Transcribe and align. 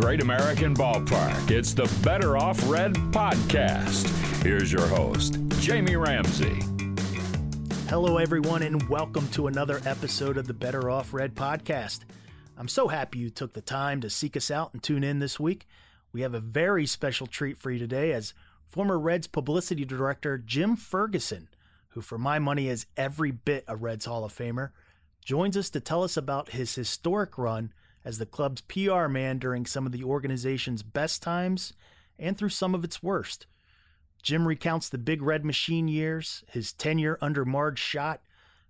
Great 0.00 0.22
American 0.22 0.74
Ballpark. 0.74 1.50
It's 1.50 1.74
the 1.74 1.84
Better 2.02 2.38
Off 2.38 2.58
Red 2.70 2.94
podcast. 3.12 4.08
Here's 4.42 4.72
your 4.72 4.86
host, 4.86 5.38
Jamie 5.58 5.96
Ramsey. 5.96 6.58
Hello, 7.86 8.16
everyone, 8.16 8.62
and 8.62 8.88
welcome 8.88 9.28
to 9.28 9.46
another 9.46 9.82
episode 9.84 10.38
of 10.38 10.46
the 10.46 10.54
Better 10.54 10.88
Off 10.88 11.12
Red 11.12 11.34
podcast. 11.34 12.00
I'm 12.56 12.66
so 12.66 12.88
happy 12.88 13.18
you 13.18 13.28
took 13.28 13.52
the 13.52 13.60
time 13.60 14.00
to 14.00 14.08
seek 14.08 14.38
us 14.38 14.50
out 14.50 14.72
and 14.72 14.82
tune 14.82 15.04
in 15.04 15.18
this 15.18 15.38
week. 15.38 15.68
We 16.12 16.22
have 16.22 16.32
a 16.32 16.40
very 16.40 16.86
special 16.86 17.26
treat 17.26 17.58
for 17.58 17.70
you 17.70 17.78
today 17.78 18.12
as 18.12 18.32
former 18.66 18.98
Reds 18.98 19.26
publicity 19.26 19.84
director 19.84 20.38
Jim 20.38 20.76
Ferguson, 20.76 21.46
who 21.88 22.00
for 22.00 22.16
my 22.16 22.38
money 22.38 22.68
is 22.68 22.86
every 22.96 23.32
bit 23.32 23.64
a 23.68 23.76
Reds 23.76 24.06
Hall 24.06 24.24
of 24.24 24.32
Famer, 24.32 24.70
joins 25.22 25.58
us 25.58 25.68
to 25.68 25.78
tell 25.78 26.02
us 26.02 26.16
about 26.16 26.52
his 26.52 26.74
historic 26.74 27.36
run 27.36 27.74
as 28.04 28.18
the 28.18 28.26
club's 28.26 28.60
PR 28.62 29.06
man 29.06 29.38
during 29.38 29.66
some 29.66 29.86
of 29.86 29.92
the 29.92 30.04
organization's 30.04 30.82
best 30.82 31.22
times 31.22 31.72
and 32.18 32.36
through 32.36 32.48
some 32.48 32.74
of 32.74 32.84
its 32.84 33.02
worst. 33.02 33.46
Jim 34.22 34.46
recounts 34.46 34.88
the 34.88 34.98
Big 34.98 35.22
Red 35.22 35.44
Machine 35.44 35.88
years, 35.88 36.44
his 36.48 36.72
tenure 36.72 37.18
under 37.20 37.44
Marge 37.44 37.78
Schott, 37.78 38.20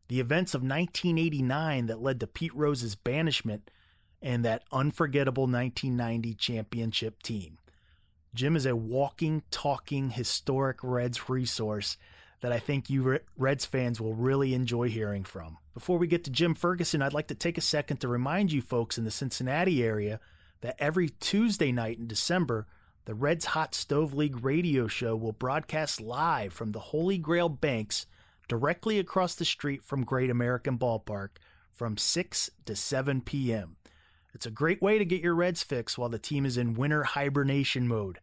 the 0.09 0.21
events 0.21 0.55
of 0.55 0.63
1989 0.63 1.87
that 1.87 2.03
led 2.03 2.21
to 2.21 2.27
Pete 2.27 2.55
Rose's 2.55 2.95
banishment, 2.95 3.71
and 4.23 4.45
that 4.45 4.65
unforgettable 4.73 5.45
1990 5.45 6.35
championship 6.35 7.23
team. 7.23 7.59
Jim 8.35 8.55
is 8.55 8.67
a 8.67 8.77
walking, 8.77 9.43
talking, 9.51 10.11
historic 10.11 10.79
Reds 10.83 11.29
resource 11.29 11.97
that 12.41 12.53
I 12.53 12.59
think 12.59 12.89
you 12.89 13.19
Reds 13.37 13.67
fans 13.67 14.01
will 14.01 14.15
really 14.15 14.55
enjoy 14.55 14.89
hearing 14.89 15.25
from. 15.25 15.59
Before 15.75 15.99
we 15.99 16.07
get 16.07 16.25
to 16.25 16.31
Jim 16.31 16.55
Ferguson, 16.55 17.03
I'd 17.03 17.13
like 17.13 17.29
to 17.29 17.35
take 17.35 17.59
a 17.59 17.63
second 17.63 17.99
to 17.99 18.09
remind 18.09 18.53
you 18.53 18.63
folks 18.63 18.99
in 18.99 19.05
the 19.05 19.11
Cincinnati 19.11 19.83
area 19.85 20.21
that 20.63 20.77
every 20.79 21.11
Tuesday 21.21 21.73
night 21.73 21.99
in 21.99 22.07
December, 22.07 22.67
the 23.05 23.15
Reds 23.15 23.47
Hot 23.47 23.75
Stove 23.75 24.15
League 24.15 24.45
radio 24.45 24.87
show 24.87 25.17
will 25.17 25.33
broadcast 25.33 26.01
live 26.01 26.53
from 26.53 26.73
the 26.73 26.81
Holy 26.81 27.19
Grail 27.19 27.49
Banks 27.49 28.07
directly 28.49 28.99
across 28.99 29.35
the 29.35 29.45
street 29.45 29.83
from 29.83 30.05
Great 30.05 30.31
American 30.31 30.79
Ballpark 30.79 31.31
from 31.73 31.97
6 31.97 32.51
to 32.67 32.77
7 32.77 33.21
p.m. 33.23 33.77
It's 34.35 34.47
a 34.47 34.51
great 34.51 34.83
way 34.83 34.99
to 34.99 35.05
get 35.05 35.23
your 35.23 35.35
Reds 35.35 35.63
fix 35.63 35.97
while 35.97 36.09
the 36.09 36.19
team 36.19 36.45
is 36.45 36.57
in 36.57 36.75
winter 36.75 37.05
hibernation 37.05 37.89
mode. 37.89 38.19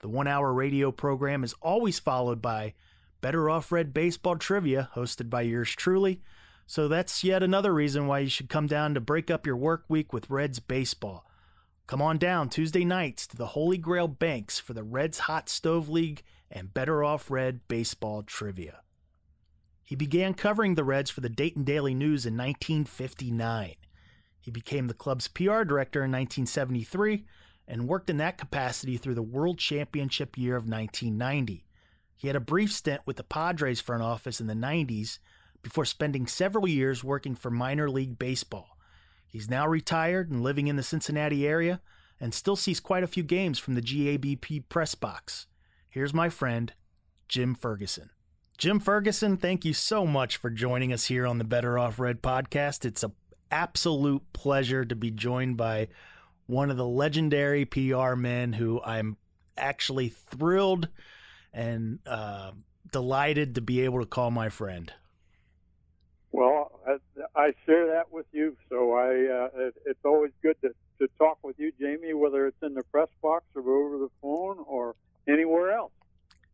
The 0.00 0.08
one 0.08 0.26
hour 0.26 0.52
radio 0.52 0.92
program 0.92 1.44
is 1.44 1.54
always 1.62 1.98
followed 1.98 2.42
by 2.42 2.74
Better 3.20 3.50
Off 3.50 3.72
Red 3.72 3.92
Baseball 3.92 4.36
Trivia, 4.36 4.90
hosted 4.94 5.30
by 5.30 5.42
yours 5.42 5.70
truly. 5.70 6.20
So 6.66 6.88
that's 6.88 7.22
yet 7.22 7.42
another 7.42 7.72
reason 7.72 8.06
why 8.06 8.20
you 8.20 8.28
should 8.28 8.48
come 8.48 8.66
down 8.66 8.94
to 8.94 9.00
break 9.00 9.30
up 9.30 9.46
your 9.46 9.56
work 9.56 9.84
week 9.88 10.12
with 10.12 10.30
Reds 10.30 10.58
baseball. 10.58 11.24
Come 11.86 12.02
on 12.02 12.18
down 12.18 12.48
Tuesday 12.48 12.84
nights 12.84 13.26
to 13.28 13.36
the 13.36 13.46
Holy 13.46 13.78
Grail 13.78 14.08
Banks 14.08 14.58
for 14.58 14.74
the 14.74 14.82
Reds 14.82 15.20
Hot 15.20 15.48
Stove 15.48 15.88
League 15.88 16.22
and 16.50 16.74
Better 16.74 17.04
Off 17.04 17.30
Red 17.30 17.60
Baseball 17.68 18.24
Trivia. 18.24 18.80
He 19.84 19.94
began 19.94 20.34
covering 20.34 20.74
the 20.74 20.82
Reds 20.82 21.10
for 21.10 21.20
the 21.20 21.28
Dayton 21.28 21.62
Daily 21.62 21.94
News 21.94 22.26
in 22.26 22.36
1959. 22.36 23.74
He 24.40 24.50
became 24.50 24.88
the 24.88 24.94
club's 24.94 25.28
PR 25.28 25.62
director 25.62 26.00
in 26.00 26.10
1973 26.10 27.24
and 27.68 27.88
worked 27.88 28.10
in 28.10 28.16
that 28.16 28.38
capacity 28.38 28.96
through 28.96 29.14
the 29.14 29.22
World 29.22 29.58
Championship 29.58 30.36
year 30.36 30.56
of 30.56 30.68
1990. 30.68 31.64
He 32.16 32.28
had 32.28 32.36
a 32.36 32.40
brief 32.40 32.72
stint 32.72 33.02
with 33.04 33.16
the 33.16 33.24
Padres 33.24 33.80
front 33.80 34.02
office 34.02 34.40
in 34.40 34.46
the 34.46 34.54
90s 34.54 35.18
before 35.62 35.84
spending 35.84 36.26
several 36.26 36.68
years 36.68 37.04
working 37.04 37.34
for 37.34 37.50
minor 37.50 37.90
league 37.90 38.18
baseball. 38.18 38.76
He's 39.26 39.50
now 39.50 39.66
retired 39.66 40.30
and 40.30 40.42
living 40.42 40.68
in 40.68 40.76
the 40.76 40.82
Cincinnati 40.82 41.46
area 41.46 41.80
and 42.20 42.32
still 42.32 42.56
sees 42.56 42.80
quite 42.80 43.02
a 43.02 43.08
few 43.08 43.22
games 43.22 43.58
from 43.58 43.74
the 43.74 43.82
GABP 43.82 44.68
press 44.68 44.94
box. 44.94 45.46
Here's 45.90 46.14
my 46.14 46.28
friend, 46.28 46.72
Jim 47.28 47.54
Ferguson. 47.54 48.10
Jim 48.56 48.80
Ferguson, 48.80 49.36
thank 49.36 49.66
you 49.66 49.74
so 49.74 50.06
much 50.06 50.38
for 50.38 50.48
joining 50.48 50.92
us 50.92 51.06
here 51.06 51.26
on 51.26 51.36
the 51.36 51.44
Better 51.44 51.78
Off 51.78 51.98
Red 51.98 52.22
podcast. 52.22 52.86
It's 52.86 53.02
an 53.02 53.12
absolute 53.50 54.22
pleasure 54.32 54.84
to 54.84 54.96
be 54.96 55.10
joined 55.10 55.58
by 55.58 55.88
one 56.46 56.70
of 56.70 56.78
the 56.78 56.86
legendary 56.86 57.66
PR 57.66 58.14
men 58.14 58.54
who 58.54 58.80
I'm 58.82 59.18
actually 59.58 60.08
thrilled 60.08 60.88
and 61.56 61.98
uh, 62.06 62.52
delighted 62.92 63.54
to 63.54 63.60
be 63.62 63.80
able 63.80 63.98
to 63.98 64.06
call 64.06 64.30
my 64.30 64.50
friend. 64.50 64.92
Well, 66.30 66.80
I, 66.86 66.98
I 67.34 67.52
share 67.64 67.86
that 67.86 68.12
with 68.12 68.26
you, 68.30 68.56
so 68.68 68.92
I 68.92 69.08
uh, 69.08 69.66
it, 69.66 69.74
it's 69.86 70.04
always 70.04 70.32
good 70.42 70.56
to, 70.60 70.68
to 71.00 71.08
talk 71.18 71.38
with 71.42 71.58
you, 71.58 71.72
Jamie, 71.80 72.12
whether 72.12 72.46
it's 72.46 72.62
in 72.62 72.74
the 72.74 72.82
press 72.84 73.08
box 73.22 73.44
or 73.54 73.62
over 73.62 73.96
the 73.96 74.10
phone 74.20 74.58
or 74.66 74.94
anywhere 75.26 75.72
else. 75.72 75.92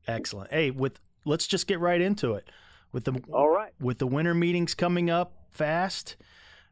Excellent. 0.06 0.52
Hey, 0.52 0.70
with 0.70 1.00
let's 1.24 1.48
just 1.48 1.66
get 1.66 1.80
right 1.80 2.00
into 2.00 2.34
it. 2.34 2.48
With 2.92 3.04
the 3.04 3.20
all 3.32 3.50
right 3.50 3.72
with 3.80 3.98
the 3.98 4.06
winter 4.06 4.34
meetings 4.34 4.74
coming 4.74 5.10
up 5.10 5.32
fast, 5.50 6.14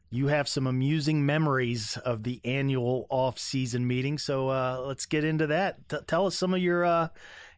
you 0.08 0.28
have 0.28 0.48
some 0.48 0.68
amusing 0.68 1.26
memories 1.26 1.96
of 1.96 2.22
the 2.22 2.40
annual 2.44 3.06
off-season 3.08 3.86
meeting. 3.86 4.18
So 4.18 4.50
uh, 4.50 4.84
let's 4.86 5.06
get 5.06 5.24
into 5.24 5.48
that. 5.48 5.88
T- 5.88 5.96
tell 6.06 6.26
us 6.26 6.36
some 6.36 6.54
of 6.54 6.60
your 6.60 6.84
uh, 6.84 7.08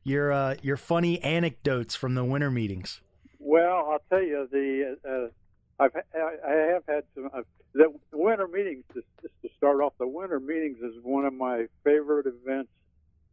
your 0.05 0.33
uh, 0.33 0.57
your 0.63 0.77
funny 0.77 1.23
anecdotes 1.23 1.95
from 1.95 2.15
the 2.15 2.25
winter 2.25 2.51
meetings. 2.51 3.01
Well, 3.39 3.89
I'll 3.91 4.03
tell 4.11 4.23
you 4.23 4.49
the 4.51 4.97
uh, 5.09 5.83
I've 5.83 5.97
I 6.15 6.53
have 6.73 6.83
had 6.87 7.05
some 7.15 7.31
uh, 7.33 7.43
the 7.75 7.93
winter 8.13 8.49
meetings. 8.49 8.85
Just, 8.95 9.07
just 9.21 9.35
to 9.43 9.49
start 9.57 9.81
off, 9.81 9.95
the 9.99 10.07
winter 10.07 10.41
meetings 10.41 10.79
is 10.79 10.95
one 11.03 11.25
of 11.25 11.35
my 11.35 11.67
favorite 11.85 12.27
events 12.27 12.71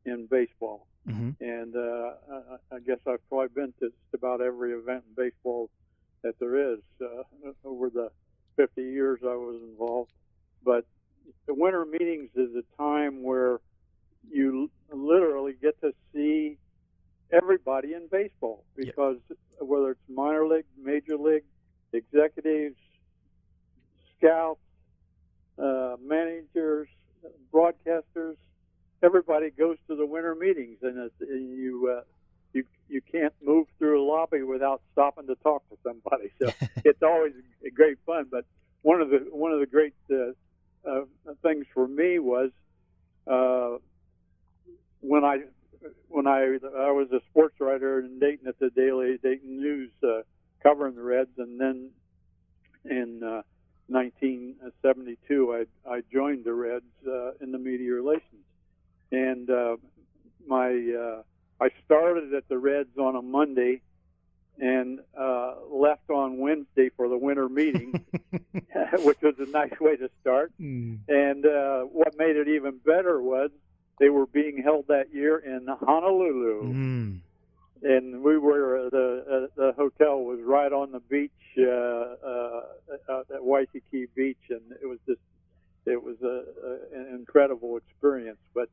in 0.06 0.28
baseball, 0.28 0.88
mm-hmm. 1.08 1.31
and 1.44 1.75
uh, 1.75 2.13
I, 2.72 2.75
I 2.75 2.79
guess 2.79 3.00
I've 3.08 3.28
probably 3.29 3.50
been 3.53 3.74
to 3.79 3.88
just 3.88 4.13
about 4.13 4.41
every 4.41 4.74
event 4.74 5.03
in 5.09 5.24
baseball 5.25 5.69
that 6.24 6.40
there 6.40 6.74
is 6.74 6.79
uh, 7.02 7.24
over 7.63 7.90
the 7.90 8.12
50 8.58 8.81
years 8.81 9.19
I 9.24 9.35
was 9.35 9.62
involved. 9.62 10.12
But 10.63 10.85
the 11.47 11.53
winter 11.53 11.85
meetings 11.85 12.29
is 12.35 12.50
a 12.56 12.81
time 12.81 13.24
where 13.24 13.59
you 14.30 14.69
literally 14.91 15.56
get 15.62 15.80
to 15.81 15.94
see 16.13 16.57
everybody 17.31 17.94
in 17.94 18.07
baseball 18.12 18.63
because 18.75 19.18
yep. 19.30 19.38
whether 19.59 19.91
it's 19.91 20.00
minor 20.09 20.47
league, 20.47 20.66
major 20.81 21.18
league, 21.18 21.44
executives, 21.94 22.75
scouts, 24.18 24.59
uh, 25.58 25.96
managers, 26.02 26.88
broadcasters, 27.53 28.35
everybody 29.03 29.50
goes 29.52 29.78
to 29.88 29.96
the 29.96 30.06
winter 30.06 30.35
meetings, 30.35 30.78
and 30.81 31.12
you 31.29 31.96
uh, 31.97 32.03
you 32.53 32.63
you 32.88 33.02
can't 33.12 33.34
move 33.44 33.68
through 33.78 34.02
a 34.02 34.06
lobby 34.06 34.44
without 34.44 34.81
stopping 34.91 35.28
to 35.28 35.35
talk 35.35 35.68
to 35.69 35.78
somebody. 35.84 36.31
So 36.41 36.52
it's 36.85 37.03
always 37.03 37.34
great 37.74 37.97
fun. 38.06 38.28
But 38.29 38.46
one 38.81 39.02
of 39.02 39.09
the 39.09 39.28
one 39.31 39.52
of 39.52 39.59
the 39.59 39.66
great 39.66 39.94
uh, 40.12 40.31
uh, 40.90 41.03
things 41.44 41.66
for 41.74 41.88
me 41.88 42.19
was 42.19 42.52
uh, 43.28 43.78
when 45.01 45.23
I 45.23 45.39
when 46.07 46.27
I 46.27 46.57
I 46.77 46.91
was 46.91 47.07
a 47.11 47.21
sports 47.29 47.55
writer 47.59 47.99
in 47.99 48.19
Dayton 48.19 48.47
at 48.47 48.59
the 48.59 48.69
Daily 48.69 49.17
Dayton 49.21 49.61
News, 49.61 49.91
uh, 50.03 50.21
covering 50.61 50.95
the 50.95 51.03
Reds, 51.03 51.29
and 51.37 51.59
then 51.59 51.91
in 52.85 53.21
uh, 53.23 53.41
1972 53.87 55.65
I 55.85 55.89
I 55.89 56.01
joined 56.11 56.45
the 56.45 56.53
Reds 56.53 56.85
uh, 57.07 57.31
in 57.41 57.51
the 57.51 57.59
media 57.59 57.93
relations, 57.93 58.43
and 59.11 59.49
uh, 59.49 59.77
my 60.47 60.69
uh, 60.69 61.23
I 61.61 61.69
started 61.85 62.34
at 62.34 62.47
the 62.49 62.57
Reds 62.57 62.97
on 62.97 63.16
a 63.16 63.22
Monday 63.22 63.81
and 64.59 64.99
uh, 65.17 65.55
left 65.72 66.09
on 66.09 66.37
Wednesday 66.37 66.90
for 66.97 67.07
the 67.07 67.17
winter 67.17 67.47
meeting, 67.47 67.93
which 68.99 69.22
was 69.22 69.35
a 69.40 69.45
nice 69.45 69.79
way 69.79 69.95
to 69.95 70.09
start. 70.22 70.52
Mm. 70.59 70.99
And 71.07 71.45
uh, 71.45 71.81
what 71.84 72.17
made 72.17 72.35
it 72.35 72.47
even 72.49 72.78
better 72.85 73.22
was 73.22 73.52
they 73.99 74.09
were 74.09 74.25
being 74.25 74.61
held 74.63 74.87
that 74.87 75.13
year 75.13 75.37
in 75.37 75.67
Honolulu. 75.67 76.73
Mm. 76.73 77.19
And 77.81 78.23
we 78.23 78.37
were 78.37 78.87
uh, 78.87 78.90
the 78.90 79.23
uh, 79.29 79.47
the 79.55 79.72
hotel 79.73 80.19
was 80.19 80.40
right 80.43 80.72
on 80.72 80.91
the 80.91 80.99
beach 80.99 81.31
uh, 81.57 81.63
uh, 81.63 82.61
uh, 83.07 83.35
at 83.35 83.43
Waikiki 83.43 84.07
Beach, 84.16 84.37
and 84.49 84.61
it 84.81 84.85
was 84.85 84.99
just 85.07 85.22
it 85.85 86.03
was 86.03 86.17
a, 86.22 86.28
a, 86.28 86.99
an 86.99 87.16
incredible 87.16 87.78
experience. 87.78 88.40
But 88.53 88.69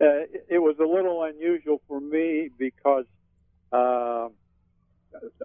uh, 0.00 0.22
it, 0.30 0.46
it 0.48 0.58
was 0.58 0.76
a 0.78 0.86
little 0.86 1.24
unusual 1.24 1.80
for 1.88 2.00
me 2.00 2.48
because 2.56 3.06
uh, 3.72 4.28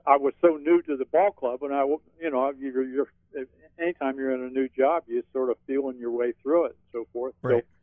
I 0.05 0.17
was 0.17 0.33
so 0.39 0.57
new 0.57 0.83
to 0.83 0.95
the 0.95 1.05
ball 1.05 1.31
club, 1.31 1.63
and 1.63 1.73
I 1.73 1.83
you 1.85 2.29
know 2.29 2.53
you're, 2.59 2.83
you're 2.83 3.07
anytime 3.79 4.17
you're 4.17 4.35
in 4.35 4.43
a 4.43 4.49
new 4.49 4.69
job, 4.69 5.03
you're 5.07 5.23
sort 5.33 5.49
of 5.49 5.57
feeling 5.65 5.97
your 5.97 6.11
way 6.11 6.33
through 6.43 6.65
it 6.65 6.77
and 6.93 7.01
so 7.01 7.07
forth. 7.11 7.33
Right. 7.41 7.63
So 7.63 7.78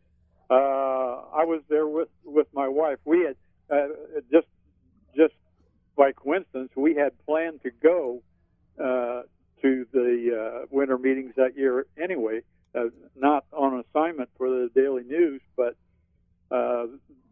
uh, 0.50 0.54
I 0.54 1.44
was 1.44 1.62
there 1.68 1.86
with 1.88 2.08
with 2.24 2.46
my 2.52 2.68
wife. 2.68 2.98
We 3.04 3.20
had 3.26 3.36
uh, 3.70 3.88
just 4.32 4.46
just 5.16 5.34
by 5.96 6.12
coincidence 6.12 6.70
we 6.76 6.94
had 6.94 7.12
planned 7.26 7.62
to 7.62 7.70
go 7.82 8.22
uh, 8.78 9.22
to 9.62 9.86
the 9.92 10.62
uh, 10.62 10.66
winter 10.70 10.98
meetings 10.98 11.32
that 11.36 11.56
year 11.56 11.86
anyway. 11.98 12.42
uh, 12.76 12.84
not 13.16 13.44
on 13.52 13.82
assignment 13.90 14.28
for 14.36 14.48
the 14.48 14.70
Daily 14.74 15.02
News, 15.04 15.40
but 15.56 15.76
uh, 16.50 16.86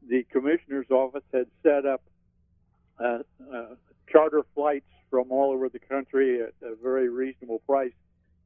the 0.09 0.25
commissioner's 0.33 0.91
office 0.91 1.23
had 1.33 1.47
set 1.63 1.87
up 1.87 2.03
uh, 2.99 3.19
uh, 3.55 3.67
charter 4.11 4.43
flights 4.55 4.87
from 5.11 5.31
all 5.31 5.53
over 5.53 5.69
the 5.69 5.79
country 5.79 6.43
at 6.43 6.55
a 6.63 6.75
very 6.83 7.09
reasonable 7.09 7.61
price 7.61 7.93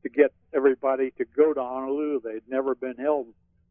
to 0.02 0.08
get 0.08 0.32
everybody 0.54 1.12
to 1.18 1.24
go 1.36 1.52
to 1.54 1.60
Honolulu. 1.60 2.20
They'd 2.22 2.48
never 2.48 2.74
been 2.74 2.96
held, 2.96 3.28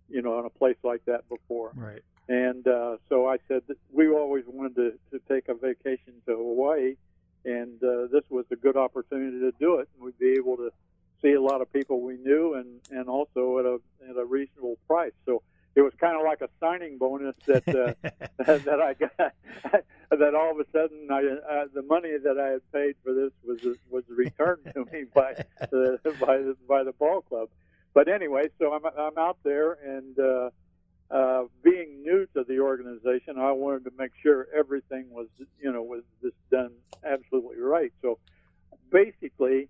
you 0.09 0.21
know, 0.21 0.39
in 0.39 0.45
a 0.45 0.49
place 0.49 0.77
like 0.83 1.03
that 1.05 1.27
before. 1.29 1.71
Right. 1.75 2.01
And 2.29 2.67
uh, 2.67 2.97
so 3.07 3.27
I 3.27 3.37
said 3.47 3.63
we 3.91 4.09
always 4.09 4.43
wanted 4.47 4.75
to, 4.75 4.91
to 5.11 5.21
take 5.29 5.47
a 5.47 5.53
vacation 5.53 6.13
to 6.25 6.35
Hawaii, 6.35 6.95
and 7.45 7.81
uh, 7.81 8.07
this 8.11 8.23
was 8.29 8.45
a 8.51 8.57
good 8.57 8.75
opportunity 8.75 9.39
to 9.39 9.51
do 9.59 9.75
it. 9.79 9.87
And 9.95 10.03
we'd 10.03 10.19
be 10.19 10.33
able 10.37 10.57
to 10.57 10.71
see 11.21 11.33
a 11.33 11.41
lot 11.41 11.61
of 11.61 11.71
people 11.71 12.01
we 12.01 12.17
knew, 12.17 12.55
and 12.55 12.81
and 12.91 13.07
also 13.07 13.59
at 13.59 13.65
a 13.65 13.79
at 14.09 14.17
a 14.17 14.25
reasonable 14.25 14.77
price. 14.87 15.13
So 15.25 15.41
it 15.75 15.81
was 15.81 15.93
kind 15.99 16.17
of 16.17 16.23
like 16.23 16.41
a 16.41 16.49
signing 16.59 16.97
bonus 16.97 17.35
that 17.45 17.67
uh, 17.69 17.93
that 18.43 18.81
I 18.81 18.93
got. 18.93 19.33
that 20.11 20.35
all 20.35 20.51
of 20.51 20.59
a 20.59 20.65
sudden, 20.71 21.07
I, 21.11 21.19
uh, 21.19 21.65
the 21.73 21.81
money 21.81 22.17
that 22.23 22.39
I 22.39 22.51
had 22.53 22.71
paid 22.71 22.95
for 23.03 23.13
this 23.13 23.31
was 23.45 23.77
was 23.89 24.03
returned 24.09 24.71
to 24.73 24.85
me 24.91 25.05
by 25.13 25.33
the 25.69 25.99
by 26.19 26.37
the, 26.39 26.57
by 26.67 26.83
the 26.83 26.93
ball 26.93 27.21
club. 27.21 27.49
But 27.97 28.09
anyway, 28.09 28.43
so 28.59 28.73
I'm 28.73 28.85
I'm 28.85 29.17
out 29.17 29.39
there 29.43 29.73
and. 29.73 30.19
Uh, 30.19 30.49
uh, 31.09 31.43
being 31.63 32.03
new 32.03 32.27
to 32.33 32.43
the 32.43 32.59
organization, 32.59 33.39
I 33.39 33.53
wanted 33.53 33.85
to 33.85 33.91
make 33.97 34.11
sure 34.21 34.45
everything 34.53 35.05
was, 35.09 35.27
you 35.57 35.71
know, 35.71 35.81
was 35.81 36.03
just 36.21 36.35
done 36.51 36.71
absolutely 37.01 37.61
right. 37.61 37.93
So 38.01 38.19
basically, 38.91 39.69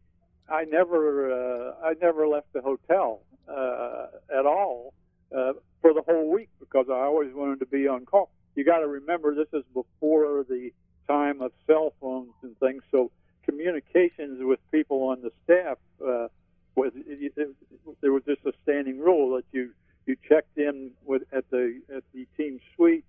I 0.50 0.64
never, 0.64 1.32
uh, 1.32 1.76
I 1.86 1.94
never 2.02 2.28
left 2.28 2.52
the 2.54 2.62
hotel 2.62 3.22
uh, 3.48 4.08
at 4.36 4.48
all 4.48 4.96
uh, 5.32 5.54
for 5.80 5.94
the 5.94 6.02
whole 6.02 6.32
week 6.34 6.50
because 6.60 6.88
I 6.90 7.02
always 7.02 7.36
wanted 7.36 7.60
to 7.60 7.68
be 7.68 7.88
on 7.88 8.06
call. 8.08 8.32
You 8.56 8.66
got 8.66 8.80
to 8.80 8.88
remember 8.88 9.36
this 9.36 9.54
is 9.54 9.64
before 9.76 10.44
the 10.50 10.72
time 11.08 11.44
of 11.44 11.52
cell 11.68 11.94
phones 12.02 12.34
and 12.42 12.58
things, 12.58 12.82
so 12.90 13.12
communications 13.44 14.40
with 14.42 14.60
people 14.72 15.04
on 15.04 15.22
the 15.22 15.32
staff 15.44 15.78
uh, 16.04 16.30
was 16.78 16.92
it, 16.96 17.34
it, 17.36 17.56
there 18.02 18.14
was 18.14 18.24
just 18.26 18.42
a 18.46 18.54
standing 18.64 19.00
rule 19.00 19.36
that 19.36 19.46
you 19.52 19.72
you 20.06 20.16
checked 20.30 20.58
in 20.58 20.92
with 21.04 21.24
at 21.34 21.44
the 21.52 21.82
at 21.96 22.04
the 22.14 22.26
team 22.38 22.60
suite 22.76 23.04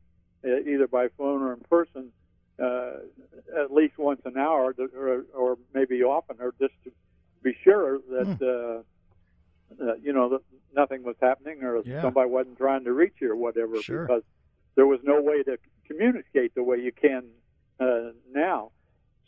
uh, 0.44 0.59
either 0.73 0.88
by 0.88 1.09
phone 1.17 1.43
or 1.43 1.53
in 1.53 1.61
person 1.70 2.11
uh, 2.61 2.94
at 3.62 3.73
least 3.73 3.94
once 3.99 4.20
an 4.25 4.37
hour 4.37 4.73
to, 4.73 4.88
or, 4.97 5.23
or 5.37 5.56
maybe 5.75 6.03
often 6.03 6.37
or 6.41 6.53
just 6.61 6.75
to 6.85 6.91
be 7.44 7.53
sure 7.62 7.99
that 8.11 8.37
uh, 8.43 9.85
uh, 9.85 9.94
you 10.03 10.12
know 10.12 10.29
that 10.31 10.41
nothing 10.75 11.05
was 11.05 11.17
happening 11.21 11.62
or 11.62 11.82
Yeah. 11.85 12.00
somebody 12.03 12.29
wasn't 12.29 12.56
trying 12.59 12.85
to 12.85 12.93
reach 12.93 13.14
you 13.21 13.31
or 13.32 13.37
whatever 13.37 13.81
Sure. 13.82 14.06
because 14.06 14.23
there 14.76 14.87
was 14.87 15.00
no 15.05 15.21
way 15.21 15.43
to 15.43 15.59
communicate 15.87 16.55
the 16.55 16.62
way 16.62 16.79
you 16.79 16.93
can 16.93 17.25
uh, 17.81 18.11
now. 18.32 18.71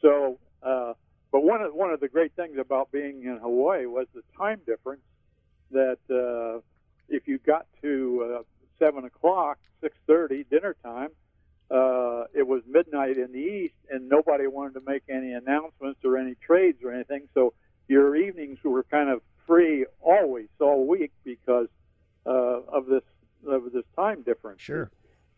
So, 0.01 0.39
uh, 0.63 0.95
but 1.33 1.43
one 1.43 1.63
of 1.63 1.75
one 1.75 1.91
of 1.91 2.01
the 2.01 2.09
great 2.09 2.33
things 2.35 2.59
about 2.59 2.91
being 2.91 3.23
in 3.25 3.39
Hawaii 3.41 3.87
was 3.87 4.07
the 4.15 4.23
time 4.37 4.61
difference. 4.67 5.03
That 5.71 5.99
uh, 6.11 6.61
if 7.09 7.29
you 7.29 7.39
got 7.39 7.67
to 7.83 8.39
uh, 8.41 8.43
seven 8.79 9.05
o'clock, 9.05 9.59
six 9.81 9.97
thirty, 10.07 10.45
dinner 10.45 10.75
time, 10.83 11.11
uh, 11.71 12.25
it 12.35 12.47
was 12.47 12.63
midnight 12.69 13.17
in 13.19 13.33
the 13.33 13.39
east, 13.39 13.75
and 13.91 14.09
nobody 14.09 14.47
wanted 14.47 14.75
to 14.75 14.83
make 14.87 15.03
any 15.09 15.33
announcements 15.33 16.01
or 16.05 16.17
any 16.17 16.35
trades 16.35 16.79
or 16.83 16.93
anything. 16.93 17.29
So 17.35 17.53
your 17.87 18.17
evenings 18.17 18.59
were 18.65 18.83
kind 18.85 19.11
of 19.11 19.23
free 19.47 19.87
always, 20.01 20.49
all 20.61 20.87
week, 20.87 21.13
because 21.25 21.69
uh, 22.27 22.31
of 22.31 22.87
this 22.87 23.03
of 23.47 23.73
this 23.73 23.85
time 23.97 24.23
difference 24.23 24.61
Sure. 24.61 24.91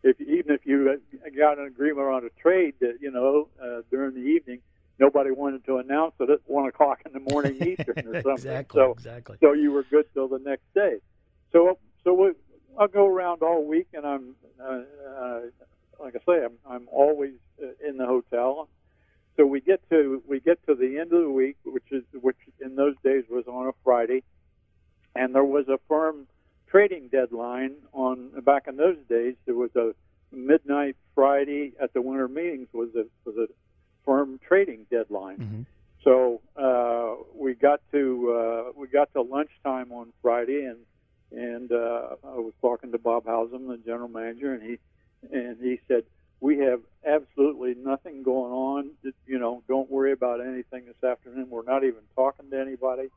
if 0.03 0.19
even 0.19 0.51
if 0.53 0.65
you 0.65 0.99
got 1.37 1.57
an 1.57 1.65
agreement 1.65 2.07
on 2.07 2.25
a 2.25 2.29
trade 2.41 2.73
that 2.81 2.97
you 2.99 3.11
know 3.11 3.49
uh, 3.63 3.81
during 3.89 4.13
the 4.13 4.19
evening, 4.21 4.59
nobody 4.99 5.31
wanted 5.31 5.65
to 5.65 5.77
announce 5.77 6.13
it 6.19 6.29
at 6.29 6.39
one 6.45 6.67
o'clock 6.67 6.99
in 7.05 7.13
the 7.13 7.31
morning 7.31 7.55
Eastern 7.61 8.07
or 8.07 8.21
something. 8.21 8.31
exactly. 8.33 8.79
So 8.79 8.91
exactly. 8.91 9.37
so 9.41 9.53
you 9.53 9.71
were 9.71 9.83
good 9.83 10.05
till 10.13 10.27
the 10.27 10.39
next 10.39 10.73
day. 10.73 10.97
So 11.51 11.77
so 12.03 12.13
we, 12.13 12.31
I'll 12.77 12.87
go 12.87 13.07
around 13.07 13.41
all 13.41 13.65
week, 13.65 13.87
and 13.93 14.05
I'm 14.05 14.35
uh, 14.61 14.81
uh, 15.07 15.39
like 15.99 16.15
I 16.15 16.19
say, 16.25 16.45
I'm 16.45 16.57
I'm 16.69 16.87
always 16.91 17.33
uh, 17.61 17.67
in 17.87 17.97
the 17.97 18.05
hotel. 18.05 18.69
So 19.37 19.45
we 19.45 19.61
get 19.61 19.81
to 19.89 20.21
we 20.27 20.39
get 20.39 20.63
to 20.67 20.75
the 20.75 20.99
end 20.99 21.13
of 21.13 21.21
the 21.21 21.31
week, 21.31 21.57
which 21.63 21.91
is 21.91 22.03
which 22.13 22.37
in 22.61 22.75
those 22.75 22.95
days 23.03 23.23
was 23.29 23.45
on 23.47 23.67
a 23.67 23.71
Friday, 23.83 24.23
and 25.15 25.33
there 25.33 25.43
was 25.43 25.67
a 25.69 25.79
firm 25.87 26.27
trading 26.67 27.07
deadline 27.07 27.75
on 27.93 28.31
back 28.41 28.67
in 28.67 28.77
those 28.77 28.97
days. 29.09 29.35
There 29.45 29.55
was 29.55 29.75
a 29.75 29.93
midnight 30.31 30.95
Friday 31.13 31.73
at 31.81 31.93
the 31.93 32.01
winter 32.01 32.27
meetings 32.27 32.67
was 32.73 32.89
a 32.95 33.05
was 33.25 33.37
a 33.37 33.47
firm 34.05 34.39
trading 34.47 34.85
deadline. 34.89 35.37
Mhm. 35.37 35.65
So 36.03 36.41
uh, 36.57 37.15
we 37.33 37.53
got 37.53 37.81
to 37.91 38.31
uh, 38.31 38.71
we 38.75 38.87
got 38.87 39.11
to 39.13 39.21
lunchtime 39.21 39.91
on 39.91 40.11
Friday, 40.21 40.65
and 40.65 40.79
and 41.31 41.71
uh, 41.71 42.15
I 42.23 42.35
was 42.35 42.53
talking 42.61 42.91
to 42.91 42.97
Bob 42.97 43.25
Howsam, 43.25 43.67
the 43.67 43.77
general 43.77 44.09
manager, 44.09 44.53
and 44.53 44.61
he 44.61 44.79
and 45.31 45.57
he 45.61 45.79
said 45.87 46.03
we 46.41 46.57
have 46.59 46.81
absolutely 47.05 47.73
nothing 47.75 48.21
going 48.23 48.51
on. 48.51 48.91
You 49.25 49.39
know, 49.39 49.63
don't 49.67 49.89
worry 49.89 50.11
about 50.11 50.41
anything 50.41 50.85
this 50.85 51.09
afternoon. 51.09 51.49
We're 51.49 51.63
not 51.63 51.85
even 51.85 52.01
talking 52.15 52.49
to 52.51 52.59
anybody. 52.59 53.09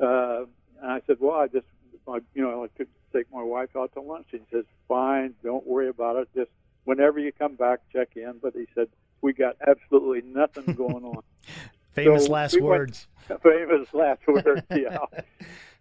Uh, 0.00 0.44
and 0.80 0.92
I 0.92 1.00
said, 1.06 1.16
well, 1.18 1.40
I 1.40 1.48
just 1.48 1.66
I, 2.06 2.18
you 2.34 2.42
know 2.42 2.64
I 2.64 2.68
could 2.76 2.88
take 3.12 3.32
my 3.32 3.42
wife 3.42 3.74
out 3.76 3.92
to 3.94 4.00
lunch. 4.00 4.26
He 4.30 4.40
says, 4.52 4.64
fine, 4.86 5.34
don't 5.42 5.66
worry 5.66 5.88
about 5.88 6.16
it. 6.16 6.28
Just 6.36 6.50
whenever 6.84 7.18
you 7.18 7.32
come 7.32 7.56
back, 7.56 7.80
check 7.92 8.10
in. 8.16 8.34
But 8.40 8.54
he 8.54 8.66
said 8.76 8.88
we 9.22 9.32
got 9.32 9.56
absolutely 9.66 10.20
nothing 10.30 10.74
going 10.74 11.04
on 11.04 11.22
Famous 11.92 12.26
so 12.26 12.32
last 12.32 12.54
we 12.54 12.60
went- 12.62 12.70
words. 12.80 13.06
famous 13.42 13.88
last 13.94 14.20
words. 14.26 14.62
Yeah. 14.70 14.98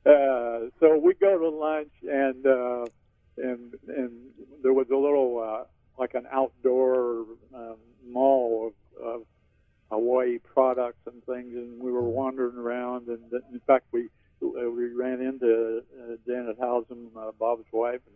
Uh, 0.03 0.61
so 0.79 0.97
we 0.97 1.13
go 1.13 1.37
to 1.37 1.49
lunch, 1.49 1.91
and 2.09 2.43
uh, 2.47 2.85
and 3.37 3.75
and 3.87 4.11
there 4.63 4.73
was 4.73 4.87
a 4.89 4.95
little 4.95 5.37
uh, 5.37 5.63
like 5.99 6.15
an 6.15 6.25
outdoor 6.31 7.25
um, 7.53 7.75
mall 8.03 8.73
of, 8.99 9.05
of 9.05 9.21
Hawaii 9.91 10.39
products 10.39 11.05
and 11.05 11.23
things, 11.25 11.53
and 11.55 11.79
we 11.79 11.91
were 11.91 12.01
wandering 12.01 12.57
around. 12.57 13.09
And 13.09 13.19
in 13.53 13.59
fact, 13.67 13.85
we 13.91 14.07
we 14.41 14.87
ran 14.91 15.21
into 15.21 15.83
uh, 16.01 16.15
Janet 16.25 16.59
Howsam, 16.59 17.15
uh, 17.15 17.29
Bob's 17.37 17.67
wife, 17.71 18.01
and 18.07 18.15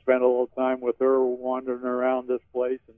spent 0.00 0.22
a 0.22 0.26
little 0.26 0.46
time 0.56 0.80
with 0.80 0.98
her 1.00 1.22
wandering 1.22 1.84
around 1.84 2.28
this 2.28 2.40
place. 2.50 2.80
And 2.88 2.96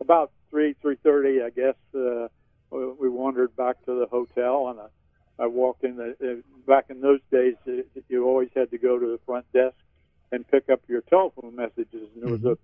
about 0.00 0.32
three 0.50 0.74
three 0.80 0.96
thirty, 1.02 1.42
I 1.42 1.50
guess. 1.50 1.76
Uh, 1.94 2.28
we 2.70 3.08
wandered 3.08 3.54
back 3.56 3.76
to 3.84 3.94
the 4.00 4.06
hotel 4.10 4.68
and 4.68 4.80
I, 4.80 5.44
I 5.44 5.46
walked 5.46 5.84
in. 5.84 5.96
The, 5.96 6.16
uh, 6.20 6.40
back 6.66 6.86
in 6.90 7.00
those 7.00 7.20
days, 7.30 7.54
uh, 7.68 7.82
you 8.08 8.24
always 8.26 8.48
had 8.54 8.70
to 8.72 8.78
go 8.78 8.98
to 8.98 9.06
the 9.06 9.18
front 9.24 9.46
desk 9.52 9.76
and 10.32 10.46
pick 10.48 10.68
up 10.68 10.80
your 10.88 11.02
telephone 11.02 11.54
messages, 11.54 12.08
and 12.14 12.22
there 12.22 12.30
was 12.30 12.42
a, 12.44 12.56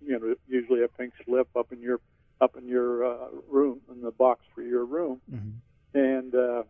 you 0.00 0.18
know, 0.18 0.34
usually 0.46 0.82
a 0.84 0.88
pink 0.88 1.12
slip 1.26 1.48
up 1.56 1.70
in 1.72 1.80
your 1.82 2.00
up 2.40 2.56
in 2.56 2.66
your 2.66 3.04
uh, 3.04 3.28
room 3.50 3.80
in 3.92 4.00
the 4.00 4.12
box 4.12 4.40
for 4.54 4.62
your 4.62 4.84
room, 4.86 5.20
Mhm. 5.30 5.52
and 5.94 6.34
uh, 6.34 6.62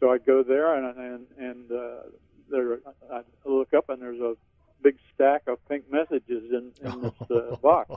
so 0.00 0.10
I 0.10 0.18
go 0.18 0.42
there 0.42 0.74
and 0.74 0.98
and 0.98 1.26
and 1.38 1.72
uh, 1.72 2.02
there 2.50 2.78
I 3.12 3.20
look 3.44 3.72
up 3.74 3.88
and 3.90 4.02
there's 4.02 4.20
a 4.20 4.34
big 4.82 4.96
stack 5.14 5.42
of 5.46 5.58
pink 5.68 5.90
messages 5.90 6.50
in, 6.50 6.72
in 6.82 7.00
this 7.02 7.30
uh, 7.30 7.56
box. 7.62 7.94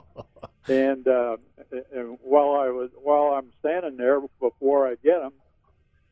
And, 0.68 1.06
uh, 1.06 1.36
and 1.92 2.18
while 2.22 2.52
I 2.52 2.68
was 2.68 2.90
while 2.94 3.34
I'm 3.34 3.52
standing 3.60 3.96
there 3.96 4.20
before 4.40 4.86
I 4.88 4.94
get 5.02 5.20
them, 5.20 5.32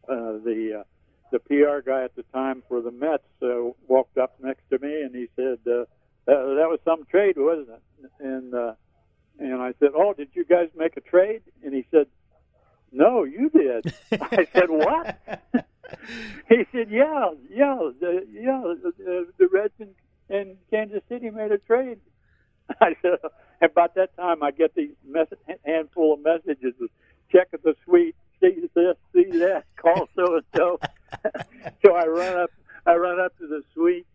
uh, 0.08 0.38
the 0.44 0.80
uh, 0.80 0.82
the 1.30 1.38
PR 1.38 1.88
guy 1.88 2.04
at 2.04 2.14
the 2.14 2.24
time 2.34 2.62
for 2.68 2.82
the 2.82 2.90
Mets 2.90 3.22
uh, 3.42 3.70
walked 3.88 4.18
up 4.18 4.34
next 4.40 4.62
to 4.70 4.78
me 4.78 5.00
and 5.02 5.14
he 5.14 5.28
said, 5.34 5.58
uh, 5.66 5.84
that, 6.26 6.36
"That 6.58 6.68
was 6.68 6.78
some 6.84 7.04
trade, 7.06 7.36
wasn't 7.36 7.70
it?" 7.70 8.10
And 8.20 8.54
uh, 8.54 8.74
and 9.38 9.60
I 9.60 9.72
said, 9.80 9.90
"Oh, 9.94 10.12
did 10.12 10.28
you 10.34 10.44
guys 10.44 10.68
make 10.76 10.96
a 10.96 11.00
trade?" 11.00 11.42
And 11.64 11.74
he 11.74 11.86
said, 11.90 12.06
"No, 12.92 13.24
you 13.24 13.50
did." 13.50 13.94
I 14.12 14.46
said, 14.52 14.68
"What?" 14.70 15.18
he 16.48 16.64
said, 16.72 16.90
"Yeah, 16.90 17.30
yeah, 17.50 17.78
the, 18.00 18.26
yeah, 18.30 18.62
the, 18.82 19.26
the 19.38 19.48
Reds 19.48 19.74
and, 19.80 19.94
and 20.32 20.56
Kansas 20.70 21.02
City 21.08 21.30
made 21.30 21.52
a 21.52 21.58
trade." 21.58 22.00
I 22.80 22.96
said, 23.02 23.18
about 23.60 23.94
that 23.94 24.16
time, 24.16 24.42
I 24.42 24.50
get 24.50 24.74
these 24.74 24.94
mess- 25.06 25.26
handful 25.64 26.14
of 26.14 26.20
messages: 26.22 26.74
check 27.30 27.48
at 27.52 27.62
the 27.62 27.74
suite, 27.84 28.16
see 28.40 28.66
this, 28.74 28.96
see 29.12 29.38
that, 29.38 29.64
call 29.76 30.08
so 30.16 30.36
and 30.36 30.44
so. 30.56 30.80
So 31.84 31.94
I 31.94 32.06
run 32.06 32.38
up, 32.38 32.50
I 32.86 32.94
run 32.94 33.20
up 33.20 33.36
to 33.38 33.46
the 33.46 33.62
suite, 33.74 34.06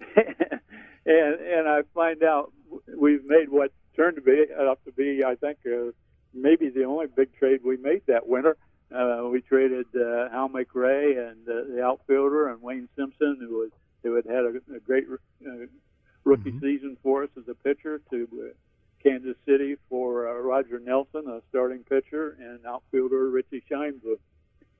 and 0.16 1.34
and 1.40 1.68
I 1.68 1.80
find 1.94 2.22
out 2.22 2.52
we've 2.94 3.24
made 3.24 3.48
what 3.48 3.72
turned 3.96 4.16
to 4.16 4.22
be 4.22 4.46
up 4.52 4.84
to 4.84 4.92
be, 4.92 5.24
I 5.24 5.34
think, 5.36 5.58
uh, 5.66 5.92
maybe 6.34 6.68
the 6.68 6.84
only 6.84 7.06
big 7.06 7.34
trade 7.36 7.60
we 7.64 7.76
made 7.76 8.02
that 8.06 8.26
winter. 8.26 8.56
Uh, 8.94 9.28
we 9.30 9.40
traded 9.40 9.86
uh, 9.94 10.28
Hal 10.30 10.50
McRae 10.50 11.30
and 11.30 11.48
uh, 11.48 11.74
the 11.74 11.82
outfielder 11.82 12.48
and 12.48 12.60
Wayne 12.60 12.88
Simpson, 12.96 13.38
who 13.40 13.58
was 13.58 13.70
who 14.02 14.14
had 14.14 14.26
had 14.26 14.44
a, 14.44 14.52
a 14.76 14.80
great 14.80 15.04
uh, 15.10 15.50
rookie 16.24 16.52
Mhm. 16.52 16.60
season 16.60 16.96
for 17.02 17.24
us 17.24 17.30
as 17.36 17.48
a 17.48 17.54
pitcher, 17.54 18.00
to 18.10 18.28
uh, 18.40 18.52
Kansas 19.02 19.36
City 19.46 19.76
for 19.88 20.28
uh, 20.28 20.40
Roger 20.40 20.78
Nelson, 20.78 21.26
a 21.28 21.40
starting 21.48 21.82
pitcher, 21.84 22.36
and 22.40 22.64
outfielder 22.66 23.28
Richie 23.30 23.62
Scheinblum. 23.70 24.16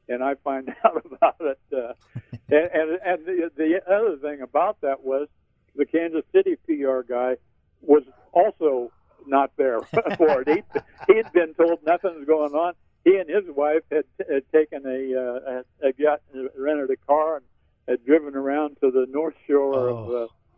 And 0.08 0.22
I 0.22 0.34
find 0.36 0.68
out 0.84 1.04
about 1.04 1.36
it. 1.40 1.58
Uh, 1.72 1.92
and 2.48 2.70
and, 2.72 2.90
and 3.04 3.26
the, 3.26 3.50
the 3.56 3.80
other 3.92 4.16
thing 4.18 4.40
about 4.42 4.80
that 4.82 5.02
was 5.02 5.28
the 5.74 5.86
Kansas 5.86 6.24
City 6.32 6.56
PR 6.66 7.00
guy 7.00 7.36
was 7.80 8.02
also 8.32 8.92
not 9.26 9.50
there 9.56 9.80
for 10.16 10.42
it. 10.42 10.48
He 10.48 10.62
he 11.08 11.16
had 11.16 11.32
been 11.32 11.54
told 11.54 11.80
nothing's 11.86 12.26
going 12.26 12.52
on. 12.54 12.74
He 13.04 13.16
and 13.16 13.28
his 13.28 13.44
wife 13.48 13.82
had, 13.90 14.04
had 14.30 14.44
taken 14.52 14.86
a, 14.86 15.16
uh, 15.18 15.62
a, 15.82 15.88
a 15.88 15.92
got 15.92 16.20
rented 16.56 16.90
a 16.90 16.96
car 17.04 17.36
and 17.36 17.44
had 17.88 18.04
driven 18.04 18.34
around 18.36 18.76
to 18.80 18.90
the 18.90 19.06
North 19.10 19.34
Shore 19.46 19.74
Oh. 19.90 19.96
of 19.96 20.10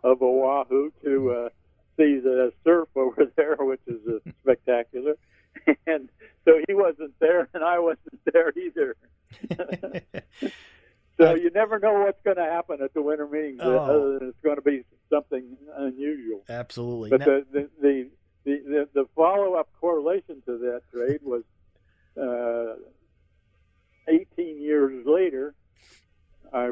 uh, 0.05 0.09
of 0.09 0.23
Oahu 0.23 0.91
to 1.03 1.31
uh, 1.31 1.49
see 1.97 2.19
the 2.19 2.53
surf 2.65 2.89
over 2.97 3.31
there, 3.37 3.57
which 3.59 3.81
is 3.87 4.01
uh, 4.09 4.31
spectacular. 4.43 5.15
And 5.87 6.11
so 6.45 6.61
he 6.67 6.75
wasn't 6.75 7.19
there, 7.21 7.49
and 7.55 7.63
I 7.65 7.79
wasn't 7.79 8.21
there 8.33 8.53
either. 8.57 8.97
So 11.17 11.35
you 11.37 11.49
never 11.55 11.79
know 11.79 11.93
what's 12.01 12.21
going 12.25 12.39
to 12.39 12.43
happen 12.45 12.79
at 12.83 12.93
the 12.93 13.01
winter 13.01 13.29
meetings, 13.29 13.61
Oh. 13.63 13.79
other 13.79 14.19
than 14.19 14.29
it's 14.31 14.41
going 14.43 14.57
to 14.57 14.63
be 14.63 14.83
something 15.09 15.57
unusual. 15.77 16.43
Absolutely. 16.49 17.11
But 17.11 17.21
the 17.21 17.47
the, 17.53 17.69
the, 17.81 18.09
the, 18.45 18.89
the 18.93 19.05
follow 19.15 19.55
up 19.55 19.69
correlation 19.81 20.43
to 20.47 20.59
that 20.59 20.83
trade 20.93 21.21
was 21.23 21.45
uh, 22.21 22.75
18 24.09 24.61
years 24.61 25.07
later. 25.07 25.55
I 26.55 26.71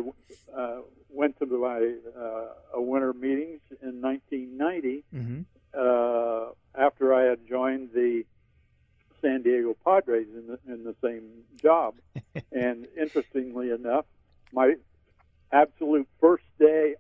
uh, 0.56 0.80
went 1.10 1.38
to 1.40 1.46
my 1.46 1.94
uh, 2.16 2.46
a 2.74 2.80
winter 2.80 3.12
meetings 3.12 3.60
in 3.82 4.00
1990 4.00 5.04
Mhm. 5.12 5.44
uh, 5.74 6.52
after 6.74 7.12
I 7.12 7.24
had 7.24 7.46
joined 7.48 7.90
the 7.92 8.24
San 9.20 9.42
Diego 9.42 9.76
Padres 9.84 10.28
in 10.34 10.46
the, 10.46 10.58
in 10.72 10.84
the 10.84 10.94
same 11.02 11.44
job. 11.60 11.94
and 12.52 12.86
interestingly 12.96 13.70
enough, 13.70 14.06
my 14.52 14.74
absolute 15.52 16.08
first 16.20 16.44
day 16.58 16.94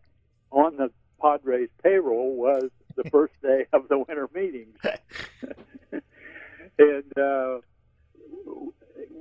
on 0.50 0.76
the 0.76 0.90
Padres 1.20 1.68
payroll 1.82 2.34
was 2.36 2.70
the 2.96 3.04
first 3.10 3.34
day 3.42 3.66
of 3.72 3.88
the 3.88 3.98
winter 3.98 4.28
meetings. 4.34 4.76
and 6.78 7.18
uh, 7.18 7.58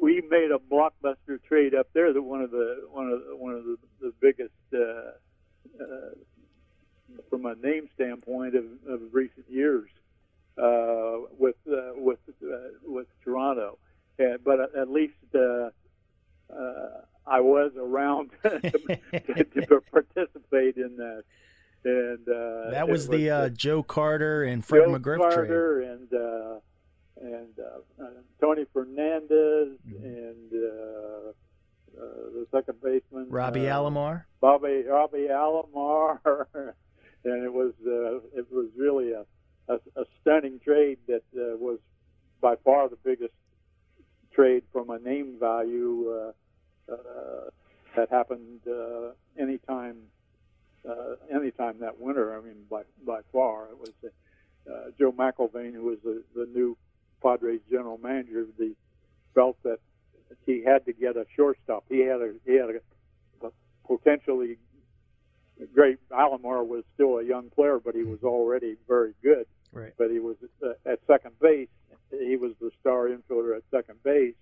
we 0.01 0.21
made 0.29 0.49
a 0.51 0.57
blockbuster 0.57 1.41
trade 1.47 1.75
up 1.75 1.87
there 1.93 2.11
that 2.11 2.21
one 2.21 2.41
of 2.41 2.51
the 2.51 2.87
one 2.89 3.07
of 3.09 3.19
the, 3.19 3.35
one 3.35 3.53
of 3.53 3.63
the, 3.63 3.77
the 4.01 4.13
biggest 4.19 4.51
uh, 4.73 5.11
uh, 5.81 6.09
from 7.29 7.45
a 7.45 7.55
name 7.55 7.87
standpoint 7.93 8.55
of, 8.55 8.65
of 8.87 8.99
recent 9.11 9.45
years 9.47 9.89
uh, 10.57 11.17
with 11.37 11.55
uh, 11.71 11.91
with 11.95 12.19
uh, 12.43 12.57
with 12.83 13.07
Toronto. 13.23 13.77
And, 14.17 14.43
but 14.43 14.59
at, 14.59 14.75
at 14.75 14.89
least 14.89 15.13
uh, 15.35 15.69
uh, 16.51 17.01
I 17.25 17.39
was 17.39 17.71
around 17.77 18.31
to, 18.43 18.59
to, 18.59 19.43
to 19.67 19.81
participate 19.91 20.77
in 20.77 20.97
that. 20.97 21.23
And 21.83 22.27
uh, 22.27 22.71
that 22.71 22.85
it 22.87 22.91
was 22.91 23.07
the 23.07 23.29
uh, 23.31 23.37
uh, 23.37 23.49
Joe 23.49 23.81
Carter 23.81 24.43
and 24.43 24.63
Fred 24.63 24.85
Joe 24.85 24.91
McGriff 24.91 25.17
trade. 25.17 25.47
Carter 25.47 25.81
and 25.81 26.13
uh, 26.13 26.59
and 27.21 27.53
uh, 27.59 28.03
uh, 28.03 28.09
Tony 28.39 28.65
Fernandez 28.73 29.77
Mhm. 29.87 30.03
and 30.03 30.53
uh, 30.53 31.29
uh, 31.97 32.29
the 32.33 32.47
second 32.51 32.81
baseman 32.81 33.29
Robbie 33.29 33.69
uh, 33.69 33.77
Alomar. 33.77 34.25
Bobby 34.39 34.83
Robbie 34.87 35.27
Alomar, 35.29 36.19
and 37.23 37.43
it 37.43 37.53
was 37.53 37.73
uh, 37.85 38.17
it 38.37 38.51
was 38.51 38.69
really 38.75 39.11
a, 39.13 39.25
a, 39.67 39.75
a 39.95 40.05
stunning 40.19 40.59
trade 40.59 40.97
that 41.07 41.23
uh, 41.35 41.57
was 41.57 41.79
by 42.41 42.55
far 42.63 42.89
the 42.89 42.97
biggest 43.03 43.33
trade 44.33 44.63
from 44.71 44.89
a 44.89 44.97
name 44.99 45.37
value 45.39 46.09
uh, 46.09 46.91
uh, 46.91 47.49
that 47.95 48.09
happened 48.09 48.61
uh, 48.67 49.11
anytime 49.37 49.97
uh, 50.87 51.15
anytime 51.33 51.79
that 51.79 51.99
winter. 51.99 52.35
I 52.35 52.41
mean, 52.41 52.65
by 52.69 52.83
by 53.05 53.21
far, 53.31 53.65
it 53.65 53.77
was 53.79 53.93
uh, 54.03 54.91
Joe 54.97 55.11
McIlvaine, 55.11 55.73
who 55.73 55.83
was 55.83 55.99
the, 56.03 56.23
the 56.33 56.47
new 56.47 56.77
Padres 57.21 57.61
general 57.69 57.97
manager. 57.97 58.45
The 58.57 58.75
felt 59.33 59.57
that 59.63 59.79
he 60.45 60.63
had 60.63 60.85
to 60.85 60.93
get 60.93 61.15
a 61.17 61.25
shortstop. 61.35 61.85
He 61.89 61.99
had 61.99 62.21
a 62.21 62.33
he 62.45 62.53
had 62.55 62.69
a, 62.69 63.45
a 63.47 63.51
potentially 63.87 64.57
great. 65.73 65.97
Alomar 66.09 66.65
was 66.65 66.83
still 66.95 67.17
a 67.19 67.23
young 67.23 67.49
player, 67.49 67.79
but 67.79 67.95
he 67.95 68.03
was 68.03 68.19
already 68.23 68.75
very 68.87 69.13
good. 69.23 69.45
Right. 69.71 69.93
But 69.97 70.11
he 70.11 70.19
was 70.19 70.35
uh, 70.65 70.73
at 70.85 70.99
second 71.07 71.39
base. 71.39 71.69
He 72.11 72.35
was 72.35 72.51
the 72.59 72.71
star 72.81 73.07
infielder 73.07 73.55
at 73.55 73.63
second 73.71 74.03
base, 74.03 74.35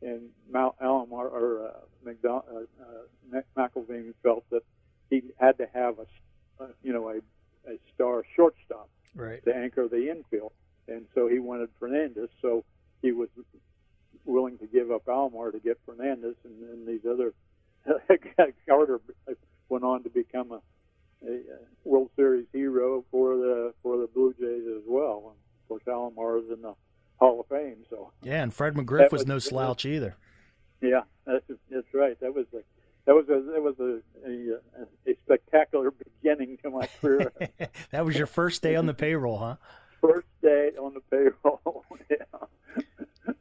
and 0.00 0.30
Mal 0.50 0.74
Alomar 0.82 1.30
or 1.30 1.66
uh, 1.68 2.08
McDon- 2.08 2.44
uh, 2.50 3.36
uh, 3.36 3.40
McIlvaine 3.56 4.14
felt 4.22 4.48
that 4.50 4.62
he 5.10 5.22
had 5.38 5.58
to 5.58 5.66
have 5.74 5.98
a, 5.98 6.62
uh, 6.62 6.68
you 6.82 6.94
know, 6.94 7.10
a, 7.10 7.16
a 7.70 7.76
star 7.94 8.22
shortstop 8.34 8.88
Right. 9.14 9.44
to 9.44 9.54
anchor 9.54 9.86
the 9.88 10.08
infield, 10.10 10.52
and 10.90 11.06
so 11.14 11.28
he 11.28 11.38
wanted 11.38 11.70
Fernandez. 11.78 12.28
So 12.42 12.64
he 13.02 13.12
was 13.12 13.28
willing 14.24 14.58
to 14.58 14.66
give 14.66 14.90
up 14.90 15.06
Almar 15.08 15.52
to 15.52 15.60
get 15.60 15.78
Fernandez, 15.86 16.34
and 16.44 16.54
then 16.62 16.86
these 16.86 17.06
other 17.10 17.32
Carter 18.68 19.00
went 19.68 19.84
on 19.84 20.02
to 20.02 20.10
become 20.10 20.52
a, 20.52 20.60
a, 21.26 21.40
World 21.84 22.10
Series 22.16 22.46
hero 22.52 23.04
for 23.10 23.36
the 23.36 23.74
for 23.82 23.96
the 23.96 24.06
Blue 24.06 24.34
Jays 24.34 24.64
as 24.76 24.82
well. 24.86 25.32
And 25.32 25.36
of 25.36 25.68
course, 25.68 25.82
Alomar 25.86 26.44
is 26.44 26.50
in 26.50 26.62
the 26.62 26.74
Hall 27.18 27.40
of 27.40 27.46
Fame, 27.46 27.84
so 27.88 28.12
Yeah, 28.22 28.42
and 28.42 28.52
Fred 28.52 28.74
McGriff 28.74 29.10
was 29.12 29.20
was- 29.20 29.26
no 29.26 29.38
slouch 29.38 29.84
either. 29.84 30.16
yeah, 30.82 31.02
that's 31.24 31.44
that's 31.70 31.94
right. 31.94 32.18
That 32.20 32.34
was 32.34 32.46
a 32.52 32.62
that 33.06 33.14
was 33.14 33.28
a 33.28 33.40
that 33.52 33.62
was 33.62 33.74
a 33.80 34.00
a, 34.28 35.10
a 35.10 35.16
spectacular 35.24 35.90
beginning 36.22 36.58
to 36.62 36.70
my 36.70 36.86
career. 37.00 37.32
that 37.90 38.04
was 38.04 38.16
your 38.16 38.26
first 38.26 38.62
day 38.62 38.76
on 38.76 38.86
the 38.86 38.94
payroll, 38.94 39.38
huh? 39.38 39.56
First 40.00 40.26
day 40.42 40.70
on 40.78 40.94
the 40.94 41.00
payroll. 41.10 41.84
yeah. 42.10 42.84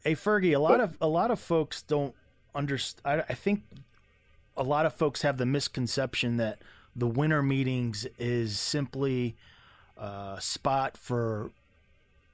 Hey 0.04 0.16
Fergie, 0.16 0.56
a 0.56 0.60
lot 0.60 0.80
of 0.80 0.98
a 1.02 1.08
lot 1.08 1.32
of 1.32 1.40
folks 1.40 1.82
don't 1.82 2.16
understand. 2.56 3.24
I, 3.28 3.32
I 3.32 3.34
think 3.34 3.64
a 4.58 4.64
lot 4.64 4.86
of 4.86 4.94
folks 4.94 5.22
have 5.22 5.38
the 5.38 5.46
misconception 5.46 6.38
that 6.38 6.60
the 6.96 7.08
winter 7.08 7.42
meetings 7.42 8.06
is 8.18 8.60
simply 8.60 9.36
a 9.98 10.38
spot 10.40 10.98
for 10.98 11.52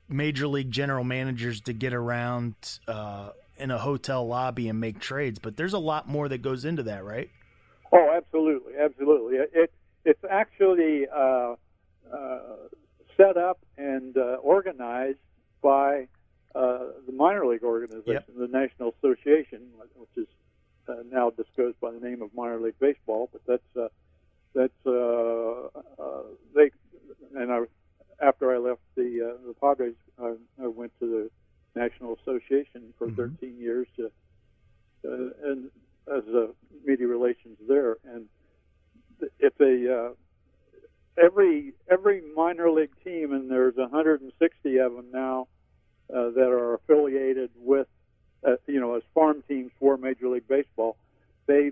major 0.08 0.48
league 0.48 0.72
general 0.72 1.04
managers 1.04 1.62
to 1.62 1.74
get 1.74 1.94
around 1.94 2.56
uh, 2.88 3.30
in 3.58 3.72
a 3.72 3.78
hotel 3.78 4.28
lobby 4.28 4.70
and 4.70 4.80
make 4.80 5.00
trades. 5.00 5.40
But 5.40 5.58
there's 5.58 5.74
a 5.74 5.80
lot 5.80 6.08
more 6.08 6.28
that 6.30 6.42
goes 6.42 6.66
into 6.66 6.84
that, 6.84 7.04
right? 7.04 7.30
Oh, 7.92 8.14
absolutely, 8.16 8.74
absolutely. 8.80 9.38
It, 9.38 9.52
it 9.54 9.72
it's 10.04 10.24
actually 10.30 11.08
uh, 11.08 11.56
uh, 12.14 12.40
set 13.18 13.38
up 13.38 13.60
and 13.78 14.18
uh, 14.18 14.38
organized 14.42 15.20
by 15.62 16.08
uh, 16.54 16.80
the 17.06 17.12
minor 17.14 17.46
league 17.46 17.64
organization, 17.64 18.06
Yep. 18.14 18.26
the 18.38 18.48
National 18.48 18.94
Association, 19.00 19.62
which 19.96 20.26
is 20.26 20.28
uh, 20.88 20.96
now 21.12 21.30
disclosed 21.32 21.80
by 21.82 21.92
the 21.92 22.00
name 22.00 22.22
of 22.22 22.30
minor 22.34 22.60
league 22.60 22.80
baseball. 22.80 23.30
But 23.32 23.42
that's 23.48 23.78
uh, 23.78 23.90
that's 24.54 24.86
uh, 24.86 25.68
uh, 26.02 26.24
they 26.54 26.72
and 27.36 27.52
I 27.52 27.62
after 28.22 28.54
I 28.54 28.58
left 28.58 28.82
the 28.96 29.34
uh, 29.36 29.48
the 29.48 29.54
Padres, 29.60 29.96
I, 30.20 30.36
I 30.64 30.68
went 30.68 30.94
to 31.00 31.06
the 31.76 31.80
National 31.80 32.18
Association 32.22 32.94
for 32.98 33.08
Mhm. 33.08 33.38
13 33.38 33.58
years 33.58 33.88
to 33.98 34.06
uh, 35.06 35.30
and 35.50 35.70
as 36.08 36.24
a 36.28 36.50
media 36.86 37.08
relations 37.08 37.58
there, 37.68 37.98
and 38.06 38.28
it's 39.40 39.60
a 39.60 39.94
uh, 39.94 40.10
every 41.22 41.74
every 41.90 42.22
minor 42.36 42.70
league 42.70 42.94
team, 43.04 43.34
and 43.34 43.50
there's 43.50 43.76
160 43.76 44.78
of 44.78 44.94
them 44.94 45.06
now 45.12 45.48
uh, 46.14 46.30
that 46.32 46.50
are 46.50 46.76
affiliated 46.76 47.50
with, 47.58 47.88
uh, 48.48 48.56
you 48.68 48.80
know, 48.80 48.96
as 48.96 49.04
farm 49.14 49.44
teams 49.48 49.72
for 49.80 49.98
Major 49.98 50.30
League 50.30 50.48
Baseball. 50.48 50.98
They 51.48 51.72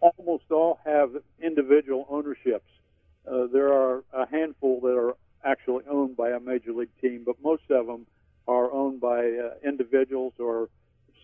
almost 0.00 0.44
all 0.50 0.78
have 0.84 1.10
individual 1.42 2.06
ownerships. 2.10 2.70
Uh, 3.26 3.46
there 3.52 3.72
are 3.72 4.04
a 4.12 4.28
handful 4.28 4.80
that 4.80 4.96
are 4.96 5.16
actually 5.44 5.84
owned 5.90 6.16
by 6.16 6.30
a 6.30 6.40
major 6.40 6.72
league 6.72 6.90
team, 7.00 7.22
but 7.24 7.36
most 7.42 7.62
of 7.70 7.86
them 7.86 8.06
are 8.46 8.70
owned 8.72 9.00
by 9.00 9.18
uh, 9.18 9.50
individuals 9.64 10.32
or 10.38 10.68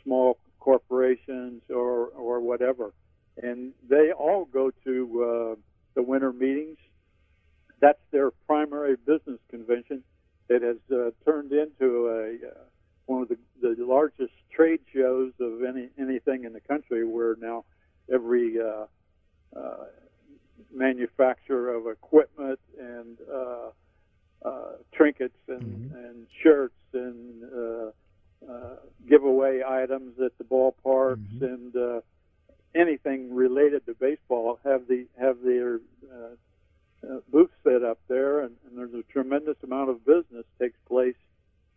small 0.02 0.38
corporations 0.58 1.62
or 1.70 2.06
or 2.08 2.40
whatever, 2.40 2.92
and 3.37 3.72
they 3.88 4.12
all 4.12 4.44
go 4.44 4.70
to 4.84 5.25
uh, 5.25 5.54
the 5.94 6.02
winter 6.02 6.32
meetings. 6.32 6.78
That's 7.82 7.98
their 8.12 8.30
primary 8.46 8.96
business 8.96 9.40
convention. 9.50 10.02
It 10.48 10.62
has 10.62 10.76
uh, 10.90 11.10
turned 11.24 11.52
into 11.52 12.06
a 12.08 12.48
uh, 12.48 12.64
one 13.06 13.22
of 13.22 13.28
the, 13.28 13.36
the 13.60 13.74
largest 13.84 14.32
trade 14.54 14.80
shows 14.94 15.32
of 15.40 15.64
any 15.64 15.88
anything 15.98 16.44
in 16.44 16.52
the 16.54 16.60
country, 16.60 17.04
where 17.04 17.34
now 17.40 17.64
every 18.12 18.54
uh, 18.60 18.86
uh, 19.58 19.84
manu- 20.72 20.94
manufacture 20.94 21.74
of 21.74 21.88
equipment 21.88 22.60
and 22.78 23.18
uh, 23.30 23.70
uh, 24.48 24.72
trinkets 24.94 25.36
and, 25.48 25.90
Mhm. 25.90 26.04
and 26.04 26.26
shirts 26.42 26.74
and 26.94 27.44
uh, 27.44 27.90
uh, 28.48 28.76
giveaway 29.08 29.62
items 29.66 30.18
at 30.20 30.36
the 30.38 30.44
ballparks 30.44 31.18
Mhm. 31.40 31.52
and 31.54 31.76
uh, 31.76 32.00
anything 32.74 33.34
related 33.34 33.84
to 33.86 33.94
baseball 33.94 34.58
have 34.64 34.86
the 34.86 35.06
have 35.18 35.42
their 35.42 35.80
uh, 36.12 36.34
uh, 37.09 37.18
booths 37.30 37.52
set 37.64 37.82
up 37.82 37.99
there, 38.09 38.40
and, 38.40 38.56
and 38.66 38.78
there's 38.78 38.94
a 38.94 39.02
tremendous 39.12 39.56
amount 39.62 39.90
of 39.90 40.04
business 40.04 40.44
takes 40.59 40.78
place 40.88 41.16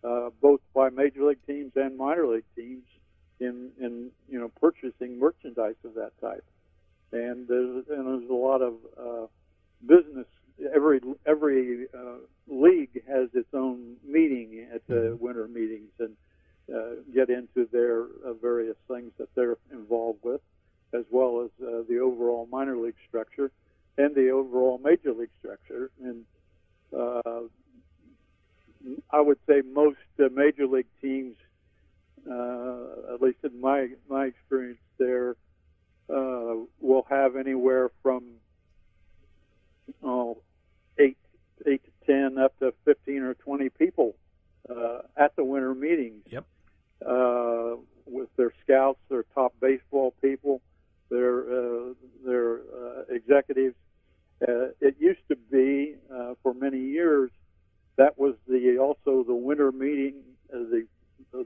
uh, 0.06 0.30
both 0.42 0.62
by 0.74 0.90
major 0.90 1.24
league 1.24 1.46
teams 1.48 1.72
and 1.76 1.98
minor 1.98 2.28
league 2.28 2.46
teams 2.56 2.84
in 3.40 3.72
in 3.80 4.12
you 4.30 4.40
know 4.40 4.50
purchasing 4.62 5.20
merchandise 5.20 5.76
of 5.84 5.96
that 5.96 6.12
type. 6.22 6.46
And 7.12 7.48
there's 7.48 7.86
and 7.90 8.06
there's 8.06 8.30
a 8.30 8.34
lot 8.34 8.62
of 8.62 8.74
uh, 9.00 9.28
business. 9.86 10.28
Every 10.74 11.02
every 11.26 11.88
uh, 11.94 12.18
league 12.48 13.02
has 13.08 13.30
its 13.34 13.54
own 13.54 13.96
meeting 14.08 14.68
at 14.74 14.86
the 14.88 15.18
winter 15.20 15.48
meetings 15.48 15.92
and 16.00 16.16
uh, 16.74 17.02
get 17.14 17.30
into 17.30 17.68
their 17.72 18.04
uh, 18.04 18.34
various 18.34 18.78
things 18.88 19.12
that 19.18 19.34
they're 19.36 19.58
involved 19.72 20.20
with, 20.24 20.42
as 20.94 21.04
well 21.10 21.42
as 21.42 21.66
uh, 21.66 21.82
the 21.90 22.00
overall 22.00 22.48
minor 22.52 22.78
league 22.78 22.96
structure 23.08 23.52
and 23.98 24.16
the 24.16 24.30
overall 24.30 24.80
major 24.84 25.14
league 25.14 25.30
structure. 25.40 25.90
And 26.04 26.26
uh, 26.96 27.42
I 29.10 29.22
would 29.22 29.40
say 29.48 29.62
most 29.62 29.98
uh, 30.20 30.30
major 30.32 30.68
league 30.68 30.88
teams, 31.02 31.36
uh, 32.30 33.14
at 33.14 33.22
least 33.22 33.40
in 33.44 33.60
my 33.60 33.90
my 34.10 34.26
experience 34.26 34.80
there, 34.98 35.36
uh, 36.10 36.56
will 36.80 37.06
have 37.10 37.36
anywhere 37.36 37.90
from 38.04 38.24
oh, 40.04 40.42
eight 41.00 41.18
eight 41.66 41.82
to 41.84 41.92
ten 42.06 42.38
up 42.38 42.58
to 42.60 42.74
fifteen 42.84 43.22
or 43.24 43.34
twenty 43.34 43.70
people 43.70 44.16
uh, 44.70 45.00
at 45.18 45.36
the 45.36 45.44
winter 45.44 45.74
meetings. 45.74 46.24
Yep. 46.28 46.46
Uh, 47.06 47.76
with 48.06 48.30
their 48.38 48.54
scouts, 48.64 49.00
their 49.10 49.26
top 49.34 49.54
baseball 49.60 50.14
people, 50.22 50.62
their 51.10 51.42
uh, 51.42 51.94
their 52.26 52.58
uh, 52.58 53.04
executives. 53.10 53.76
Uh, 54.42 54.68
it 54.82 54.96
used 55.00 55.26
to 55.30 55.36
be 55.36 55.96
uh, 56.14 56.34
for 56.44 56.54
many 56.54 56.80
years 56.80 57.32
that 57.98 58.18
was 58.18 58.36
the 58.48 58.78
also 58.78 59.24
the 59.24 59.36
winter 59.36 59.72
meeting, 59.72 60.22
uh, 60.54 60.58
the 60.58 60.86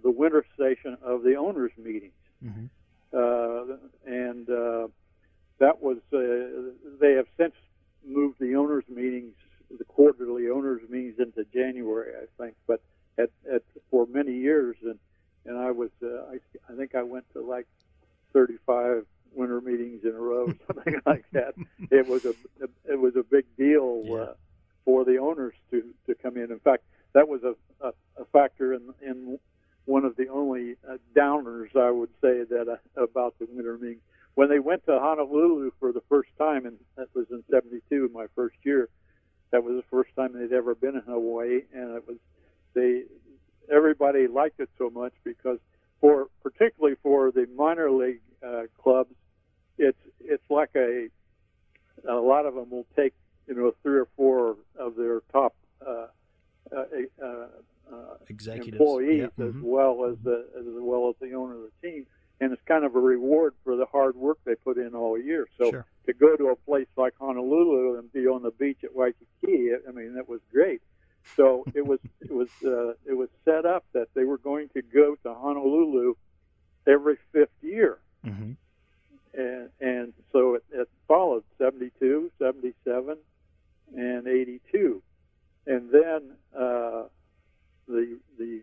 the 0.03 0.11
winter 0.11 0.43
station 0.55 0.97
of 1.03 1.23
the 1.23 1.35
owners' 1.35 1.71
meetings, 1.77 2.13
hmm 2.41 2.65
uh, 3.11 3.63
and 4.05 4.49
uh, 4.49 4.87
that 5.59 5.81
was 5.81 5.97
uh, 6.13 6.73
they 6.99 7.13
have 7.13 7.27
since 7.37 7.53
moved 8.05 8.37
the 8.39 8.55
owners' 8.55 8.83
meetings, 8.87 9.33
the 9.77 9.83
quarterly 9.83 10.49
owners' 10.49 10.81
meetings 10.89 11.15
into 11.19 11.43
January, 11.51 12.13
I 12.15 12.25
think. 12.41 12.55
But 12.67 12.81
at, 13.17 13.29
at 13.51 13.63
for 13.89 14.05
many 14.07 14.33
years, 14.33 14.77
and 14.83 14.99
and 15.45 15.57
I 15.57 15.71
was 15.71 15.89
uh, 16.03 16.31
I, 16.31 16.39
I 16.71 16.75
think 16.75 16.95
I 16.95 17.03
went 17.03 17.25
to 17.33 17.41
like 17.41 17.67
35 18.33 19.05
winter 19.33 19.61
meetings 19.61 20.03
in 20.03 20.11
a 20.11 20.19
row, 20.19 20.47
something 20.67 21.01
like 21.05 21.25
that. 21.33 21.53
It 21.91 22.07
was 22.07 22.25
a 22.25 22.33
it 22.85 22.99
was 22.99 23.15
a 23.15 23.23
big 23.23 23.45
deal 23.57 24.03
Yeah. 24.05 24.15
uh, 24.15 24.33
for 24.85 25.05
the 25.05 25.17
owners 25.17 25.53
to 25.71 25.83
to 26.07 26.15
come 26.15 26.37
in. 26.37 26.51
In 26.51 26.59
fact, 26.59 26.83
that 27.13 27.27
was 27.27 27.41
a 27.43 27.55
a, 27.85 27.91
a 28.17 28.25
factor 28.33 28.73
in 28.73 28.93
in 29.01 29.39
one 29.85 30.05
of 30.05 30.15
the 30.17 30.27
only 30.27 30.75
uh, 30.87 30.97
downers 31.15 31.75
I 31.75 31.89
would 31.91 32.11
say 32.21 32.43
that 32.43 32.67
uh, 32.97 33.01
about 33.03 33.35
the 33.39 33.47
winter 33.51 33.77
meetings. 33.77 34.01
When 34.35 34.47
they 34.49 34.59
went 34.59 34.85
to 34.85 34.97
Honolulu 34.99 35.71
for 35.79 35.91
the 35.91 36.01
first 36.07 36.29
time, 36.37 36.65
and 36.65 36.77
that 36.95 37.07
was 37.13 37.25
in 37.31 37.43
'72, 37.51 38.09
my 38.13 38.27
first 38.35 38.55
year. 38.63 38.89
That 39.51 39.63
was 39.63 39.75
the 39.77 39.83
first 39.89 40.15
time 40.15 40.33
they'd 40.33 40.53
ever 40.55 40.75
been 40.75 40.93
in 40.95 41.01
Hawaii, 41.01 41.61
and 41.73 41.95
it 41.97 42.07
was 42.07 42.17
they 42.75 43.03
everybody 43.71 44.27
liked 44.27 44.59
it 44.59 44.69
so 44.77 44.89
much 44.91 45.13
because 45.23 45.57
for 46.01 46.27
particularly 46.43 46.95
for 47.01 47.31
the 47.31 47.47
minor 47.55 47.89
league 47.91 48.21
uh, 48.45 48.63
clubs, 48.81 49.13
it's 49.79 49.97
it's 50.19 50.43
like 50.51 50.69
a 50.75 51.07
a 52.07 52.13
lot 52.13 52.45
of 52.45 52.53
them 52.55 52.69
will 52.69 52.85
take 52.95 53.13
you 53.47 53.55
know 53.55 53.73
three 53.81 53.99
or 53.99 54.07
four 54.15 54.55
of 54.77 54.95
their 54.95 55.21
top 55.31 55.55
uh, 55.85 56.07
uh, 56.75 56.83
uh, 57.23 57.25
uh, 57.91 58.15
Executives. 58.27 58.73
employees 58.79 59.29
Yep. 59.37 59.47
as 59.47 59.55
well 59.61 60.05
as 60.05 60.17
the 60.23 60.45
as 60.59 60.65
well 60.67 61.09
as 61.09 61.15
the 61.19 61.33
owner 61.33 61.55
of 61.55 61.61
the 61.63 61.87
team, 61.89 62.05
and 62.39 62.53
it's 62.53 62.61
kind 62.67 62.85
of 62.85 62.95
a 62.95 62.99
reward 62.99 63.53
for 63.63 63.75
the 63.75 63.85
hard 63.85 64.15
work 64.15 64.37
they 64.45 64.55
put 64.55 64.77
in 64.77 64.93
all 64.93 65.17
year. 65.17 65.47
So 65.57 65.71
Sure. 65.71 65.85
to 66.05 66.13
go 66.13 66.35
to 66.37 66.49
a 66.49 66.55
place 66.55 66.87
like 66.97 67.13
Honolulu 67.19 67.97
and 67.97 68.11
be 68.13 68.27
on 68.27 68.43
the 68.43 68.51
beach 68.51 68.83
at 68.83 68.93
Waikiki, 68.93 69.71
I 69.87 69.91
mean 69.91 70.13
that 70.15 70.27
was 70.29 70.41
great. 70.51 70.81
So 71.35 71.65
it 71.73 71.85
was 71.85 71.99
it 72.21 72.31
was 72.31 72.49
uh, 72.63 72.91
it 73.05 73.15
was 73.17 73.29
set 73.45 73.65
up 73.65 73.85
that 73.93 74.09
they 74.13 74.23
were 74.25 74.37
going 74.37 74.69
to 74.75 74.81
go 74.81 75.15
to 75.23 75.33
Honolulu 75.33 76.13
every 76.87 77.17
fifth 77.31 77.57
year 77.61 77.99
Mhm. 78.25 78.55
and 79.33 79.69
and 79.79 80.13
so 80.31 80.55
it, 80.55 80.63
it 80.71 80.89
followed 81.07 81.43
72, 81.57 82.31
77, 82.99 83.17
and 83.95 84.27
82, 84.27 85.01
and 85.67 85.89
then 85.91 86.35
uh, 86.57 87.03
the 87.87 88.19
the 88.37 88.61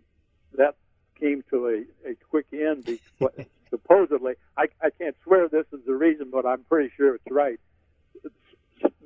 that 0.57 0.75
came 1.19 1.43
to 1.51 1.67
a, 1.67 2.11
a 2.11 2.15
quick 2.31 2.47
end 2.53 2.85
because 2.85 3.47
supposedly 3.71 4.35
I, 4.57 4.67
I 4.83 4.91
can't 4.91 5.17
swear 5.25 5.49
this 5.49 5.67
is 5.73 5.81
the 5.87 5.95
reason, 5.95 6.29
but 6.31 6.47
I'm 6.47 6.65
pretty 6.65 6.91
sure 6.97 7.15
it's 7.15 7.25
right. 7.31 7.59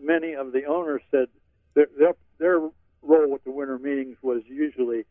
Many 0.00 0.34
of 0.34 0.52
the 0.52 0.64
owners 0.64 1.02
said 1.10 1.26
their 1.74 1.86
their, 1.98 2.12
their 2.38 2.58
role 3.02 3.30
with 3.30 3.44
the 3.44 3.50
winter 3.52 3.78
meetings 3.78 4.16
was 4.22 4.42
usually 4.46 5.04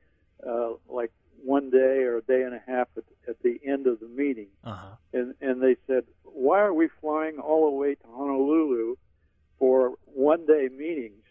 uh, 0.48 0.72
like 0.88 1.12
one 1.44 1.70
day 1.70 2.04
or 2.04 2.18
a 2.18 2.22
day 2.22 2.44
and 2.44 2.54
a 2.54 2.62
half 2.68 2.88
at, 2.98 3.04
at 3.28 3.36
the 3.44 3.60
end 3.66 3.88
of 3.88 4.00
the 4.00 4.08
meeting 4.08 4.50
Uh-huh. 4.64 4.96
and 5.14 5.34
and 5.42 5.62
they 5.62 5.76
said, 5.88 6.04
"Why 6.24 6.60
are 6.60 6.74
we 6.74 6.90
flying 7.02 7.38
all 7.40 7.66
the 7.72 7.76
way 7.78 7.96
to 7.96 8.08
Honolulu 8.08 8.96
for 9.58 9.94
one 10.06 10.46
day 10.46 10.68
meetings?" 10.72 11.24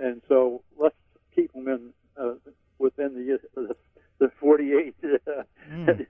And 0.00 0.22
so 0.28 0.62
let's 0.78 0.94
keep 1.34 1.52
them 1.52 1.68
in 1.68 1.92
uh, 2.20 2.34
within 2.78 3.14
the 3.14 3.38
the, 3.54 3.74
the 4.18 4.30
48 4.40 4.94
uh, 5.04 5.42
Mm. 5.70 6.06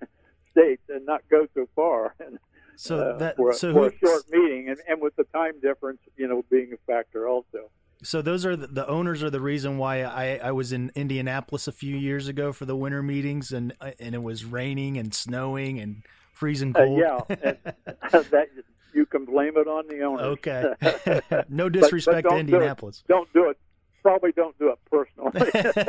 states 0.51 0.83
and 0.88 1.05
not 1.05 1.23
go 1.31 1.47
so 1.55 1.66
far. 1.77 2.14
And, 2.21 2.38
So 2.77 2.99
uh, 3.01 3.18
that 3.18 3.38
for, 3.49 3.53
a- 3.53 3.55
so 3.55 3.73
for 3.73 3.87
a 3.89 3.99
short 3.99 4.23
meeting, 4.31 4.69
and, 4.69 4.79
and 4.89 5.01
with 5.01 5.15
the 5.17 5.25
time 5.25 5.61
difference, 5.61 6.01
you 6.17 6.27
know, 6.29 6.45
being 6.51 6.73
a 6.73 6.77
factor 6.91 7.27
also. 7.29 7.71
so 8.03 8.23
those 8.23 8.47
are 8.47 8.55
the, 8.57 8.67
the 8.69 8.87
owners 8.87 9.23
are 9.23 9.31
the 9.31 9.41
reason 9.41 9.77
why 9.79 10.03
I, 10.03 10.37
I 10.43 10.53
was 10.53 10.73
in 10.73 10.91
Indianapolis 10.95 11.67
a 11.69 11.73
few 11.73 11.97
years 11.97 12.29
ago 12.29 12.53
for 12.53 12.65
the 12.65 12.77
winter 12.77 13.03
meetings 13.03 13.51
and 13.53 13.73
uh, 13.81 13.91
and 13.99 14.15
it 14.15 14.23
was 14.23 14.45
raining 14.45 14.97
and 14.99 15.13
snowing 15.15 15.79
and 15.81 16.03
freezing 16.33 16.73
Uh, 16.77 16.81
cold. 16.85 16.99
yeah, 17.01 17.21
and 17.29 17.59
that 18.31 18.49
you 18.95 19.05
can 19.07 19.25
blame 19.25 19.57
it 19.57 19.67
on 19.69 19.87
the 19.89 20.01
owners. 20.03 20.39
okay. 20.39 21.45
no 21.49 21.69
disrespect 21.69 22.23
but 22.25 22.31
to 22.31 22.37
don't 22.37 22.47
do. 22.47 22.55
Indianapolis. 22.55 23.03
Don't 23.09 23.33
do 23.33 23.51
it. 23.51 23.59
Probably 24.03 24.31
don't 24.33 24.57
do 24.59 24.71
it 24.71 24.79
personally. 24.91 25.33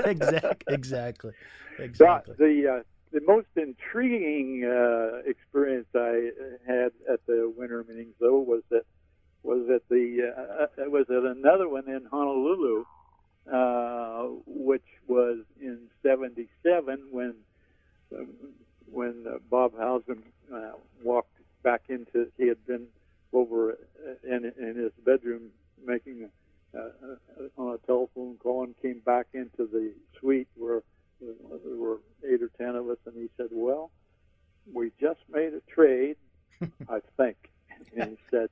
exactly. 0.10 0.74
Exactly. 0.74 1.32
Exactly. 1.78 2.36
the, 2.38 2.68
uh, 2.68 2.82
the 3.12 3.22
most 3.26 3.48
intriguing 3.56 4.64
uh, 4.66 5.20
experience 5.26 5.88
I 5.96 6.30
had 6.68 6.92
at 7.12 7.26
the 7.26 7.52
winter 7.56 7.84
meetings, 7.88 8.14
though, 8.20 8.40
was 8.40 8.62
that 8.70 8.84
was 9.44 9.70
at 9.74 9.88
the 9.90 10.32
uh, 10.38 10.64
uh, 10.64 10.90
was 10.90 11.06
at 11.10 11.24
another 11.24 11.68
one 11.68 11.88
in 11.88 12.06
Honolulu, 12.06 12.86
uh, 13.52 14.24
which 14.46 14.86
was 15.08 15.40
in 15.62 15.80
'77 16.04 17.08
when 17.12 17.36
when 18.92 19.26
Bob 19.50 19.74
Howsam 19.74 20.24
uh, 20.54 20.72
walked 21.04 21.34
back 21.64 21.84
into 21.90 22.28
he 22.38 22.48
had 22.48 22.64
been 22.66 22.88
over 23.34 23.78
in 24.24 24.52
in 24.60 24.76
his 24.76 24.92
bedroom 25.04 25.50
making 25.84 26.30
on 27.58 27.74
a 27.74 27.78
telephone 27.88 28.38
call 28.38 28.64
and 28.64 28.76
came 28.82 29.00
back 29.00 29.26
into 29.34 29.68
the 29.72 29.92
suite 30.20 30.48
where 30.56 30.84
there 31.22 31.78
were 31.78 32.00
eight 32.28 32.42
or 32.42 32.50
ten 32.58 32.76
of 32.76 32.90
us, 32.90 32.98
and 33.06 33.16
he 33.16 33.30
said, 33.38 33.48
"Well, 33.52 33.92
we 34.72 34.92
just 35.00 35.20
made 35.30 35.54
a 35.54 35.62
trade, 35.74 36.18
I 36.90 37.00
think." 37.18 37.38
And 37.96 38.12
he 38.12 38.18
said, 38.30 38.50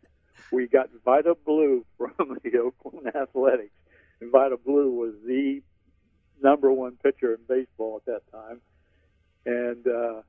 "We 0.52 0.68
got 0.68 0.90
Vida 1.06 1.36
Blue 1.36 1.86
from 1.98 2.38
the 2.44 2.60
Oakland 2.60 3.16
Athletics, 3.16 3.76
and 4.22 4.32
Vida 4.32 4.58
Blue 4.58 4.92
was 4.92 5.14
the 5.26 5.62
number 6.42 6.72
one 6.72 6.98
pitcher 7.04 7.34
in 7.34 7.40
baseball 7.48 8.02
at 8.02 8.06
that 8.06 8.32
time, 8.32 8.62
and 9.46 9.88
uh, 9.88 10.22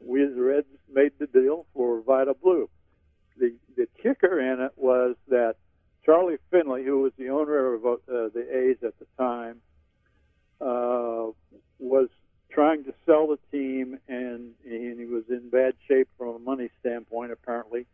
we 0.00 0.24
as 0.24 0.34
the 0.34 0.42
Reds 0.42 0.66
made 0.92 1.12
the 1.18 1.26
deal 1.26 1.66
for 1.74 2.02
Vida 2.02 2.34
Blue. 2.34 2.68
The 3.38 3.54
the 3.76 3.88
kicker 4.02 4.40
in 4.40 4.60
it 4.60 4.72
was 4.76 5.16
that 5.28 5.56
Charlie 6.04 6.38
Finley, 6.50 6.84
who 6.84 7.00
was 7.00 7.12
the 7.16 7.30
owner 7.30 7.74
of 7.74 7.84
uh, 7.84 7.96
the 8.06 8.46
A's 8.50 8.76
at 8.82 8.98
the 8.98 9.06
time." 9.18 9.60
Uh, 10.60 11.26
was 11.78 12.08
trying 12.50 12.84
to 12.84 12.94
sell 13.04 13.26
the 13.26 13.38
team, 13.50 13.98
and, 14.08 14.52
and 14.64 14.98
he 15.00 15.06
was 15.06 15.24
in 15.28 15.50
bad 15.50 15.74
shape 15.88 16.08
from 16.16 16.28
a 16.28 16.38
money 16.38 16.70
standpoint, 16.80 17.32
apparently. 17.32 17.86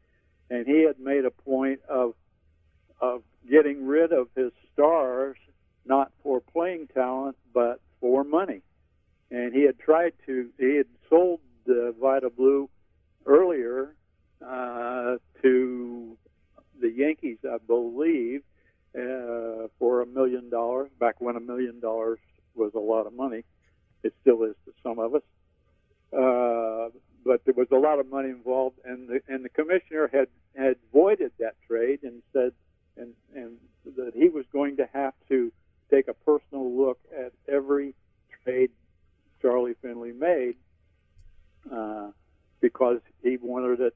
And 0.51 0.67
he 0.67 0.83
had 0.83 0.99
made 0.99 1.25
a 1.25 1.31
point 1.31 1.81
of 1.89 2.15
of 3.01 3.23
getting 3.49 3.87
rid 3.87 4.13
of 4.13 4.29
his 4.37 4.53
stars, 4.73 5.37
not 5.87 6.13
for 6.23 6.41
playing 6.41 6.89
talent, 6.89 7.37
but 7.55 7.81
for 8.01 8.25
money. 8.25 8.61
And 9.31 9.55
he 9.55 9.63
had 9.63 9.79
tried 9.79 10.13
to, 10.27 10.51
he 10.59 10.77
had 10.77 10.87
sold 11.09 11.41
the 11.65 11.95
Vida 11.99 12.31
Blue 12.31 12.69
earlier 13.27 13.95
uh, 14.47 15.17
to 15.43 16.17
the 16.81 16.91
Yankees, 16.91 17.39
I 17.45 17.59
believe, 17.67 18.43
uh, 18.95 19.69
for 19.79 20.03
a 20.03 20.07
million 20.07 20.51
dollars. 20.51 20.91
Back 20.99 21.21
when 21.21 21.37
a 21.37 21.41
million 21.41 21.81
dollars 21.81 22.19
a 22.81 22.87
lot 22.87 23.07
of 23.07 23.13
money, 23.13 23.45
it 24.03 24.15
still 24.21 24.43
is 24.45 24.55
to 24.65 24.73
some 24.83 24.99
of 24.99 25.15
us. 25.15 25.23
Uh, 26.13 26.89
but 27.25 27.45
there 27.45 27.55
was 27.55 27.69
a 27.71 27.77
lot 27.77 28.01
of 28.01 28.09
money 28.09 28.31
involved, 28.31 28.79
and 28.85 29.09
the 29.09 29.21
and 29.29 29.45
the 29.45 29.49
commissioner 29.49 30.11
had 30.13 30.29
had 30.57 30.77
voided 30.93 31.33
that 31.39 31.55
trade 31.67 32.01
and 32.03 32.23
said, 32.33 32.53
and 32.97 33.13
and 33.35 33.59
that 33.97 34.13
he 34.15 34.29
was 34.29 34.45
going 34.53 34.77
to 34.79 34.89
have 34.93 35.15
to 35.29 35.53
take 35.91 36.09
a 36.09 36.15
personal 36.15 36.73
look 36.73 36.99
at 37.17 37.33
every 37.49 37.95
trade 38.43 38.71
Charlie 39.43 39.75
Finley 39.83 40.13
made 40.13 40.57
uh, 41.73 42.11
because 42.61 43.01
he 43.23 43.37
wanted 43.37 43.81
it 43.81 43.95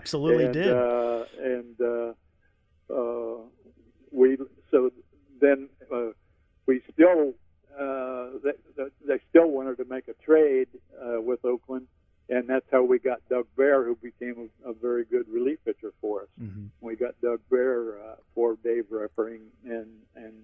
absolutely 0.00 0.44
and, 0.46 0.54
did. 0.54 0.72
Uh, 0.72 1.24
and 1.42 1.80
uh, 1.80 2.12
uh, 2.94 3.38
we 4.10 4.36
so 4.70 4.90
then 5.40 5.68
uh, 5.92 6.10
we 6.66 6.80
still 6.92 7.34
uh, 7.78 8.30
they, 8.42 8.84
they 9.06 9.20
still 9.30 9.48
wanted 9.50 9.76
to 9.76 9.84
make 9.84 10.08
a 10.08 10.14
trade 10.24 10.68
uh, 11.00 11.20
with 11.20 11.44
Oakland, 11.44 11.86
and 12.28 12.48
that's 12.48 12.66
how 12.72 12.82
we 12.82 12.98
got 12.98 13.18
Doug 13.28 13.46
Bair, 13.56 13.84
who 13.84 13.96
became 13.96 14.50
a, 14.64 14.70
a 14.70 14.72
very 14.72 15.04
good 15.04 15.26
relief 15.28 15.58
pitcher 15.64 15.92
for 16.00 16.22
us. 16.22 16.28
hmm 16.38 16.66
We 16.80 16.96
got 16.96 17.20
Doug 17.20 17.40
Bair 17.50 17.98
uh, 17.98 18.16
for 18.34 18.56
Dave 18.64 18.86
Revering 18.90 19.42
and 19.64 19.88
and 20.14 20.34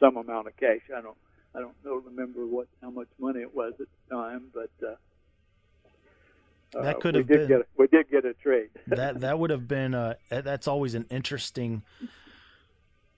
some 0.00 0.16
amount 0.16 0.48
of 0.48 0.56
cash. 0.56 0.84
I 0.96 1.00
don't 1.00 1.18
I 1.54 1.60
don't 1.60 1.76
know 1.84 1.96
remember 1.96 2.46
what 2.46 2.68
how 2.80 2.90
much 2.90 3.08
money 3.18 3.40
it 3.40 3.54
was 3.54 3.72
at 3.80 3.86
the 4.08 4.14
time, 4.14 4.44
but. 4.54 4.70
Uh, 6.74 6.82
That 6.82 7.00
could 7.00 7.14
we 7.14 7.20
have 7.20 7.28
did 7.28 7.38
been- 7.38 7.48
Get 7.48 7.60
a, 7.60 7.64
we 7.76 7.86
did 7.88 8.10
get 8.10 8.24
a 8.24 8.34
trade. 8.34 8.68
that 8.86 9.20
that 9.20 9.38
would 9.38 9.50
have 9.50 9.68
been 9.68 9.94
uh 9.94 10.14
that's 10.30 10.66
always 10.68 10.94
an 10.94 11.06
interesting 11.10 11.82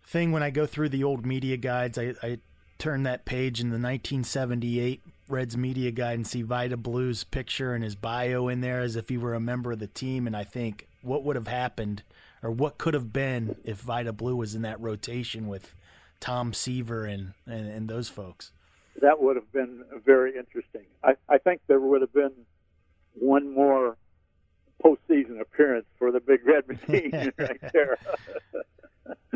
thing 0.07 0.33
when 0.33 0.43
I 0.43 0.51
go 0.51 0.67
through 0.67 0.91
the 0.91 1.05
old 1.05 1.25
media 1.25 1.57
guides. 1.57 1.99
I, 1.99 2.15
I 2.23 2.39
turn 2.79 3.05
that 3.05 3.25
page 3.25 3.61
in 3.61 3.69
the 3.69 3.75
1978 3.75 5.03
Reds 5.29 5.57
media 5.57 5.91
guide 5.91 6.15
and 6.15 6.27
see 6.27 6.43
Vida 6.43 6.77
Blue's 6.77 7.25
picture 7.25 7.73
and 7.75 7.83
his 7.83 7.95
bio 7.95 8.49
in 8.49 8.61
there 8.61 8.81
as 8.81 8.95
if 8.97 9.09
he 9.09 9.17
were 9.17 9.33
a 9.35 9.41
member 9.41 9.73
of 9.73 9.79
the 9.79 9.87
team, 9.87 10.27
and 10.27 10.37
I 10.37 10.45
think 10.45 10.87
what 11.01 11.25
would 11.25 11.37
have 11.37 11.49
happened 11.49 12.03
or 12.43 12.51
what 12.51 12.77
could 12.77 12.93
have 12.93 13.11
been 13.13 13.57
if 13.65 13.79
Vida 13.79 14.13
Blue 14.13 14.37
was 14.37 14.55
in 14.55 14.61
that 14.63 14.79
rotation 14.81 15.49
with 15.49 15.75
Tom 16.21 16.53
Seaver 16.53 17.07
and 17.07 17.33
and, 17.47 17.69
and 17.69 17.89
those 17.89 18.09
folks. 18.11 18.53
that 19.01 19.23
would 19.23 19.37
have 19.37 19.51
been 19.53 19.85
very 20.05 20.37
interesting. 20.37 20.83
I, 21.03 21.15
I 21.29 21.39
think 21.39 21.63
there 21.69 21.81
would 21.81 22.03
have 22.03 22.13
been 22.13 22.33
one 23.15 23.53
more 23.55 23.97
postseason 24.85 25.41
appearance 25.41 25.87
for 25.99 26.11
the 26.13 26.21
Big 26.21 26.41
Red 26.47 26.69
Machine 26.69 27.33
right 27.39 27.61
there. 27.73 27.97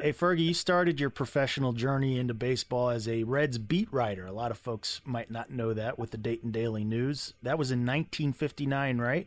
Hey 0.00 0.12
Fergie, 0.12 0.46
you 0.46 0.54
started 0.54 0.98
your 1.00 1.10
professional 1.10 1.72
journey 1.74 2.18
into 2.18 2.32
baseball 2.32 2.88
as 2.88 3.06
a 3.08 3.24
Reds 3.24 3.58
beat 3.58 3.92
writer. 3.92 4.24
A 4.26 4.32
lot 4.32 4.50
of 4.52 4.56
folks 4.56 5.02
might 5.04 5.30
not 5.30 5.50
know 5.50 5.74
that 5.74 5.98
with 5.98 6.10
the 6.12 6.16
Dayton 6.16 6.52
Daily 6.52 6.84
News. 6.84 7.34
That 7.42 7.58
was 7.58 7.70
in 7.72 7.80
1959, 7.80 8.98
right? 8.98 9.26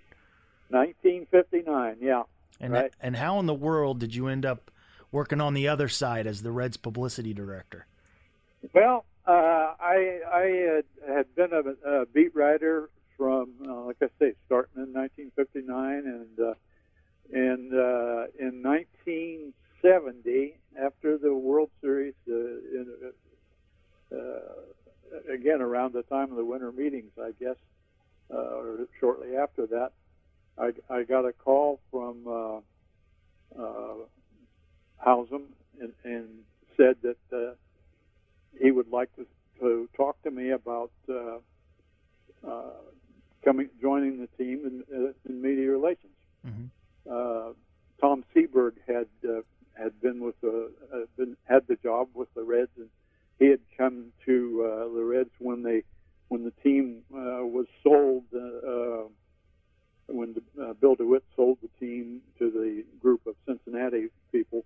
1959, 0.69 1.97
yeah. 2.01 2.23
And 2.59 2.73
Right. 2.73 2.91
and 3.01 3.17
how 3.17 3.37
in 3.39 3.45
the 3.47 3.53
world 3.53 3.99
did 3.99 4.15
you 4.15 4.27
end 4.27 4.45
up 4.45 4.71
working 5.11 5.41
on 5.41 5.53
the 5.53 5.67
other 5.67 5.87
side 5.89 6.25
as 6.25 6.41
the 6.41 6.51
Reds 6.51 6.77
publicity 6.77 7.33
director? 7.33 7.85
Well, 8.73 9.05
uh, 9.27 9.31
I 9.79 10.21
I 10.31 10.41
had, 11.07 11.15
had 11.15 11.35
been 11.35 11.51
a, 11.53 11.87
a 12.01 12.05
beat 12.07 12.33
writer 12.35 12.89
from, 13.21 13.51
uh, 13.69 13.81
like 13.81 13.97
I 14.01 14.07
say, 14.17 14.33
starting 14.47 14.81
in 14.81 14.93
1959, 14.93 16.05
and 16.07 16.39
uh, 16.39 16.55
and 17.31 17.71
uh, 17.71 18.25
in 18.39 18.63
1970, 18.63 20.57
after 20.83 21.19
the 21.19 21.31
World 21.31 21.69
Series, 21.81 22.15
uh, 22.27 22.33
in, 22.33 22.87
uh, 24.11 25.31
again 25.31 25.61
around 25.61 25.93
the 25.93 26.01
time 26.01 26.31
of 26.31 26.37
the 26.37 26.43
winter 26.43 26.71
meetings, 26.71 27.11
I 27.21 27.29
guess, 27.39 27.57
uh, 28.33 28.37
or 28.37 28.87
shortly 28.99 29.35
after 29.37 29.67
that, 29.67 29.91
I, 30.57 30.71
I 30.89 31.03
got 31.03 31.25
a 31.25 31.31
call 31.31 31.79
from 31.91 32.25
uh, 32.27 32.57
uh, 33.61 33.93
Howsam 35.05 35.43
and, 35.79 35.93
and 36.03 36.27
said 36.75 36.95
that. 37.03 37.17
Uh, 37.31 37.53
he 38.59 38.71
would 38.71 38.89
like 38.89 39.15
to, 39.15 39.25
to 39.59 39.87
talk 39.95 40.21
to 40.23 40.31
me 40.31 40.51
about 40.51 40.91
uh, 41.09 41.37
uh, 42.45 42.71
coming 43.43 43.69
joining 43.81 44.19
the 44.19 44.27
team 44.43 44.83
in, 44.89 44.95
uh, 44.95 45.11
in 45.27 45.41
media 45.41 45.69
relations. 45.69 46.13
Mm-hmm. 46.45 46.65
Uh, 47.09 47.53
Tom 47.99 48.23
Seberg 48.35 48.73
had 48.87 49.07
uh, 49.27 49.41
had 49.73 49.99
been 50.01 50.23
with 50.23 50.39
the 50.41 50.71
had, 50.91 51.15
been, 51.17 51.37
had 51.45 51.67
the 51.67 51.75
job 51.75 52.09
with 52.13 52.33
the 52.33 52.43
Reds, 52.43 52.71
and 52.77 52.89
he 53.39 53.47
had 53.47 53.61
come 53.77 54.11
to 54.25 54.63
uh, 54.65 54.93
the 54.93 55.03
Reds 55.03 55.31
when 55.39 55.63
they 55.63 55.83
when 56.29 56.43
the 56.43 56.53
team 56.63 57.03
was 57.09 57.65
sold 57.83 58.23
when 60.13 60.35
uh, 60.61 60.73
Bill 60.73 60.95
DeWitt 60.95 61.23
sold 61.35 61.57
the 61.61 61.69
team 61.79 62.21
to 62.39 62.49
the 62.51 62.83
group 62.99 63.25
of 63.25 63.35
Cincinnati 63.45 64.07
people 64.31 64.65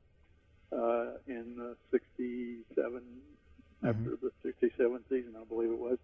uh, 0.72 1.18
in 1.28 1.58
uh, 1.60 1.74
67, 1.92 2.66
mm-hmm. 2.74 3.88
after 3.88 4.18
the 4.22 4.32
67 4.44 5.00
season, 5.10 5.36
I 5.40 5.44
believe 5.46 5.72
it 5.72 5.80
was. 5.80 5.98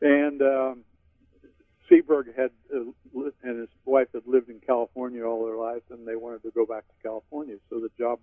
And 0.00 0.42
um, 0.42 0.84
Seaberg 1.90 2.34
had 2.36 2.50
uh, 2.74 2.80
li- 3.12 3.30
and 3.42 3.60
his 3.60 3.68
wife 3.84 4.08
had 4.12 4.22
lived 4.26 4.48
in 4.48 4.60
California 4.60 5.24
all 5.24 5.44
their 5.46 5.56
lives, 5.56 5.82
and 5.90 6.06
they 6.06 6.16
wanted 6.16 6.42
to 6.42 6.50
go 6.50 6.66
back 6.66 6.84
to 6.88 6.94
California. 7.02 7.56
So 7.70 7.80
the 7.80 7.90
job 7.98 8.18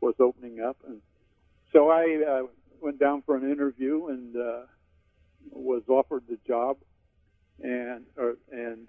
was 0.00 0.14
opening 0.20 0.60
up, 0.60 0.76
and 0.86 1.00
so 1.72 1.90
I 1.90 2.22
uh, 2.28 2.46
went 2.80 2.98
down 2.98 3.22
for 3.22 3.36
an 3.36 3.50
interview 3.50 4.06
and 4.08 4.36
uh, 4.36 4.62
was 5.50 5.82
offered 5.88 6.24
the 6.28 6.38
job. 6.46 6.78
And 7.62 8.04
or, 8.16 8.36
and 8.50 8.88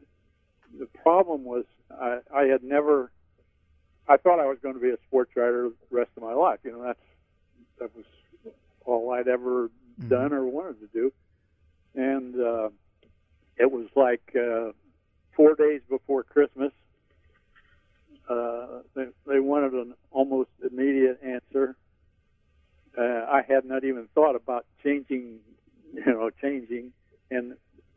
the 0.80 0.86
problem 0.86 1.44
was 1.44 1.66
I, 1.92 2.20
I 2.34 2.44
had 2.44 2.64
never. 2.64 3.12
I 4.08 4.18
thought 4.18 4.40
I 4.40 4.46
was 4.48 4.58
going 4.62 4.74
to 4.76 4.82
be 4.82 4.90
a 4.90 4.98
sports 5.08 5.32
writer 5.36 5.70
the 5.70 5.96
rest 5.96 6.12
of 6.18 6.24
my 6.24 6.34
life. 6.34 6.60
You 6.64 6.72
know, 6.72 6.84
that's 6.84 7.00
that 7.80 7.96
was 7.96 8.06
all 8.86 9.12
I'd 9.12 9.28
ever 9.28 9.70
Mhm. 10.02 10.10
done 10.10 10.34
or 10.34 10.46
wanted 10.46 10.80
to 10.80 10.88
do. 10.88 11.14
And 11.94 12.40
uh, 12.40 12.70
it 13.62 13.72
was 13.72 13.86
like 13.96 14.36
uh, 14.36 14.72
four 15.36 15.54
days 15.54 15.82
before 15.88 16.24
Christmas. 16.24 16.72
Uh, 18.28 18.82
they, 18.96 19.06
they 19.28 19.40
wanted 19.40 19.74
an 19.74 19.94
almost 20.10 20.50
immediate 20.70 21.20
answer. 21.24 21.76
Uh, 22.98 23.02
I 23.02 23.44
had 23.48 23.66
not 23.66 23.84
even 23.84 24.08
thought 24.16 24.36
about 24.36 24.66
changing, 24.84 25.40
you 25.94 26.06
know, 26.06 26.32
changing, 26.42 26.92
and 27.30 27.54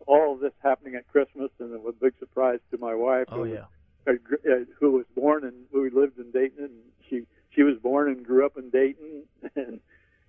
all 0.06 0.34
of 0.34 0.40
this 0.40 0.52
happening 0.62 0.96
at 0.96 1.08
Christmas, 1.08 1.50
and 1.58 1.72
it 1.72 1.82
was 1.82 1.94
a 1.98 2.04
big 2.04 2.14
surprise 2.18 2.58
to 2.70 2.78
my 2.78 2.94
wife. 2.94 3.26
Oh 3.32 3.44
who 3.44 3.54
yeah. 3.54 3.64
gr- 4.04 4.34
uh, 4.46 4.64
who 4.78 4.92
was 4.92 5.06
born 5.16 5.44
and 5.44 5.54
who 5.72 5.88
lived 5.98 6.18
in 6.18 6.30
Dayton, 6.30 6.64
and 6.64 6.72
she 7.08 7.22
she 7.54 7.62
was 7.62 7.78
born 7.82 8.08
and 8.08 8.24
grew 8.24 8.44
up 8.44 8.58
in 8.58 8.68
Dayton, 8.68 9.24
and 9.56 9.80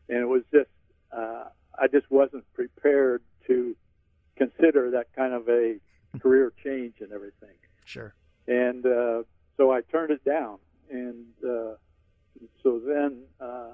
and 0.07 0.17
it 0.17 0.27
was 0.27 0.43
just 0.53 0.69
uh, 1.11 1.45
I 1.77 1.87
just 1.87 2.09
wasn't 2.09 2.45
prepared 2.53 3.21
to 3.47 3.75
consider 4.37 4.91
that 4.91 5.07
kind 5.15 5.33
of 5.33 5.47
a 5.49 5.77
career 6.19 6.51
change 6.63 6.95
and 7.01 7.11
everything, 7.11 7.55
Sure. 7.85 8.13
and 8.47 8.85
uh, 8.85 9.23
so 9.57 9.71
I 9.71 9.81
turned 9.81 10.11
it 10.11 10.23
down, 10.23 10.59
and 10.89 11.25
uh, 11.43 11.75
so 12.63 12.79
then 12.79 13.23
uh, 13.39 13.71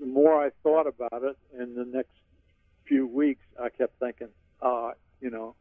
the 0.00 0.06
more 0.06 0.44
I 0.44 0.50
thought 0.62 0.86
about 0.86 1.22
it, 1.22 1.36
in 1.58 1.74
the 1.74 1.84
next 1.84 2.12
few 2.86 3.06
weeks, 3.06 3.44
I 3.60 3.68
kept 3.68 3.98
thinking, 3.98 4.28
uh, 4.62 4.92
you 5.20 5.30
know, 5.30 5.54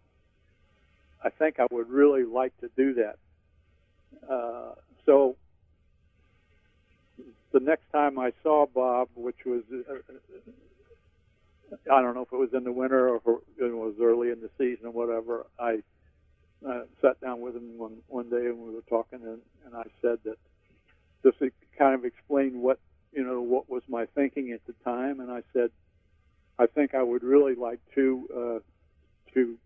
I 1.23 1.29
think 1.29 1.59
I 1.59 1.67
would 1.71 1.89
really 1.89 2.23
like 2.23 2.57
to 2.61 2.69
do 2.77 2.93
that. 2.95 3.17
Uh, 4.29 4.75
so 5.05 5.35
the 7.51 7.59
next 7.59 7.89
time 7.91 8.19
I 8.19 8.31
saw 8.43 8.65
Bob, 8.65 9.09
which 9.15 9.37
was 9.45 9.63
uh, 9.71 9.93
I 11.91 12.01
don't 12.01 12.15
know 12.15 12.21
if 12.21 12.32
it 12.32 12.38
was 12.38 12.53
in 12.53 12.63
the 12.63 12.71
winter 12.71 13.10
or 13.10 13.17
if 13.17 13.23
it 13.60 13.73
was 13.73 13.95
early 14.01 14.30
in 14.30 14.41
the 14.41 14.49
season 14.58 14.88
or 14.88 14.91
whatever, 14.91 15.45
I 15.60 15.80
uh, 16.67 16.84
sat 17.01 17.19
down 17.21 17.41
with 17.41 17.56
him 17.56 17.77
one 17.77 17.97
one 18.08 18.30
day 18.30 18.47
and 18.47 18.58
we 18.58 18.73
were 18.73 18.84
talking, 18.89 19.19
and, 19.23 19.39
and 19.65 19.75
I 19.75 19.84
said 20.01 20.19
that 20.25 20.38
to 21.23 21.51
kind 21.77 21.93
of 21.93 22.06
explain 22.06 22.62
what 22.62 22.80
you 23.12 23.23
know 23.23 23.41
what 23.41 23.69
was 23.69 23.84
my 23.88 24.06
thinking 24.15 24.51
at 24.51 24.65
the 24.65 24.73
time, 24.84 25.19
and 25.19 25.32
I 25.32 25.41
said 25.53 25.71
I 26.58 26.67
think 26.67 26.95
I 26.95 27.03
would 27.03 27.23
really 27.23 27.56
like 27.56 27.80
to 27.95 28.30
uh, 28.34 28.60
to 29.34 29.58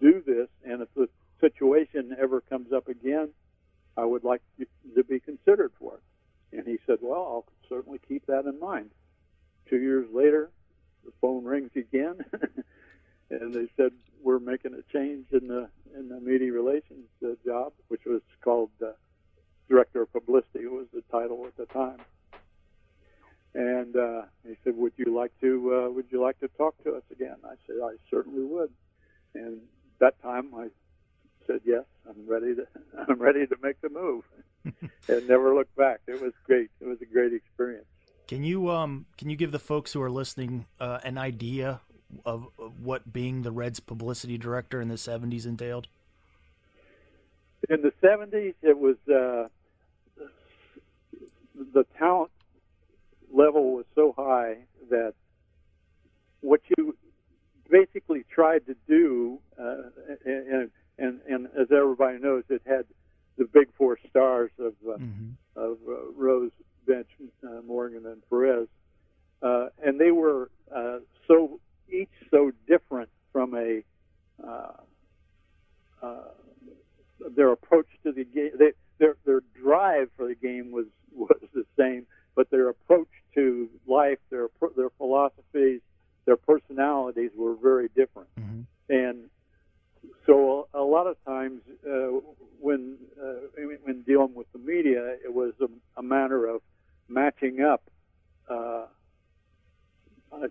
do 0.00 0.22
this, 0.26 0.48
and 0.64 0.82
if 0.82 0.88
the 0.94 1.08
situation 1.40 2.16
ever 2.20 2.40
comes 2.40 2.72
up 2.72 2.88
again, 2.88 3.30
I 3.96 4.04
would 4.04 4.24
like 4.24 4.42
to 4.94 5.04
be 5.04 5.20
considered 5.20 5.72
for 5.78 5.94
it. 5.94 6.58
And 6.58 6.66
he 6.66 6.78
said, 6.86 6.98
Well, 7.00 7.20
I'll 7.20 7.46
certainly 7.68 8.00
keep 8.06 8.26
that 8.26 8.46
in 8.46 8.58
mind. 8.60 8.90
Two 9.68 9.78
years 9.78 10.06
later, 10.12 10.50
the 11.06 11.12
phone 11.20 11.44
rings 11.44 11.70
again, 11.76 12.18
and 13.30 13.54
they 13.54 13.68
said, 13.76 13.92
We're 14.22 14.38
making 14.38 14.74
a 14.74 14.82
change 14.92 15.26
in 15.32 15.48
the 15.48 15.68
in 15.96 16.08
the 16.08 16.20
media 16.20 16.52
relations 16.52 17.08
uh, 17.24 17.30
job, 17.44 17.72
which 17.88 18.02
was 18.04 18.20
called 18.42 18.70
uh, 18.82 18.90
Director 19.68 20.02
of 20.02 20.12
Publicity, 20.12 20.66
was 20.66 20.86
the 20.92 21.02
title 21.10 21.46
at 21.46 21.56
the 21.56 21.66
time. 21.66 22.00
And 23.54 23.96
uh, 23.96 24.22
he 24.46 24.54
said, 24.64 24.76
"Would 24.76 24.92
you 24.96 25.16
like 25.16 25.32
to 25.40 25.86
uh, 25.86 25.90
Would 25.90 26.06
you 26.10 26.20
like 26.20 26.38
to 26.40 26.48
talk 26.58 26.74
to 26.84 26.94
us 26.94 27.02
again?" 27.10 27.36
I 27.42 27.54
said, 27.66 27.76
"I 27.82 27.94
certainly 28.10 28.44
would." 28.44 28.70
And 29.34 29.60
that 29.98 30.20
time, 30.22 30.50
I 30.54 30.68
said, 31.46 31.60
"Yes, 31.64 31.84
I'm 32.06 32.28
ready 32.28 32.54
to 32.54 32.66
I'm 33.08 33.18
ready 33.18 33.46
to 33.46 33.56
make 33.62 33.80
the 33.80 33.88
move," 33.88 34.24
and 35.08 35.26
never 35.26 35.54
looked 35.54 35.74
back. 35.74 36.00
It 36.06 36.20
was 36.20 36.32
great. 36.44 36.70
It 36.80 36.86
was 36.86 37.00
a 37.00 37.06
great 37.06 37.32
experience. 37.32 37.86
Can 38.26 38.42
you 38.42 38.70
um 38.70 39.06
can 39.16 39.30
you 39.30 39.36
give 39.36 39.52
the 39.52 39.58
folks 39.58 39.92
who 39.92 40.02
are 40.02 40.10
listening 40.10 40.66
uh, 40.80 40.98
an 41.04 41.16
idea 41.18 41.80
of, 42.24 42.48
of 42.58 42.80
what 42.80 43.12
being 43.12 43.42
the 43.42 43.52
Reds 43.52 43.80
publicity 43.80 44.36
director 44.38 44.80
in 44.80 44.88
the 44.88 44.94
'70s 44.96 45.46
entailed? 45.46 45.88
In 47.68 47.82
the 47.82 47.92
'70s, 48.02 48.54
it 48.62 48.78
was 48.78 48.96
uh, 49.08 49.48
the 51.72 51.84
talent 51.98 52.30
level 53.32 53.72
was 53.72 53.84
so 53.94 54.14
high 54.16 54.56
that 54.90 55.14
what 56.40 56.60
you 56.76 56.96
basically 57.68 58.24
tried 58.32 58.66
to 58.66 58.76
do, 58.88 59.38
uh, 59.60 59.76
and, 60.24 60.70
and 60.98 61.20
and 61.28 61.46
as 61.58 61.68
everybody 61.72 62.18
knows, 62.18 62.44
it 62.48 62.62
had 62.66 62.84
the 63.38 63.44
big 63.44 63.68
four 63.76 63.98
stars 64.10 64.50
of 64.58 64.74
uh, 64.88 64.96
Mm-hmm. 64.98 65.30
of 65.56 65.78
uh, 65.88 66.12
Rose, 66.16 66.50
Bench, 66.86 67.08
uh, 67.44 67.60
Morgan, 67.66 68.06
and 68.06 68.22
Perez, 68.28 68.68
uh, 69.42 69.66
and 69.84 70.00
they 70.00 70.10
were 70.10 70.50
uh, 70.74 70.98
so 71.26 71.60
each 71.90 72.10
so 72.30 72.52
different 72.66 73.08
from 73.32 73.54
a 73.54 73.82
uh, 74.44 74.72
uh, 76.02 76.28
their 77.34 77.52
approach 77.52 77.86
to 78.02 78.12
the 78.12 78.24
game. 78.24 78.50
They, 78.58 78.72
their 78.98 79.16
their 79.24 79.42
drive 79.60 80.08
for 80.16 80.26
the 80.26 80.34
game 80.34 80.70
was 80.70 80.86
was 81.12 81.38
the 81.54 81.64
same, 81.78 82.06
but 82.34 82.50
their 82.50 82.68
approach 82.68 83.08
to 83.34 83.68
life, 83.86 84.18
their 84.30 84.48
their 84.76 84.90
philosophies, 84.90 85.80
their 86.24 86.36
personalities 86.36 87.30
were 87.36 87.54
very 87.54 87.88
different. 87.94 88.28
Mm-hmm. 88.38 88.62
And 88.88 89.30
so 90.26 90.68
a, 90.74 90.80
a 90.80 90.84
lot 90.84 91.06
of 91.06 91.16
times 91.24 91.62
uh, 91.86 92.20
when 92.60 92.96
uh, 93.22 93.62
when 93.82 94.02
dealing 94.02 94.34
with 94.34 94.50
the 94.52 94.58
media, 94.58 95.16
it 95.24 95.32
was 95.32 95.52
a, 95.60 95.68
a 95.98 96.02
matter 96.02 96.46
of 96.46 96.62
matching 97.08 97.60
up. 97.60 97.88
Uh, 98.48 98.86
uh, 100.32 100.48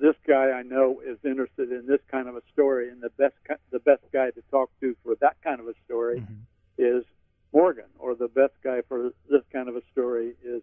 this 0.00 0.16
guy 0.26 0.50
I 0.50 0.62
know 0.62 1.00
is 1.06 1.18
interested 1.24 1.70
in 1.70 1.86
this 1.86 2.00
kind 2.10 2.28
of 2.28 2.36
a 2.36 2.42
story, 2.52 2.90
and 2.90 3.00
the 3.00 3.10
best 3.10 3.34
the 3.70 3.78
best 3.80 4.02
guy 4.12 4.30
to 4.30 4.42
talk 4.50 4.70
to 4.80 4.96
for 5.02 5.14
that 5.20 5.36
kind 5.42 5.60
of 5.60 5.68
a 5.68 5.74
story 5.84 6.20
Mhm. 6.20 6.36
is 6.78 7.04
Morgan, 7.52 7.88
or 7.98 8.14
the 8.14 8.28
best 8.28 8.54
guy 8.62 8.82
for 8.82 9.12
this 9.30 9.42
kind 9.52 9.68
of 9.68 9.76
a 9.76 9.82
story 9.92 10.34
is 10.42 10.62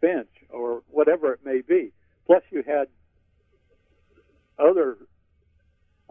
Finch, 0.00 0.44
or 0.50 0.82
whatever 0.88 1.32
it 1.32 1.44
may 1.44 1.60
be. 1.60 1.92
Plus, 2.26 2.42
you 2.50 2.62
had 2.64 2.88
other, 4.58 4.96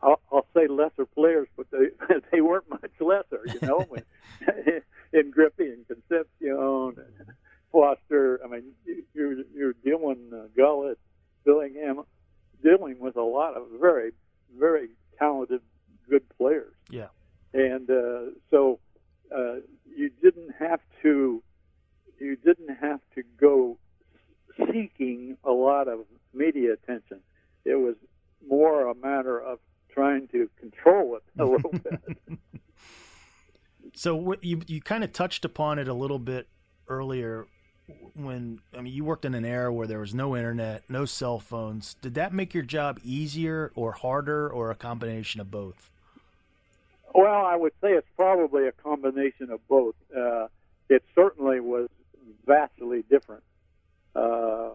I'll, 0.01 0.21
I'll 0.31 0.47
say 0.53 0.67
lesser 0.67 1.05
players, 1.05 1.47
but 1.57 1.67
they 1.71 1.89
they 2.31 2.41
weren't 2.41 2.69
much 2.69 2.91
lesser, 2.99 3.41
you 3.45 3.59
know, 3.67 3.79
when, 3.89 4.03
in 5.13 5.29
Griffey 5.31 5.71
and 5.71 5.85
Concepcion 5.87 6.93
and 6.97 7.27
Foster. 7.71 8.39
I 8.43 8.47
mean, 8.47 8.63
you- 8.85 9.03
you're 9.13 9.33
you're 9.53 9.73
dealing 9.83 10.31
uh, 10.33 10.47
Gullett, 10.57 10.97
Billingham, 11.45 12.05
dealing 12.63 12.99
with 12.99 13.15
a 13.17 13.21
lot 13.23 13.55
of 13.55 13.63
very 13.79 14.11
very 14.57 14.89
talented, 15.17 15.61
good 16.09 16.23
players 16.37 16.73
Yeah. 16.89 17.07
and 17.53 17.89
uh, 17.89 18.31
so 18.49 18.79
uh, 19.35 19.55
you 19.95 20.09
didn't 20.21 20.51
have 20.59 20.81
to 21.03 21.41
you 22.19 22.35
didn't 22.35 22.75
have 22.75 22.99
to 23.15 23.23
go 23.39 23.77
seeking 24.57 25.37
a 25.43 25.51
lot 25.51 25.87
of 25.87 25.99
media 26.33 26.73
attention. 26.73 27.19
It 27.65 27.75
was 27.75 27.95
more 28.47 28.87
a 28.87 28.95
matter 28.95 29.39
of 29.39 29.59
trying 29.89 30.27
to 30.29 30.49
control 30.59 31.15
it 31.17 31.23
a 31.39 31.45
little 31.45 31.71
bit. 31.83 32.17
So 33.93 34.15
what 34.15 34.43
you 34.43 34.61
you 34.67 34.81
kind 34.81 35.03
of 35.03 35.13
touched 35.13 35.45
upon 35.45 35.79
it 35.79 35.87
a 35.87 35.93
little 35.93 36.19
bit 36.19 36.47
earlier 36.87 37.47
when 38.13 38.59
I 38.77 38.81
mean 38.81 38.93
you 38.93 39.03
worked 39.03 39.25
in 39.25 39.33
an 39.33 39.45
era 39.45 39.73
where 39.73 39.87
there 39.87 39.99
was 39.99 40.13
no 40.13 40.35
internet, 40.35 40.83
no 40.89 41.05
cell 41.05 41.39
phones. 41.39 41.95
Did 42.01 42.13
that 42.15 42.33
make 42.33 42.53
your 42.53 42.63
job 42.63 42.99
easier 43.03 43.71
or 43.75 43.93
harder 43.93 44.49
or 44.49 44.71
a 44.71 44.75
combination 44.75 45.41
of 45.41 45.51
both? 45.51 45.89
Well, 47.13 47.45
I 47.45 47.55
would 47.55 47.73
say 47.81 47.89
it's 47.89 48.07
probably 48.15 48.67
a 48.67 48.71
combination 48.71 49.51
of 49.51 49.65
both. 49.67 49.95
Uh, 50.15 50.47
it 50.89 51.03
certainly 51.13 51.59
was 51.59 51.89
vastly 52.45 53.03
different. 53.09 53.43
Uh, 54.15 54.69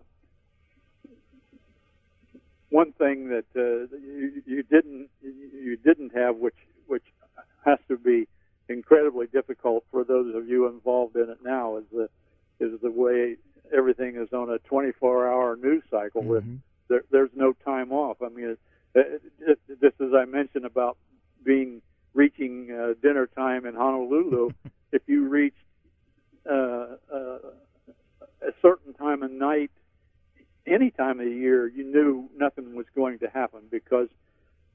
one 2.70 2.92
thing 2.92 3.28
that 3.28 3.44
uh, 3.56 3.96
you, 3.96 4.42
you 4.44 4.62
didn't 4.62 5.08
you 5.22 5.76
didn't 5.82 6.14
have, 6.14 6.36
which 6.36 6.56
which 6.86 7.04
has 7.64 7.78
to 7.88 7.96
be 7.96 8.28
incredibly 8.68 9.26
difficult 9.26 9.84
for 9.90 10.04
those 10.04 10.34
of 10.34 10.48
you 10.48 10.66
involved 10.66 11.16
in 11.16 11.30
it 11.30 11.38
now, 11.42 11.76
is 11.76 11.84
the 11.92 12.08
is 12.60 12.80
the 12.82 12.90
way 12.90 13.36
everything 13.76 14.16
is 14.16 14.32
on 14.32 14.50
a 14.50 14.58
24-hour 14.72 15.56
news 15.56 15.82
cycle 15.90 16.22
with 16.24 16.44
Mhm. 16.44 16.60
there, 16.88 17.02
there's 17.10 17.30
no 17.34 17.52
time 17.52 17.92
off. 17.92 18.22
I 18.22 18.28
mean, 18.28 18.56
it, 18.94 19.22
it, 19.40 19.58
just 19.80 20.00
as 20.00 20.14
I 20.14 20.24
mentioned 20.24 20.64
about 20.64 20.96
being 21.44 21.82
reaching 22.14 22.70
uh, 22.70 22.94
dinner 23.02 23.26
time 23.26 23.66
in 23.66 23.74
Honolulu, 23.74 24.50
if 24.92 25.02
you 25.06 25.28
reached 25.28 25.56
uh, 26.48 26.96
uh, 27.12 27.38
a 28.40 28.52
certain 28.62 28.94
time 28.94 29.22
of 29.22 29.30
night, 29.30 29.70
any 30.66 30.90
time 30.90 31.20
of 31.20 31.26
the 31.26 31.32
year, 31.32 31.66
you 31.68 31.84
knew 31.84 32.30
nothing 32.36 32.74
was 32.76 32.86
going 32.94 33.18
to 33.20 33.28
happen 33.28 33.62
because 33.70 34.08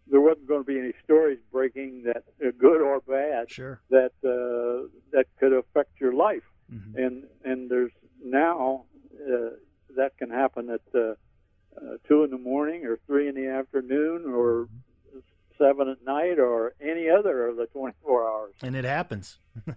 there 0.07 0.21
wasn't 0.21 0.47
going 0.47 0.61
to 0.61 0.65
be 0.65 0.79
any 0.79 0.93
stories 1.03 1.39
breaking 1.51 2.03
that 2.03 2.23
uh, 2.45 2.51
good 2.57 2.81
or 2.81 2.99
bad 3.07 3.49
Sure. 3.49 3.81
that 3.89 4.11
uh, 4.23 4.87
that 5.11 5.27
could 5.39 5.53
affect 5.53 5.99
your 5.99 6.13
life. 6.13 6.43
Mhm. 6.71 6.95
And 6.95 7.23
and 7.43 7.69
there's 7.69 7.91
now 8.23 8.85
uh, 9.15 9.49
that 9.95 10.17
can 10.17 10.29
happen 10.29 10.69
at 10.69 10.81
uh, 10.95 10.99
uh, 11.77 11.97
two 12.07 12.23
in 12.23 12.31
the 12.31 12.37
morning 12.37 12.85
or 12.85 12.97
three 13.07 13.27
in 13.27 13.35
the 13.35 13.47
afternoon 13.47 14.25
or 14.25 14.67
seven 15.57 15.89
at 15.89 16.03
night 16.03 16.39
or 16.39 16.73
any 16.81 17.09
other 17.09 17.47
of 17.47 17.57
the 17.57 17.67
24 17.67 18.27
hours. 18.27 18.55
And 18.63 18.75
it 18.75 18.85
happens. 18.85 19.37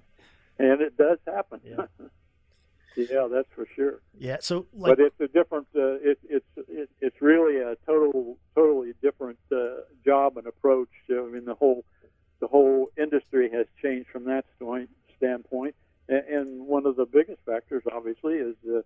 And 0.56 0.80
it 0.80 0.96
does 0.96 1.18
happen. 1.26 1.60
Yeah. 1.64 1.86
Yeah, 2.96 3.26
that's 3.28 3.48
for 3.56 3.66
sure. 3.74 4.02
Yeah. 4.16 4.36
So 4.40 4.66
like 4.72 4.96
but 4.96 5.04
it's 5.04 5.20
a 5.20 5.26
different. 5.26 5.66
Uh, 5.74 5.94
it, 6.10 6.18
it's 6.28 6.46
it, 6.56 6.88
it's 7.00 7.20
really 7.20 7.58
a 7.58 7.74
total 7.86 8.38
totally 8.54 8.92
different 9.02 9.40
uh, 9.50 9.82
job 10.04 10.36
and 10.36 10.46
approach. 10.46 10.90
I 11.10 11.14
mean, 11.22 11.44
the 11.44 11.54
whole 11.56 11.84
the 12.38 12.46
whole 12.46 12.90
industry 12.96 13.50
has 13.50 13.66
changed 13.82 14.08
from 14.10 14.26
that 14.26 14.44
standpoint. 15.16 15.74
And, 16.08 16.24
and 16.26 16.66
one 16.66 16.86
of 16.86 16.96
the 16.96 17.06
biggest 17.06 17.40
factors, 17.46 17.82
obviously, 17.92 18.34
is 18.34 18.56
uh, 18.68 18.80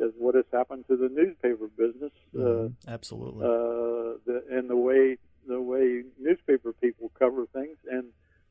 is 0.00 0.12
what 0.18 0.34
has 0.34 0.44
happened 0.52 0.84
to 0.88 0.96
the 0.96 1.08
newspaper 1.08 1.68
business. 1.68 2.12
Mhm. 2.34 2.74
absolutely. 2.88 3.46
Uh, 3.46 3.48
uh, 3.48 4.16
the, 4.26 4.44
and 4.50 4.68
the 4.68 4.76
way 4.76 5.16
the 5.46 5.60
way 5.60 6.02
newspaper 6.18 6.72
people 6.72 7.12
cover 7.18 7.46
things, 7.46 7.76
and 7.90 8.06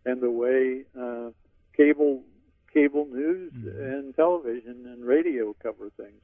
and 0.06 0.22
the 0.22 0.32
way 0.32 0.84
uh, 1.00 1.32
cable 1.76 2.24
cable 2.74 3.06
news 3.06 3.52
Mhm. 3.54 3.94
and 4.00 4.16
television 4.16 4.86
and 4.88 5.06
radio 5.06 5.54
cover 5.62 5.90
things. 5.98 6.22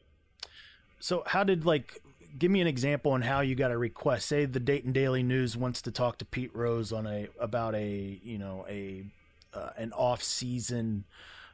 So 0.99 1.23
how 1.25 1.43
did 1.43 1.65
like 1.65 2.01
give 2.37 2.51
me 2.51 2.61
an 2.61 2.67
example 2.67 3.11
on 3.11 3.21
how 3.23 3.41
you 3.41 3.55
got 3.55 3.71
a 3.71 3.77
request? 3.77 4.27
Say 4.27 4.45
the 4.45 4.59
Dayton 4.59 4.91
Daily 4.93 5.23
News 5.23 5.57
wants 5.57 5.81
to 5.83 5.91
talk 5.91 6.17
to 6.19 6.25
Pete 6.25 6.55
Rose 6.55 6.91
on 6.93 7.05
a 7.07 7.27
about 7.39 7.75
a 7.75 8.19
you 8.23 8.37
know 8.37 8.65
a 8.69 9.05
uh, 9.53 9.71
an 9.77 9.91
off 9.93 10.21
season 10.23 11.05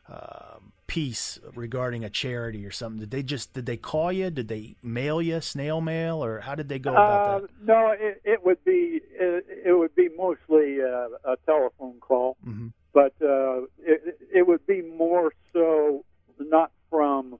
um 0.08 0.72
piece 0.88 1.40
regarding 1.56 2.04
a 2.04 2.10
charity 2.10 2.66
or 2.66 2.72
something. 2.72 3.00
Did 3.00 3.12
they 3.12 3.24
just 3.24 3.54
did 3.54 3.66
they 3.66 3.78
call 3.78 4.12
you? 4.12 4.30
Did 4.30 4.48
they 4.48 4.76
mail 4.84 5.22
you 5.22 5.42
snail 5.42 5.82
mail 5.82 6.24
or 6.24 6.42
how 6.42 6.56
did 6.56 6.70
they 6.70 6.80
go 6.80 6.92
about 6.92 7.24
Uh, 7.26 7.40
that? 7.40 7.50
no, 7.64 7.96
it, 8.00 8.22
it 8.24 8.46
would 8.46 8.64
be 8.64 9.02
it, 9.12 9.46
it 9.66 9.74
would 9.74 9.96
be 9.96 10.10
mostly 10.16 10.80
uh, 10.82 11.08
a 11.34 11.36
telephone 11.46 12.00
call, 12.00 12.38
hmm 12.44 12.68
but 12.94 13.14
uh, 13.22 13.62
it, 13.80 14.18
it 14.34 14.48
would 14.48 14.66
be 14.68 14.82
more 14.82 15.34
so 15.52 16.06
not 16.40 16.72
from 16.90 17.40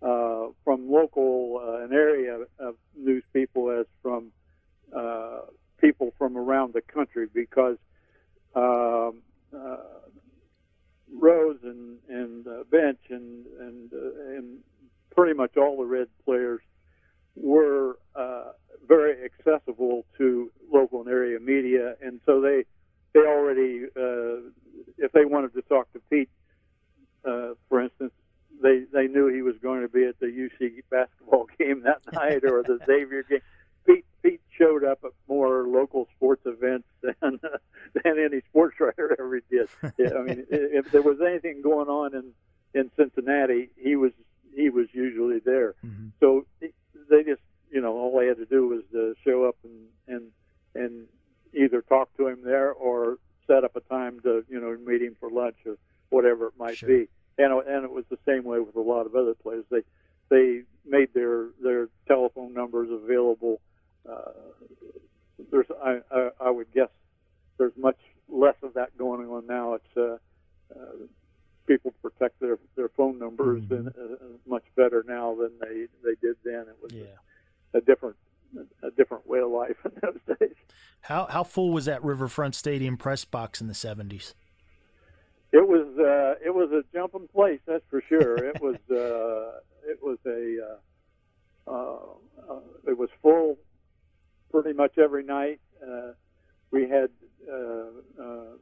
uh, 0.00 0.46
from 0.62 0.90
local 0.90 1.60
uh, 1.62 1.84
an 1.84 1.92
area 1.92 2.38
of 2.58 2.76
news 2.96 3.24
people 3.32 3.70
as 3.70 3.86
from 4.02 4.30
uh, 4.96 5.40
people 5.78 6.14
from 6.16 6.36
around 6.36 6.74
the 6.74 6.80
country 6.80 7.26
because 7.34 7.76
um, 8.54 9.20
Rose 11.18 11.58
and 11.62 11.98
and 12.08 12.46
uh, 12.46 12.64
Bench 12.70 12.98
and 13.10 13.46
and 13.60 13.92
uh, 13.92 14.36
and 14.36 14.58
pretty 15.14 15.34
much 15.34 15.56
all 15.56 15.76
the 15.76 15.84
Red 15.84 16.08
players 16.24 16.60
were 17.36 17.98
uh, 18.14 18.52
very 18.86 19.24
accessible 19.24 20.04
to 20.18 20.50
local 20.72 21.00
and 21.00 21.08
area 21.08 21.38
media, 21.40 21.94
and 22.02 22.20
so 22.26 22.40
they 22.40 22.64
they 23.12 23.20
already 23.20 23.84
uh, 23.96 24.50
if 24.98 25.12
they 25.12 25.24
wanted 25.24 25.54
to 25.54 25.62
talk 25.62 25.92
to 25.92 26.00
Pete, 26.10 26.30
uh, 27.24 27.54
for 27.68 27.80
instance, 27.80 28.12
they 28.62 28.84
they 28.92 29.06
knew 29.06 29.28
he 29.28 29.42
was 29.42 29.56
going 29.62 29.82
to 29.82 29.88
be 29.88 30.04
at 30.04 30.18
the 30.20 30.26
UC 30.26 30.82
basketball 30.90 31.46
game 31.58 31.82
that 31.82 32.00
night 32.12 32.44
or 32.44 32.62
the 32.62 32.78
Xavier 32.86 33.22
game. 33.22 33.40
Showed 34.58 34.84
up 34.84 35.00
at 35.04 35.10
more 35.28 35.66
local 35.66 36.06
sports 36.16 36.42
events 36.46 36.86
than 37.02 37.40
than 37.40 38.18
any 38.18 38.40
sports 38.50 38.76
writer 38.78 39.16
ever 39.18 39.40
did. 39.50 39.68
Yeah, 39.98 40.10
I 40.18 40.22
mean, 40.22 40.46
if 40.48 40.90
there 40.92 41.02
was 41.02 41.18
anything 41.20 41.60
going 41.62 41.88
on 41.88 42.14
in 42.14 42.32
in 42.80 42.90
Cincinnati, 42.96 43.70
he 43.76 43.96
was 43.96 44.12
he 44.54 44.70
was 44.70 44.86
usually 44.92 45.40
there. 45.40 45.74
hmm 45.80 46.08
So 46.20 46.46
they 46.60 47.22
just, 47.24 47.42
you 47.72 47.80
know, 47.80 47.94
all 47.96 48.16
they 48.18 48.26
had 48.26 48.36
to 48.36 48.46
do 48.46 48.68
was 48.68 48.82
uh, 48.94 49.14
show 49.24 49.44
up 49.44 49.56
and 49.64 49.88
and 50.06 50.30
and 50.76 51.06
either 51.52 51.82
talk 51.82 52.16
to 52.16 52.28
him 52.28 52.38
there 52.44 52.70
or 52.72 53.18
set 53.48 53.64
up 53.64 53.74
a 53.76 53.80
time 53.80 54.20
to, 54.20 54.44
you 54.48 54.60
know, 54.60 54.76
meet 54.86 55.02
him 55.02 55.16
for 55.18 55.30
lunch 55.30 55.56
or 55.66 55.76
whatever 56.10 56.46
it 56.48 56.54
might 56.58 56.76
Sure. 56.76 56.88
be. 56.88 57.08
And 57.38 57.52
and 57.66 57.84
it 57.84 57.90
was 57.90 58.04
the 58.08 58.18
same 58.24 58.44
way 58.44 58.60
with 58.60 58.76
a 58.76 58.80
lot 58.80 59.06
of 59.06 59.16
other 59.16 59.34
players. 59.34 59.64
They 59.70 59.82
they 60.30 60.62
made 60.86 61.12
their 61.12 61.46
their 61.60 61.88
telephone 62.06 62.54
numbers 62.54 62.88
available. 62.90 63.60
Uh, 64.08 64.30
there's 65.50 65.66
I, 65.82 66.00
I 66.10 66.30
I 66.40 66.50
would 66.50 66.72
guess 66.72 66.88
there's 67.58 67.72
much 67.76 67.98
less 68.28 68.56
of 68.62 68.74
that 68.74 68.96
going 68.98 69.28
on 69.28 69.46
now. 69.46 69.74
It's 69.74 69.96
uh, 69.96 70.18
uh, 70.74 70.92
people 71.66 71.92
protect 72.02 72.40
their 72.40 72.58
their 72.76 72.88
phone 72.90 73.18
numbers 73.18 73.62
Mhm. 73.64 73.70
and 73.78 73.88
uh, 73.88 74.24
much 74.46 74.64
better 74.76 75.04
now 75.06 75.34
than 75.34 75.52
they 75.60 75.86
they 76.02 76.14
did 76.20 76.36
then. 76.44 76.66
It 76.68 76.76
was 76.82 76.92
Yeah. 76.92 77.16
a 77.74 77.80
different 77.80 78.16
a 78.82 78.90
different 78.92 79.26
way 79.26 79.40
of 79.40 79.50
life 79.50 79.76
in 79.84 79.92
those 80.02 80.20
days. 80.40 80.54
How 81.02 81.26
how 81.26 81.42
full 81.44 81.70
was 81.72 81.86
that 81.86 82.02
Riverfront 82.04 82.54
Stadium 82.54 82.96
press 82.96 83.24
box 83.24 83.60
in 83.60 83.66
the 83.68 83.74
seventies? 83.74 84.34
It 85.52 85.66
was 85.68 85.86
uh, 85.98 86.44
it 86.44 86.54
was 86.54 86.70
a 86.72 86.82
jumping 86.92 87.28
place, 87.28 87.60
that's 87.66 87.84
for 87.88 88.02
sure. 88.08 88.44
It 88.44 88.60
was 88.60 88.76
uh, 88.90 89.60
it 89.88 89.98
was 90.02 90.18
a 90.26 90.58
uh, 91.70 91.70
uh, 91.70 92.52
uh, 92.52 92.60
it 92.88 92.98
was 92.98 93.08
full 93.22 93.58
pretty 94.54 94.72
much 94.72 94.98
every 94.98 95.24
night. 95.24 95.60
Uh, 95.82 96.12
we 96.70 96.88
had 96.88 97.10
uh, 97.50 98.22
uh, 98.22 98.56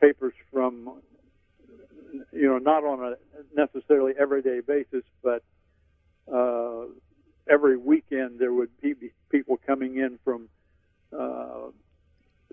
papers 0.00 0.34
from 0.52 1.00
you 2.32 2.48
know 2.48 2.58
not 2.58 2.82
on 2.82 3.12
a 3.12 3.16
necessarily 3.54 4.14
everyday 4.18 4.58
basis, 4.58 5.04
but 5.22 5.44
uh, 6.32 6.86
every 7.48 7.76
weekend 7.76 8.40
there 8.40 8.52
would 8.52 8.70
be 8.80 8.94
people 9.30 9.60
coming 9.64 9.96
in 9.96 10.18
from 10.24 10.48
uh, 11.16 11.70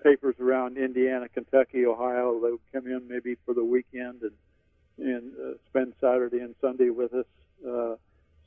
papers 0.04 0.36
around 0.38 0.78
Indiana, 0.78 1.28
Kentucky, 1.28 1.86
Ohio. 1.86 2.40
They 2.40 2.52
would 2.52 2.72
come 2.72 2.86
in 2.86 3.08
maybe 3.08 3.36
for 3.44 3.52
the 3.52 3.64
weekend 3.64 4.22
and 4.22 4.32
and 4.98 5.32
uh, 5.34 5.54
spend 5.68 5.94
Saturday 6.00 6.38
and 6.38 6.54
Sunday 6.60 6.90
with 6.90 7.12
us. 7.14 7.26
Uh, 7.66 7.96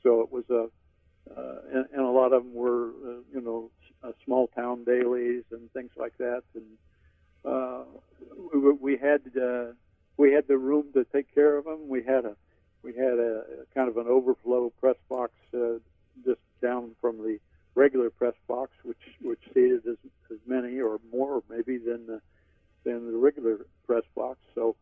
so 0.02 0.22
it 0.22 0.32
was 0.32 0.48
a 0.48 0.68
uh, 1.30 1.56
and, 1.72 1.86
and 1.92 2.00
a 2.02 2.10
lot 2.10 2.32
of 2.32 2.44
them 2.44 2.54
were 2.54 2.88
uh, 2.88 3.20
you 3.32 3.40
know 3.40 3.70
uh, 4.02 4.12
small 4.24 4.48
town 4.48 4.84
dailies 4.84 5.44
and 5.50 5.72
things 5.72 5.90
like 5.96 6.16
that. 6.18 6.42
And 6.54 6.64
uh, 7.44 7.84
we, 8.52 8.72
we 8.72 8.96
had 8.96 9.22
uh, 9.40 9.72
we 10.16 10.32
had 10.32 10.46
the 10.46 10.58
room 10.58 10.86
to 10.94 11.04
take 11.04 11.34
care 11.34 11.56
of 11.56 11.64
them. 11.64 11.88
We 11.88 12.02
had 12.02 12.24
a 12.24 12.36
we 12.82 12.94
had 12.94 13.18
a, 13.18 13.42
a 13.62 13.74
kind 13.74 13.88
of 13.88 13.96
an 13.96 14.06
overflow 14.06 14.70
press 14.80 14.96
box 15.08 15.32
uh, 15.54 15.78
just 16.24 16.40
down 16.62 16.94
from 17.00 17.18
the 17.18 17.38
regular 17.74 18.10
press 18.10 18.34
box, 18.46 18.70
which 18.82 18.98
which 19.22 19.40
seated 19.52 19.86
as, 19.86 19.96
as 20.30 20.38
many 20.46 20.80
or 20.80 21.00
more 21.12 21.42
maybe 21.48 21.78
than 21.78 22.06
the 22.06 22.20
than 22.84 23.10
the 23.10 23.16
regular 23.16 23.66
press 23.86 24.04
box. 24.14 24.38
So 24.54 24.76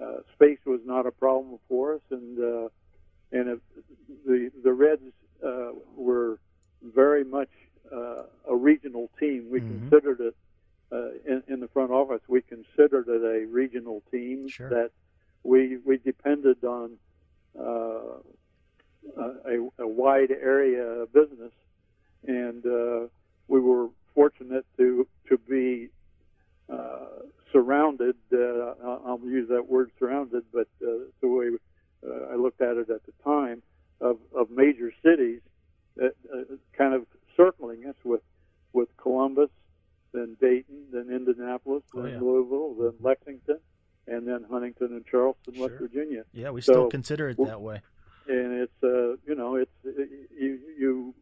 uh, 0.00 0.18
space 0.34 0.58
was 0.64 0.80
not 0.84 1.06
a 1.06 1.10
problem 1.10 1.58
for 1.68 1.94
us, 1.94 2.00
and 2.10 2.38
uh, 2.38 2.68
and 3.32 3.48
if 3.50 3.58
the 4.26 4.50
the 4.62 4.72
Reds 4.72 5.02
uh, 5.44 5.72
were 5.96 6.38
very 6.82 7.24
much 7.24 7.50
uh, 7.92 8.24
a 8.48 8.54
regional 8.56 9.10
team. 9.18 9.48
We 9.50 9.60
Mhm. 9.60 9.88
considered 9.90 10.20
it 10.20 10.34
uh, 10.92 11.10
in, 11.26 11.42
in 11.48 11.60
the 11.60 11.68
front 11.68 11.90
office. 11.90 12.20
We 12.28 12.42
considered 12.42 13.08
it 13.08 13.22
a 13.22 13.46
regional 13.46 14.02
team 14.10 14.48
Sure. 14.48 14.68
that 14.70 14.90
we 15.44 15.78
we 15.78 15.98
depended 15.98 16.64
on 16.64 16.98
uh, 17.58 18.20
a, 19.16 19.68
a 19.78 19.86
wide 19.86 20.30
area 20.30 20.84
of 20.84 21.12
business, 21.12 21.52
and 22.26 22.64
uh, 22.66 23.06
we 23.48 23.60
were 23.60 23.88
fortunate 24.14 24.66
to 24.76 25.06
to 25.28 25.38
be 25.38 25.88
uh, 26.72 27.20
surrounded. 27.52 28.16
Uh, 28.32 28.74
I'll 28.84 29.02
I'll 29.06 29.20
use 29.24 29.48
that 29.50 29.66
word 29.68 29.90
surrounded, 29.98 30.44
but 30.52 30.68
uh, 30.82 31.08
the 31.20 31.28
way 31.28 31.48
uh, 32.06 32.32
I 32.32 32.36
looked 32.36 32.60
at 32.60 32.76
it 32.76 32.90
at 32.90 33.02
the 33.06 33.12
time 33.24 33.62
of, 34.00 34.18
of 34.34 34.50
major 34.50 34.92
cities, 35.02 35.40
that, 35.96 36.14
uh, 36.32 36.54
kind 36.76 36.94
of 36.94 37.06
circling 37.36 37.86
us 37.86 37.96
with 38.04 38.20
with 38.72 38.88
Columbus, 38.96 39.50
then 40.12 40.36
Dayton, 40.40 40.84
then 40.92 41.08
Indianapolis, 41.10 41.82
Oh, 41.94 42.02
then 42.02 42.12
yeah. 42.12 42.20
Louisville, 42.20 42.74
then 42.74 42.92
Lexington, 43.00 43.58
and 44.06 44.26
then 44.28 44.44
Huntington 44.48 44.88
and 44.88 45.04
Charleston, 45.06 45.58
West 45.58 45.74
Virginia 45.80 46.24
Yeah, 46.32 46.50
we 46.50 46.60
So- 46.60 46.72
still 46.72 46.88
consider 46.90 47.28
it 47.30 47.38
that 47.38 47.60
way. 47.60 47.80
and 48.28 48.52
it's 48.60 48.82
uh, 48.84 49.16
you 49.26 49.34
know 49.34 49.56
it's 49.56 49.70
you 49.84 50.60
you 50.78 51.14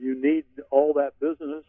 you 0.00 0.14
need 0.20 0.44
all 0.70 0.92
that 0.94 1.18
business, 1.20 1.64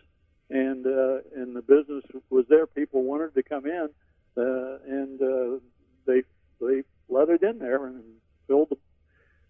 and 0.49 0.85
uh, 0.85 1.19
and 1.35 1.55
the 1.55 1.61
business 1.61 2.03
was 2.29 2.45
there. 2.49 2.67
People 2.67 3.03
wanted 3.03 3.33
to 3.35 3.43
come 3.43 3.65
in, 3.65 3.89
uh, 4.37 4.77
and 4.87 5.21
uh, 5.21 5.59
they 6.05 6.23
they 6.61 6.83
let 7.09 7.29
it 7.29 7.41
in 7.43 7.57
there 7.59 7.85
and 7.87 8.03
filled 8.47 8.69
the. 8.69 8.77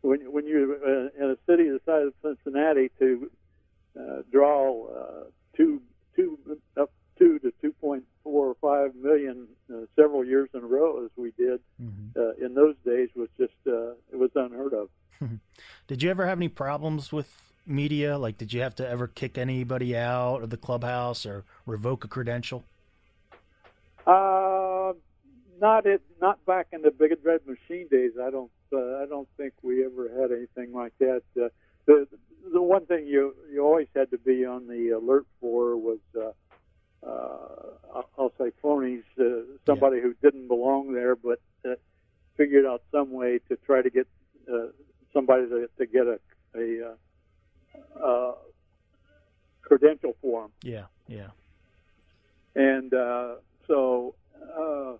When 0.05 0.31
when 0.31 0.45
you're 0.45 0.75
uh, 0.75 1.09
in 1.19 1.31
a 1.31 1.37
city 1.47 1.67
the 1.67 1.81
size 1.83 2.07
of 2.07 2.13
Cincinnati 2.21 2.91
to 2.99 3.31
uh, 3.99 4.21
draw 4.31 4.85
uh, 4.85 5.23
two 5.57 5.81
two 6.15 6.37
up 6.79 6.91
two 7.17 7.39
to 7.39 7.51
two 7.59 7.73
point 7.81 8.03
four 8.23 8.47
or 8.47 8.55
five 8.61 8.93
million 8.93 9.47
uh, 9.73 9.87
several 9.95 10.23
years 10.23 10.49
in 10.53 10.61
a 10.61 10.67
row 10.67 11.03
as 11.03 11.09
we 11.15 11.31
did 11.31 11.59
Mhm. 11.81 12.15
uh, 12.15 12.45
in 12.45 12.53
those 12.53 12.75
days 12.85 13.09
was 13.15 13.29
just 13.39 13.53
uh, 13.65 13.93
it 14.13 14.17
was 14.17 14.29
unheard 14.35 14.73
of. 14.73 14.89
Did 15.87 16.03
you 16.03 16.11
ever 16.11 16.27
have 16.27 16.37
any 16.37 16.49
problems 16.49 17.11
with 17.11 17.41
media? 17.65 18.17
Like, 18.19 18.37
did 18.37 18.53
you 18.53 18.61
have 18.61 18.75
to 18.75 18.87
ever 18.87 19.07
kick 19.07 19.37
anybody 19.39 19.97
out 19.97 20.43
of 20.43 20.49
the 20.51 20.57
clubhouse 20.57 21.25
or 21.25 21.45
revoke 21.65 22.03
a 22.03 22.07
credential? 22.07 22.63
Uh, 24.05 24.93
not 25.59 25.85
it, 25.85 26.01
not 26.21 26.43
back 26.45 26.67
in 26.71 26.81
the 26.81 26.91
Big 26.91 27.13
Red 27.23 27.41
Machine 27.45 27.87
days. 27.89 28.11
I 28.21 28.29
don't, 28.29 28.51
uh, 28.73 28.77
I 29.03 29.05
don't 29.07 29.27
think 29.37 29.53
we 29.61 29.85
ever 29.85 30.09
had 30.21 30.31
anything 30.31 30.73
like 30.73 30.93
that. 30.99 31.23
Uh, 31.39 31.49
the 31.85 32.07
the 32.51 32.61
one 32.61 32.85
thing 32.85 33.07
you 33.07 33.35
you 33.51 33.63
always 33.63 33.87
had 33.95 34.11
to 34.11 34.17
be 34.17 34.45
on 34.45 34.67
the 34.67 34.89
alert 34.91 35.25
for 35.39 35.77
was, 35.77 35.99
uh, 36.15 36.31
uh, 37.05 38.01
I'll- 38.17 38.33
say 38.37 38.51
phonies, 38.61 39.03
uh, 39.19 39.43
somebody 39.65 40.01
who 40.01 40.13
didn't 40.21 40.47
belong 40.47 40.91
there, 40.93 41.15
but 41.15 41.39
uh, 41.63 41.75
figured 42.35 42.65
out 42.65 42.83
some 42.91 43.11
way 43.11 43.39
to 43.47 43.55
try 43.65 43.81
to 43.81 43.89
get 43.89 44.07
uh, 44.51 44.67
somebody 45.13 45.47
to, 45.47 45.69
to 45.77 45.85
get 45.85 46.05
a 46.07 46.19
a 46.55 46.89
uh, 46.89 48.05
uh, 48.05 48.35
credential 49.61 50.15
for 50.21 50.43
them. 50.43 50.51
Yeah, 50.63 50.85
yeah. 51.07 51.29
And 52.55 52.93
uh, 52.93 53.35
so 53.67 54.15
uh, 54.57 54.93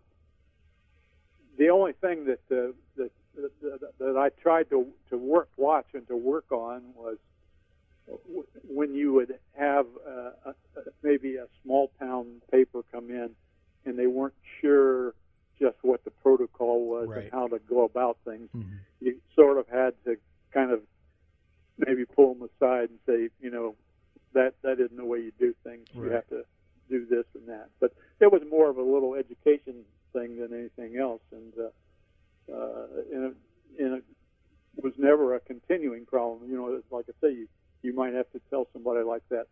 the 1.58 1.70
only 1.70 1.94
thing 1.94 2.26
that, 2.26 2.40
uh, 2.52 2.72
that, 2.98 3.12
that 3.36 3.98
that 4.00 4.18
I 4.18 4.30
tried 4.42 4.70
to 4.70 4.88
to 5.10 5.18
work, 5.18 5.50
watch, 5.58 5.88
and 5.94 6.08
to 6.08 6.16
work 6.16 6.52
on 6.52 6.82
was 6.96 7.18
when 8.68 8.94
you 8.94 9.14
would 9.14 9.38
have 9.58 9.88
uh, 10.08 10.30
a, 10.52 10.54
maybe 11.02 11.38
a 11.38 11.48
small 11.64 11.92
town 12.00 12.42
paper 12.52 12.82
come 12.92 13.10
in, 13.10 13.32
and 13.86 13.98
they 13.98 14.08
weren't 14.08 14.34
sure 14.62 15.14
just 15.60 15.78
what 15.82 16.04
the 16.04 16.12
protocol 16.12 16.86
was 16.86 17.08
Right. 17.08 17.24
and 17.24 17.32
how 17.32 17.48
to 17.48 17.60
go 17.60 17.84
about 17.84 18.18
things. 18.26 18.50
Mhm. 18.56 18.66
You 19.00 19.20
sort 19.34 19.58
of 19.58 19.68
had 19.68 19.94
to 20.04 20.18
kind 20.52 20.72
of 20.72 20.82
maybe 21.78 22.06
pull 22.06 22.34
them 22.36 22.50
aside 22.56 22.90
and 22.90 23.00
say, 23.06 23.30
you 23.42 23.50
know, 23.50 23.76
that 24.34 24.54
that 24.62 24.80
isn't 24.80 24.98
the 24.98 25.06
way 25.06 25.20
you 25.20 25.32
do 25.40 25.54
things. 25.64 25.88
You 25.94 26.04
have 26.12 26.28
to 26.30 26.46
do 26.90 27.06
this 27.06 27.26
and 27.34 27.48
that. 27.48 27.70
But 27.80 27.94
it 28.20 28.32
was 28.32 28.44
more 28.50 28.70
of 28.70 28.78
a 28.78 28.82
little 28.84 29.16
education 29.16 29.86
thing 30.16 30.40
than 30.40 30.54
anything 30.54 30.98
else, 31.00 31.22
and 31.32 31.54
uh, 31.60 32.56
uh, 32.56 32.86
and, 33.12 33.24
it, 33.26 33.36
and 33.84 33.94
it 33.98 34.04
was 34.84 34.94
never 34.98 35.36
a 35.36 35.40
continuing 35.40 36.06
problem. 36.06 36.50
You 36.50 36.58
know, 36.58 36.82
like 36.92 37.06
I 37.10 37.14
say, 37.22 37.34
you 37.34 37.48
you 37.82 37.94
might 37.94 38.14
have 38.14 38.32
to 38.32 38.42
tell 38.50 38.68
somebody 38.74 39.04
like 39.04 39.24
that 39.30 39.46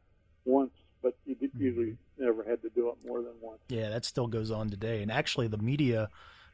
once, 0.45 0.72
but 1.01 1.16
you 1.26 1.36
d- 1.36 1.51
usually 1.57 1.97
never 2.18 2.43
had 2.43 2.61
to 2.64 2.70
do 2.70 2.89
it 2.89 2.95
more 3.05 3.22
than 3.22 3.34
once. 3.41 3.59
Yeah, 3.70 3.89
that 3.89 4.05
still 4.05 4.28
goes 4.28 4.51
on 4.51 4.70
today. 4.70 5.01
And 5.01 5.11
actually, 5.11 5.47
the 5.47 5.57
media, 5.57 6.09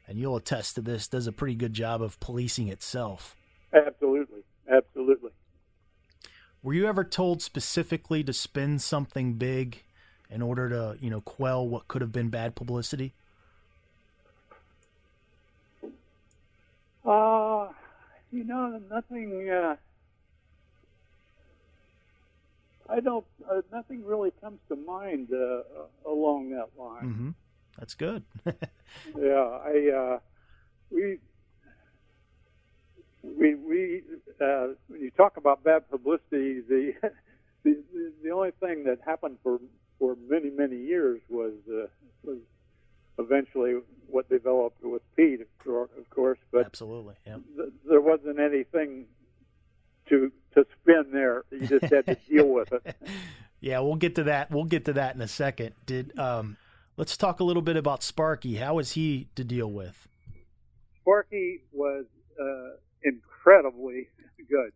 and 0.06 0.18
you'll 0.18 0.36
attest 0.36 0.74
to 0.74 0.82
this, 0.82 1.08
does 1.08 1.26
a 1.26 1.32
pretty 1.32 1.54
good 1.54 1.72
job 1.72 2.02
of 2.02 2.20
policing 2.20 2.68
itself. 2.68 3.36
Absolutely, 3.72 4.42
absolutely. 4.70 5.30
Were 6.62 6.74
you 6.74 6.86
ever 6.86 7.04
told 7.04 7.40
specifically 7.40 8.22
to 8.24 8.32
spin 8.32 8.78
something 8.78 9.34
big 9.34 9.82
in 10.28 10.42
order 10.42 10.68
to, 10.68 10.98
you 11.00 11.08
know, 11.08 11.22
quell 11.22 11.66
what 11.66 11.88
could 11.88 12.02
have 12.02 12.12
been 12.12 12.28
bad 12.28 12.54
publicity? 12.54 13.14
Uh, 17.04 17.68
you 18.30 18.44
know, 18.44 18.80
nothing. 18.90 19.48
Uh, 19.50 19.76
I 22.88 23.00
don't. 23.00 23.24
Uh, 23.50 23.62
nothing 23.72 24.04
really 24.04 24.32
comes 24.40 24.58
to 24.68 24.76
mind 24.76 25.28
uh, 25.32 25.62
along 26.08 26.50
that 26.50 26.68
line. 26.78 27.04
Mm-hmm. 27.04 27.30
That's 27.78 27.94
good. 27.94 28.24
Yeah, 29.16 29.60
I. 29.64 29.90
Uh, 29.96 30.18
we. 30.90 31.18
We 33.22 33.54
we 33.54 34.02
uh, 34.40 34.68
when 34.88 35.00
you 35.00 35.10
talk 35.12 35.36
about 35.36 35.62
bad 35.62 35.88
publicity, 35.90 36.60
the, 36.68 36.94
the 37.62 38.12
the 38.24 38.30
only 38.30 38.50
thing 38.58 38.84
that 38.84 38.98
happened 39.04 39.36
for 39.42 39.60
for 39.98 40.16
many 40.28 40.50
many 40.50 40.76
years 40.76 41.20
was 41.28 41.52
uh, 41.68 41.86
was 42.24 42.38
eventually 43.18 43.74
what 44.10 44.28
developed 44.28 44.82
with 44.82 45.02
Pete, 45.16 45.40
of 45.40 45.46
cour- 45.62 45.90
of 45.98 46.10
course, 46.10 46.38
but 46.52 46.66
Absolutely. 46.66 47.14
Yeah. 47.26 47.36
th- 47.56 47.72
there 47.88 48.00
wasn't 48.00 48.38
anything 48.40 49.06
to 50.08 50.30
to 50.54 50.66
spin 50.82 51.10
there. 51.12 51.44
You 51.50 51.66
just 51.66 51.92
had 51.92 52.06
to 52.06 52.16
deal 52.28 52.48
with 52.48 52.72
it. 52.72 52.96
Yeah, 53.62 53.80
we'll 53.80 53.96
get 53.96 54.14
to 54.14 54.24
that. 54.24 54.50
We'll 54.50 54.64
get 54.64 54.86
to 54.86 54.94
that 54.94 55.14
in 55.14 55.20
a 55.20 55.28
second. 55.28 55.74
Did 55.84 56.18
um 56.18 56.56
let's 56.96 57.14
talk 57.16 57.40
a 57.40 57.44
little 57.44 57.60
bit 57.60 57.76
about 57.76 58.02
Sparky. 58.02 58.56
How 58.56 58.76
was 58.76 58.92
he 58.92 59.28
to 59.36 59.44
deal 59.44 59.70
with? 59.70 60.08
Sparky 61.02 61.60
was 61.70 62.06
uh, 62.40 62.76
incredibly 63.02 64.08
good. 64.48 64.72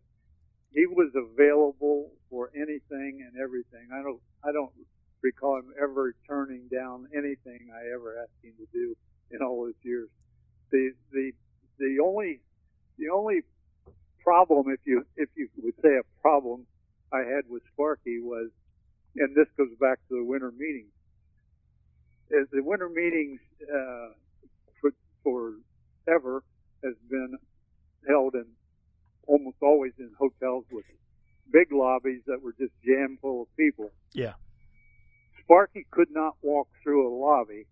He 0.71 0.85
was 0.85 1.11
available 1.15 2.11
for 2.29 2.51
anything 2.55 3.25
and 3.25 3.41
everything. 3.41 3.87
I 3.91 4.03
don't 4.03 4.21
I 4.43 4.51
don't 4.51 4.71
recall 5.23 5.57
him 5.57 5.73
ever 5.81 6.13
turning 6.27 6.67
down 6.71 7.07
anything 7.11 7.69
I 7.73 7.91
ever 7.91 8.19
asked 8.21 8.43
him 8.43 8.53
to 8.59 8.67
do 8.71 8.95
in 9.31 9.41
all 9.41 9.65
those 9.65 9.73
years. 9.83 10.09
The 10.71 10.91
the 11.11 11.31
the 11.79 11.97
only 12.03 12.41
the 12.97 13.09
only 13.09 13.41
problem 14.23 14.69
if 14.69 14.79
you 14.85 15.05
if 15.15 15.29
you 15.35 15.49
would 15.61 15.75
say 15.81 15.97
a 15.97 16.21
problem 16.21 16.65
I 17.11 17.19
had 17.19 17.45
with 17.49 17.63
Sparky 17.73 18.19
was 18.19 18.49
and 19.15 19.35
this 19.35 19.47
goes 19.57 19.69
back 19.79 19.99
to 20.09 20.15
the 20.15 20.23
winter 20.23 20.51
meetings. 20.51 20.91
Is 22.29 22.47
the 22.51 22.61
winter 22.61 22.89
meetings 22.89 23.39
uh, 23.63 24.09
for, 24.81 24.91
for 25.23 25.53
ever 26.07 26.43
has 26.83 26.95
been 27.09 27.37
held 28.07 28.33
in 28.35 28.45
almost 29.27 29.57
always 29.61 29.93
in 29.99 30.11
hotels 30.17 30.65
with 30.71 30.85
big 31.51 31.71
lobbies 31.71 32.21
that 32.27 32.41
were 32.41 32.53
just 32.59 32.73
jammed 32.85 33.19
full 33.21 33.43
of 33.43 33.47
people. 33.57 33.91
Yeah. 34.13 34.33
Sparky 35.43 35.85
could 35.91 36.09
not 36.11 36.35
walk 36.41 36.67
through 36.83 37.07
a 37.07 37.11
lobby 37.13 37.67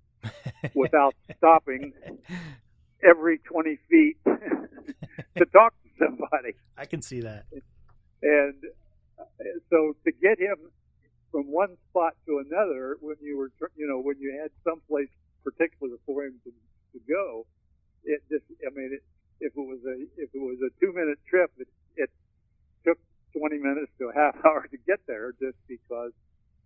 without 0.76 1.16
stopping 1.38 1.93
every 3.03 3.39
20 3.39 3.78
feet 3.89 4.18
to 4.26 5.45
talk 5.45 5.74
to 5.84 5.89
somebody. 5.99 6.55
I 6.78 6.86
can 6.86 7.01
see 7.01 7.22
that. 7.22 7.45
And 8.22 8.55
so 9.70 9.95
to 10.05 10.11
get 10.11 10.39
him 10.39 10.55
from 11.32 11.51
one 11.51 11.76
spot 11.89 12.14
to 12.26 12.43
another 12.45 12.97
when 13.01 13.18
you 13.22 13.38
were, 13.38 13.51
you 13.76 13.88
know, 13.88 13.99
when 13.99 14.16
you 14.20 14.39
had 14.41 14.51
someplace 14.64 15.09
particular 15.43 15.97
for 16.05 16.24
him 16.24 16.36
to, 16.45 16.51
to 16.93 16.99
go, 17.07 17.45
it 18.05 18.22
just, 18.30 18.45
I 18.66 18.70
mean, 18.74 18.91
it, 18.93 19.03
if 19.41 19.51
it 19.55 19.59
was 19.59 19.80
a, 19.86 19.99
if 20.18 20.30
it 20.34 20.39
was 20.39 20.57
a 20.61 20.70
two 20.80 20.93
minute 20.93 21.20
trip, 21.28 21.51
it, 21.57 21.68
it 21.97 22.09
took 22.86 22.97
20 23.38 23.57
minutes 23.57 23.91
to 23.99 24.09
a 24.09 24.14
half 24.14 24.36
hour 24.45 24.68
to 24.70 24.78
get 24.88 24.99
there 25.07 25.34
just 25.41 25.57
because 25.68 26.11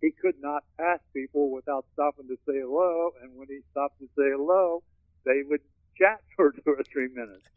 he 0.00 0.10
could 0.10 0.36
not 0.40 0.64
pass 0.78 1.00
people 1.12 1.50
without 1.50 1.84
stopping 1.92 2.28
to 2.28 2.36
say 2.46 2.60
hello. 2.60 3.10
And 3.22 3.36
when 3.36 3.48
he 3.48 3.60
stopped 3.70 3.98
to 3.98 4.06
say 4.16 4.30
hello, 4.30 4.82
they 5.24 5.42
would 5.44 5.60
chat 5.96 6.20
for 6.36 6.52
two 6.52 6.62
or 6.66 6.82
three 6.84 7.08
minutes. 7.08 7.44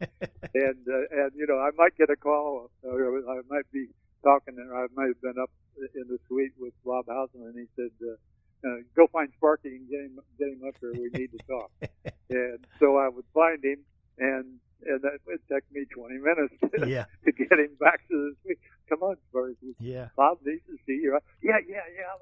and 0.54 0.82
uh, 0.88 1.22
and 1.22 1.32
you 1.34 1.46
know, 1.46 1.58
I 1.58 1.70
might 1.76 1.96
get 1.96 2.10
a 2.10 2.16
call, 2.16 2.70
or 2.82 3.18
I 3.18 3.40
might 3.48 3.70
be 3.72 3.86
talking, 4.24 4.54
and 4.58 4.72
I 4.72 4.86
might 4.94 5.08
have 5.08 5.20
been 5.20 5.40
up 5.40 5.50
in 5.94 6.08
the 6.08 6.18
suite 6.28 6.52
with 6.58 6.74
Bob 6.84 7.06
Howsam, 7.06 7.46
and 7.46 7.54
he 7.54 7.66
said, 7.76 7.90
uh, 8.02 8.68
uh, 8.68 8.76
"Go 8.96 9.06
find 9.12 9.30
Sparky 9.36 9.68
and 9.76 9.88
get 9.88 10.00
him 10.00 10.18
get 10.38 10.48
him 10.48 10.62
up 10.66 10.74
here. 10.80 10.92
We 10.92 11.10
need 11.18 11.30
to 11.32 11.38
talk." 11.46 11.70
and 12.30 12.66
so 12.78 12.96
I 12.96 13.08
would 13.08 13.24
find 13.32 13.64
him, 13.64 13.78
and 14.18 14.58
and 14.86 15.00
that 15.02 15.18
would 15.26 15.40
take 15.50 15.64
me 15.72 15.84
20 15.94 16.18
minutes 16.18 16.54
to, 16.60 16.88
Yeah. 16.88 17.04
to 17.24 17.32
get 17.32 17.58
him 17.58 17.74
back 17.80 18.00
to 18.08 18.14
the 18.14 18.34
suite. 18.42 18.58
Come 18.88 19.02
on, 19.02 19.16
Sparky. 19.30 19.74
Yeah. 19.80 20.08
Bob 20.16 20.38
needs 20.44 20.62
to 20.66 20.76
see 20.86 21.00
you. 21.02 21.18
Yeah, 21.42 21.56
yeah, 21.66 21.80
yeah. 21.96 22.12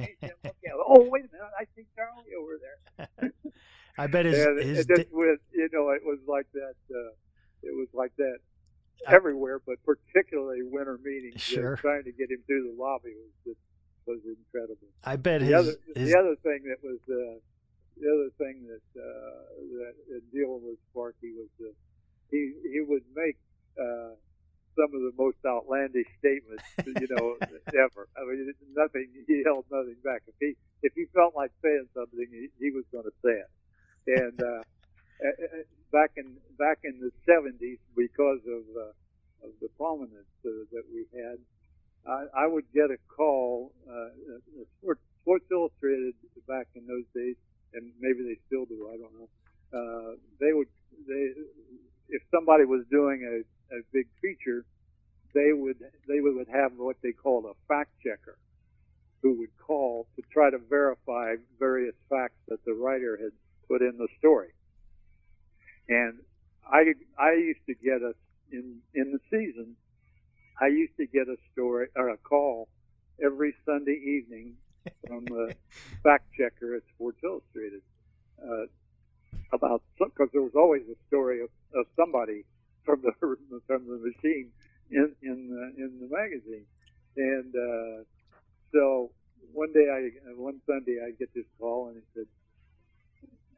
Okay, 0.00 0.18
okay. 0.46 0.56
Oh, 0.74 1.06
wait 1.08 1.24
a 1.24 1.28
minute. 1.32 1.52
I 1.58 1.64
see 1.76 1.86
Charlie 1.94 2.34
over 2.40 2.58
there. 2.58 3.30
I 3.98 4.06
bet 4.06 4.24
his 4.26 4.44
and 4.44 4.58
his 4.58 4.78
it 4.80 4.88
just 4.88 5.12
was, 5.12 5.38
you 5.52 5.68
know, 5.72 5.90
it 5.90 6.02
was 6.04 6.18
like 6.26 6.46
that. 6.54 6.74
Uh, 6.90 7.12
it 7.62 7.76
was 7.76 7.88
like 7.92 8.12
that 8.16 8.38
I- 9.06 9.14
everywhere, 9.14 9.60
but 9.64 9.76
particularly 9.84 10.62
winter 10.64 10.98
meetings. 11.04 11.40
Sure. 11.40 11.76
trying 11.76 12.04
to 12.04 12.12
get 12.12 12.30
him 12.30 12.38
through 12.46 12.72
the 12.74 12.82
lobby 12.82 13.12
was 13.14 13.30
just 13.44 13.60
was 14.06 14.18
incredible. 14.26 14.88
I 15.04 15.14
bet 15.16 15.40
The 15.40 15.46
his, 15.46 15.54
other 15.54 15.74
his 15.94 16.10
the 16.10 16.18
other 16.18 16.36
thing 16.42 16.64
that 16.66 16.78
was 16.82 16.98
uh, 17.08 17.38
the 18.00 18.08
other 18.08 18.30
thing 18.38 18.66
that 18.66 18.86
uh, 19.00 19.42
that 19.78 19.94
in 20.10 20.22
dealing 20.32 20.62
with 20.64 20.78
Sparky 20.90 21.32
was 21.32 21.48
he 22.30 22.52
he 22.72 22.80
would 22.80 23.04
make 23.14 23.36
uh, 23.78 24.16
some 24.76 24.90
of 24.96 25.00
the 25.04 25.12
most 25.16 25.36
outlandish 25.46 26.08
statements, 26.18 26.64
you 26.86 27.08
know, 27.10 27.36
ever. 27.76 28.08
I 28.16 28.24
mean, 28.24 28.52
nothing. 28.74 29.08
He 29.26 29.42
held 29.44 29.66
nothing 29.70 29.96
back. 30.02 30.22
If 30.26 30.34
he 30.40 30.56
if 30.82 30.92
he 30.94 31.04
felt 31.14 31.36
like 31.36 31.52
saying 31.62 31.88
something, 31.94 32.26
he, 32.30 32.48
he 32.58 32.70
was 32.70 32.84
going 32.90 33.04
to 33.04 33.16
say 33.24 33.36
it. 33.36 33.50
And 34.06 34.36
uh, 34.40 34.62
back 35.92 36.12
in 36.16 36.36
back 36.58 36.80
in 36.84 36.98
the 37.00 37.12
'70s, 37.28 37.78
because 37.96 38.40
of 38.48 38.64
uh, 38.74 39.46
of 39.46 39.52
the 39.60 39.68
prominence 39.76 40.32
uh, 40.46 40.64
that 40.72 40.84
we 40.92 41.04
had, 41.12 41.38
I, 42.06 42.44
I 42.44 42.46
would 42.46 42.64
get 42.74 42.90
a 42.90 42.98
call. 43.14 43.72
Uh, 43.88 44.08
Sports 45.22 45.46
Illustrated 45.52 46.14
back 46.48 46.66
in 46.74 46.84
those 46.88 47.06
days, 47.14 47.36
and 47.74 47.92
maybe 48.00 48.22
they 48.22 48.38
still 48.46 48.64
do. 48.64 48.88
I 48.92 48.96
don't 48.96 49.14
know. 49.14 49.28
Uh, 49.72 50.16
they 50.40 50.52
would 50.52 50.68
they 51.08 51.32
if 52.08 52.22
somebody 52.30 52.64
was 52.64 52.84
doing 52.90 53.24
a, 53.24 53.74
a 53.74 53.80
big 53.92 54.06
feature, 54.20 54.64
they 55.34 55.52
would 55.52 55.78
they 56.08 56.20
would 56.20 56.46
have 56.52 56.72
what 56.76 56.96
they 57.02 57.12
called 57.12 57.46
a 57.46 57.54
fact 57.66 57.90
checker, 58.04 58.36
who 59.22 59.38
would 59.38 59.56
call 59.58 60.06
to 60.16 60.22
try 60.32 60.50
to 60.50 60.58
verify 60.58 61.36
various 61.58 61.94
facts 62.08 62.38
that 62.48 62.64
the 62.64 62.74
writer 62.74 63.16
had 63.16 63.32
put 63.68 63.80
in 63.82 63.96
the 63.96 64.08
story. 64.18 64.50
And 65.88 66.18
I 66.70 66.92
I 67.18 67.32
used 67.32 67.64
to 67.66 67.74
get 67.74 68.02
a 68.02 68.12
in 68.50 68.78
in 68.94 69.12
the 69.12 69.20
season, 69.30 69.76
I 70.60 70.66
used 70.66 70.96
to 70.98 71.06
get 71.06 71.28
a 71.28 71.36
story 71.52 71.88
or 71.96 72.10
a 72.10 72.18
call 72.18 72.68
every 73.24 73.54
Sunday 73.64 73.92
evening 73.92 74.54
from 75.06 75.24
the 75.26 75.54
fact 76.02 76.26
checker 76.36 76.76
at 76.76 76.82
Sports 76.94 77.18
Illustrated. 77.24 77.82
Uh, 78.42 78.66
about 79.52 79.82
because 79.98 80.28
there 80.32 80.42
was 80.42 80.54
always 80.54 80.82
a 80.90 80.96
story 81.08 81.42
of, 81.42 81.50
of 81.74 81.86
somebody 81.96 82.44
from 82.84 83.02
the 83.02 83.12
from 83.66 83.86
the 83.86 83.98
machine 83.98 84.50
in 84.90 85.14
in 85.22 85.48
the, 85.48 85.84
in 85.84 86.00
the 86.00 86.08
magazine, 86.14 86.66
and 87.16 87.54
uh, 87.54 88.04
so 88.72 89.10
one 89.52 89.72
day 89.72 89.86
I 89.90 90.32
one 90.34 90.60
Sunday 90.66 90.98
I 91.04 91.10
get 91.12 91.32
this 91.34 91.44
call 91.58 91.88
and 91.88 91.96
he 91.96 92.02
said, 92.14 92.26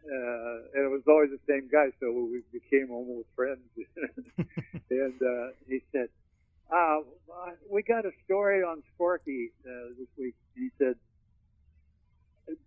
uh, 0.04 0.56
and 0.74 0.84
it 0.84 0.90
was 0.90 1.02
always 1.06 1.30
the 1.30 1.40
same 1.48 1.68
guy, 1.70 1.86
so 2.00 2.12
we 2.12 2.42
became 2.52 2.90
almost 2.90 3.28
friends. 3.36 3.62
and 4.90 5.22
uh, 5.22 5.48
he 5.68 5.80
said, 5.92 6.08
uh, 6.72 6.98
"We 7.70 7.82
got 7.82 8.04
a 8.04 8.12
story 8.24 8.62
on 8.62 8.82
Sparky 8.94 9.50
uh, 9.64 9.94
this 9.98 10.08
week." 10.18 10.34
He 10.56 10.70
said, 10.78 10.96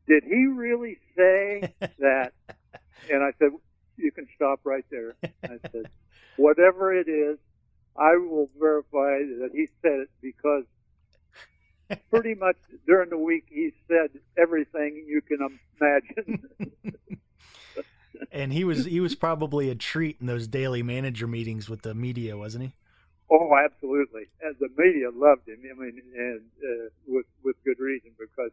"Did 0.08 0.24
he 0.24 0.46
really 0.46 0.98
say 1.16 1.74
that 2.00 2.34
and 3.12 3.24
I 3.24 3.32
said, 3.40 3.50
you 3.98 4.12
can 4.12 4.28
stop 4.36 4.62
right 4.64 4.86
there. 4.90 5.16
I 5.44 5.58
said, 5.72 5.90
whatever 6.38 6.94
it 6.94 7.08
is, 7.08 7.38
I 7.98 8.16
will 8.18 8.50
verify 8.60 9.20
that 9.40 9.50
he 9.54 9.68
said 9.82 10.00
it 10.02 10.10
because 10.22 10.66
pretty 12.12 12.36
much 12.36 12.58
during 12.86 13.10
the 13.10 13.18
week 13.18 13.46
he 13.50 13.72
said 13.88 14.10
everything 14.38 15.06
you 15.08 15.22
can 15.22 15.60
imagine. 15.80 16.50
and 18.32 18.54
he 18.54 18.64
was 18.64 18.86
he 18.86 19.00
was 19.00 19.16
probably 19.16 19.70
a 19.70 19.76
treat 19.76 20.18
in 20.20 20.28
those 20.28 20.48
daily 20.48 20.84
manager 20.84 21.26
meetings 21.28 21.70
with 21.70 21.82
the 21.82 21.96
media, 21.96 22.38
wasn't 22.38 22.66
he? 22.66 22.74
Oh, 23.32 23.52
absolutely. 23.58 24.28
And 24.42 24.56
the 24.60 24.70
media 24.78 25.10
loved 25.12 25.48
him. 25.48 25.58
I 25.60 25.80
mean, 25.80 26.02
and 26.16 26.42
uh, 26.64 26.90
with 27.08 27.26
with 27.44 27.56
good 27.66 27.80
reason 27.80 28.12
because 28.20 28.52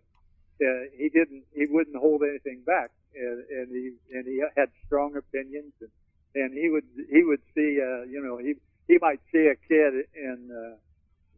uh, 0.62 0.90
he 0.96 1.08
didn't 1.08 1.44
he 1.54 1.66
wouldn't 1.66 1.96
hold 1.96 2.22
anything 2.22 2.62
back. 2.64 2.90
And, 3.14 3.44
and 3.48 3.68
he 3.70 3.92
and 4.12 4.26
he 4.26 4.42
had 4.56 4.70
strong 4.86 5.16
opinions 5.16 5.72
and 5.80 5.90
and 6.34 6.52
he 6.52 6.68
would 6.68 6.84
he 7.10 7.22
would 7.22 7.40
see 7.54 7.80
uh, 7.80 8.02
you 8.04 8.20
know 8.22 8.38
he 8.38 8.54
he 8.88 8.98
might 9.00 9.20
see 9.32 9.46
a 9.46 9.56
kid 9.68 10.06
in 10.14 10.50
uh, 10.50 10.76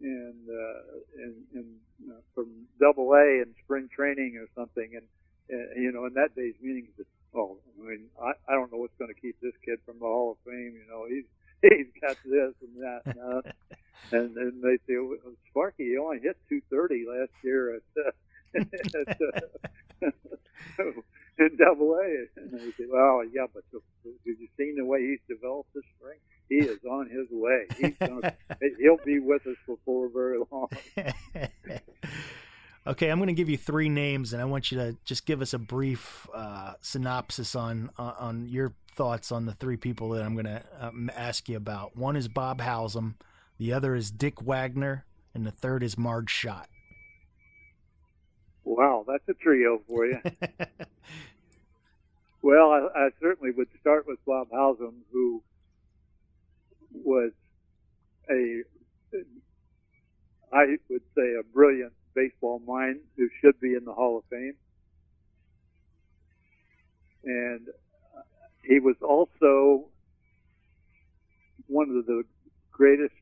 in 0.01 0.35
uh, 0.49 1.23
in, 1.23 1.35
in 1.55 1.67
uh, 2.11 2.21
from 2.35 2.49
Double 2.81 3.13
A 3.13 3.43
in 3.43 3.55
spring 3.65 3.89
training 3.95 4.37
or 4.39 4.47
something. 4.55 4.91
And 4.95 5.07
uh, 5.53 5.75
you 5.81 5.93
know 5.93 6.07
in 6.07 6.15
that 6.15 6.35
day's 6.35 6.55
meetings 6.61 6.91
oh 7.35 7.59
I 7.81 7.89
mean 7.89 8.07
I 8.21 8.33
I 8.49 8.55
don't 8.55 8.73
know 8.73 8.79
what's 8.79 8.97
going 8.99 9.13
to 9.15 9.21
keep 9.21 9.41
this 9.41 9.55
kid 9.65 9.79
from 9.85 9.99
the 9.99 10.07
Hall 10.07 10.33
of 10.33 10.39
Fame 10.51 10.75
you 10.75 10.87
know 10.89 11.07
he's 11.09 11.25
he's 11.63 11.93
got 12.01 12.17
this 12.25 12.55
and 12.61 12.83
that 12.83 13.01
and 13.07 13.17
that 13.17 13.55
and 14.13 14.37
and 14.37 14.63
they 14.63 14.77
say 14.87 14.99
well, 14.99 15.17
Sparky 15.51 15.91
he 15.91 15.99
only 15.99 16.21
hit 16.21 16.37
230 16.49 17.07
last 17.09 17.33
year 17.43 17.77
at, 17.77 17.83
uh, 17.97 18.09
at 18.09 18.09
uh, 18.09 18.11
in 21.39 21.57
Double 21.59 21.95
A. 21.95 22.27
And 22.37 22.53
they 22.53 22.71
say, 22.73 22.85
"Well, 22.91 23.23
yeah, 23.33 23.47
but 23.53 23.63
the, 23.73 23.81
have 24.05 24.15
you 24.25 24.49
seen 24.57 24.77
the 24.77 24.85
way 24.85 25.01
he's 25.01 25.21
developed 25.29 25.73
this 25.75 25.85
spring? 25.99 26.19
He 26.49 26.57
is 26.57 26.79
on 26.89 27.09
his 27.09 27.27
way. 27.31 27.67
He's 27.79 27.95
gonna, 27.99 28.35
he'll 28.79 28.99
be 29.05 29.19
with 29.19 29.47
us 29.47 29.57
before 29.67 30.09
very 30.13 30.39
long." 30.51 30.69
okay, 32.87 33.11
I'm 33.11 33.19
going 33.19 33.29
to 33.29 33.35
give 33.35 33.49
you 33.49 33.57
three 33.57 33.89
names, 33.89 34.33
and 34.33 34.41
I 34.41 34.45
want 34.45 34.71
you 34.71 34.79
to 34.79 34.97
just 35.05 35.27
give 35.27 35.43
us 35.43 35.53
a 35.53 35.59
brief 35.59 36.29
uh, 36.35 36.75
synopsis 36.81 37.55
on 37.55 37.91
on 37.99 38.49
your 38.49 38.75
thoughts 38.95 39.31
on 39.31 39.45
the 39.47 39.53
three 39.53 39.77
people 39.77 40.11
that 40.11 40.25
I'm 40.25 40.35
going 40.35 40.47
to 40.47 40.63
um, 40.81 41.11
ask 41.15 41.49
you 41.49 41.57
about. 41.57 41.97
One 41.97 42.17
is 42.17 42.29
Bob 42.29 42.61
Howsam, 42.61 43.15
the 43.59 43.73
other 43.73 43.95
is 43.95 44.11
Dick 44.11 44.41
Wagner, 44.41 45.05
and 45.35 45.47
the 45.47 45.51
third 45.51 45.83
is 45.83 45.99
Marge 45.99 46.31
Schott. 46.31 46.69
Wow, 48.67 49.05
that's 49.07 49.23
a 49.29 49.35
trio 49.35 49.81
for 49.89 50.07
you. 50.07 50.21
well, 52.43 52.73
I, 52.73 52.89
I, 52.97 53.11
certainly 53.21 53.53
would 53.53 53.69
start 53.81 54.09
with 54.09 54.19
Bob 54.27 54.51
Howsam, 54.51 55.03
who 55.13 55.41
was 56.93 57.31
a, 58.29 58.63
I 60.53 60.65
would 60.91 61.03
say, 61.17 61.37
a 61.39 61.45
brilliant 61.55 61.93
baseball 62.17 62.61
mind 62.67 62.99
who 63.17 63.29
should 63.41 63.61
be 63.61 63.75
in 63.75 63.85
the 63.85 63.93
Hall 63.93 64.19
of 64.19 64.25
Fame. 64.31 64.57
And 67.23 67.69
he 68.65 68.81
was 68.81 68.97
also 69.01 69.85
one 71.69 71.91
of 71.91 72.07
the 72.07 72.25
greatest 72.73 73.15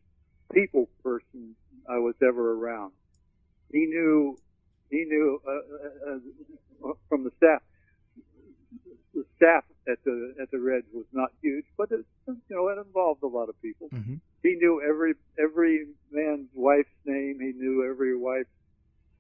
people 0.54 0.88
person 1.02 1.54
I 1.86 1.98
was 1.98 2.14
ever 2.26 2.52
around. 2.52 2.92
He 3.70 3.84
knew 3.84 4.38
he 4.94 5.04
knew 5.04 5.40
uh, 5.46 5.50
uh, 5.50 6.90
uh, 6.90 6.92
from 7.08 7.24
the 7.24 7.32
staff. 7.36 7.62
The 9.14 9.24
staff 9.36 9.64
at 9.88 9.98
the 10.04 10.34
at 10.40 10.50
the 10.50 10.58
Reds 10.58 10.86
was 10.92 11.06
not 11.12 11.30
huge, 11.42 11.64
but 11.76 11.90
it, 11.90 12.04
you 12.26 12.36
know 12.50 12.68
it 12.68 12.78
involved 12.78 13.22
a 13.22 13.26
lot 13.26 13.48
of 13.48 13.60
people. 13.60 13.88
Mm-hmm. 13.92 14.14
He 14.42 14.54
knew 14.54 14.82
every 14.88 15.14
every 15.38 15.86
man's 16.10 16.48
wife's 16.54 16.88
name. 17.04 17.38
He 17.40 17.52
knew 17.52 17.88
every 17.88 18.16
wife, 18.16 18.46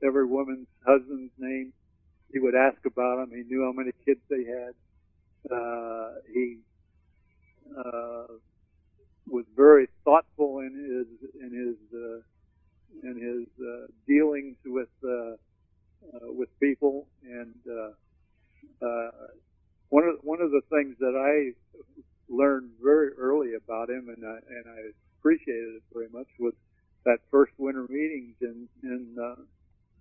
every 0.04 0.26
woman's 0.26 0.68
husband's 0.86 1.32
name. 1.38 1.72
He 2.32 2.38
would 2.38 2.54
ask 2.54 2.78
about 2.84 3.16
them. 3.18 3.30
He 3.30 3.42
knew 3.44 3.64
how 3.64 3.72
many 3.72 3.92
kids 4.04 4.20
they 4.28 4.44
had. 4.44 4.74
Uh, 5.50 6.10
he 6.32 6.58
uh, 7.76 8.34
was 9.28 9.44
very 9.56 9.88
thoughtful 10.04 10.60
in 10.60 10.72
his 10.74 11.30
in 11.40 11.50
his 11.52 12.00
uh, 12.00 13.08
in 13.08 13.16
his 13.20 13.66
uh, 13.66 13.86
dealings 14.06 14.56
with 14.64 14.88
uh, 15.04 15.36
uh, 16.12 16.32
with 16.32 16.48
people. 16.60 17.06
And 17.24 17.54
uh, 17.68 18.86
uh, 18.86 19.10
one 19.88 20.04
of 20.04 20.16
one 20.22 20.40
of 20.40 20.50
the 20.50 20.53
things 20.70 20.96
that 21.00 21.14
I 21.14 21.54
learned 22.28 22.70
very 22.82 23.12
early 23.18 23.54
about 23.54 23.90
him, 23.90 24.08
and 24.08 24.24
I, 24.24 24.38
and 24.48 24.64
I 24.66 24.90
appreciated 25.18 25.76
it 25.76 25.82
very 25.92 26.08
much, 26.12 26.26
was 26.38 26.54
that 27.04 27.18
first 27.30 27.52
winter 27.58 27.86
meetings 27.88 28.34
in 28.40 28.68
in 28.82 29.16
uh, 29.20 29.40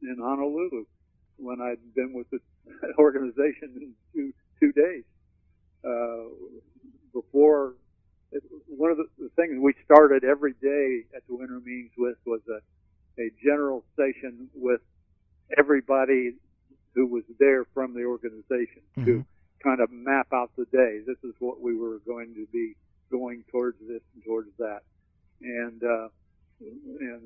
in 0.01 0.17
Honolulu 0.19 0.85
when 1.37 1.61
I'd 1.61 1.93
been 1.95 2.13
with 2.13 2.29
the 2.29 2.39
organization 2.97 3.73
in 3.75 3.93
two 4.13 4.33
two 4.59 4.71
days. 4.71 5.03
Uh, 5.85 6.29
before 7.13 7.73
it, 8.31 8.41
one 8.67 8.89
of 8.89 8.97
the, 8.97 9.05
the 9.19 9.29
things 9.35 9.57
we 9.59 9.73
started 9.83 10.23
every 10.23 10.53
day 10.53 11.05
at 11.15 11.27
the 11.27 11.35
winter 11.35 11.59
meetings 11.59 11.91
with 11.97 12.17
was 12.25 12.41
a 12.49 12.59
a 13.21 13.29
general 13.43 13.83
session 13.95 14.49
with 14.55 14.81
everybody 15.57 16.33
who 16.95 17.05
was 17.05 17.23
there 17.39 17.65
from 17.73 17.93
the 17.93 18.03
organization 18.03 18.81
mm-hmm. 18.97 19.05
to 19.05 19.25
kind 19.63 19.81
of 19.81 19.91
map 20.73 20.85
day. 20.85 20.99
This 21.05 21.17
is 21.23 21.35
what 21.39 21.61
we 21.61 21.75
were 21.75 21.99
going 22.05 22.33
to 22.35 22.47
be 22.51 22.75
going 23.11 23.43
towards 23.51 23.77
this 23.79 24.01
and 24.13 24.23
towards 24.23 24.49
that. 24.57 24.81
And, 25.41 25.83
uh, 25.83 26.07
and, 26.61 27.21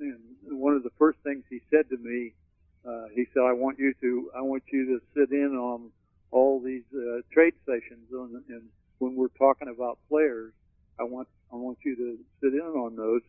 and 0.00 0.18
one 0.50 0.74
of 0.74 0.82
the 0.82 0.90
first 0.98 1.18
things 1.24 1.44
he 1.48 1.60
said 1.70 1.88
to 1.90 1.96
me, 1.96 2.34
uh, 2.86 3.06
he 3.14 3.26
said, 3.34 3.42
I 3.42 3.52
want 3.52 3.78
you 3.78 3.94
to, 4.00 4.30
I 4.36 4.42
want 4.42 4.62
you 4.72 4.86
to 4.86 5.00
sit 5.14 5.30
in 5.32 5.56
on 5.56 5.90
all 6.30 6.60
these, 6.60 6.84
uh, 6.94 7.20
trade 7.32 7.54
sessions 7.66 8.10
and, 8.12 8.42
and 8.48 8.62
when 8.98 9.16
we're 9.16 9.28
talking 9.38 9.68
about 9.68 9.98
players, 10.08 10.52
I 10.98 11.04
want, 11.04 11.28
I 11.52 11.56
want 11.56 11.78
you 11.84 11.96
to 11.96 12.18
sit 12.40 12.52
in 12.54 12.60
on 12.60 12.96
those. 12.96 13.22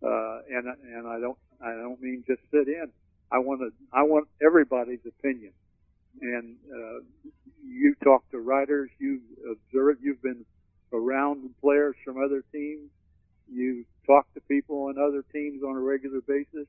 Uh, 0.00 0.40
and, 0.50 0.66
and 0.94 1.08
I 1.08 1.18
don't, 1.18 1.38
I 1.60 1.72
don't 1.72 2.00
mean 2.00 2.22
just 2.26 2.40
sit 2.52 2.68
in. 2.68 2.88
I 3.32 3.38
want 3.38 3.60
to, 3.60 3.72
I 3.92 4.02
want 4.02 4.28
everybody's 4.40 5.04
opinion. 5.06 5.52
And 6.20 6.56
talk 8.08 8.30
to 8.30 8.38
writers, 8.40 8.90
you've 9.00 9.22
observed, 9.50 10.00
you've 10.02 10.22
been 10.22 10.46
around 10.94 11.50
players 11.60 11.96
from 12.04 12.18
other 12.24 12.42
teams. 12.52 12.90
you 13.50 13.84
talk 14.06 14.26
to 14.34 14.40
people 14.48 14.84
on 14.88 14.96
other 14.98 15.24
teams 15.32 15.62
on 15.62 15.76
a 15.76 15.80
regular 15.80 16.20
basis. 16.26 16.68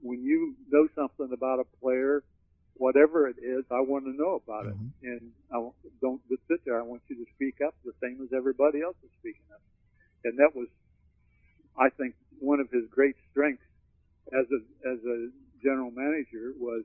When 0.00 0.22
you 0.22 0.56
know 0.70 0.88
something 0.94 1.30
about 1.32 1.60
a 1.60 1.64
player, 1.80 2.24
whatever 2.74 3.28
it 3.28 3.36
is, 3.42 3.64
I 3.70 3.80
want 3.80 4.04
to 4.06 4.12
know 4.12 4.36
about 4.44 4.66
Mhm. 4.66 4.92
it. 5.02 5.08
And 5.08 5.32
I 5.52 5.70
don't 6.02 6.22
just 6.28 6.42
sit 6.48 6.60
there. 6.66 6.78
I 6.78 6.82
want 6.82 7.02
you 7.08 7.16
to 7.16 7.26
speak 7.34 7.60
up 7.66 7.74
the 7.84 7.92
same 8.02 8.22
as 8.22 8.32
everybody 8.32 8.82
else 8.82 8.96
is 9.04 9.10
speaking 9.20 9.46
up. 9.54 9.62
And 10.24 10.38
that 10.38 10.54
was, 10.54 10.68
I 11.78 11.90
think, 11.90 12.16
one 12.40 12.60
of 12.60 12.70
his 12.70 12.88
great 12.90 13.16
strengths 13.30 13.64
as 14.32 14.46
a 14.52 14.88
as 14.88 15.04
a 15.04 15.30
general 15.62 15.92
manager 15.92 16.52
was 16.58 16.84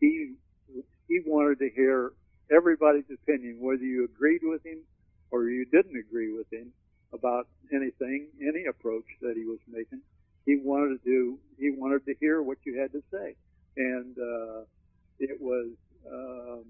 he 0.00 0.34
he 1.08 1.20
wanted 1.26 1.58
to 1.60 1.70
hear 1.70 2.12
everybody's 2.50 3.10
opinion, 3.12 3.58
whether 3.60 3.82
you 3.82 4.04
agreed 4.04 4.40
with 4.42 4.64
him 4.64 4.78
or 5.30 5.48
you 5.48 5.64
didn't 5.66 5.96
agree 5.96 6.32
with 6.32 6.52
him 6.52 6.72
about 7.12 7.46
anything, 7.72 8.28
any 8.40 8.64
approach 8.66 9.06
that 9.20 9.34
he 9.36 9.44
was 9.44 9.58
making. 9.68 10.00
He 10.46 10.56
wanted 10.62 11.02
to 11.02 11.04
do, 11.04 11.38
he 11.58 11.70
wanted 11.70 12.04
to 12.06 12.14
hear 12.20 12.42
what 12.42 12.58
you 12.64 12.78
had 12.78 12.92
to 12.92 13.02
say, 13.10 13.34
and 13.76 14.16
uh, 14.18 14.60
it 15.18 15.40
was. 15.40 15.70
Um, 16.10 16.64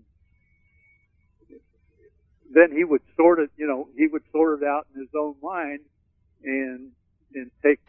then 2.52 2.70
he 2.70 2.84
would 2.84 3.00
sort 3.16 3.40
it, 3.40 3.50
you 3.56 3.66
know, 3.66 3.88
he 3.96 4.06
would 4.06 4.22
sort 4.30 4.62
it 4.62 4.66
out 4.66 4.86
in 4.94 5.00
his 5.00 5.10
own 5.18 5.34
mind, 5.42 5.80
and 6.44 6.90
and 7.34 7.50
take 7.64 7.80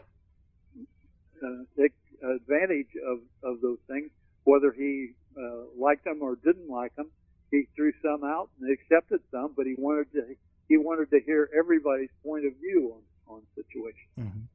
uh, 1.43 1.63
take 1.77 1.93
advantage 2.23 2.89
of 3.07 3.19
of 3.43 3.61
those 3.61 3.77
things, 3.87 4.09
whether 4.43 4.71
he 4.71 5.11
uh, 5.37 5.65
liked 5.77 6.05
them 6.05 6.19
or 6.21 6.35
didn't 6.35 6.69
like 6.69 6.95
them. 6.95 7.11
He 7.55 7.67
threw 7.75 7.93
some 8.03 8.23
out 8.25 8.49
and 8.59 8.69
accepted 8.69 9.21
some, 9.31 9.53
but 9.55 9.65
he 9.65 9.75
wanted 9.77 10.11
to 10.13 10.35
he 10.67 10.77
wanted 10.77 11.09
to 11.11 11.19
hear 11.25 11.49
everybody's 11.57 12.09
point 12.21 12.45
of 12.45 12.53
view 12.59 12.95
on 12.95 13.35
on 13.35 13.41
situations. 13.55 14.11
Mhm. 14.19 14.47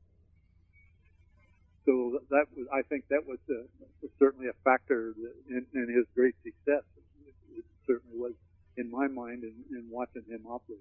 So 1.86 2.20
that 2.28 2.44
was, 2.54 2.66
I 2.72 2.82
think, 2.82 3.08
that 3.08 3.26
was 3.26 3.38
uh, 3.48 4.06
certainly 4.18 4.48
a 4.48 4.52
factor 4.64 5.14
in, 5.48 5.64
in 5.74 5.88
his 5.96 6.04
great 6.14 6.34
success. 6.44 6.84
It, 7.26 7.34
it 7.56 7.64
certainly 7.86 8.18
was 8.18 8.34
in 8.76 8.90
my 8.90 9.08
mind 9.08 9.44
in, 9.44 9.54
in 9.70 9.86
watching 9.90 10.22
him 10.28 10.46
operate. 10.46 10.78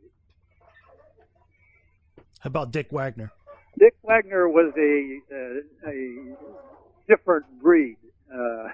How 2.42 2.48
about 2.48 2.72
Dick 2.72 2.92
Wagner? 2.92 3.32
Dick 3.78 3.96
Wagner 4.04 4.50
was 4.50 4.74
a 4.78 5.20
uh, 5.34 5.90
a 5.90 6.36
different 7.08 7.46
breed. 7.62 7.98
Uh, 8.32 8.70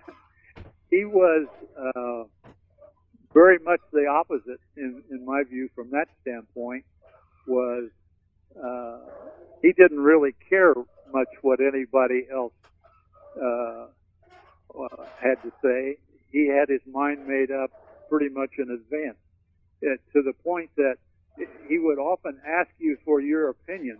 he 0.89 1.05
was 1.05 1.47
uh, 1.77 2.23
very 3.35 3.59
much 3.59 3.81
the 3.93 4.07
opposite, 4.07 4.61
in 4.77 5.03
in 5.11 5.25
my 5.25 5.43
view, 5.43 5.69
from 5.75 5.91
that 5.91 6.07
standpoint. 6.21 6.85
Was 7.47 7.91
uh, 8.57 8.99
he 9.61 9.73
didn't 9.73 9.99
really 9.99 10.33
care 10.49 10.73
much 11.13 11.29
what 11.43 11.59
anybody 11.61 12.25
else 12.33 12.53
uh, 13.39 13.85
uh, 14.79 15.05
had 15.21 15.41
to 15.43 15.51
say. 15.61 15.97
He 16.31 16.47
had 16.47 16.69
his 16.69 16.81
mind 16.87 17.27
made 17.27 17.51
up 17.51 17.71
pretty 18.09 18.29
much 18.29 18.51
in 18.57 18.71
advance, 18.71 19.17
uh, 19.85 19.97
to 20.13 20.23
the 20.23 20.33
point 20.43 20.71
that 20.77 20.95
he 21.67 21.77
would 21.77 21.99
often 21.99 22.39
ask 22.47 22.69
you 22.79 22.97
for 23.05 23.21
your 23.21 23.49
opinion 23.49 23.99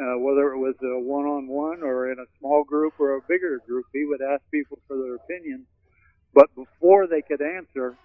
uh, 0.00 0.18
whether 0.18 0.52
it 0.52 0.58
was 0.58 0.74
a 0.82 1.00
one-on-one 1.00 1.82
or 1.82 2.12
in 2.12 2.18
a 2.18 2.26
small 2.38 2.64
group 2.64 2.94
or 2.98 3.16
a 3.16 3.20
bigger 3.28 3.60
group, 3.66 3.86
he 3.92 4.04
would 4.04 4.20
ask 4.20 4.42
people 4.50 4.78
for 4.86 4.96
their 4.96 5.14
opinion. 5.14 5.66
But 6.34 6.54
before 6.54 7.06
they 7.06 7.22
could 7.22 7.40
answer, 7.40 7.96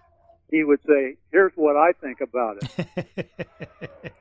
he 0.52 0.64
would 0.64 0.82
say, 0.86 1.16
"Here's 1.32 1.54
what 1.56 1.78
I 1.78 1.94
think 1.94 2.22
about 2.22 2.58
it." 2.62 3.30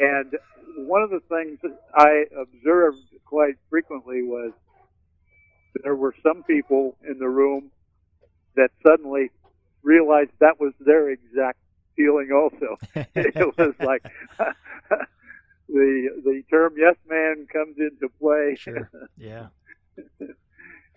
and 0.00 0.36
one 0.76 1.02
of 1.02 1.10
the 1.10 1.20
things 1.28 1.58
that 1.62 1.80
I 1.94 2.24
observed 2.36 2.98
quite 3.24 3.54
frequently 3.70 4.22
was 4.22 4.52
there 5.82 5.94
were 5.94 6.14
some 6.22 6.42
people 6.42 6.96
in 7.08 7.18
the 7.18 7.28
room 7.28 7.70
that 8.56 8.70
suddenly 8.86 9.30
realized 9.82 10.30
that 10.40 10.60
was 10.60 10.72
their 10.80 11.10
exact 11.10 11.58
feeling 11.96 12.30
also. 12.32 12.76
it 13.14 13.56
was 13.56 13.74
like 13.80 14.02
the 15.68 16.22
the 16.24 16.42
term 16.50 16.74
"yes 16.76 16.96
man" 17.08 17.46
comes 17.52 17.76
into 17.78 18.08
play, 18.20 18.56
sure. 18.58 18.90
Yeah. 19.16 19.46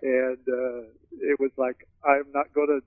And 0.01 0.37
uh, 0.47 0.81
it 1.21 1.39
was 1.39 1.51
like 1.57 1.87
I'm 2.03 2.25
not 2.33 2.53
going 2.53 2.67
to. 2.67 2.81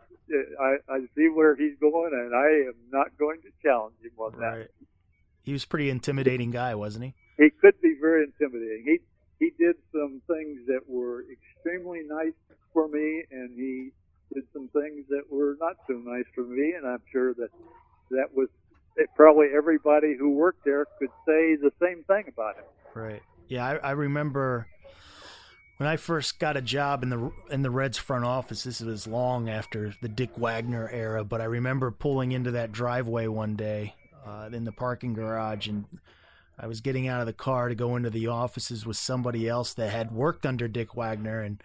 I 0.61 0.77
I 0.93 1.01
see 1.17 1.29
where 1.29 1.57
he's 1.57 1.77
going, 1.81 2.13
and 2.13 2.35
I 2.35 2.69
am 2.69 2.75
not 2.93 3.17
going 3.19 3.41
to 3.43 3.49
challenge 3.63 3.97
him 4.03 4.13
on 4.19 4.39
that. 4.41 4.47
Right. 4.47 4.69
He 5.43 5.53
was 5.53 5.65
a 5.65 5.69
pretty 5.69 5.89
intimidating 5.89 6.51
guy, 6.51 6.75
wasn't 6.75 7.05
he? 7.07 7.15
He 7.39 7.51
could 7.51 7.81
be 7.81 7.95
very 8.01 8.25
intimidating. 8.25 8.85
He 8.85 8.99
he 9.39 9.53
did 9.59 9.77
some 9.93 10.21
things 10.27 10.67
that 10.67 10.81
were 10.87 11.25
extremely 11.31 12.03
nice 12.07 12.35
for 12.73 12.89
me, 12.89 13.25
and 13.31 13.51
he 13.57 13.91
did 14.35 14.45
some 14.53 14.69
things 14.69 15.07
that 15.09 15.23
were 15.31 15.57
not 15.61 15.77
so 15.87 15.95
nice 15.95 16.27
for 16.35 16.45
me, 16.45 16.75
and 16.77 16.87
I'm 16.87 17.03
sure 17.11 17.33
that 17.35 17.51
that 18.11 18.35
was 18.35 18.49
that 18.97 19.07
probably 19.15 19.47
everybody 19.57 20.17
who 20.19 20.31
worked 20.31 20.65
there 20.65 20.85
could 20.99 21.11
say 21.27 21.57
the 21.57 21.71
same 21.81 22.05
thing 22.05 22.25
about 22.29 22.57
him. 22.57 22.65
Right. 22.95 23.23
Yeah, 23.47 23.67
I, 23.67 23.77
I 23.77 23.91
remember 23.93 24.67
when 25.79 25.89
I 25.89 25.97
first 25.97 26.39
got 26.39 26.57
a 26.57 26.63
job 26.63 27.03
in 27.03 27.09
the 27.09 27.33
in 27.51 27.63
the 27.63 27.71
Reds 27.71 27.97
front 27.97 28.25
office. 28.25 28.65
This 28.65 28.81
was 28.81 29.07
long 29.07 29.49
after 29.49 29.95
the 30.03 30.09
Dick 30.09 30.37
Wagner 30.37 30.91
era, 30.93 31.25
but 31.25 31.41
I 31.41 31.45
remember 31.45 31.91
pulling 31.91 32.33
into 32.33 32.51
that 32.51 32.73
driveway 32.73 33.29
one 33.29 33.57
day 33.57 33.95
uh, 34.27 34.51
in 34.53 34.65
the 34.65 34.73
parking 34.73 35.15
garage, 35.15 35.69
and 35.69 35.87
I 36.59 36.67
was 36.67 36.81
getting 36.81 37.09
out 37.09 37.21
of 37.21 37.27
the 37.27 37.33
car 37.33 37.69
to 37.69 37.75
go 37.75 37.97
into 37.97 38.11
the 38.11 38.27
offices 38.27 38.85
with 38.85 38.97
somebody 38.97 39.49
else 39.49 39.73
that 39.75 39.91
had 39.91 40.13
worked 40.13 40.45
under 40.45 40.69
Dick 40.69 40.95
Wagner, 40.97 41.41
and 41.41 41.63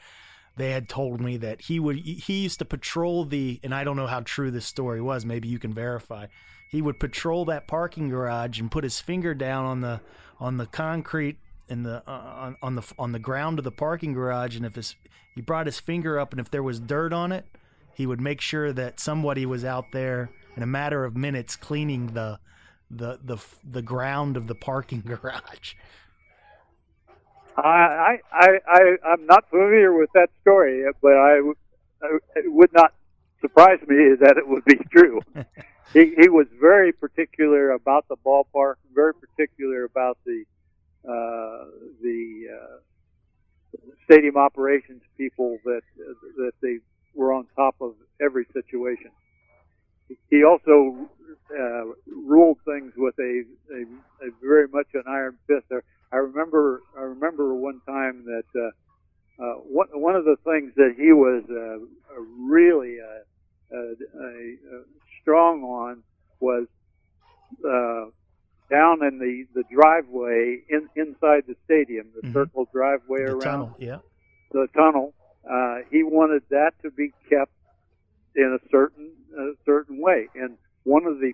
they 0.56 0.72
had 0.72 0.88
told 0.88 1.20
me 1.20 1.38
that 1.38 1.62
he 1.62 1.80
would 1.80 1.98
he 1.98 2.44
used 2.44 2.60
to 2.60 2.66
patrol 2.66 3.26
the 3.26 3.60
and 3.64 3.74
I 3.74 3.84
don't 3.84 3.98
know 3.98 4.08
how 4.08 4.22
true 4.22 4.52
this 4.52 4.68
story 4.68 5.02
was. 5.02 5.26
Maybe 5.26 5.48
you 5.48 5.58
can 5.58 5.74
verify. 5.74 6.28
He 6.70 6.82
would 6.84 7.00
patrol 7.00 7.46
that 7.46 7.68
parking 7.68 8.10
garage 8.10 8.60
and 8.60 8.72
put 8.72 8.84
his 8.84 9.00
finger 9.00 9.34
down 9.34 9.66
on 9.66 9.82
the 9.82 10.02
on 10.40 10.58
the 10.58 10.68
concrete 10.68 11.38
in 11.70 11.84
the 11.84 12.04
uh, 12.08 12.12
on, 12.12 12.58
on 12.62 12.76
the 12.76 12.94
on 12.98 13.12
the 13.12 13.20
ground 13.20 13.60
of 13.60 13.66
the 13.66 13.72
parking 13.72 14.14
garage, 14.14 14.56
and 14.56 14.66
if 14.66 14.76
his 14.76 14.96
he 15.36 15.42
brought 15.42 15.66
his 15.66 15.80
finger 15.80 16.20
up, 16.20 16.32
and 16.32 16.40
if 16.40 16.52
there 16.52 16.64
was 16.64 16.80
dirt 16.80 17.14
on 17.14 17.32
it, 17.32 17.46
he 17.94 18.06
would 18.06 18.22
make 18.22 18.42
sure 18.42 18.72
that 18.74 19.00
somebody 19.00 19.46
was 19.46 19.64
out 19.66 19.92
there 19.92 20.30
in 20.56 20.64
a 20.64 20.68
matter 20.68 21.06
of 21.06 21.16
minutes 21.16 21.56
cleaning 21.56 22.08
the 22.14 22.40
the 22.90 23.20
the 23.24 23.38
the 23.64 23.82
ground 23.82 24.38
of 24.38 24.48
the 24.48 24.56
parking 24.56 25.02
garage. 25.06 25.76
I 27.58 28.20
I 28.32 28.60
I 28.68 28.96
I'm 29.06 29.26
not 29.26 29.50
familiar 29.50 29.94
with 29.94 30.10
that 30.14 30.30
story, 30.42 30.84
but 31.02 31.14
I, 31.14 31.40
I 32.02 32.18
it 32.36 32.52
would 32.52 32.74
not 32.74 32.94
surprise 33.42 33.80
me 33.88 34.16
that 34.20 34.38
it 34.38 34.48
would 34.48 34.66
be 34.66 34.80
true. 34.92 35.22
he 35.94 36.14
he 36.18 36.30
was 36.30 36.48
very 36.60 36.92
particular 36.92 37.72
about 37.72 38.08
the 38.08 38.18
ballpark, 38.26 38.76
very 38.94 39.14
particular 39.14 39.84
about 39.84 40.18
the 40.26 40.46
the 41.04 42.46
uh, 42.54 42.78
stadium 44.06 44.38
operations 44.38 45.02
people 45.18 45.58
that 45.66 45.82
that 46.38 46.54
they 46.62 46.80
were 47.16 47.34
on 47.34 47.48
top 47.56 47.76
of 47.82 47.94
every 48.22 48.46
situation. 48.54 49.12
He 50.30 50.44
also 50.44 51.10
uh, 51.58 51.86
ruled 52.08 52.58
things 52.66 52.94
with 52.98 53.16
a, 53.20 53.44
a, 53.74 54.28
a 54.28 54.32
very 54.42 54.68
much 54.68 54.88
an 54.94 55.04
iron 55.08 55.38
fist. 55.48 55.66
I 56.12 56.18
remember 56.18 56.82
I 56.98 57.02
remember 57.02 57.56
one 57.56 57.82
time 57.88 58.26
that 58.26 58.44
uh, 58.56 59.44
uh, 59.44 59.56
one 59.56 59.88
one 59.94 60.16
of 60.16 60.26
the 60.26 60.38
things 60.44 60.74
that 60.76 60.96
he 60.98 61.12
was 61.14 61.44
uh, 61.50 62.20
really 62.40 62.98
uh, 63.00 63.76
uh, 63.76 64.82
strong 65.22 65.64
on 65.64 66.04
was 66.40 66.68
uh, 67.66 68.03
down 68.74 69.04
in 69.04 69.20
the, 69.20 69.46
the 69.54 69.64
driveway 69.72 70.58
in, 70.68 70.90
inside 70.96 71.44
the 71.48 71.56
stadium, 71.66 72.08
the 72.20 72.28
Mhm. 72.28 72.34
circle 72.34 72.68
driveway 72.74 73.20
The 73.26 73.32
around 73.34 73.42
tunnel, 73.42 73.76
yeah. 73.78 74.00
the 74.52 74.68
tunnel. 74.74 75.14
Uh, 75.48 75.80
he 75.92 76.02
wanted 76.04 76.42
that 76.50 76.74
to 76.82 76.90
be 76.90 77.14
kept 77.30 77.52
in 78.36 78.58
a 78.60 78.70
certain 78.70 79.12
a 79.38 79.54
certain 79.66 79.98
way, 80.00 80.28
and 80.36 80.58
one 80.84 81.06
of 81.06 81.20
the 81.20 81.34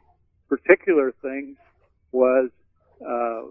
particular 0.50 1.14
things 1.22 1.58
was 2.12 2.50
uh, 3.06 3.44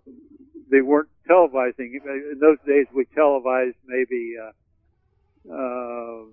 they 0.70 0.82
weren't 0.82 1.08
televising. 1.28 1.94
In 2.04 2.38
those 2.40 2.58
days, 2.66 2.86
we 2.92 3.04
televised 3.14 3.76
maybe 3.86 4.34
uh, 4.38 5.54
uh, 5.54 6.24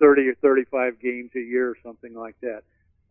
30 0.00 0.28
or 0.28 0.34
35 0.36 1.00
games 1.00 1.30
a 1.36 1.40
year 1.40 1.68
or 1.70 1.76
something 1.82 2.14
like 2.14 2.36
that. 2.42 2.62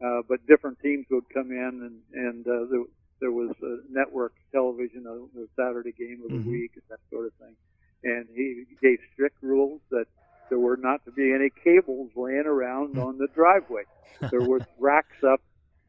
Uh, 0.04 0.22
but 0.28 0.46
different 0.48 0.80
teams 0.80 1.06
would 1.12 1.28
come 1.34 1.52
in, 1.52 2.02
and, 2.14 2.26
and 2.28 2.48
uh, 2.48 2.66
there, 2.72 2.84
there 3.20 3.32
was 3.32 3.52
a 3.62 3.78
network 3.92 4.34
television, 4.52 5.06
a, 5.06 5.14
a 5.42 5.46
Saturday 5.58 5.92
game 5.92 6.22
of 6.24 6.32
the 6.32 6.38
Mhm. 6.38 6.46
week, 6.46 6.72
and 6.76 6.84
that 6.90 7.00
sort 7.12 7.26
of 7.28 7.34
thing. 7.34 7.56
And 8.04 8.28
he 8.34 8.64
gave 8.82 9.00
strict 9.14 9.36
rules 9.44 9.82
that 9.92 10.06
there 10.50 10.60
were 10.60 10.78
not 10.78 11.04
to 11.06 11.12
be 11.12 11.34
any 11.34 11.50
cables 11.50 12.12
laying 12.16 12.46
around 12.46 12.98
on 12.98 13.18
the 13.18 13.28
driveway. 13.36 13.84
There 14.32 14.42
were 14.42 14.62
racks 14.80 15.22
up, 15.24 15.42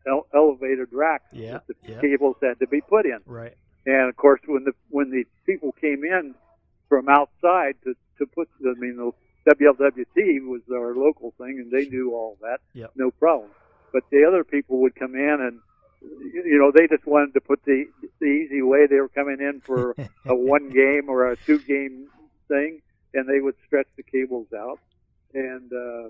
ele- 0.08 0.26
elevated 0.34 0.88
racks 0.92 1.24
Yeah, 1.32 1.60
that 1.68 1.80
the 1.82 1.92
yeah. 1.92 2.00
cables 2.00 2.36
had 2.42 2.58
to 2.58 2.66
be 2.66 2.80
put 2.80 3.06
in. 3.06 3.20
Right. 3.26 3.54
and 3.86 4.08
of 4.08 4.16
course, 4.16 4.40
when 4.46 4.64
the 4.64 4.72
when 4.90 5.10
the 5.10 5.24
people 5.46 5.70
came 5.80 6.02
in 6.04 6.34
from 6.88 7.08
outside 7.08 7.76
to 7.84 7.94
to 8.18 8.26
put, 8.26 8.48
I 8.66 8.74
mean, 8.78 8.96
the 8.96 9.12
WLWT 9.54 10.46
was 10.48 10.62
our 10.72 10.94
local 10.94 11.32
thing, 11.38 11.58
and 11.60 11.70
they 11.70 11.88
knew 11.88 12.12
all 12.14 12.36
that, 12.42 12.58
Yep. 12.74 12.90
no 12.96 13.10
problem. 13.12 13.50
But 13.92 14.04
the 14.10 14.24
other 14.24 14.44
people 14.44 14.78
would 14.82 14.94
come 14.94 15.14
in 15.14 15.38
and 15.40 15.60
you 16.02 16.58
know 16.58 16.70
they 16.74 16.86
just 16.88 17.06
wanted 17.06 17.34
to 17.34 17.40
put 17.40 17.62
the 17.64 17.84
the 18.20 18.26
easy 18.26 18.62
way. 18.62 18.86
They 18.86 19.00
were 19.00 19.08
coming 19.08 19.40
in 19.40 19.60
for 19.64 19.94
a 20.26 20.34
one 20.34 20.70
game 20.70 21.08
or 21.08 21.30
a 21.30 21.36
two 21.36 21.58
game 21.58 22.08
thing, 22.48 22.80
and 23.14 23.28
they 23.28 23.40
would 23.40 23.54
stretch 23.66 23.88
the 23.96 24.02
cables 24.02 24.46
out, 24.56 24.78
and 25.34 25.70
uh, 25.72 26.08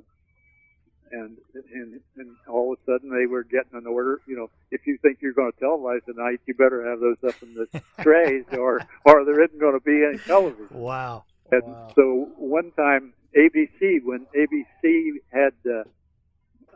and 1.13 1.37
and 1.75 2.01
and 2.17 2.37
all 2.49 2.73
of 2.73 2.79
a 2.79 2.85
sudden 2.93 3.11
they 3.11 3.27
were 3.27 3.43
getting 3.43 3.73
an 3.75 3.87
order. 3.87 4.21
You 4.27 4.37
know, 4.37 4.51
if 4.71 4.87
you 4.87 4.97
think 5.03 5.19
you're 5.21 5.33
going 5.33 5.51
to 5.53 5.59
televise 5.59 6.05
tonight, 6.05 6.41
you 6.47 6.55
better 6.55 6.89
have 6.89 7.01
those 7.01 7.17
up 7.27 7.35
in 7.43 7.55
the 7.55 7.83
trays, 8.03 8.45
or 8.53 8.81
or 9.05 9.25
there 9.25 9.43
isn't 9.43 9.59
going 9.59 9.75
to 9.75 9.85
be 9.85 10.05
any 10.09 10.19
television. 10.19 10.69
Wow. 10.71 11.25
And 11.51 11.63
Wow. 11.65 11.93
so 11.97 12.29
one 12.37 12.71
time, 12.77 13.13
ABC, 13.37 14.05
when 14.05 14.25
ABC 14.37 15.15
had, 15.33 15.53
uh, 15.69 15.83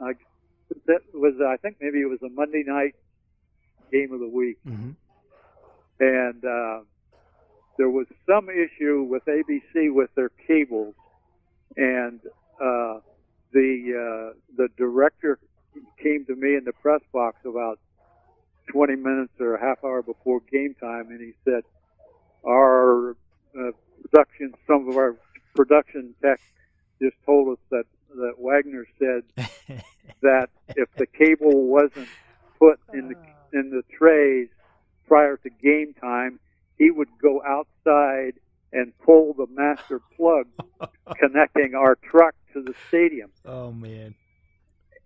I, 0.05 0.15
that 0.87 1.01
was, 1.13 1.35
I 1.41 1.57
think 1.57 1.77
maybe 1.81 2.01
it 2.01 2.09
was 2.09 2.23
a 2.23 2.29
Monday 2.29 2.65
night 2.67 2.95
game 3.93 4.13
of 4.13 4.21
the 4.21 4.29
week, 4.29 4.59
hmm 4.65 4.91
and 6.01 6.45
uh, 6.45 6.81
there 7.79 7.89
was 7.89 8.07
some 8.29 8.49
issue 8.51 9.03
with 9.03 9.25
ABC 9.27 9.93
with 9.95 10.11
their 10.15 10.31
cables, 10.47 10.95
and 11.77 12.21
uh, 12.61 12.99
the 13.53 14.33
uh, 14.35 14.39
the 14.57 14.69
director 14.77 15.39
came 16.03 16.25
to 16.27 16.35
me 16.35 16.57
in 16.57 16.65
the 16.65 16.73
press 16.73 17.01
box 17.13 17.39
about 17.45 17.79
20 18.73 18.97
minutes 18.97 19.33
or 19.41 19.55
a 19.55 19.61
half 19.61 19.83
hour 19.85 20.03
before 20.03 20.41
game 20.51 20.75
time, 20.81 21.11
and 21.11 21.21
he 21.21 21.33
said, 21.45 21.63
"Our 22.45 23.11
uh, 23.59 23.71
production, 24.03 24.55
some 24.67 24.89
of 24.89 24.97
our 24.97 25.17
production 25.55 26.15
tech 26.23 26.41
just 27.01 27.17
told 27.27 27.57
us 27.57 27.59
that 27.71 27.85
that 28.15 28.35
Wagner 28.39 28.87
said 28.99 29.23
that 30.23 30.51
if 30.69 30.89
the 30.97 31.07
cable 31.07 31.67
wasn't 31.67 32.09
put 32.59 32.81
in 32.93 33.09
the 33.09 33.17
oh. 33.17 33.59
in 33.59 33.71
the 33.71 33.83
trays 33.97 34.49
prior 35.07 35.37
to 35.39 35.51
game 35.51 35.95
time, 36.01 36.41
he 36.79 36.91
would 36.91 37.09
go 37.21 37.43
outside 37.43 38.35
and 38.73 38.93
pull 38.99 39.33
the 39.35 39.47
master 39.51 40.01
plug 40.17 40.47
connecting 41.17 41.75
our 41.75 41.97
truck 41.97 42.35
to 42.53 42.63
the 42.63 42.75
stadium. 42.89 43.31
oh 43.45 43.73
man. 43.73 44.15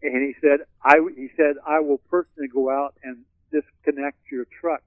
And 0.00 0.22
he 0.22 0.34
said, 0.40 0.61
I 0.84 0.98
he 1.16 1.28
said 1.36 1.56
I 1.66 1.80
will 1.80 1.98
personally 2.11 2.48
go 2.48 2.70
out 2.70 2.94
and 3.02 3.24
disconnect 3.52 4.18
your 4.30 4.46
truck. 4.61 4.82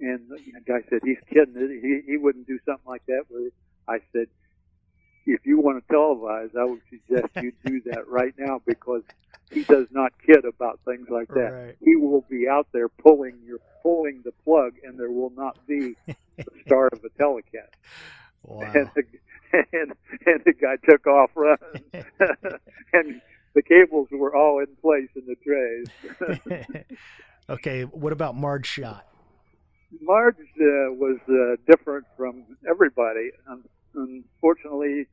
And 0.00 0.30
the 0.30 0.60
guy 0.66 0.80
said 0.88 1.00
he's 1.04 1.18
kidding. 1.28 1.54
He 1.82 2.10
he 2.10 2.16
wouldn't 2.16 2.46
do 2.46 2.58
something 2.64 2.86
like 2.86 3.04
that. 3.06 3.24
But 3.30 3.92
I 3.92 3.98
said, 4.12 4.28
if 5.32 5.46
you 5.46 5.60
want 5.60 5.86
to 5.86 5.94
televise, 5.94 6.56
I 6.56 6.64
would 6.64 6.80
suggest 6.88 7.28
you 7.36 7.52
do 7.64 7.80
that 7.92 8.08
right 8.08 8.34
now 8.38 8.60
because 8.66 9.02
he 9.50 9.64
does 9.64 9.86
not 9.90 10.12
kid 10.24 10.44
about 10.44 10.80
things 10.84 11.08
like 11.10 11.28
that. 11.28 11.52
Right. 11.52 11.76
He 11.82 11.96
will 11.96 12.24
be 12.28 12.48
out 12.48 12.68
there 12.72 12.88
pulling 12.88 13.38
your 13.44 13.58
pulling 13.82 14.22
the 14.24 14.32
plug, 14.44 14.74
and 14.84 14.98
there 14.98 15.10
will 15.10 15.32
not 15.36 15.56
be 15.66 15.96
the 16.06 16.44
start 16.64 16.92
of 16.92 17.04
a 17.04 17.08
telecast. 17.18 17.74
Wow. 18.42 18.60
And, 18.74 18.90
the, 18.94 19.02
and 19.52 19.92
and 20.26 20.42
the 20.44 20.52
guy 20.52 20.76
took 20.88 21.06
off 21.06 21.30
running, 21.34 21.84
and 22.92 23.20
the 23.54 23.62
cables 23.62 24.08
were 24.10 24.34
all 24.34 24.60
in 24.60 24.68
place 24.80 25.08
in 25.16 25.26
the 25.26 25.36
trays. 25.44 26.84
okay. 27.50 27.82
What 27.82 28.12
about 28.12 28.36
Marge 28.36 28.66
Schott? 28.66 29.06
Marge 30.00 30.36
uh, 30.38 30.92
was 30.92 31.18
uh, 31.28 31.56
different 31.70 32.06
from 32.16 32.44
everybody. 32.68 33.30
Un 33.48 33.64
unfortunately, 33.94 35.08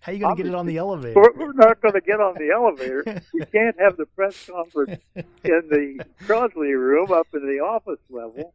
How 0.00 0.12
you 0.12 0.18
gonna 0.20 0.36
get 0.36 0.46
it 0.46 0.54
on 0.54 0.66
the 0.66 0.78
elevator? 0.78 1.14
We're, 1.20 1.32
we're 1.32 1.52
not 1.52 1.80
going 1.80 1.94
to 1.94 2.00
get 2.00 2.20
on 2.20 2.34
the 2.34 2.50
elevator. 2.50 3.22
We 3.34 3.44
can't 3.46 3.78
have 3.78 3.96
the 3.96 4.06
press 4.06 4.48
conference 4.48 5.02
in 5.14 5.24
the 5.44 6.04
Crosley 6.24 6.72
room 6.72 7.12
up 7.12 7.28
in 7.34 7.46
the 7.46 7.60
office 7.62 8.00
level. 8.08 8.54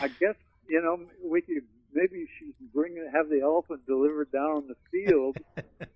I 0.00 0.08
guess 0.08 0.36
you 0.68 0.80
know 0.80 1.00
we 1.22 1.42
could 1.42 1.64
maybe 1.92 2.26
she 2.38 2.46
could 2.46 2.72
bring 2.72 2.96
have 3.12 3.28
the 3.28 3.40
elephant 3.40 3.84
delivered 3.86 4.32
down 4.32 4.50
on 4.50 4.68
the 4.68 4.76
field, 4.90 5.36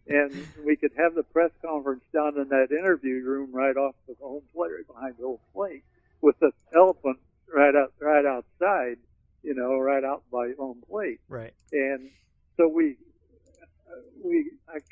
and 0.06 0.46
we 0.66 0.76
could 0.76 0.92
have 0.98 1.14
the 1.14 1.22
press 1.22 1.50
conference 1.64 2.02
down 2.12 2.36
in 2.38 2.48
that 2.48 2.68
interview 2.70 3.22
room 3.24 3.52
right 3.52 3.76
off 3.76 3.94
the 4.06 4.14
home 4.20 4.42
plate, 4.54 4.70
right 4.76 4.86
behind 4.86 5.14
the 5.18 5.24
home 5.24 5.38
plate, 5.54 5.84
with 6.20 6.38
the 6.40 6.50
elephant 6.76 7.18
right 7.54 7.74
out 7.74 7.92
right 8.00 8.26
outside, 8.26 8.98
you 9.42 9.54
know, 9.54 9.78
right 9.78 10.04
out 10.04 10.24
by 10.30 10.52
home 10.58 10.82
plate 10.90 11.20
Right. 11.28 11.54
and 11.72 12.10
so 12.56 12.68
we 12.68 12.93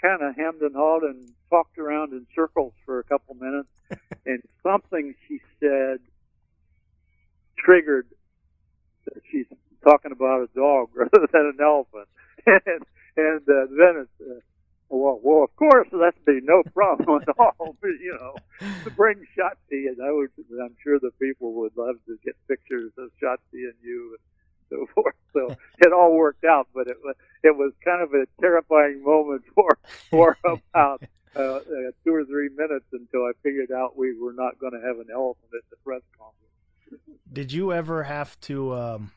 kind 0.02 0.22
of 0.22 0.36
hemmed 0.36 0.60
and 0.60 0.74
hawed 0.74 1.04
and 1.04 1.32
talked 1.48 1.78
around 1.78 2.12
in 2.12 2.26
circles 2.34 2.72
for 2.84 2.98
a 2.98 3.04
couple 3.04 3.34
minutes, 3.36 3.68
and 4.26 4.42
something 4.62 5.14
she 5.28 5.40
said 5.60 6.00
triggered 7.56 8.06
that 9.06 9.22
she's 9.30 9.46
talking 9.84 10.12
about 10.12 10.42
a 10.42 10.48
dog 10.54 10.88
rather 10.94 11.26
than 11.32 11.52
an 11.54 11.58
elephant, 11.62 12.08
and 12.46 12.84
and 13.16 13.40
uh, 13.48 13.66
then 13.70 14.06
it's. 14.06 14.20
Uh, 14.20 14.40
well, 14.94 15.18
well, 15.22 15.42
of 15.42 15.56
course, 15.56 15.88
that'd 15.90 16.22
be 16.26 16.40
no 16.42 16.62
problem 16.74 17.22
at 17.22 17.34
all. 17.38 17.74
But, 17.80 17.92
you 17.98 18.14
know, 18.20 18.34
to 18.84 18.90
bring 18.90 19.24
Schottzie, 19.34 19.88
and 19.88 19.96
I 20.04 20.12
would, 20.12 20.28
I'm 20.62 20.76
sure 20.84 20.98
the 20.98 21.12
people 21.18 21.54
would 21.54 21.74
love 21.78 21.96
to 22.04 22.18
get 22.22 22.36
pictures 22.46 22.92
of 22.98 23.08
Schottzie 23.16 23.38
and 23.64 23.74
you 23.82 24.18
and 24.18 24.18
so 24.68 24.86
forth. 24.94 25.14
So 25.32 25.56
it 25.82 25.92
all 25.92 26.14
worked 26.14 26.44
out, 26.44 26.68
but 26.74 26.86
it 26.88 26.96
was 27.02 27.14
it 27.42 27.56
was 27.56 27.72
kind 27.84 28.02
of 28.02 28.12
a 28.14 28.26
terrifying 28.40 29.02
moment 29.04 29.42
for 29.54 29.78
for 30.10 30.38
about 30.44 31.02
uh, 31.34 31.40
uh, 31.40 31.60
two 32.04 32.14
or 32.14 32.24
three 32.24 32.48
minutes 32.56 32.86
until 32.92 33.22
I 33.22 33.32
figured 33.42 33.72
out 33.72 33.96
we 33.96 34.18
were 34.18 34.32
not 34.32 34.58
going 34.58 34.72
to 34.72 34.86
have 34.86 34.96
an 34.98 35.08
elephant 35.12 35.50
at 35.54 35.68
the 35.70 35.76
press 35.84 36.02
conference. 36.18 37.18
Did 37.32 37.52
you 37.52 37.72
ever 37.72 38.02
have 38.04 38.38
to? 38.42 38.74
Um, 38.74 39.12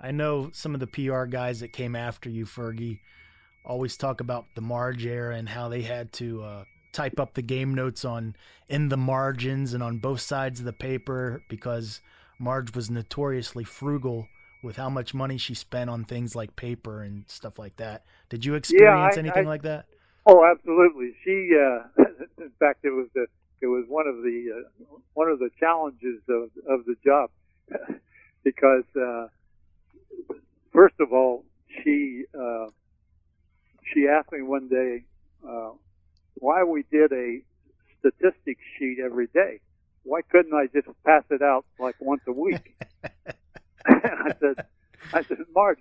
I 0.00 0.12
know 0.12 0.50
some 0.52 0.74
of 0.74 0.80
the 0.80 0.86
PR 0.86 1.24
guys 1.24 1.60
that 1.60 1.72
came 1.72 1.94
after 1.94 2.30
you, 2.30 2.46
Fergie, 2.46 3.00
always 3.64 3.96
talk 3.96 4.20
about 4.20 4.46
the 4.54 4.62
Marge 4.62 5.04
era 5.04 5.36
and 5.36 5.48
how 5.48 5.68
they 5.68 5.82
had 5.82 6.12
to 6.14 6.42
uh, 6.42 6.64
type 6.92 7.20
up 7.20 7.34
the 7.34 7.42
game 7.42 7.74
notes 7.74 8.04
on 8.04 8.34
in 8.68 8.88
the 8.88 8.96
margins 8.96 9.74
and 9.74 9.82
on 9.82 9.98
both 9.98 10.20
sides 10.20 10.60
of 10.60 10.66
the 10.66 10.72
paper 10.72 11.42
because 11.48 12.00
Marge 12.38 12.74
was 12.74 12.90
notoriously 12.90 13.64
frugal 13.64 14.26
with 14.62 14.76
how 14.76 14.90
much 14.90 15.14
money 15.14 15.38
she 15.38 15.54
spent 15.54 15.88
on 15.90 16.04
things 16.04 16.34
like 16.34 16.56
paper 16.56 17.02
and 17.02 17.24
stuff 17.28 17.58
like 17.58 17.76
that. 17.76 18.04
Did 18.28 18.44
you 18.44 18.54
experience 18.54 19.16
yeah, 19.16 19.20
I, 19.20 19.24
anything 19.24 19.46
I, 19.46 19.48
like 19.48 19.62
that? 19.62 19.86
Oh, 20.26 20.44
absolutely. 20.44 21.14
She, 21.24 21.50
uh, 21.54 21.84
in 22.38 22.50
fact, 22.58 22.84
it 22.84 22.90
was 22.90 23.08
the 23.14 23.26
it 23.60 23.66
was 23.66 23.84
one 23.88 24.06
of 24.06 24.16
the 24.16 24.52
uh, 24.56 24.96
one 25.14 25.28
of 25.28 25.38
the 25.38 25.50
challenges 25.58 26.20
of 26.28 26.50
of 26.68 26.84
the 26.86 26.96
job 27.04 27.30
because 28.44 28.84
uh, 28.96 29.26
first 30.72 30.94
of 31.00 31.12
all, 31.12 31.44
she 31.82 32.24
uh, 32.38 32.66
she 33.92 34.06
asked 34.08 34.32
me 34.32 34.42
one 34.42 34.68
day 34.68 35.04
uh, 35.46 35.70
why 36.34 36.64
we 36.64 36.84
did 36.90 37.12
a 37.12 37.40
statistics 37.98 38.62
sheet 38.78 38.98
every 39.04 39.26
day. 39.28 39.60
Why 40.02 40.22
couldn't 40.22 40.54
I 40.54 40.66
just 40.72 40.88
pass 41.04 41.24
it 41.30 41.42
out 41.42 41.66
like 41.78 41.96
once 42.00 42.22
a 42.26 42.32
week? 42.32 42.76
I 44.04 44.32
said, 44.40 44.66
I 45.12 45.22
said, 45.22 45.38
Marge, 45.54 45.78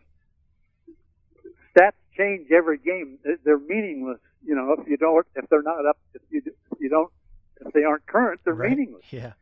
stats 1.75 1.93
change 2.17 2.51
every 2.51 2.77
game. 2.77 3.19
They're 3.43 3.59
meaningless. 3.59 4.19
You 4.45 4.55
know, 4.55 4.75
if 4.79 4.87
you 4.87 4.97
don't, 4.97 5.25
if 5.35 5.49
they're 5.49 5.61
not 5.61 5.85
up, 5.85 5.97
if 6.13 6.21
you 6.29 6.41
if 6.45 6.79
you 6.79 6.89
don't, 6.89 7.11
if 7.65 7.73
they 7.73 7.83
aren't 7.83 8.05
current, 8.05 8.41
they're 8.43 8.53
right. 8.53 8.71
meaningless. 8.71 9.03
Yeah. 9.11 9.33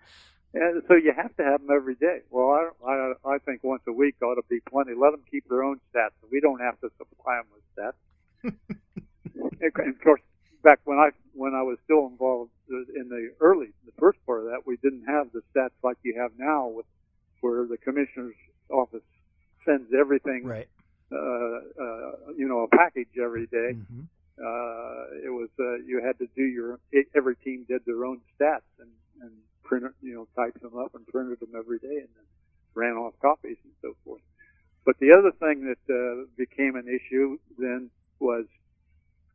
And 0.53 0.81
so 0.87 0.95
you 0.95 1.13
have 1.15 1.35
to 1.37 1.43
have 1.43 1.61
them 1.61 1.69
every 1.75 1.95
day. 1.95 2.21
Well, 2.31 2.49
I, 2.49 2.89
I, 2.89 3.35
I 3.35 3.37
think 3.39 3.63
once 3.63 3.83
a 3.87 3.91
week 3.91 4.15
ought 4.23 4.35
to 4.35 4.43
be 4.49 4.59
plenty. 4.61 4.93
Let 4.95 5.11
them 5.11 5.21
keep 5.29 5.47
their 5.49 5.61
own 5.61 5.79
stats. 5.93 6.11
We 6.31 6.39
don't 6.39 6.59
have 6.59 6.79
to 6.81 6.89
supply 6.97 7.35
them 7.35 7.45
with 7.53 7.63
stats. 7.75 7.93
and 9.61 9.89
of 9.89 10.01
course, 10.01 10.21
back 10.63 10.79
when 10.85 10.97
I 10.97 11.09
when 11.33 11.53
I 11.53 11.61
was 11.61 11.77
still 11.83 12.07
involved 12.07 12.51
uh, 12.71 12.77
in 12.95 13.09
the 13.09 13.33
early 13.39 13.67
the 13.85 13.91
first 13.99 14.19
part 14.25 14.39
of 14.39 14.45
that, 14.45 14.65
we 14.65 14.77
didn't 14.77 15.05
have 15.05 15.31
the 15.31 15.41
stats 15.53 15.77
like 15.83 15.97
you 16.03 16.19
have 16.19 16.31
now 16.37 16.67
with 16.67 16.85
where 17.41 17.65
the 17.67 17.77
commissioner's 17.77 18.35
office 18.69 19.03
sends 19.65 19.91
everything, 19.93 20.43
right? 20.45 20.67
Uh, 21.11 21.15
uh, 21.15 22.11
you 22.35 22.47
know, 22.47 22.61
a 22.61 22.67
package 22.67 23.09
every 23.21 23.47
day. 23.47 23.75
Mm-hmm. 23.75 24.01
Uh, 24.39 25.25
it 25.25 25.33
was 25.33 25.49
uh, 25.59 25.75
you 25.85 26.01
had 26.05 26.17
to 26.19 26.27
do 26.35 26.43
your 26.43 26.79
every 27.15 27.35
team 27.37 27.65
did 27.67 27.81
their 27.85 28.05
own 28.05 28.21
stats 28.35 28.69
and 28.79 28.89
and 29.21 29.31
printed 29.63 29.91
you 30.01 30.13
know 30.13 30.27
typed 30.35 30.61
them 30.61 30.77
up 30.77 30.93
and 30.95 31.05
printed 31.07 31.39
them 31.39 31.49
every 31.57 31.79
day 31.79 31.97
and 31.97 32.09
then 32.15 32.27
ran 32.75 32.93
off 32.93 33.13
copies 33.21 33.57
and 33.63 33.73
so 33.81 33.95
forth. 34.05 34.21
But 34.85 34.95
the 34.99 35.11
other 35.11 35.31
thing 35.31 35.65
that 35.65 35.83
uh, 35.93 36.25
became 36.37 36.75
an 36.75 36.87
issue 36.87 37.37
then 37.57 37.89
was 38.19 38.45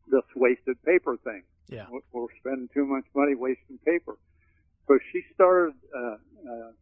this 0.08 0.22
wasted 0.36 0.82
paper 0.84 1.16
thing. 1.16 1.42
Yeah, 1.68 1.86
we're 2.12 2.26
spending 2.38 2.68
too 2.72 2.86
much 2.86 3.04
money 3.14 3.34
wasting 3.34 3.78
paper. 3.84 4.16
So 4.86 4.98
she 5.10 5.22
started. 5.34 5.74
Uh, 5.94 6.16
uh, 6.48 6.72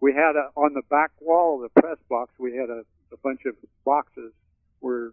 we 0.00 0.12
had 0.12 0.36
a, 0.36 0.50
on 0.56 0.74
the 0.74 0.82
back 0.90 1.10
wall 1.20 1.56
of 1.56 1.70
the 1.72 1.80
press 1.80 1.98
box. 2.08 2.32
We 2.38 2.56
had 2.56 2.70
a, 2.70 2.82
a 3.12 3.16
bunch 3.22 3.40
of 3.46 3.54
boxes 3.84 4.32
where 4.80 5.10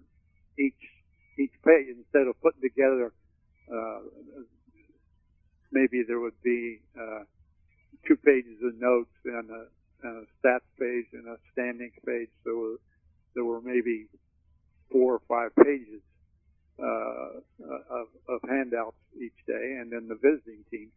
each 0.60 0.74
each 1.38 1.52
page, 1.66 1.88
instead 1.90 2.28
of 2.28 2.40
putting 2.42 2.62
together, 2.62 3.12
uh, 3.72 4.00
maybe 5.72 6.04
there 6.08 6.20
would 6.20 6.42
be 6.44 6.80
uh, 6.98 7.24
two 8.08 8.16
pages 8.16 8.58
of 8.64 8.80
notes 8.80 9.12
and 9.26 9.50
a, 9.50 9.66
and 10.04 10.26
a 10.26 10.48
stats 10.48 10.70
page 10.80 11.08
and 11.12 11.28
a 11.28 11.38
standings 11.52 11.94
page. 12.06 12.30
So 12.46 12.78
there 13.34 13.44
were 13.44 13.60
maybe 13.60 14.08
four 14.92 15.16
or 15.16 15.22
five 15.28 15.54
pages 15.56 16.02
uh, 16.80 17.40
of, 17.90 18.08
of 18.30 18.40
handouts 18.48 18.96
each 19.22 19.36
day, 19.48 19.78
and 19.80 19.92
then 19.92 20.08
the 20.08 20.16
visiting 20.16 20.64
team. 20.72 20.92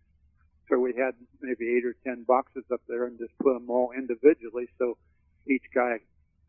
So 0.69 0.79
we 0.79 0.95
had 0.95 1.15
maybe 1.41 1.77
eight 1.77 1.85
or 1.85 1.95
ten 2.05 2.25
boxes 2.25 2.65
up 2.73 2.81
there, 2.89 3.07
and 3.07 3.19
just 3.19 3.37
put 3.39 3.55
them 3.55 3.71
all 3.71 3.93
individually, 3.97 4.69
so 4.79 4.97
each 5.47 5.65
guy 5.75 5.99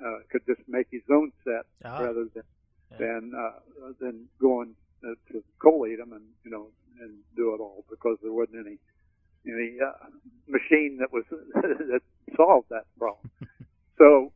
uh, 0.06 0.20
could 0.32 0.46
just 0.46 0.62
make 0.68 0.88
his 0.92 1.04
own 1.12 1.32
set 1.44 1.66
Ah. 1.86 2.00
rather 2.00 2.26
than 2.34 2.44
Yeah. 2.92 2.98
than 2.98 3.34
uh, 3.36 3.60
than 4.00 4.28
going 4.42 4.76
uh, 5.04 5.16
to 5.32 5.44
collate 5.60 6.00
them 6.00 6.12
and 6.14 6.26
you 6.44 6.52
know 6.52 6.68
and 7.02 7.12
do 7.36 7.54
it 7.54 7.60
all 7.62 7.86
because 7.90 8.18
there 8.22 8.34
wasn't 8.34 8.66
any 8.66 8.78
any 9.46 9.80
uh, 9.80 9.94
machine 10.48 10.98
that 11.00 11.14
was 11.14 11.24
that 11.92 12.02
solved 12.36 12.70
that 12.70 12.86
problem. 12.98 13.30
so 13.98 14.32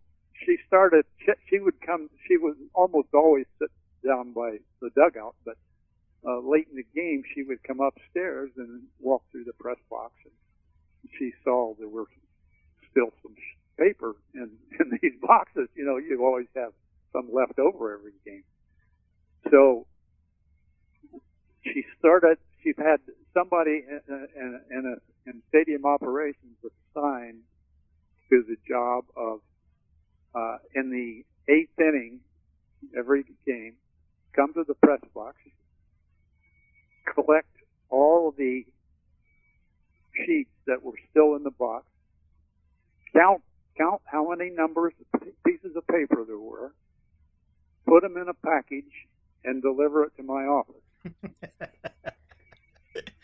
she 0.45 0.57
started. 0.67 1.05
She, 1.25 1.31
she 1.49 1.59
would 1.59 1.79
come. 1.81 2.09
She 2.27 2.37
would 2.37 2.57
almost 2.73 3.09
always 3.13 3.45
sit 3.59 3.71
down 4.05 4.33
by 4.33 4.59
the 4.81 4.89
dugout, 4.95 5.35
but 5.45 5.57
uh, 6.27 6.39
late 6.39 6.67
in 6.69 6.77
the 6.77 6.85
game, 6.95 7.23
she 7.33 7.43
would 7.43 7.63
come 7.63 7.79
upstairs 7.79 8.51
and 8.57 8.83
walk 8.99 9.23
through 9.31 9.43
the 9.43 9.53
press 9.53 9.77
box, 9.89 10.13
and 10.23 10.33
she 11.17 11.31
saw 11.43 11.73
there 11.77 11.89
were 11.89 12.07
still 12.91 13.11
some 13.21 13.35
paper 13.77 14.15
in 14.33 14.49
in 14.79 14.99
these 15.01 15.19
boxes. 15.21 15.67
You 15.75 15.85
know, 15.85 15.97
you 15.97 16.23
always 16.23 16.47
have 16.55 16.71
some 17.11 17.29
left 17.33 17.59
over 17.59 17.93
every 17.93 18.13
game. 18.25 18.43
So 19.51 19.85
she 21.63 21.83
started. 21.99 22.37
She 22.63 22.73
had 22.77 23.01
somebody 23.33 23.83
in, 23.87 24.27
in, 24.35 24.61
in, 24.71 24.95
a, 24.95 25.29
in 25.29 25.41
stadium 25.49 25.85
operations 25.85 26.55
assigned 26.63 27.41
to 28.29 28.43
the 28.47 28.55
job 28.67 29.03
of 29.17 29.41
uh, 30.33 30.57
in 30.73 30.89
the 30.89 31.25
eighth 31.53 31.77
inning 31.77 32.19
every 32.97 33.25
game, 33.45 33.75
come 34.35 34.53
to 34.53 34.63
the 34.67 34.73
press 34.75 35.01
box, 35.13 35.37
collect 37.05 37.47
all 37.89 38.31
the 38.31 38.65
sheets 40.25 40.49
that 40.67 40.83
were 40.83 40.97
still 41.09 41.35
in 41.35 41.43
the 41.43 41.51
box, 41.51 41.85
count 43.15 43.41
count 43.77 44.01
how 44.05 44.29
many 44.29 44.49
numbers 44.49 44.93
pieces 45.45 45.75
of 45.75 45.85
paper 45.87 46.23
there 46.25 46.37
were, 46.37 46.73
put 47.87 48.03
them 48.03 48.17
in 48.17 48.27
a 48.29 48.33
package, 48.33 49.07
and 49.43 49.61
deliver 49.61 50.03
it 50.03 50.11
to 50.17 50.23
my 50.23 50.43
office. 50.43 50.75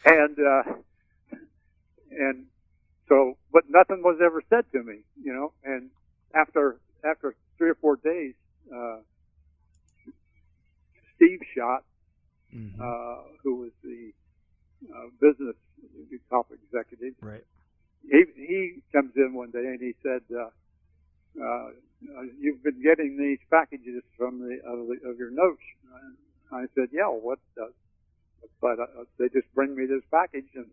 and 0.06 0.38
uh, 0.40 0.64
and 2.12 2.46
so, 3.08 3.38
but 3.52 3.64
nothing 3.70 4.04
was 4.04 4.20
ever 4.24 4.44
said 4.50 4.66
to 4.72 4.84
me, 4.84 5.00
you 5.22 5.34
know. 5.34 5.54
And 5.64 5.90
after 6.34 6.80
after 7.04 7.36
three 7.58 7.70
or 7.70 7.76
four 7.76 7.96
days, 7.98 8.34
uh, 8.74 8.98
Steve 11.16 11.40
Schott, 11.56 11.84
Mhm. 12.54 12.80
uh, 12.80 13.24
who 13.44 13.56
was 13.56 13.72
the 13.84 14.12
uh, 14.94 15.08
business 15.20 15.56
top 16.30 16.48
executive, 16.52 17.14
right. 17.22 17.44
he 18.04 18.24
he 18.36 18.82
comes 18.92 19.12
in 19.16 19.34
one 19.34 19.52
day 19.52 19.66
and 19.66 19.82
he 19.82 19.94
said, 20.02 20.22
uh, 20.34 20.50
uh, 21.44 21.70
"You've 22.40 22.64
been 22.64 22.82
getting 22.82 23.18
these 23.18 23.40
packages 23.50 24.04
from 24.18 24.40
the 24.40 24.56
of, 24.66 24.88
the, 24.88 25.10
of 25.10 25.18
your 25.18 25.32
notes." 25.32 25.62
And 25.94 26.18
I 26.52 26.66
said, 26.76 26.90
"Yeah, 26.92 27.08
what?" 27.08 27.40
Uh, 27.60 27.68
but 28.62 28.80
uh, 28.80 28.86
they 29.18 29.30
just 29.30 29.54
bring 29.54 29.76
me 29.76 29.86
this 29.86 30.04
package 30.12 30.50
and 30.56 30.68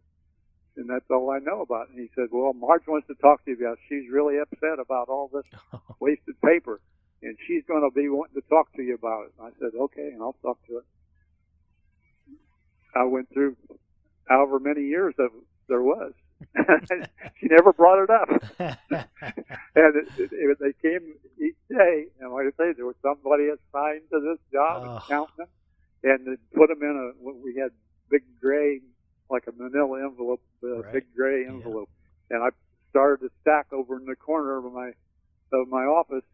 and 0.77 0.89
that's 0.91 1.11
all 1.11 1.31
I 1.31 1.39
know 1.39 1.63
about. 1.63 1.89
it. 1.89 1.97
And 1.97 2.01
he 2.01 2.11
said, 2.15 2.29
"Well, 2.31 2.53
Marge 2.53 2.87
wants 2.87 3.07
to 3.09 3.15
talk 3.15 3.45
to 3.45 3.51
you 3.51 3.57
about. 3.59 3.79
She's 3.89 4.11
really 4.11 4.39
upset 4.39 4.79
about 4.79 5.09
all 5.09 5.29
this 5.33 5.47
wasted 6.01 6.41
paper, 6.43 6.81
and 7.23 7.37
she's 7.47 7.65
going 7.67 7.83
to 7.83 7.91
be 7.95 8.09
wanting 8.09 8.41
to 8.41 8.49
talk 8.49 8.73
to 8.75 8.83
you 8.83 8.95
about 8.95 9.27
it." 9.27 9.33
And 9.39 9.47
I 9.49 9.51
said, 9.59 9.73
"Okay, 9.79 10.09
and 10.13 10.23
I'll 10.23 10.37
talk 10.43 10.59
to 10.67 10.75
her." 10.77 10.85
I 12.97 13.05
went 13.05 13.29
through 13.33 13.57
however 14.29 14.59
many 14.59 14.83
years 14.83 15.15
of 15.19 15.31
there 15.69 15.83
was. 15.83 16.13
she 17.41 17.47
never 17.49 17.73
brought 17.73 18.03
it 18.05 18.11
up, 18.11 18.29
and 18.59 19.97
it, 19.97 20.07
it, 20.19 20.31
it, 20.33 20.59
they 20.61 20.73
came 20.87 21.15
each 21.43 21.57
day. 21.71 22.07
And 22.21 22.33
like 22.33 22.47
I 22.47 22.51
say, 22.59 22.73
there 22.77 22.87
was 22.87 22.97
somebody 23.03 23.49
assigned 23.49 24.03
to 24.13 24.21
this 24.21 24.39
job 24.53 24.83
Oh. 24.85 24.97
and 24.97 25.01
counting 25.09 25.37
them, 25.39 25.49
and 26.05 26.27
they 26.27 26.37
put 26.59 26.69
them 26.69 26.83
in 26.83 26.95
a. 26.97 27.33
We 27.33 27.57
had 27.61 27.71
big 28.11 28.23
gray, 28.41 28.81
like 29.31 29.45
a 29.49 29.53
Manila 29.57 30.05
envelope, 30.05 30.43
a 30.63 30.67
Right. 30.83 30.93
big 30.93 31.05
gray 31.17 31.47
envelope, 31.47 31.89
and 32.31 32.43
I 32.43 32.51
started 32.91 33.25
to 33.27 33.33
stack 33.43 33.73
over 33.73 33.97
in 33.97 34.05
the 34.07 34.17
corner 34.17 34.59
of 34.59 34.73
my 34.73 34.93
of 35.53 35.69
my 35.69 35.85
office. 35.85 36.25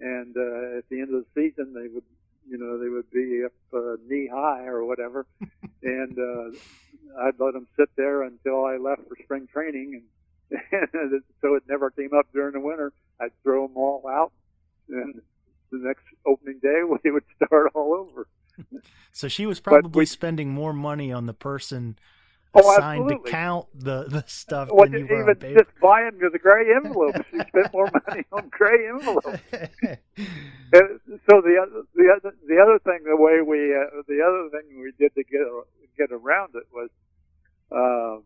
And 0.00 0.36
uh, 0.36 0.78
at 0.78 0.88
the 0.90 1.00
end 1.00 1.14
of 1.14 1.22
the 1.22 1.26
season, 1.34 1.72
they 1.72 1.86
would, 1.86 2.02
you 2.48 2.58
know, 2.58 2.78
they 2.78 2.88
would 2.88 3.10
be 3.10 3.42
up 3.44 3.52
uh, 3.72 3.96
knee 4.08 4.28
high 4.32 4.66
or 4.66 4.84
whatever, 4.84 5.26
and 5.82 6.18
uh, 6.18 7.22
I'd 7.22 7.38
let 7.38 7.54
them 7.54 7.66
sit 7.78 7.90
there 7.96 8.22
until 8.22 8.64
I 8.64 8.76
left 8.76 9.02
for 9.08 9.16
spring 9.22 9.48
training, 9.52 10.02
and 10.50 10.60
so 11.40 11.54
it 11.54 11.64
never 11.68 11.90
came 11.90 12.10
up 12.16 12.26
during 12.32 12.52
the 12.52 12.60
winter. 12.60 12.92
I'd 13.20 13.30
throw 13.42 13.66
them 13.66 13.76
all 13.76 14.06
out 14.08 14.32
and 14.88 15.20
the 15.70 15.78
next 15.78 16.04
opening 16.26 16.58
day 16.62 16.82
we 17.04 17.10
would 17.10 17.24
start 17.36 17.72
all 17.74 17.94
over. 17.94 18.26
So 19.12 19.28
she 19.28 19.46
was 19.46 19.60
probably 19.60 20.02
we- 20.02 20.06
spending 20.06 20.50
more 20.50 20.72
money 20.72 21.12
on 21.12 21.26
the 21.26 21.34
person 21.34 21.96
Oh, 22.56 22.72
assigned 22.72 23.08
to 23.08 23.14
absolutely. 23.14 23.30
count 23.30 23.66
the, 23.74 24.04
the 24.08 24.24
stuff 24.26 24.68
What, 24.70 24.90
than 24.92 25.00
you 25.00 25.06
were 25.08 25.16
on 25.16 25.22
even 25.22 25.34
paper. 25.36 25.64
just 25.64 25.80
buying 25.80 26.18
the 26.18 26.38
gray 26.38 26.72
envelopes, 26.74 27.20
she 27.30 27.38
spent 27.38 27.72
more 27.72 27.90
money 28.06 28.24
on 28.32 28.48
gray 28.50 28.88
envelopes. 28.88 29.40
And 30.72 30.98
so 31.30 31.40
the 31.40 31.56
other, 31.62 31.82
the 31.94 32.08
other, 32.16 32.34
the 32.48 32.58
other 32.60 32.78
thing, 32.80 33.04
the 33.04 33.16
way 33.16 33.40
we, 33.42 33.72
uh, 33.74 34.02
the 34.08 34.20
other 34.26 34.48
thing 34.50 34.80
we 34.80 34.92
did 34.98 35.14
to 35.14 35.22
get 35.22 35.40
get 35.96 36.10
around 36.10 36.54
it 36.56 36.66
was, 36.72 36.90
uh, 37.70 38.20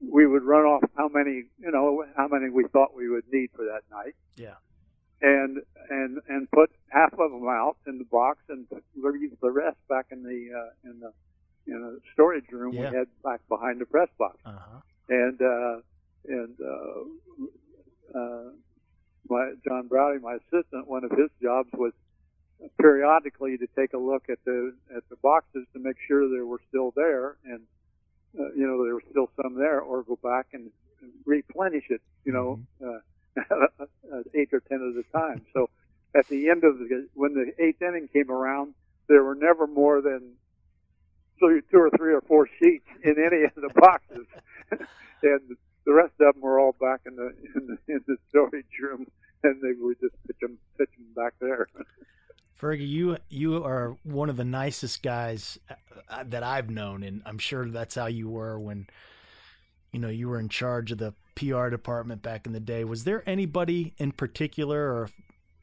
we 0.00 0.26
would 0.26 0.42
run 0.42 0.64
off 0.64 0.82
how 0.96 1.08
many, 1.08 1.44
you 1.58 1.70
know, 1.70 2.04
how 2.16 2.28
many 2.28 2.48
we 2.48 2.64
thought 2.68 2.94
we 2.96 3.10
would 3.10 3.24
need 3.30 3.50
for 3.54 3.64
that 3.66 3.82
night. 3.90 4.14
Yeah. 4.36 4.54
And 5.20 5.58
and 5.90 6.18
and 6.28 6.50
put 6.50 6.70
half 6.88 7.12
of 7.12 7.30
them 7.30 7.46
out 7.48 7.76
in 7.86 7.98
the 7.98 8.04
box 8.04 8.38
and 8.48 8.66
leave 8.96 9.32
the 9.42 9.50
rest 9.50 9.76
back 9.88 10.06
in 10.10 10.22
the 10.22 10.48
uh, 10.56 10.90
in 10.90 11.00
the 11.00 11.12
in 11.66 11.74
a 11.74 12.12
storage 12.12 12.50
room 12.50 12.74
Yeah. 12.74 12.90
we 12.90 12.96
had 12.96 13.08
back 13.22 13.40
behind 13.48 13.80
the 13.80 13.86
press 13.86 14.08
box 14.18 14.36
uh-huh. 14.44 14.80
and 15.08 15.40
uh, 15.42 15.76
and 16.28 16.56
uh, 16.60 18.18
uh, 18.18 18.50
my 19.28 19.52
John 19.66 19.88
Browdy, 19.88 20.20
my 20.20 20.34
assistant, 20.34 20.86
one 20.86 21.04
of 21.04 21.10
his 21.10 21.30
jobs 21.42 21.68
was 21.72 21.92
periodically 22.80 23.58
to 23.58 23.66
take 23.76 23.92
a 23.92 23.98
look 23.98 24.24
at 24.28 24.38
the 24.44 24.74
at 24.94 25.08
the 25.08 25.16
boxes 25.16 25.66
to 25.72 25.78
make 25.78 25.96
sure 26.06 26.28
they 26.28 26.42
were 26.42 26.60
still 26.68 26.92
there, 26.96 27.36
and 27.44 27.60
uh, 28.38 28.52
you 28.56 28.66
know 28.66 28.84
there 28.84 28.94
was 28.94 29.04
still 29.10 29.30
some 29.40 29.54
there, 29.56 29.80
or 29.80 30.02
go 30.02 30.18
back 30.22 30.46
and 30.52 30.70
replenish 31.24 31.84
it, 31.90 32.00
you 32.24 32.32
know, 32.32 32.60
uh, 32.84 32.98
eight 34.34 34.52
or 34.52 34.60
ten 34.60 34.78
at 34.78 35.04
a 35.04 35.18
time. 35.18 35.44
So 35.52 35.68
at 36.14 36.26
the 36.28 36.48
end 36.48 36.64
of 36.64 36.78
the 36.78 37.08
when 37.14 37.34
the 37.34 37.52
eighth 37.62 37.82
inning 37.82 38.08
came 38.12 38.30
around, 38.30 38.74
there 39.08 39.22
were 39.22 39.34
never 39.34 39.66
more 39.66 40.00
than 40.00 40.32
two, 41.38 41.62
two 41.70 41.78
or 41.78 41.90
three 41.96 42.14
or 42.14 42.20
four 42.22 42.48
sheets 42.58 42.86
in 43.02 43.16
any 43.18 43.44
of 43.44 43.54
the 43.54 43.70
boxes, 43.74 44.26
and 45.22 45.56
the 45.84 45.92
rest 45.92 46.12
of 46.20 46.34
them 46.34 46.42
were 46.42 46.58
all 46.58 46.74
back 46.80 47.00
in 47.06 47.16
the 47.16 47.32
in 47.54 47.66
the, 47.66 47.92
in 47.92 48.00
the 48.06 48.16
storage 48.28 48.64
room, 48.80 49.06
and 49.42 49.60
they 49.62 49.72
would 49.80 49.98
just 50.00 50.14
pitch 50.26 50.36
them 50.40 50.58
back 51.14 51.34
there. 51.40 51.68
Fergie, 52.60 52.88
you 52.88 53.16
you 53.28 53.64
are 53.64 53.96
one 54.02 54.30
of 54.30 54.36
the 54.36 54.44
nicest 54.44 55.02
guys 55.02 55.58
uh, 56.08 56.24
that 56.26 56.42
I've 56.42 56.70
known, 56.70 57.02
and 57.02 57.22
I'm 57.26 57.38
sure 57.38 57.68
that's 57.68 57.94
how 57.94 58.06
you 58.06 58.28
were 58.28 58.58
when 58.58 58.86
you 59.92 60.00
know 60.00 60.08
you 60.08 60.28
were 60.28 60.40
in 60.40 60.48
charge 60.48 60.90
of 60.92 60.98
the 60.98 61.14
PR 61.34 61.68
department 61.68 62.22
back 62.22 62.46
in 62.46 62.52
the 62.52 62.60
day. 62.60 62.84
Was 62.84 63.04
there 63.04 63.22
anybody 63.28 63.94
in 63.98 64.12
particular, 64.12 64.80
or 64.80 65.10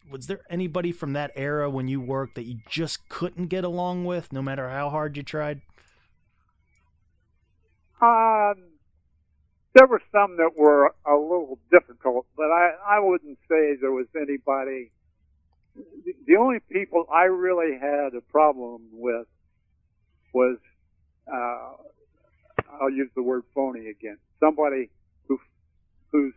was 0.10 0.28
there 0.28 0.42
anybody 0.50 0.92
from 0.92 1.14
that 1.14 1.32
era 1.36 1.70
when 1.70 1.88
you 1.88 2.00
worked 2.02 2.36
that 2.36 2.44
you 2.44 2.60
just 2.70 3.08
couldn't 3.10 3.48
get 3.48 3.64
along 3.64 4.06
with, 4.06 4.32
no 4.32 4.42
matter 4.42 4.70
how 4.70 4.90
hard 4.90 5.18
you 5.18 5.24
tried? 5.24 5.62
Um, 8.02 8.56
there 9.76 9.88
were 9.88 10.02
some 10.12 10.38
that 10.38 10.52
were 10.58 10.94
a 11.06 11.16
little 11.16 11.58
difficult, 11.72 12.28
but 12.36 12.52
I 12.52 12.72
I 12.86 13.00
wouldn't 13.00 13.38
say 13.50 13.76
there 13.80 13.92
was 13.92 14.08
anybody. 14.16 14.92
The- 16.28 16.36
only 16.36 16.60
people 16.72 17.08
I 17.12 17.24
really 17.24 17.78
had 17.80 18.14
a 18.14 18.22
problem 18.22 18.82
with 18.92 19.28
was 20.34 20.58
uh, 21.32 21.72
I'll 22.82 22.90
use 22.90 23.10
the 23.16 23.24
word 23.24 23.44
phony 23.56 23.88
again. 23.90 24.18
Somebody 24.40 24.90
who 25.28 25.40
who's 26.12 26.34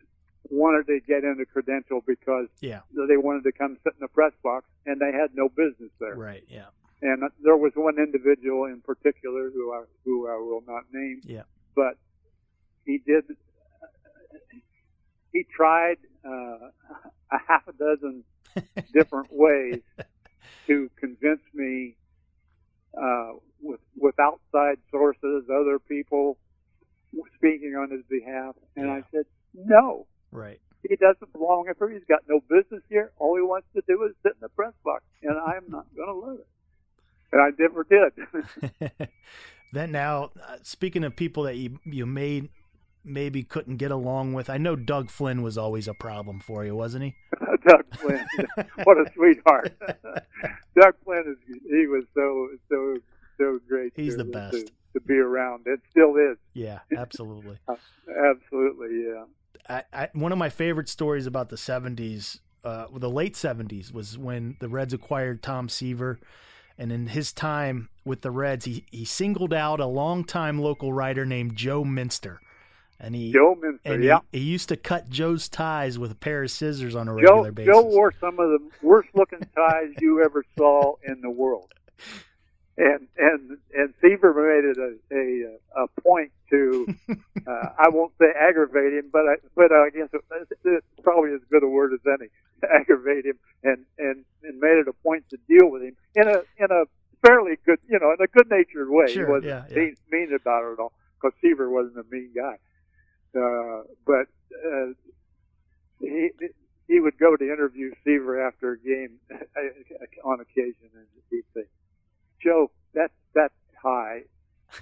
wanted 0.51 0.87
to 0.87 1.01
get 1.07 1.25
into 1.25 1.45
credential 1.47 2.01
because 2.07 2.49
Yeah, 2.61 2.81
they 3.09 3.17
wanted 3.17 3.45
to 3.45 3.53
come 3.53 3.77
sit 3.85 3.95
in 3.95 4.01
the 4.01 4.09
press 4.09 4.33
box 4.43 4.67
and 4.87 5.01
they 5.01 5.13
had 5.13 5.31
no 5.35 5.49
business 5.49 5.91
there. 6.01 6.15
right. 6.15 6.45
Yeah, 6.49 6.67
And 7.03 7.23
there 7.43 7.57
was 7.57 7.73
one 7.75 7.99
individual 7.99 8.65
in 8.67 8.81
particular 8.81 9.51
who 9.51 9.73
I 9.73 9.85
who 10.05 10.29
I 10.29 10.37
will 10.37 10.63
not 10.67 10.85
name. 10.93 11.21
Yeah. 11.25 11.43
But 11.75 11.99
he 12.85 12.99
did. 12.99 13.25
He 15.33 15.45
tried 15.55 15.99
uh, 16.25 16.71
a 17.33 17.39
half 17.47 17.67
a 17.69 17.73
dozen 17.73 18.25
different 18.93 19.29
ways 19.31 19.83
to 20.67 20.91
convince 20.99 21.43
me 21.53 21.97
uh, 23.01 23.33
with 23.61 23.81
with 23.97 24.19
outside 24.19 24.79
sources, 24.91 25.45
other 25.51 25.79
people 25.79 26.39
speaking 27.35 27.75
on 27.75 27.91
his 27.91 28.03
behalf, 28.09 28.55
and 28.77 28.91
I 28.91 29.03
said 29.13 29.25
no. 29.55 30.07
Right. 30.37 30.61
He 30.89 30.97
doesn't 30.97 31.33
belong 31.33 31.65
here. 31.65 31.89
He's 31.89 32.05
got 32.09 32.21
no 32.29 32.41
business 32.49 32.83
here. 32.89 33.13
All 33.19 33.37
he 33.37 33.43
wants 33.43 33.67
to 33.75 33.83
do 33.89 34.05
is 34.05 34.13
sit 34.23 34.33
in 34.33 34.41
the 34.41 34.49
press 34.51 34.73
box, 34.85 35.03
and 35.23 35.37
I'm 35.37 35.65
not 35.69 35.87
going 35.97 36.09
to 36.09 36.15
let 36.15 36.39
it. 36.41 36.47
And 37.33 37.43
I 37.43 37.51
never 37.59 37.85
did. 37.85 39.09
then 39.73 39.91
now, 39.91 40.31
uh, 40.41 40.57
speaking 40.63 41.03
of 41.05 41.17
people 41.17 41.45
that 41.45 41.57
you 41.57 41.81
you 41.85 42.07
made 42.07 42.51
maybe 43.05 43.43
couldn't 43.43 43.77
get 43.77 43.91
along 43.91 44.33
with, 44.33 44.51
I 44.51 44.59
know 44.59 44.77
Doug 44.77 45.11
Flynn 45.11 45.43
was 45.43 45.57
always 45.57 45.89
a 45.89 45.95
problem 45.95 46.41
for 46.41 46.65
you, 46.65 46.75
wasn't 46.75 47.05
he? 47.05 47.15
Doug 47.69 47.85
Flynn, 47.97 48.27
what 48.85 48.97
a 48.97 49.11
sweetheart. 49.15 49.77
Doug 50.81 50.95
Flynn 51.05 51.25
is 51.27 51.59
he 51.69 51.87
was 51.87 52.05
so 52.15 52.49
so 52.69 52.97
so 53.39 53.59
great. 53.69 53.93
He's 53.97 54.17
the 54.17 54.25
best. 54.25 54.53
to, 54.53 54.67
to 54.95 55.01
be 55.01 55.15
around. 55.15 55.67
It 55.67 55.81
still 55.91 56.17
is. 56.17 56.37
Yeah, 56.55 56.81
absolutely. 56.97 57.59
Absolutely, 57.69 59.05
yeah. 59.05 59.25
I, 59.69 59.83
I, 59.93 60.09
one 60.13 60.33
of 60.33 60.39
my 60.39 60.49
favorite 60.49 60.89
stories 60.89 61.27
about 61.27 61.49
the 61.49 61.57
70s, 61.57 62.41
uh, 62.65 62.87
the 62.95 63.11
late 63.11 63.35
70s, 63.35 63.93
was 63.93 64.19
when 64.19 64.57
the 64.61 64.69
Reds 64.69 64.93
acquired 64.93 65.43
Tom 65.43 65.69
Seaver. 65.69 66.19
And 66.79 66.93
in 66.93 67.09
his 67.09 67.33
time 67.33 67.89
with 68.05 68.21
the 68.21 68.31
Reds, 68.31 68.67
he, 68.67 68.85
he 68.91 69.05
singled 69.05 69.55
out 69.55 69.81
a 69.81 69.87
longtime 69.87 70.61
local 70.61 70.93
writer 70.93 71.25
named 71.25 71.57
Joe 71.57 71.85
Minster. 71.85 72.41
And 72.99 73.15
he, 73.15 73.33
Joe 73.33 73.57
Minster, 73.61 73.93
and 73.93 74.05
yeah. 74.05 74.21
he, 74.33 74.39
he 74.39 74.45
used 74.45 74.69
to 74.71 74.77
cut 74.77 75.11
Joe's 75.11 75.49
ties 75.49 75.99
with 75.99 76.11
a 76.13 76.15
pair 76.15 76.43
of 76.43 76.51
scissors 76.51 76.95
on 76.95 77.09
a 77.09 77.13
Joe 77.13 77.17
regular 77.17 77.53
basis. 77.53 77.75
Joe 77.75 77.83
wore 77.83 78.13
some 78.21 78.39
of 78.39 78.51
the 78.51 78.59
worst 78.83 79.09
looking 79.15 79.41
ties 79.55 79.91
you 80.01 80.23
ever 80.25 80.45
saw 80.57 80.95
in 81.07 81.21
the 81.21 81.31
world. 81.31 81.73
And 82.79 83.09
and 83.17 83.59
and 83.75 83.95
Seaver 84.03 84.35
made 84.35 84.69
it 84.69 84.77
a 84.77 84.97
a, 85.15 85.85
a 85.85 86.01
point 86.03 86.33
to 86.51 86.87
uh, 87.47 87.69
I 87.79 87.89
won't 87.89 88.13
say 88.19 88.27
aggravate 88.39 88.93
him, 88.93 89.09
but 89.11 89.23
I 89.23 89.37
but 89.55 89.73
I 89.73 89.89
guess 89.91 90.09
it, 90.13 90.23
it's 90.65 90.87
probably 91.03 91.33
as 91.33 91.41
good 91.51 91.63
a 91.63 91.69
word 91.69 91.93
as 91.95 92.01
any 92.07 92.29
aggravate 92.81 93.25
him 93.25 93.39
and 93.63 93.85
and 93.99 94.25
and 94.43 94.61
made 94.61 94.79
it 94.79 94.89
a 94.89 94.93
point 94.93 95.25
to 95.31 95.39
deal 95.49 95.71
with 95.71 95.83
him 95.83 95.97
in 96.15 96.29
a 96.29 96.43
in 96.59 96.71
a 96.71 96.85
fairly 97.27 97.57
good 97.65 97.79
you 97.89 97.99
know 97.99 98.13
in 98.13 98.23
a 98.23 98.27
good 98.27 98.51
natured 98.51 98.91
way. 98.91 99.07
Sure, 99.07 99.27
he 99.27 99.31
wasn't 99.31 99.47
yeah, 99.47 99.65
yeah. 99.71 99.77
Mean, 99.77 99.97
mean 100.11 100.33
about 100.35 100.65
it 100.65 100.73
at 100.75 100.79
all 100.79 100.93
because 101.21 101.37
Seaver 101.41 101.71
wasn't 101.71 101.97
a 101.99 102.05
mean 102.11 102.31
guy. 102.35 102.59
Uh, 103.35 103.83
but 104.07 104.27
uh, 104.67 104.93
he 106.01 106.31
he 106.89 107.01
would 107.01 107.19
go 107.19 107.37
to 107.37 107.45
interview 107.45 107.93
Seaver 108.05 108.47
after 108.47 108.73
a 108.73 108.79
game 108.79 109.19
on 110.25 110.41
occasion, 110.41 110.89
and 110.95 111.07
he'd 111.31 111.45
say, 111.55 111.65
"Joe, 112.43 112.71
that 112.95 113.11
that 113.35 113.53
tie, 113.83 114.23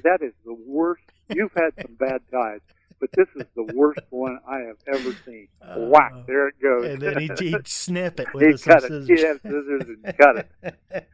that 0.05 0.23
is 0.23 0.33
the 0.45 0.55
worst. 0.55 1.03
You've 1.29 1.53
had 1.55 1.71
some 1.81 1.95
bad 1.99 2.21
ties, 2.31 2.61
but 3.01 3.11
this 3.17 3.29
is 3.37 3.47
the 3.57 3.65
worst 3.75 4.01
one 4.11 4.39
I 4.49 4.59
have 4.61 4.77
ever 4.87 5.13
seen. 5.27 5.49
Whack! 5.77 6.13
There 6.27 6.49
it 6.49 6.55
goes." 6.63 6.85
Uh, 6.85 6.89
And 6.93 7.01
then 7.03 7.19
he'd, 7.19 7.39
he'd 7.41 7.67
snip 7.69 8.21
it 8.21 8.29
He'd 8.33 8.47
with 8.47 8.61
some 8.61 8.73
cut 8.75 8.85
it. 8.85 8.89
scissors. 8.89 9.09
He'd 9.09 9.27
have 9.27 9.41
scissors 9.43 9.83
and 10.05 10.17
cut 10.19 10.37
it. 10.39 11.09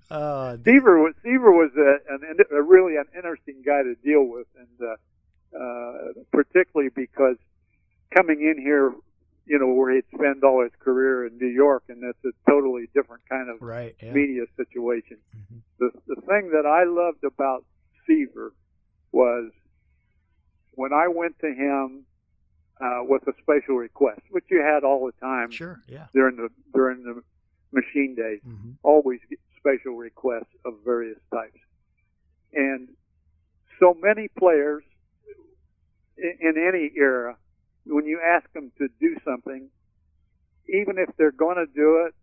uh, 0.10 0.56
Seaver 0.64 0.98
was 1.02 1.14
Seaver 1.22 1.52
was 1.52 1.70
a, 1.76 2.14
an, 2.14 2.36
a 2.50 2.62
really 2.62 2.96
an 2.96 3.04
interesting 3.16 3.62
guy 3.64 3.82
to 3.82 3.94
deal 4.04 4.24
with, 4.24 4.46
and 4.58 4.88
uh, 4.88 5.58
uh, 5.58 6.12
particularly 6.32 6.90
because 6.94 7.36
coming 8.14 8.40
in 8.40 8.62
here, 8.62 8.92
you 9.46 9.58
know, 9.58 9.68
where 9.68 9.94
he'd 9.94 10.04
spend 10.14 10.44
all 10.44 10.62
his 10.62 10.72
career 10.78 11.26
in 11.26 11.38
New 11.38 11.46
York, 11.48 11.84
and 11.88 12.02
that's 12.02 12.18
a 12.24 12.50
totally 12.50 12.88
different 12.94 13.22
kind 13.28 13.48
of 13.50 13.60
right. 13.60 13.94
Yeah. 14.02 14.12
media 14.12 14.44
situation. 14.56 15.18
Mhm. 15.36 15.60
The 15.78 15.90
the 16.14 16.20
thing 16.22 16.50
that 16.50 16.66
I 16.66 16.84
loved 16.84 17.24
about 17.24 17.64
Seaver 18.06 18.52
was 19.12 19.50
when 20.72 20.92
I 20.92 21.08
went 21.08 21.27
to 21.40 21.46
him 21.48 22.04
uh, 22.80 23.00
with 23.02 23.26
a 23.28 23.32
special 23.42 23.76
request, 23.76 24.20
which 24.30 24.44
you 24.50 24.60
had 24.60 24.84
all 24.84 25.06
the 25.06 25.12
time 25.20 25.50
Sure. 25.50 25.80
Yeah. 25.88 26.06
during 26.14 26.36
the 26.36 26.48
during 26.74 27.02
the 27.04 27.22
machine 27.72 28.14
days 28.14 28.40
hmm 28.44 28.72
always 28.82 29.20
get 29.28 29.38
special 29.56 29.96
requests 29.96 30.54
of 30.64 30.74
various 30.84 31.18
types. 31.32 31.58
And 32.52 32.88
so 33.80 33.94
many 34.00 34.28
players 34.38 34.84
in, 36.16 36.34
in 36.40 36.54
any 36.56 36.90
era, 36.96 37.36
when 37.84 38.06
you 38.06 38.20
ask 38.24 38.50
them 38.52 38.70
to 38.78 38.88
do 39.00 39.16
something, 39.24 39.68
even 40.68 40.96
if 40.98 41.10
they're 41.16 41.32
going 41.32 41.56
to 41.56 41.66
do 41.66 42.06
it 42.06 42.14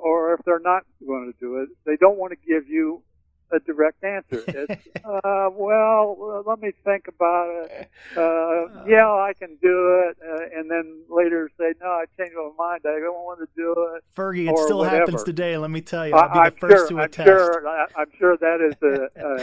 or 0.00 0.34
if 0.34 0.40
they're 0.44 0.60
not 0.60 0.84
going 1.06 1.32
to 1.32 1.38
do 1.40 1.56
it, 1.62 1.68
they 1.84 1.96
don't 1.96 2.16
want 2.18 2.32
to 2.32 2.38
give 2.48 2.68
you 2.68 3.02
a 3.50 3.60
direct 3.60 4.02
answer. 4.04 4.44
It's, 4.46 4.86
uh, 5.04 5.48
well, 5.52 6.16
uh, 6.20 6.48
let 6.48 6.60
me 6.60 6.72
think 6.84 7.08
about 7.08 7.48
it. 7.70 7.90
Uh, 8.16 8.84
yeah, 8.86 9.08
I 9.08 9.32
can 9.38 9.56
do 9.62 10.02
it. 10.04 10.18
Uh, 10.22 10.58
and 10.58 10.70
then 10.70 11.02
later 11.08 11.50
say, 11.58 11.74
no, 11.80 11.86
I 11.86 12.04
changed 12.18 12.34
my 12.36 12.50
mind. 12.58 12.82
I 12.84 13.00
don't 13.00 13.14
want 13.24 13.40
to 13.40 13.48
do 13.56 13.72
it 13.96 14.04
Fergie, 14.14 14.50
it 14.50 14.58
still 14.58 14.78
whatever. 14.78 14.96
happens 14.96 15.22
today. 15.22 15.56
Let 15.56 15.70
me 15.70 15.80
tell 15.80 16.06
you, 16.06 16.14
I'll 16.14 16.32
be 16.32 16.38
I, 16.38 16.50
the 16.50 16.54
am 16.54 16.60
first 16.60 16.88
sure. 16.88 16.98
to 16.98 17.02
I'm 17.02 17.12
sure. 17.12 17.68
I, 17.68 17.86
I'm 17.96 18.10
sure 18.18 18.36
that 18.36 18.60
is 18.60 18.74
a, 18.82 19.08
a, 19.24 19.34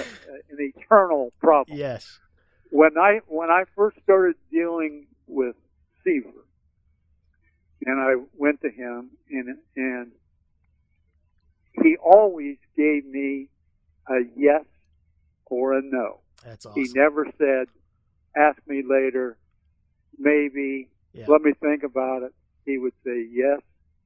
an 0.52 0.74
eternal 0.76 1.32
problem. 1.40 1.78
Yes. 1.78 2.20
When 2.72 2.98
I 2.98 3.22
when 3.28 3.50
I 3.50 3.64
first 3.76 3.98
started 4.04 4.36
dealing 4.52 5.08
with 5.28 5.56
Seaver, 6.04 6.30
and 7.86 8.02
I 8.02 8.16
went 8.38 8.62
to 8.62 8.70
him, 8.70 9.12
and 9.30 9.58
and 9.76 10.12
he 11.82 11.96
always 11.98 12.58
gave 12.76 13.06
me 13.06 13.48
a 14.10 14.20
yes 14.36 14.64
or 15.46 15.74
a 15.78 15.82
no. 15.82 16.20
That's 16.44 16.66
awesome. 16.66 16.82
He 16.84 16.90
never 16.94 17.26
said, 17.38 17.68
"Ask 18.36 18.60
me 18.68 18.84
later," 18.88 19.38
maybe. 20.18 20.90
Yeah. 21.14 21.26
Let 21.28 21.42
me 21.42 21.54
think 21.54 21.84
about 21.84 22.24
it. 22.24 22.34
He 22.66 22.78
would 22.78 22.94
say 23.06 23.26
yes, 23.32 23.62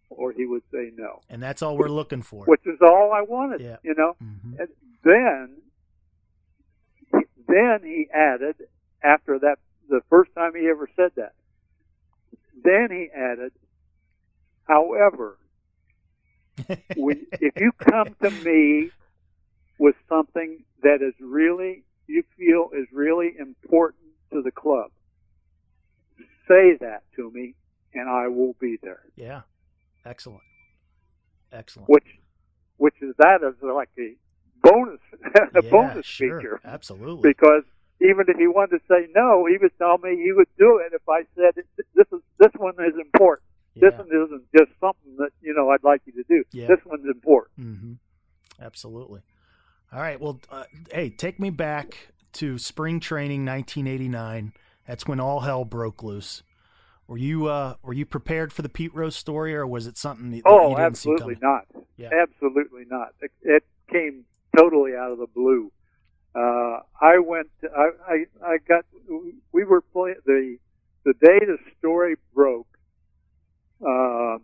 or 0.10 0.32
he 0.32 0.46
would 0.46 0.64
say 0.72 0.92
no, 0.96 1.22
and 1.30 1.42
that's 1.42 1.62
all 1.62 1.78
we're 1.78 1.90
looking 1.90 2.22
for. 2.22 2.46
which 2.46 2.66
is 2.66 2.80
all 2.82 3.12
I 3.14 3.22
wanted. 3.22 3.62
Yeah. 3.62 3.78
You 3.84 3.96
know. 3.96 4.16
Mhm. 4.22 4.60
And 4.60 4.70
then, 5.04 5.62
then 7.48 7.80
he 7.84 8.08
added 8.14 8.56
after 9.04 9.40
that 9.40 9.58
the 9.90 10.02
first 10.10 10.34
time 10.36 10.54
he 10.56 10.68
ever 10.68 10.88
said 10.96 11.12
that. 11.16 11.34
Then 12.64 12.90
he 12.92 13.10
added, 13.16 13.54
however, 14.68 15.38
when, 16.98 17.26
if 17.32 17.54
you 17.60 17.72
come 17.72 18.14
to 18.22 18.30
me 18.30 18.92
with 19.80 19.96
something 20.08 20.64
that 20.84 21.02
is 21.02 21.16
really 21.20 21.84
you 22.08 22.24
feel 22.38 22.70
is 22.78 22.88
really 22.92 23.34
important 23.40 24.04
to 24.32 24.42
the 24.44 24.52
club, 24.52 24.92
say 26.48 26.76
that 26.80 27.04
to 27.16 27.32
me, 27.32 27.56
and 27.94 28.08
I 28.10 28.28
will 28.28 28.56
be 28.60 28.78
there. 28.84 29.02
Yeah. 29.16 29.42
Excellent. 30.06 30.44
Excellent. 31.52 31.90
Which, 31.90 32.06
which 32.78 32.96
is 33.02 33.16
that 33.18 33.42
is 33.42 33.56
like 33.62 33.90
a 33.98 34.16
bonus, 34.62 35.00
a 35.36 35.64
yeah, 35.64 35.72
bonus 35.72 36.06
sure. 36.06 36.40
feature. 36.40 36.62
Absolutely. 36.64 37.30
because 37.30 37.64
even 38.02 38.26
if 38.28 38.38
he 38.38 38.48
wanted 38.48 38.80
to 38.80 38.84
say 38.88 39.08
no, 39.16 39.46
he 39.46 39.58
would 39.58 39.78
tell 39.78 39.98
me 39.98 40.16
he 40.16 40.32
would 40.32 40.48
do 40.58 40.78
it 40.78 40.94
if 40.94 41.08
I 41.10 41.24
said 41.36 41.64
this 41.96 42.08
is 42.12 42.22
this 42.38 42.52
one 42.58 42.76
is 42.80 42.96
important. 43.00 43.46
Yeah. 43.76 43.90
This 43.90 44.00
one 44.00 44.08
isn't 44.08 44.44
just 44.56 44.72
something 44.80 45.16
that 45.18 45.30
you 45.42 45.54
know 45.54 45.70
I'd 45.70 45.84
like 45.84 46.02
you 46.06 46.14
to 46.14 46.24
do. 46.28 46.44
Yeah. 46.52 46.68
This 46.68 46.80
one's 46.86 47.06
important. 47.06 47.52
hmm 47.56 47.94
Absolutely. 48.62 49.22
All 49.92 50.00
right. 50.00 50.20
Well, 50.20 50.40
uh, 50.52 50.66
hey, 50.92 51.10
take 51.10 51.40
me 51.40 51.50
back 51.50 52.10
to 52.34 52.58
spring 52.58 53.00
training, 53.00 53.46
1989. 53.46 54.54
That's 54.88 55.08
when 55.08 55.20
all 55.20 55.42
hell 55.42 55.66
broke 55.66 56.04
loose. 56.04 56.44
Were 57.08 57.18
you 57.18 57.48
uh, 57.48 57.76
were 57.82 57.94
you 57.94 58.06
prepared 58.06 58.54
for 58.54 58.62
the 58.62 58.70
Pete 58.70 58.94
Rose 58.94 59.16
story, 59.16 59.56
or 59.56 59.66
was 59.66 59.88
it 59.88 59.98
something 59.98 60.30
that 60.30 60.38
you 60.38 60.44
Oh, 60.46 60.76
didn't 60.76 60.96
see 60.96 61.10
absolutely 61.10 61.38
not. 61.42 61.66
Yeah. 61.98 62.10
Absolutely 62.14 62.86
not. 62.88 63.10
It, 63.20 63.32
it 63.42 63.64
came 63.92 64.26
totally 64.56 64.96
out 64.96 65.12
of 65.12 65.18
the 65.18 65.26
blue. 65.26 65.72
Uh, 66.36 66.82
I 67.02 67.18
went. 67.18 67.50
I, 67.76 67.90
I 68.08 68.26
I 68.46 68.58
got. 68.68 68.86
We 69.52 69.64
were 69.64 69.82
playing 69.82 70.18
the 70.26 70.58
the 71.04 71.14
day 71.14 71.40
the 71.40 71.58
story 71.80 72.16
broke. 72.36 72.68
Um, 73.84 74.44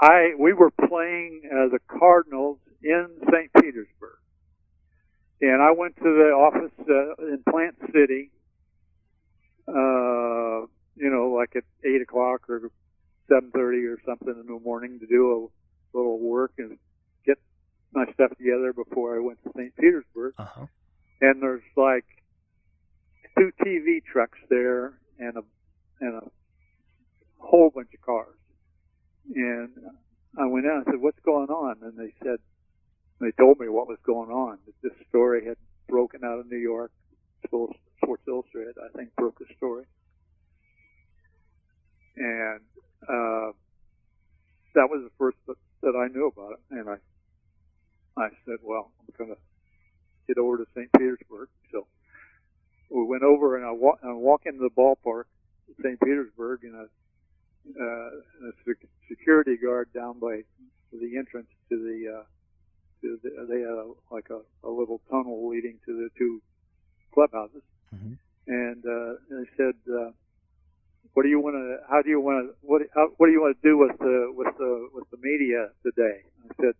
I 0.00 0.34
we 0.36 0.52
were 0.52 0.72
Cardinals 2.02 2.58
in 2.82 3.06
St. 3.30 3.52
Petersburg, 3.54 4.18
and 5.40 5.62
I 5.62 5.70
went 5.70 5.94
to 5.98 6.02
the 6.02 6.32
office 6.34 6.72
uh, 6.80 7.26
in 7.26 7.44
Plant 7.48 7.76
City. 7.94 8.32
Uh, 9.68 10.66
you 10.96 11.08
know, 11.08 11.32
like 11.32 11.54
at 11.54 11.62
eight 11.84 12.02
o'clock 12.02 12.50
or 12.50 12.72
seven 13.28 13.52
thirty 13.52 13.84
or 13.84 13.98
something 14.04 14.34
in 14.34 14.52
the 14.52 14.60
morning 14.64 14.98
to 14.98 15.06
do 15.06 15.30
a 15.94 15.96
little 15.96 16.18
work 16.18 16.54
and 16.58 16.76
get 17.24 17.38
my 17.94 18.04
stuff 18.14 18.36
together 18.36 18.72
before 18.72 19.16
I 19.16 19.20
went 19.20 19.38
to 19.44 19.50
St. 19.56 19.76
Petersburg. 19.76 20.34
Uh 20.38 20.44
huh. 20.44 20.66
And 21.20 21.40
there's 21.40 21.62
like 21.76 22.04
two 23.38 23.52
TV 23.64 24.02
trucks 24.04 24.38
there 24.50 24.94
and 25.20 25.36
a 25.36 25.42
and 26.00 26.16
a 26.16 26.30
whole 27.38 27.70
bunch 27.72 27.94
of 27.94 28.00
cars. 28.00 28.38
And 29.36 29.70
I 30.38 30.46
went 30.46 30.66
in 30.66 30.72
and 30.72 30.84
said, 30.86 31.00
"What's 31.00 31.20
going 31.20 31.48
on?" 31.48 31.76
And 31.82 31.96
they 31.96 32.12
said, 32.22 32.38
they 33.22 33.30
told 33.38 33.60
me 33.60 33.68
what 33.68 33.86
was 33.86 33.98
going 34.04 34.30
on. 34.30 34.58
That 34.66 34.74
this 34.82 35.06
story 35.08 35.46
had 35.46 35.56
broken 35.88 36.24
out 36.24 36.40
of 36.40 36.50
New 36.50 36.58
York. 36.58 36.90
Sports 37.46 38.22
Illustrated, 38.26 38.74
I 38.82 38.96
think, 38.96 39.14
broke 39.16 39.38
the 39.38 39.46
story. 39.56 39.84
And 42.16 42.60
uh, 43.02 43.52
that 44.74 44.90
was 44.90 45.04
the 45.04 45.10
first 45.18 45.36
that, 45.46 45.56
that 45.82 45.96
I 45.96 46.08
knew 46.12 46.26
about 46.26 46.52
it. 46.52 46.58
And 46.70 46.90
I, 46.90 46.96
I 48.20 48.28
said, 48.44 48.56
"Well, 48.62 48.90
I'm 49.00 49.14
going 49.16 49.30
to 49.30 49.40
get 50.26 50.38
over 50.38 50.58
to 50.58 50.66
St. 50.74 50.92
Petersburg." 50.92 51.48
So 51.70 51.86
we 52.90 53.04
went 53.04 53.22
over, 53.22 53.56
and 53.56 53.64
I 53.64 53.70
walk, 53.70 54.00
I 54.02 54.12
walk 54.12 54.42
into 54.46 54.60
the 54.60 54.70
ballpark, 54.70 55.24
in 55.68 55.74
St. 55.82 56.00
Petersburg, 56.00 56.64
and 56.64 56.74
a, 56.74 56.86
uh, 57.70 58.10
security 59.08 59.56
guard 59.56 59.88
down 59.92 60.18
by 60.18 60.42
the 60.92 61.16
entrance 61.16 61.48
to 61.68 61.76
the, 61.78 62.18
uh, 62.20 62.24
to 63.00 63.18
the 63.22 63.30
they 63.48 63.60
had 63.60 63.78
a, 63.78 63.92
like 64.10 64.28
a, 64.30 64.40
a 64.66 64.70
little 64.70 65.00
tunnel 65.10 65.48
leading 65.48 65.78
to 65.86 65.92
the 65.96 66.08
two 66.18 66.40
clubhouses, 67.14 67.62
Mhm. 67.94 68.18
and 68.46 68.86
uh, 68.86 69.14
they 69.30 69.46
said. 69.56 69.74
Uh, 69.88 70.10
what 71.14 71.24
do 71.24 71.28
you 71.28 71.40
want 71.40 71.56
to? 71.56 71.76
How 71.90 72.00
do 72.00 72.08
you 72.08 72.20
want 72.20 72.48
to? 72.48 72.54
What? 72.62 72.80
How, 72.94 73.08
what 73.18 73.26
do 73.26 73.32
you 73.32 73.40
want 73.42 73.60
to 73.60 73.68
do 73.68 73.76
with 73.76 73.98
the 73.98 74.32
with 74.34 74.56
the 74.56 74.88
with 74.94 75.04
the 75.10 75.18
media 75.20 75.68
today? 75.84 76.22
I 76.48 76.54
said, 76.62 76.74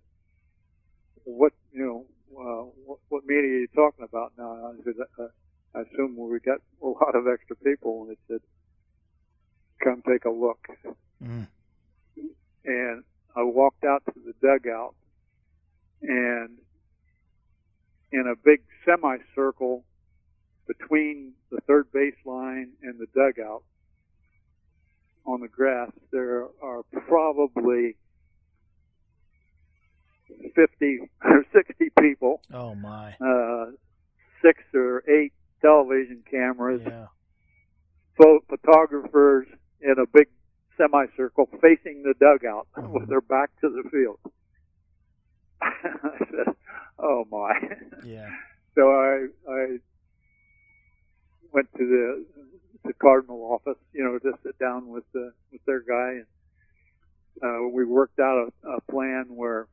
what 1.24 1.52
you 1.72 1.84
know, 1.84 2.06
uh, 2.32 2.64
what, 2.86 2.98
what 3.08 3.22
media 3.26 3.50
are 3.50 3.60
you 3.60 3.68
talking 3.74 4.04
about 4.04 4.32
now? 4.38 4.72
I 4.72 4.82
said, 4.84 4.94
uh, 5.18 5.26
I 5.74 5.80
assume 5.82 6.16
we 6.16 6.40
got 6.40 6.60
a 6.82 6.86
lot 6.86 7.14
of 7.14 7.26
extra 7.28 7.56
people, 7.56 8.02
and 8.02 8.10
they 8.16 8.18
said, 8.28 8.40
come 9.82 10.02
take 10.08 10.24
a 10.24 10.30
look. 10.30 10.66
Mm. 11.22 11.46
And 12.64 13.04
I 13.36 13.42
walked 13.42 13.84
out 13.84 14.02
to 14.06 14.12
the 14.24 14.34
dugout, 14.40 14.94
and 16.02 16.50
in 18.12 18.26
a 18.26 18.36
big 18.36 18.62
semicircle 18.84 19.84
between 20.66 21.32
the 21.50 21.58
third 21.66 21.86
baseline 21.92 22.68
and 22.82 22.98
the 22.98 23.06
dugout 23.14 23.62
on 25.26 25.40
the 25.40 25.48
grass, 25.48 25.90
there 26.12 26.46
are 26.62 26.82
probably 27.08 27.96
50 30.54 30.98
or 31.24 31.44
60 31.52 31.90
people, 32.00 32.40
Oh 32.52 32.74
my. 32.74 33.14
uh, 33.20 33.66
six 34.42 34.62
or 34.74 35.02
eight 35.08 35.32
television 35.60 36.22
cameras, 36.30 36.82
Yeah. 36.84 37.06
photographers 38.48 39.46
in 39.82 39.98
a 39.98 40.06
big 40.06 40.28
semicircle 40.78 41.48
facing 41.60 42.02
the 42.02 42.14
dugout 42.18 42.66
with 42.92 43.08
their 43.08 43.20
back 43.20 43.50
to 43.60 43.68
the 43.68 43.88
field. 43.90 44.18
I 45.62 46.18
said, 46.30 46.54
"Oh 46.98 47.24
my!" 47.30 47.54
Yeah. 48.04 48.28
So 48.74 48.90
I 48.90 49.26
I 49.50 49.78
went 51.52 51.68
to 51.76 51.86
the 51.86 52.24
the 52.84 52.92
Cardinal 52.94 53.42
office, 53.52 53.78
you 53.92 54.02
know, 54.02 54.18
to 54.18 54.36
sit 54.42 54.58
down 54.58 54.88
with 54.88 55.04
the 55.12 55.32
with 55.52 55.64
their 55.66 55.80
guy, 55.80 56.22
and 56.22 56.26
uh, 57.42 57.68
we 57.68 57.84
worked 57.84 58.18
out 58.18 58.48
a, 58.64 58.68
a 58.68 58.80
plan 58.90 59.26
where, 59.28 59.68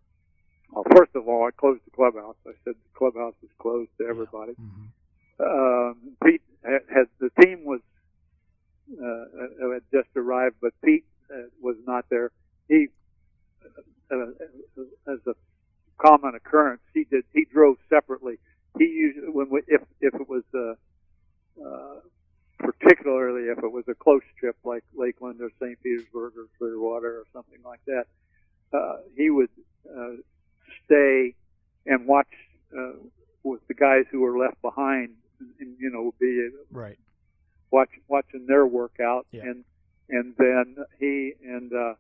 well, 0.72 0.86
first 0.96 1.12
of 1.16 1.28
all, 1.28 1.46
I 1.48 1.52
closed 1.52 1.82
the 1.86 1.92
clubhouse. 1.92 2.36
I 2.46 2.52
said 2.64 2.76
the 2.76 2.98
clubhouse 2.98 3.34
is 3.42 3.50
closed 3.60 3.90
to 4.00 4.06
everybody. 4.08 4.54
Mhm. 4.54 4.90
Um, 5.42 6.18
Pete 6.24 6.42
had, 6.64 6.82
had 6.94 7.08
the 7.20 7.32
team 7.42 7.64
was 7.64 7.80
uh, 8.94 9.74
had 9.74 9.84
just 9.92 10.10
arrived, 10.16 10.56
but 10.62 10.74
Pete 10.84 11.06
uh, 11.32 11.44
was 11.62 11.76
not 11.86 12.06
there. 12.10 12.32
He, 12.68 12.88
uh, 14.12 14.16
as 15.08 15.20
a 15.28 15.34
common 15.98 16.36
occurrence, 16.36 16.82
he 16.94 17.04
did 17.04 17.26
he 17.34 17.46
drove 17.52 17.78
separately. 17.90 18.40
He 18.78 18.86
usually 18.86 19.30
when 19.30 19.50
we, 19.50 19.62
if 19.68 19.82
if 20.02 20.14
it 20.16 20.30
was 20.30 20.44
uh, 20.56 20.74
uh, 21.64 22.00
particularly 22.58 23.50
if 23.50 23.58
it 23.60 23.72
was 23.72 23.86
a 23.88 23.96
close 23.96 24.24
trip 24.40 24.56
like 24.64 24.84
Lakeland 24.96 25.42
or 25.42 25.50
St. 25.62 25.82
Petersburg 25.82 26.34
or 26.38 26.48
Clearwater 26.58 27.20
or 27.20 27.24
something 27.34 27.60
like 27.64 27.80
that, 27.86 28.06
uh, 28.74 28.98
he 29.16 29.30
would 29.30 29.50
uh, 29.90 30.16
stay 30.86 31.36
and 31.86 32.06
watch 32.06 32.28
uh, 32.78 32.94
with 33.44 33.66
the 33.68 33.74
guys 33.74 34.06
who 34.12 34.20
were 34.20 34.38
left 34.38 34.62
behind, 34.62 35.10
and, 35.40 35.50
and 35.60 35.76
you 35.80 35.90
know, 35.90 36.14
be 36.20 36.50
Right. 36.72 36.98
Watch, 37.72 37.90
watching 38.08 38.46
their 38.48 38.66
workout, 38.66 39.28
Yeah. 39.32 39.44
and 39.44 39.64
and 40.10 40.34
then 40.38 40.78
he 41.00 41.34
and 41.44 41.72
uh, 41.72 41.94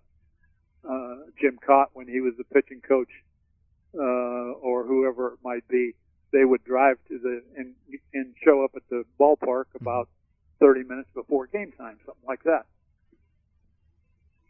uh, 0.90 1.16
Jim 1.40 1.60
Kaat, 1.66 1.88
when 1.94 2.08
he 2.08 2.22
was 2.22 2.34
the 2.38 2.44
pitching 2.44 2.82
coach, 2.82 3.12
uh, 3.96 4.02
or 4.02 4.84
whoever 4.86 5.34
it 5.34 5.40
might 5.44 5.68
be, 5.68 5.94
they 6.32 6.44
would 6.46 6.64
drive 6.64 6.98
to 7.08 7.20
the 7.20 7.44
and 7.56 7.76
and 8.14 8.34
show 8.44 8.64
up 8.64 8.72
at 8.76 8.82
the 8.90 9.04
ballpark 9.20 9.66
about 9.80 10.10
30 10.60 10.84
minutes 10.84 11.10
before 11.14 11.46
game 11.48 11.72
time, 11.78 11.98
something 12.06 12.28
like 12.28 12.44
that. 12.44 12.66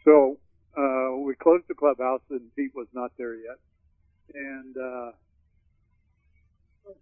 so 0.06 0.38
uh, 0.78 1.16
we 1.18 1.36
closed 1.36 1.66
the 1.68 1.74
clubhouse, 1.74 2.22
and 2.30 2.42
Pete 2.56 2.74
was 2.74 2.88
not 2.94 3.12
there 3.18 3.36
yet, 3.36 3.58
and 4.34 4.78
uh, 4.78 5.12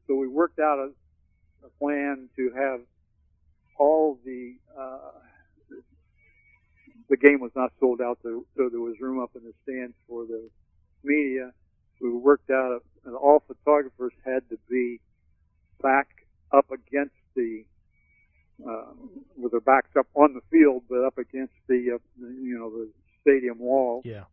so 0.07 0.15
we 0.15 0.27
worked 0.27 0.59
out 0.59 0.79
a, 0.79 0.89
a 1.65 1.69
plan 1.79 2.29
to 2.35 2.51
have 2.55 2.81
all 3.79 4.19
the 4.25 4.55
uh, 4.79 5.11
the 7.09 7.17
game 7.17 7.39
was 7.39 7.51
not 7.55 7.71
sold 7.79 8.01
out, 8.01 8.19
so, 8.23 8.45
so 8.57 8.69
there 8.69 8.81
was 8.81 8.95
room 8.99 9.21
up 9.21 9.31
in 9.35 9.43
the 9.43 9.53
stands 9.63 9.95
for 10.07 10.25
the 10.25 10.49
media. 11.03 11.51
We 12.01 12.11
worked 12.11 12.49
out, 12.49 12.81
and 13.05 13.15
all 13.15 13.43
photographers 13.47 14.13
had 14.25 14.47
to 14.49 14.57
be 14.69 14.99
back 15.81 16.07
up 16.51 16.65
against 16.71 17.15
the, 17.35 17.63
uh, 18.67 18.93
with 19.37 19.51
their 19.51 19.61
backs 19.61 19.91
up 19.97 20.07
on 20.15 20.33
the 20.33 20.41
field, 20.51 20.83
but 20.89 21.05
up 21.05 21.17
against 21.17 21.53
the, 21.67 21.95
uh, 21.95 22.27
you 22.27 22.57
know, 22.57 22.69
the 22.69 22.89
stadium 23.21 23.59
wall. 23.59 24.01
Yeah. 24.03 24.23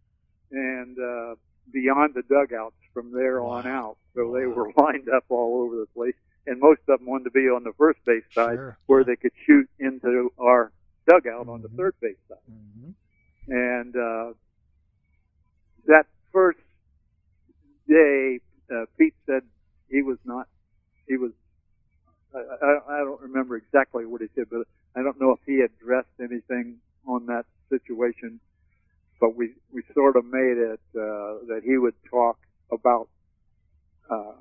And 0.50 0.96
uh, 0.98 1.34
beyond 1.72 2.14
the 2.14 2.22
dugouts 2.22 2.76
from 2.92 3.12
there 3.12 3.42
Wow. 3.42 3.50
on 3.50 3.66
out. 3.66 3.96
So 4.14 4.32
they 4.32 4.46
were 4.46 4.70
lined 4.76 5.08
up 5.14 5.24
all 5.30 5.62
over 5.64 5.76
the 5.76 5.86
place, 5.94 6.14
and 6.46 6.60
most 6.60 6.80
of 6.88 6.98
them 6.98 7.06
wanted 7.08 7.24
to 7.24 7.30
be 7.30 7.48
on 7.48 7.64
the 7.64 7.72
first 7.78 7.98
base 8.04 8.24
side 8.34 8.56
Sure. 8.56 8.78
where 8.86 9.04
they 9.04 9.16
could 9.16 9.32
shoot 9.46 9.68
into 9.78 10.32
our 10.38 10.72
dugout 11.08 11.48
on 11.48 11.62
the 11.62 11.68
Mhm. 11.68 11.76
third 11.76 11.94
base 12.00 12.16
side. 12.28 12.38
hmm 12.48 12.90
And 13.48 13.96
uh, 13.96 14.32
that 15.86 16.06
first 16.32 16.58
day, 17.86 18.40
uh, 18.70 18.86
Pete 18.98 19.14
said 19.26 19.42
he 19.88 20.02
was 20.02 20.18
not. 20.24 20.48
He 21.06 21.16
was. 21.16 21.32
I, 22.34 22.38
I, 22.38 22.80
I 22.96 22.98
don't 23.00 23.20
remember 23.20 23.56
exactly 23.56 24.06
what 24.06 24.20
he 24.20 24.28
said, 24.34 24.46
but 24.50 24.66
I 24.96 25.02
don't 25.02 25.20
know 25.20 25.32
if 25.32 25.40
he 25.46 25.60
addressed 25.60 26.08
anything 26.20 26.78
on 27.06 27.26
that 27.26 27.46
situation. 27.68 28.40
But 29.20 29.36
we 29.36 29.52
we 29.72 29.82
sort 29.94 30.16
of 30.16 30.24
made 30.24 30.56
it 30.58 30.80
uh, 30.96 31.44
that 31.48 31.62
he 31.64 31.76
would 31.76 31.94
talk 32.10 32.38
about 32.72 33.08
uh, 34.10 34.32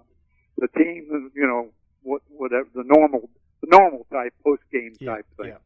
the 0.58 0.68
team, 0.70 1.32
you 1.36 1.46
know, 1.48 1.70
what 2.04 2.22
whatever 2.30 2.68
the 2.76 2.84
normal 2.86 3.30
the 3.62 3.68
normal 3.68 4.06
type 4.12 4.34
post 4.44 4.62
game 4.72 4.94
Yeah. 5.00 5.16
type 5.16 5.26
thing 5.38 5.48
Yeah. 5.48 5.58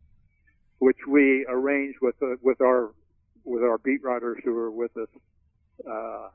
which 0.80 0.98
we 1.08 1.46
arranged 1.50 1.98
with 2.02 2.16
uh, 2.22 2.36
with 2.42 2.62
our 2.62 2.94
with 3.44 3.64
our 3.64 3.78
beat 3.78 4.04
writers 4.04 4.38
who 4.44 4.56
are 4.58 4.72
with 4.72 4.96
us 4.98 5.10
uh, 5.90 6.30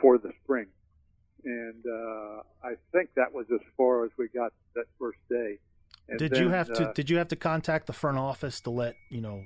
for 0.00 0.18
the 0.18 0.30
spring. 0.42 0.66
And 1.44 1.84
uh, 1.86 2.42
I 2.62 2.74
think 2.92 3.10
that 3.16 3.32
was 3.32 3.46
as 3.52 3.60
far 3.76 4.04
as 4.04 4.10
we 4.18 4.28
got 4.28 4.52
that 4.74 4.84
first 4.98 5.18
day. 5.30 5.58
And 6.08 6.18
Did 6.18 6.32
you 6.32 6.44
then, 6.46 6.54
have 6.54 6.72
to? 6.74 6.88
uh, 6.88 6.92
Did 6.92 7.10
you 7.10 7.18
have 7.18 7.28
to 7.28 7.36
contact 7.36 7.86
the 7.86 7.92
front 7.92 8.18
office 8.18 8.60
to 8.62 8.70
let 8.70 8.94
you 9.10 9.20
know 9.20 9.44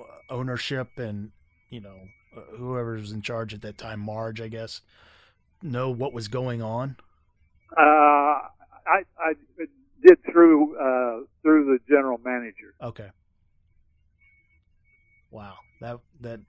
uh, 0.00 0.04
ownership 0.32 0.98
and 0.98 1.32
you 1.70 1.80
know 1.80 1.96
uh, 2.36 2.40
whoever 2.56 2.92
was 2.94 3.12
in 3.12 3.22
charge 3.22 3.52
at 3.54 3.62
that 3.62 3.78
time, 3.78 4.00
Marge, 4.00 4.40
I 4.40 4.48
guess, 4.48 4.80
know 5.62 5.90
what 5.90 6.12
was 6.12 6.28
going 6.28 6.62
on? 6.62 6.96
Uh, 7.76 7.80
I 8.86 9.04
I 9.18 9.32
did 10.02 10.18
through 10.30 10.76
uh, 10.78 11.24
through 11.42 11.64
the 11.66 11.78
general 11.88 12.18
manager. 12.18 12.74
Okay. 12.82 13.10
Wow. 15.30 15.54
That 15.80 15.98
that 16.20 16.40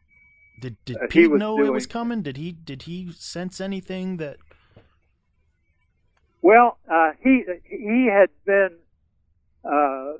did 0.59 0.77
did 0.85 0.97
Uh, 0.97 1.07
Pete 1.09 1.31
know 1.31 1.63
it 1.63 1.73
was 1.73 1.87
coming? 1.87 2.21
Did 2.21 2.37
he 2.37 2.51
did 2.51 2.83
he 2.83 3.11
sense 3.11 3.59
anything 3.59 4.17
that? 4.17 4.37
Well, 6.41 6.77
uh, 6.89 7.11
he 7.21 7.43
he 7.67 8.07
had 8.11 8.29
been 8.45 8.77
uh, 9.63 10.13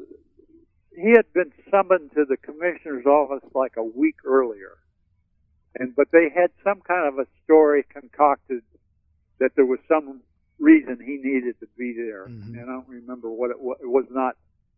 he 0.96 1.12
had 1.12 1.32
been 1.34 1.52
summoned 1.70 2.12
to 2.16 2.26
the 2.26 2.38
commissioner's 2.38 3.06
office 3.06 3.48
like 3.54 3.78
a 3.78 3.84
week 3.84 4.16
earlier, 4.26 4.78
and 5.76 5.96
but 5.96 6.08
they 6.12 6.30
had 6.34 6.52
some 6.64 6.82
kind 6.82 7.08
of 7.08 7.20
a 7.20 7.28
story 7.44 7.86
concocted 7.90 8.64
that 9.40 9.52
there 9.56 9.66
was 9.66 9.80
some 9.88 10.22
reason 10.60 11.00
he 11.00 11.18
needed 11.18 11.60
to 11.60 11.68
be 11.78 11.94
there, 11.94 12.28
Mhm. 12.28 12.54
and 12.54 12.62
I 12.62 12.74
don't 12.74 12.88
remember 12.88 13.30
what 13.30 13.52
it 13.52 13.60
was. 13.60 13.78
It 13.82 13.88
was 13.90 14.06
not 14.10 14.38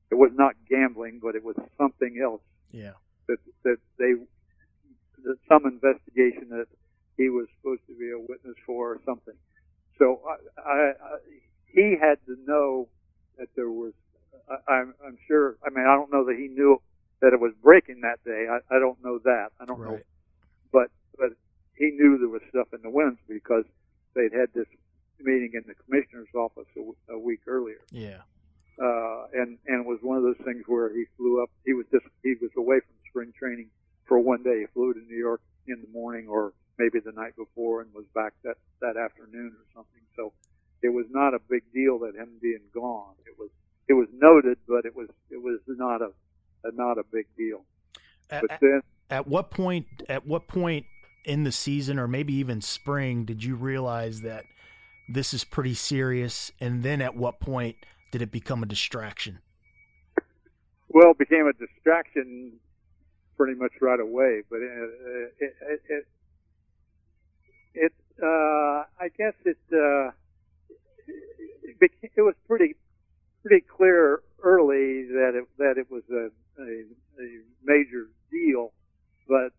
it 0.10 0.16
was 0.16 0.32
not 0.34 0.56
gambling, 0.70 1.20
but 1.20 1.36
it 1.36 1.44
was 1.44 1.56
something 1.78 2.18
else 2.20 2.42
Yeah. 2.72 2.94
that 3.28 3.40
that 3.64 3.78
they 3.98 4.14
that 5.24 5.38
some 5.48 5.66
investigation 5.66 6.50
that 6.50 6.68
he 7.18 7.30
was 7.30 7.48
supposed 7.58 7.86
to 7.88 7.98
be 7.98 8.10
a 8.12 8.20
witness 8.20 8.56
for 8.66 8.94
or 8.94 9.02
something. 9.06 9.34
So 9.98 10.22
I, 10.28 10.62
I, 10.62 10.90
I 10.92 11.18
he 11.66 11.96
had 12.00 12.24
to 12.26 12.36
know 12.46 12.90
that 13.38 13.50
there 13.56 13.70
was. 13.72 13.94
I, 14.50 14.74
I'm 14.76 14.94
I'm 15.06 15.18
sure. 15.28 15.58
I 15.66 15.70
mean, 15.70 15.86
I 15.86 15.96
don't 15.96 16.12
know 16.12 16.24
that 16.26 16.38
he 16.38 16.48
knew 16.48 16.82
that 17.22 17.34
it 17.34 17.40
was 17.40 17.54
breaking 17.62 18.02
that 18.02 18.24
day. 18.24 18.48
I, 18.48 18.60
I 18.76 18.80
don't 18.80 19.04
know 19.04 19.18
that. 19.20 19.52
I 19.60 19.66
don't 19.66 19.80
know, 19.82 20.00
but 20.72 20.90
but 21.18 21.32
he 21.76 21.92
knew 21.92 22.18
there 22.18 22.30
was 22.30 22.42
stuff 22.50 22.68
in 22.74 22.82
the 22.82 22.90
winds 22.90 23.20
because 23.28 23.66
they'd 24.16 24.32
had 24.34 24.54
this 24.54 24.68
meeting 25.20 25.52
in 25.54 25.64
the 25.68 25.74
commissioner's 25.86 26.34
office 26.36 26.68
a, 26.76 26.80
w- 26.80 26.96
a 27.10 27.18
week 27.18 27.42
earlier 27.48 27.82
Yeah. 27.92 28.22
uh, 28.82 29.26
and 29.34 29.58
and 29.68 29.82
it 29.82 29.86
was 29.88 30.00
one 30.02 30.18
of 30.18 30.24
those 30.24 30.38
things 30.46 30.64
where 30.68 30.94
he 30.94 31.06
flew 31.18 31.42
up. 31.42 31.50
He 31.66 31.74
was 31.74 31.86
just 31.92 32.06
he 32.24 32.36
was 32.42 32.52
away 32.58 32.80
from 32.80 32.96
spring 33.10 33.34
training 33.38 33.70
for 34.06 34.20
one 34.20 34.44
day. 34.44 34.62
He 34.62 34.66
flew 34.74 34.94
to 34.94 35.00
New 35.00 35.18
York 35.18 35.42
in 35.68 35.82
the 35.82 35.88
morning, 35.92 36.28
or 36.28 36.54
maybe 36.78 37.00
the 37.00 37.12
night 37.12 37.36
before, 37.36 37.82
and 37.82 37.94
was 37.94 38.06
back 38.14 38.34
that 38.44 38.58
that 38.82 38.96
afternoon 38.98 39.54
or 39.58 39.66
something. 39.74 40.02
So 40.16 40.34
it 40.84 40.90
was 40.90 41.06
not 41.10 41.34
a 41.34 41.40
big 41.50 41.64
deal 41.74 42.00
that 42.00 42.16
him 42.16 42.30
being 42.42 42.62
gone. 42.74 43.16
It 43.26 43.38
was 43.40 43.50
it 43.88 43.94
was 43.94 44.08
noted, 44.14 44.60
but 44.68 44.86
it 44.86 44.96
was 44.96 45.10
it 45.32 45.42
was 45.42 45.60
not 45.68 46.02
a, 46.02 46.12
a 46.64 46.72
not 46.74 46.98
a 47.00 47.04
big 47.12 47.26
deal. 47.36 47.66
At, 48.30 48.44
But 48.48 48.60
then 48.62 48.82
at 49.10 49.28
what 49.28 49.50
point? 49.52 49.88
At 50.08 50.28
what 50.28 50.48
point 50.48 50.86
in 51.26 51.44
the 51.44 51.52
season, 51.52 51.98
or 52.00 52.08
maybe 52.08 52.34
even 52.36 52.62
spring, 52.62 53.26
did 53.26 53.44
you 53.44 53.56
realize 53.56 54.22
that 54.22 54.46
this 55.08 55.34
is 55.34 55.44
pretty 55.44 55.74
serious? 55.74 56.52
And 56.60 56.84
then 56.84 57.02
at 57.02 57.16
what 57.16 57.40
point 57.40 57.78
did 58.12 58.22
it 58.22 58.32
become 58.32 58.64
a 58.64 58.66
distraction? 58.66 59.40
well 60.90 61.12
it 61.12 61.18
became 61.18 61.48
a 61.48 61.54
distraction 61.54 62.54
pretty 63.36 63.54
much 63.60 63.72
right 63.82 64.00
away. 64.00 64.42
But 64.50 64.58
it 64.58 64.90
it 65.40 65.56
it, 65.62 65.82
it, 65.90 66.08
it 67.74 67.94
uh, 68.22 68.84
I 69.00 69.10
guess 69.18 69.34
it 69.46 69.58
uh, 69.72 70.12
it, 71.64 71.80
became, 71.80 72.10
it 72.16 72.22
was 72.22 72.36
pretty 72.48 72.76
pretty 73.44 73.66
clear 73.66 74.22
early 74.44 75.06
that 75.08 75.34
it 75.36 75.48
that 75.58 75.78
it 75.78 75.90
was 75.92 76.04
a 76.12 76.30
a, 76.62 76.84
a 77.22 77.42
major 77.64 78.08
deal, 78.32 78.74
but 79.28 79.52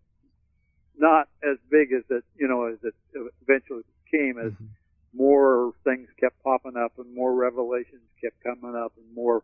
not 0.97 1.29
as 1.43 1.57
big 1.71 1.93
as 1.93 2.03
it 2.11 2.25
you 2.37 2.49
know 2.49 2.65
as 2.65 2.79
it 2.83 2.95
eventually 3.43 3.83
became 4.05 4.39
as 4.39 4.53
Mhm. 4.53 4.69
More 5.15 5.73
things 5.85 6.09
kept 6.21 6.43
popping 6.43 6.77
up 6.77 6.93
and 6.99 7.15
more 7.15 7.33
revelations 7.35 8.03
kept 8.23 8.43
coming 8.43 8.77
up 8.77 8.93
and 8.97 9.15
more 9.15 9.43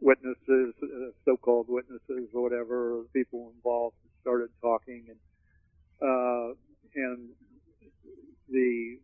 witnesses, 0.00 0.74
uh, 0.82 1.10
so-called 1.24 1.66
witnesses 1.68 2.28
or 2.34 2.42
whatever, 2.42 3.02
people 3.12 3.52
involved 3.54 3.96
started 4.20 4.50
talking 4.60 5.04
and 5.08 5.18
uh, 6.02 6.54
and 6.94 7.28
the 8.48 8.98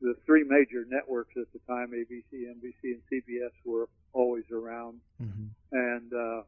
the 0.00 0.14
three 0.24 0.44
major 0.44 0.84
networks 0.88 1.34
at 1.36 1.44
the 1.52 1.58
time, 1.66 1.90
ABC, 1.92 2.32
NBC, 2.32 2.72
and 2.84 3.02
CBS, 3.12 3.50
were 3.64 3.88
always 4.12 4.44
around. 4.50 5.00
hmm 5.18 5.48
And 5.72 6.12
uh, 6.12 6.42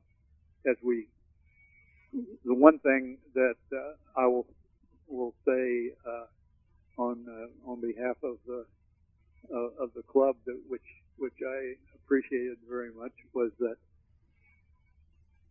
as 0.66 0.76
we, 0.82 1.06
the 2.44 2.54
one 2.54 2.78
thing 2.78 3.18
that 3.34 3.56
uh, 3.72 4.20
I 4.20 4.26
will 4.26 4.46
will 5.06 5.34
say 5.46 5.90
uh, 6.06 6.24
on 6.98 7.26
uh, 7.28 7.70
on 7.70 7.80
behalf 7.80 8.16
of 8.24 8.36
the 8.46 8.66
uh, 9.54 9.84
of 9.84 9.90
the 9.96 10.02
club, 10.10 10.36
that 10.46 10.60
which 10.68 10.86
which 11.18 11.36
I 11.46 11.74
appreciated 11.96 12.58
very 12.68 12.92
much, 12.92 13.12
was 13.34 13.52
that 13.60 13.76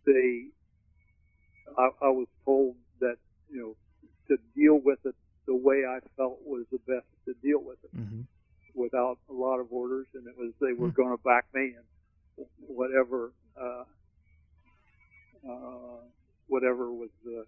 they. 0.05 0.47
I, 1.77 1.89
I 2.03 2.09
was 2.09 2.27
told 2.45 2.75
that 3.01 3.17
you 3.49 3.59
know 3.59 3.75
to 4.29 4.37
deal 4.55 4.79
with 4.83 4.99
it 5.05 5.15
the 5.47 5.55
way 5.55 5.83
I 5.87 5.99
felt 6.17 6.39
was 6.45 6.65
the 6.71 6.79
best 6.87 7.07
to 7.27 7.35
deal 7.43 7.61
with 7.63 7.79
it 7.83 7.91
hmm 7.95 8.21
without 8.75 9.17
a 9.29 9.33
lot 9.33 9.59
of 9.59 9.67
orders, 9.71 10.07
and 10.15 10.27
it 10.27 10.35
was 10.37 10.53
they 10.61 10.73
were 10.73 10.89
Hmm. 10.89 10.95
going 10.95 11.11
to 11.15 11.23
back 11.23 11.45
me 11.53 11.73
and 11.77 12.47
whatever 12.59 13.33
uh, 13.61 13.83
uh, 15.49 16.01
whatever 16.47 16.93
was 16.93 17.09
uh, 17.27 17.41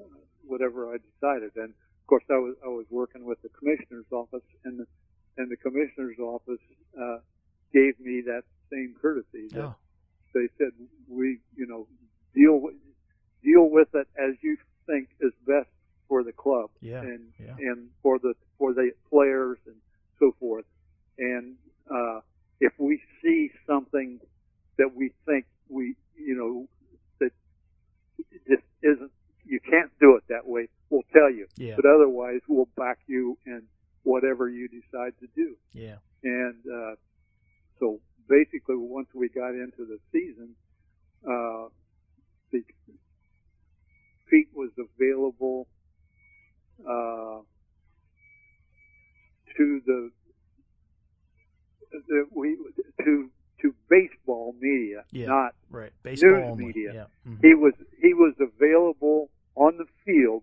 uh, 0.00 0.18
whatever 0.44 0.92
I 0.94 0.98
decided. 0.98 1.52
And 1.56 1.74
of 2.06 2.08
course, 2.08 2.24
I 2.30 2.38
was 2.38 2.54
I 2.64 2.68
was 2.68 2.86
working 2.88 3.24
with 3.24 3.42
the 3.42 3.48
commissioner's 3.48 4.06
office, 4.12 4.44
and 4.64 4.78
the, 4.78 4.86
and 5.38 5.50
the 5.50 5.56
commissioner's 5.56 6.20
office 6.20 6.60
uh, 6.96 7.18
gave 7.74 7.98
me 7.98 8.22
that 8.26 8.44
same 8.70 8.94
courtesy. 9.02 9.48
That 9.50 9.64
Oh, 9.64 9.74
they 10.32 10.46
said 10.56 10.70
we 11.08 11.40
you 11.56 11.66
know 11.66 11.88
deal 12.32 12.60
with 12.60 12.74
deal 13.42 13.68
with 13.68 13.88
it 13.94 14.06
as 14.16 14.36
you 14.40 14.56
think 14.86 15.08
is 15.20 15.32
best 15.48 15.68
for 16.06 16.22
the 16.22 16.30
club 16.30 16.70
yeah. 16.80 17.00
and 17.00 17.32
yeah. 17.40 17.56
and 17.58 17.88
for 18.04 18.20
the 18.20 18.34
for 18.56 18.72
the 18.72 18.92
players 19.10 19.58
and 19.66 19.74
so 20.20 20.32
forth. 20.38 20.64
And 21.18 21.56
uh, 21.90 22.20
if 22.60 22.72
we 22.78 23.02
see 23.20 23.50
something 23.66 24.20
that 24.78 24.94
we 24.94 25.10
think 25.26 25.46
we 25.68 25.96
you 26.16 26.36
know 26.36 26.68
that 27.18 27.32
just 28.46 28.62
isn't 28.84 29.10
you 29.46 29.60
can't 29.60 29.90
do 30.00 30.16
it 30.16 30.24
that 30.28 30.46
way. 30.46 30.68
We'll 30.90 31.02
tell 31.12 31.30
you, 31.30 31.46
Yeah. 31.56 31.74
but 31.76 31.84
otherwise 31.86 32.40
we'll 32.48 32.68
back 32.76 32.98
you 33.06 33.38
in 33.46 33.62
whatever 34.02 34.48
you 34.48 34.68
decide 34.68 35.12
to 35.20 35.26
do. 35.34 35.56
Yeah. 35.72 35.96
And 36.22 36.56
uh, 36.72 36.94
so 37.78 38.00
basically, 38.28 38.76
once 38.76 39.08
we 39.14 39.28
got 39.28 39.50
into 39.50 39.84
the 39.86 39.98
season, 40.12 40.54
uh, 41.28 41.68
the 42.52 42.62
Pete 44.30 44.48
was 44.54 44.70
available 44.78 45.66
uh, 46.80 47.40
to 49.56 49.80
the, 49.86 50.10
the 52.08 52.26
we 52.34 52.56
to 53.04 53.30
to 53.62 53.74
baseball 53.88 54.54
media, 54.60 55.04
Yeah. 55.12 55.26
not 55.26 55.54
Right. 55.70 55.92
Baseball 56.02 56.30
News 56.30 56.50
only. 56.50 56.66
media. 56.66 56.92
Yeah. 57.24 57.32
Mhm. 57.32 57.38
he 57.42 57.54
was 57.54 57.72
he 58.02 58.12
was 58.14 58.34
available 58.40 59.30
on 59.56 59.76
the 59.78 59.86
field 60.04 60.42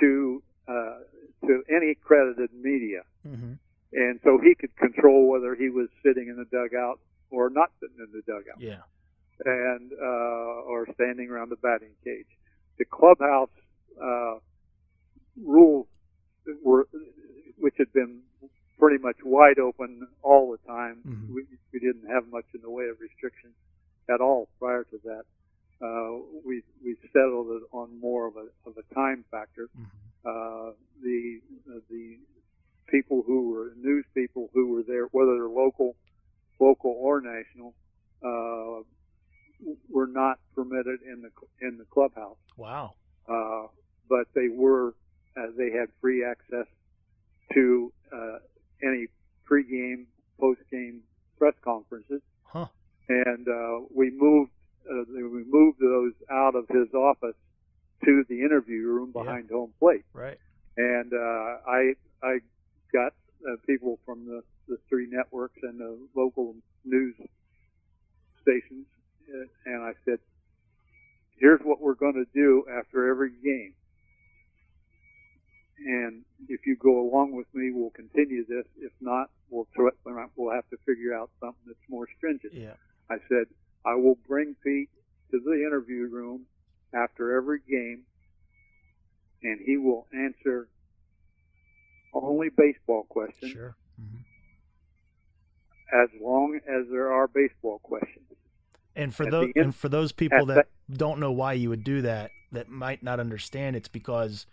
to 0.00 0.42
uh, 0.66 0.98
to 1.46 1.62
any 1.68 1.94
credited 1.94 2.50
media, 2.54 3.02
Mhm. 3.26 3.58
and 3.92 4.20
so 4.24 4.38
he 4.38 4.54
could 4.54 4.74
control 4.76 5.28
whether 5.28 5.54
he 5.54 5.68
was 5.68 5.88
sitting 6.02 6.28
in 6.28 6.36
the 6.36 6.46
dugout 6.46 6.98
or 7.30 7.50
not 7.50 7.70
sitting 7.80 7.98
in 7.98 8.10
the 8.12 8.22
dugout, 8.22 8.58
Yeah. 8.60 8.82
and 9.44 9.92
uh, 9.92 10.62
or 10.70 10.86
standing 10.94 11.28
around 11.30 11.50
the 11.50 11.56
batting 11.56 11.94
cage. 12.02 12.26
The 12.78 12.86
clubhouse 12.86 13.50
uh, 14.00 14.38
rules 15.42 15.86
were, 16.62 16.88
which 17.58 17.74
had 17.76 17.92
been 17.92 18.22
pretty 18.78 18.98
much 19.02 19.16
wide 19.22 19.58
open 19.58 20.08
all 20.22 20.50
the 20.50 20.58
time. 20.66 21.02
Mhm. 21.06 21.34
We, 21.34 21.46
we 21.72 21.78
didn't 21.78 22.06
have 22.08 22.26
much 22.28 22.46
in 22.54 22.60
the 22.62 22.70
way 22.70 22.88
of 22.88 22.98
restrictions 23.00 23.54
at 24.08 24.20
all 24.20 24.48
prior 24.58 24.84
to 24.84 24.98
that. 25.04 25.24
Uh, 25.84 26.12
we 26.48 26.62
we 26.84 26.96
settled 27.12 27.48
it 27.56 27.62
on 27.72 27.86
more 28.00 28.26
of 28.26 28.34
a 28.36 28.46
of 28.68 28.74
a 28.82 28.94
time 28.94 29.24
factor. 29.30 29.68
Mhm. 29.78 29.86
Uh, 30.30 30.72
the 31.02 31.40
uh, 31.70 31.80
the 31.90 32.18
people 32.88 33.22
who 33.26 33.50
were 33.50 33.72
news 33.76 34.04
people 34.14 34.48
who 34.54 34.64
were 34.72 34.82
there, 34.82 35.06
whether 35.16 35.34
they're 35.34 35.56
local, 35.64 35.90
local 36.60 36.92
or 36.92 37.20
national, 37.20 37.74
uh, 38.22 38.82
were 39.90 40.06
not 40.06 40.38
permitted 40.54 41.00
in 41.02 41.22
the 41.22 41.30
in 41.66 41.76
the 41.78 41.84
clubhouse. 41.86 42.38
Wow. 42.56 42.94
Uh, 43.28 43.66
but 44.08 44.26
they 44.34 44.48
were 44.48 44.94
uh, 45.36 45.46
they 45.56 45.70
had 45.70 45.88
free 46.00 46.24
access 46.24 46.66
to 47.52 47.92
uh, 48.12 48.38
any 48.82 49.06
pregame, 49.50 50.06
postgame 50.40 51.00
press 51.38 51.54
conferences 51.62 52.22
Huh. 52.44 52.66
and 53.08 53.48
uh, 53.48 53.80
we 53.94 54.10
moved 54.10 54.52
uh, 54.90 55.04
we 55.08 55.44
moved 55.46 55.78
those 55.80 56.12
out 56.30 56.54
of 56.54 56.66
his 56.68 56.92
office 56.94 57.36
to 58.04 58.24
the 58.28 58.40
interview 58.40 58.82
room 58.86 59.12
Yeah. 59.14 59.22
behind 59.22 59.50
home 59.50 59.72
plate, 59.78 60.04
Right. 60.12 60.38
and 60.76 61.12
uh, 61.12 61.58
I 61.66 61.94
I 62.22 62.40
got 62.92 63.12
uh, 63.48 63.56
people 63.66 63.98
from 64.04 64.26
the 64.26 64.42
the 64.68 64.78
three 64.88 65.06
networks 65.10 65.58
and 65.62 65.78
the 65.80 65.98
local 66.14 66.54
news 66.84 67.14
stations, 68.42 68.86
uh, 69.32 69.46
and 69.66 69.82
I 69.82 69.92
said, 70.04 70.18
"Here's 71.38 71.60
what 71.62 71.80
we're 71.80 71.94
going 71.94 72.14
to 72.14 72.26
do 72.34 72.64
after 72.70 73.08
every 73.10 73.30
game." 73.42 73.74
And 75.86 76.24
if 76.48 76.66
you 76.66 76.76
go 76.76 77.00
along 77.00 77.32
with 77.32 77.46
me, 77.52 77.70
we'll 77.72 77.90
continue 77.90 78.44
this. 78.46 78.64
If 78.78 78.92
not, 79.00 79.28
we'll 79.50 79.66
we'll 80.36 80.54
have 80.54 80.68
to 80.70 80.76
figure 80.86 81.14
out 81.14 81.30
something 81.40 81.64
that's 81.66 81.88
more 81.90 82.06
stringent. 82.16 82.52
Yeah. 82.54 82.74
I 83.10 83.16
said, 83.28 83.46
I 83.84 83.94
will 83.94 84.16
bring 84.26 84.54
Pete 84.64 84.88
to 85.30 85.40
the 85.40 85.52
interview 85.66 86.08
room 86.08 86.46
after 86.92 87.36
every 87.36 87.60
game, 87.68 88.04
and 89.42 89.60
he 89.60 89.76
will 89.76 90.06
answer 90.16 90.68
only 92.12 92.48
baseball 92.48 93.02
questions 93.04 93.50
Sure. 93.52 93.74
Mhm. 94.00 94.24
as 95.92 96.08
long 96.20 96.56
as 96.66 96.88
there 96.90 97.12
are 97.12 97.26
baseball 97.28 97.78
questions. 97.80 98.20
And 98.96 99.12
for 99.14 99.24
At 99.24 99.30
those 99.32 99.44
end- 99.56 99.56
and 99.56 99.74
for 99.74 99.88
those 99.88 100.12
people 100.12 100.50
at 100.50 100.54
that 100.54 100.68
don't 100.96 101.18
know 101.18 101.32
why 101.32 101.54
you 101.54 101.68
would 101.68 101.82
do 101.84 102.00
that, 102.02 102.30
that 102.52 102.68
might 102.68 103.02
not 103.02 103.18
understand, 103.18 103.74
it's 103.74 103.88
because 103.88 104.46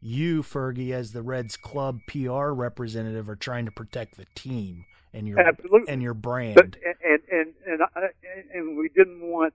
you, 0.00 0.42
Fergie, 0.42 0.92
as 0.92 1.12
the 1.12 1.22
Reds 1.22 1.56
club 1.56 2.00
PR 2.06 2.52
representative, 2.54 3.28
are 3.28 3.36
trying 3.36 3.64
to 3.66 3.72
protect 3.72 4.16
the 4.16 4.26
team 4.36 4.84
and 5.12 5.26
your 5.26 5.40
Absolutely. 5.40 5.92
and 5.92 6.02
your 6.02 6.14
brand. 6.14 6.54
But 6.54 6.76
and 7.04 7.20
and 7.30 7.54
and 7.66 7.82
I, 7.82 8.08
and 8.54 8.76
we 8.78 8.88
didn't 8.88 9.20
want 9.20 9.54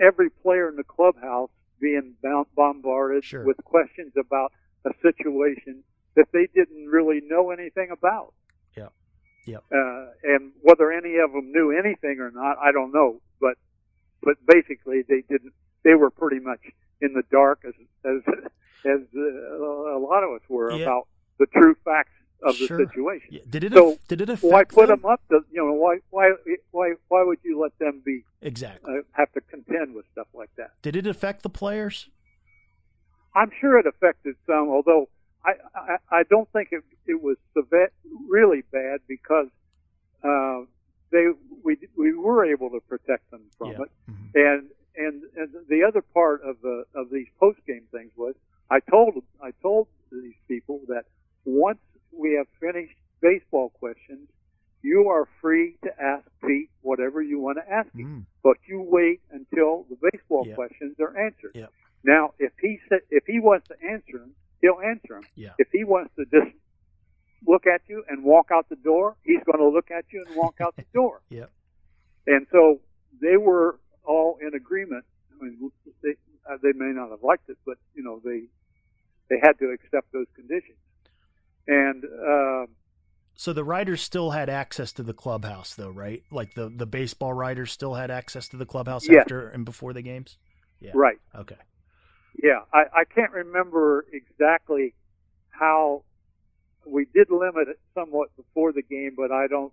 every 0.00 0.30
player 0.30 0.68
in 0.68 0.76
the 0.76 0.84
clubhouse 0.84 1.50
being 1.80 2.14
bombarded 2.56 3.24
Sure. 3.24 3.44
with 3.44 3.56
questions 3.64 4.12
about 4.16 4.52
a 4.84 4.90
situation 5.02 5.82
that 6.14 6.26
they 6.32 6.46
didn't 6.54 6.86
really 6.86 7.20
know 7.20 7.50
anything 7.50 7.90
about. 7.90 8.32
Yep. 8.76 8.92
Yep. 9.46 9.64
Uh, 9.72 10.06
and 10.22 10.52
whether 10.62 10.90
any 10.92 11.16
of 11.18 11.32
them 11.32 11.52
knew 11.52 11.70
anything 11.70 12.20
or 12.20 12.30
not, 12.30 12.56
I 12.58 12.72
don't 12.72 12.92
know. 12.92 13.20
But 13.40 13.56
but 14.22 14.36
basically, 14.46 15.02
they 15.02 15.22
didn't. 15.28 15.52
They 15.82 15.94
were 15.94 16.10
pretty 16.10 16.40
much 16.40 16.60
in 17.02 17.12
the 17.12 17.22
dark 17.30 17.64
as 17.66 17.74
as 18.04 18.22
as 18.86 19.00
uh, 19.14 19.96
a 19.96 19.98
lot 20.00 20.22
of 20.24 20.30
us 20.32 20.42
were 20.48 20.72
Yeah. 20.72 20.84
about 20.84 21.08
the 21.38 21.46
true 21.46 21.74
facts 21.84 22.12
of 22.42 22.58
the 22.58 22.66
Sure. 22.66 22.78
situation. 22.86 23.28
Yeah. 23.30 23.40
Did 23.48 23.64
it 23.64 23.72
So, 23.72 23.92
aff- 23.92 24.06
did 24.08 24.20
it 24.20 24.28
affect 24.28 24.52
Why 24.52 24.64
put 24.64 24.88
them? 24.88 25.00
them 25.00 25.10
up? 25.10 25.20
To, 25.30 25.44
you 25.50 25.64
know, 25.64 25.72
why 25.72 25.98
why 26.10 26.32
why 26.72 26.94
why 27.08 27.22
would 27.22 27.38
you 27.42 27.58
let 27.60 27.76
them 27.78 28.02
be 28.04 28.24
Exactly. 28.42 28.98
uh, 28.98 29.02
have 29.12 29.32
to 29.32 29.40
contend 29.42 29.94
with 29.94 30.04
stuff 30.12 30.28
like 30.34 30.50
that? 30.56 30.72
Did 30.82 30.96
it 30.96 31.06
affect 31.06 31.42
the 31.42 31.48
players? 31.50 32.08
I'm 33.34 33.50
sure 33.60 33.78
it 33.78 33.86
affected 33.86 34.36
some, 34.46 34.68
although 34.68 35.08
I 35.44 35.52
I, 35.74 35.96
I 36.10 36.22
don't 36.24 36.48
think 36.52 36.68
it 36.72 36.82
it 37.06 37.22
was 37.22 37.36
seve- 37.56 37.88
really 38.28 38.62
bad 38.70 39.00
because 39.08 39.48
uh, 40.22 40.60
they 41.10 41.26
we 41.62 41.78
we 41.96 42.12
were 42.14 42.44
able 42.44 42.70
to 42.70 42.80
protect 42.88 43.30
them 43.30 43.42
from 43.58 43.70
Yeah. 43.72 43.82
it, 43.82 43.90
Mhm. 44.10 44.34
and 44.34 44.70
and 44.96 45.22
and 45.36 45.66
the 45.68 45.82
other 45.84 46.02
part 46.02 46.42
of 46.42 46.60
the 46.60 46.84
of 46.94 47.10
these 47.10 47.28
post 47.40 47.58
game 47.66 47.86
things 47.90 48.12
was 48.16 48.34
I 48.70 48.80
told 48.80 49.22
I 49.42 49.50
told 49.62 49.88
these 50.12 50.36
people 50.48 50.80
that 50.88 51.04
once 51.44 51.80
we 52.18 52.34
have 52.34 52.46
finished 52.60 52.96
baseball 53.20 53.70
questions, 53.70 54.28
you 54.82 55.08
are 55.08 55.26
free 55.40 55.76
to 55.84 55.90
ask 56.02 56.24
Pete 56.46 56.70
whatever 56.82 57.22
you 57.22 57.38
want 57.40 57.58
to 57.58 57.72
ask 57.72 57.90
him, 57.94 58.06
Mm. 58.06 58.26
but 58.42 58.58
you 58.66 58.80
wait 58.82 59.20
until 59.30 59.84
the 59.84 59.96
baseball 60.10 60.46
Yeah. 60.46 60.54
questions 60.54 60.98
are 61.00 61.16
answered. 61.16 61.52
Yep. 61.54 61.72
Now, 62.04 62.34
if 62.38 62.52
he 62.60 62.80
sa 62.88 62.96
if 63.10 63.24
he 63.26 63.40
wants 63.40 63.66
to 63.68 63.76
answer 63.82 64.18
them, 64.18 64.34
he'll 64.60 64.80
answer 64.80 65.14
them. 65.14 65.24
Yeah. 65.36 65.54
If 65.58 65.68
he 65.72 65.84
wants 65.84 66.14
to 66.16 66.26
just 66.26 66.54
look 67.46 67.66
at 67.66 67.80
you 67.88 68.04
and 68.08 68.24
walk 68.24 68.50
out 68.50 68.68
the 68.68 68.76
door, 68.76 69.16
he's 69.22 69.42
going 69.44 69.58
to 69.58 69.68
look 69.68 69.90
at 69.90 70.04
you 70.12 70.22
and 70.26 70.36
walk 70.36 70.60
out 70.60 70.76
the 70.76 70.84
door. 70.92 71.22
Yep. 71.30 71.50
And 72.26 72.46
so 72.52 72.80
they 73.20 73.36
were 73.38 73.78
all 74.04 74.36
in 74.42 74.54
agreement. 74.54 75.04
I 75.32 75.44
mean, 75.44 75.70
they 76.02 76.14
uh, 76.48 76.58
they 76.62 76.72
may 76.72 76.92
not 76.92 77.08
have 77.10 77.22
liked 77.22 77.48
it, 77.48 77.56
but 77.64 77.78
you 77.94 78.02
know 78.02 78.20
they 78.22 78.42
they 79.30 79.38
had 79.42 79.58
to 79.60 79.70
accept 79.70 80.12
those 80.12 80.26
conditions. 80.34 80.76
And 81.66 82.04
uh, 82.04 82.66
So 83.34 83.52
the 83.52 83.64
writers 83.64 84.02
still 84.02 84.30
had 84.30 84.48
access 84.48 84.92
to 84.92 85.02
the 85.02 85.14
clubhouse, 85.14 85.74
though, 85.74 85.90
right? 85.90 86.22
Like 86.30 86.54
the 86.54 86.68
the 86.68 86.86
baseball 86.86 87.32
writers 87.32 87.72
still 87.72 87.94
had 87.94 88.10
access 88.10 88.48
to 88.48 88.56
the 88.56 88.66
clubhouse 88.66 89.08
after 89.08 89.48
and 89.48 89.64
before 89.64 89.92
the 89.92 90.02
games. 90.02 90.38
Yeah. 90.80 90.92
right, 90.94 91.16
Okay. 91.34 91.56
yeah, 92.42 92.60
I, 92.72 92.84
I 93.00 93.04
can't 93.04 93.32
remember 93.32 94.04
exactly 94.12 94.94
how 95.48 96.02
we 96.86 97.06
did 97.14 97.30
limit 97.30 97.68
it 97.68 97.78
somewhat 97.94 98.28
before 98.36 98.72
the 98.72 98.82
game, 98.82 99.12
but 99.16 99.32
I 99.32 99.46
don't 99.46 99.72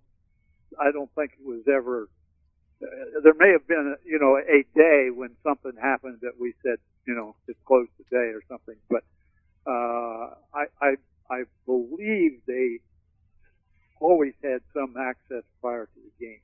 I 0.79 0.91
don't 0.91 1.09
think 1.15 1.31
it 1.33 1.45
was 1.45 1.63
ever. 1.67 2.07
Uh, 2.81 3.19
there 3.23 3.33
may 3.37 3.51
have 3.51 3.67
been, 3.67 3.95
you 4.05 4.19
know, 4.19 4.37
a 4.37 4.63
day 4.73 5.09
when 5.13 5.31
something 5.43 5.73
happened 5.79 6.19
that 6.21 6.39
we 6.39 6.53
said, 6.63 6.77
you 7.05 7.13
know, 7.13 7.35
it's 7.47 7.59
closed 7.65 7.91
today 7.97 8.31
or 8.31 8.41
something. 8.47 8.75
But 8.89 9.03
uh, 9.67 10.33
I, 10.53 10.65
I, 10.81 10.95
I 11.31 11.43
believe 11.65 12.41
they 12.45 12.79
always 14.01 14.33
had 14.43 14.61
some 14.73 14.95
access 14.99 15.43
prior 15.61 15.85
to 15.85 15.99
the 15.99 16.25
game, 16.25 16.41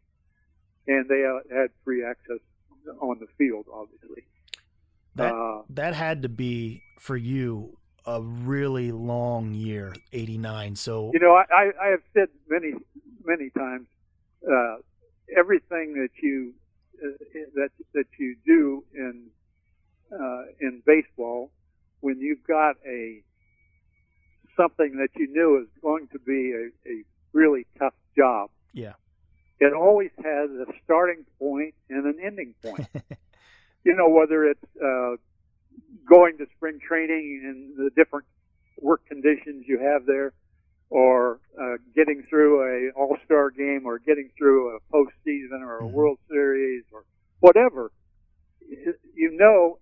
and 0.87 1.09
they 1.09 1.25
uh, 1.25 1.39
had 1.53 1.69
free 1.83 2.05
access 2.05 2.39
on 3.01 3.19
the 3.19 3.27
field, 3.37 3.65
obviously. 3.73 4.23
That 5.15 5.33
uh, 5.33 5.63
that 5.71 5.93
had 5.93 6.21
to 6.21 6.29
be 6.29 6.83
for 6.99 7.17
you 7.17 7.77
a 8.05 8.21
really 8.21 8.91
long 8.91 9.53
year, 9.53 9.93
eighty 10.13 10.37
nine. 10.37 10.75
So 10.75 11.11
You 11.13 11.19
know, 11.19 11.33
I, 11.33 11.43
I, 11.53 11.71
I 11.81 11.87
have 11.89 12.01
said 12.13 12.29
many, 12.47 12.73
many 13.25 13.49
times, 13.49 13.87
uh, 14.49 14.77
everything 15.37 15.93
that 15.95 16.09
you 16.21 16.53
uh, 17.03 17.09
that 17.55 17.69
that 17.93 18.05
you 18.17 18.37
do 18.45 18.83
in 18.95 19.27
uh, 20.13 20.43
in 20.61 20.81
baseball, 20.85 21.51
when 21.99 22.19
you've 22.19 22.43
got 22.47 22.75
a 22.87 23.21
something 24.57 24.97
that 24.97 25.09
you 25.15 25.27
knew 25.31 25.61
is 25.61 25.67
going 25.81 26.07
to 26.11 26.19
be 26.19 26.51
a, 26.51 26.89
a 26.89 27.03
really 27.33 27.65
tough 27.79 27.93
job, 28.17 28.49
yeah, 28.73 28.93
it 29.59 29.73
always 29.73 30.11
has 30.17 30.49
a 30.49 30.65
starting 30.83 31.25
point 31.39 31.75
and 31.89 32.05
an 32.05 32.17
ending 32.23 32.53
point. 32.63 32.87
you 33.85 33.95
know, 33.95 34.09
whether 34.09 34.43
it's 34.45 34.63
uh, 34.83 35.15
going 36.09 36.37
to 36.39 36.45
spring 36.57 36.79
training 36.85 37.41
and 37.45 37.77
the 37.77 37.91
different 37.95 38.25
work 38.81 39.05
conditions 39.07 39.65
you 39.67 39.79
have 39.79 40.05
there, 40.05 40.33
or 40.89 41.39
uh, 41.59 41.77
getting 41.95 42.23
through 42.29 42.61
a 42.63 42.91
All 42.99 43.17
Star 43.25 43.49
game, 43.51 43.83
or 43.85 43.99
getting 43.99 44.29
through 44.37 44.75
a 44.75 44.79
postseason, 44.93 45.61
or 45.61 45.79
a 45.79 45.83
Mhm. 45.87 45.91
World 45.91 46.19
Series, 46.29 46.83
or 46.91 47.03
whatever, 47.39 47.91
you 48.69 49.31
know, 49.31 49.79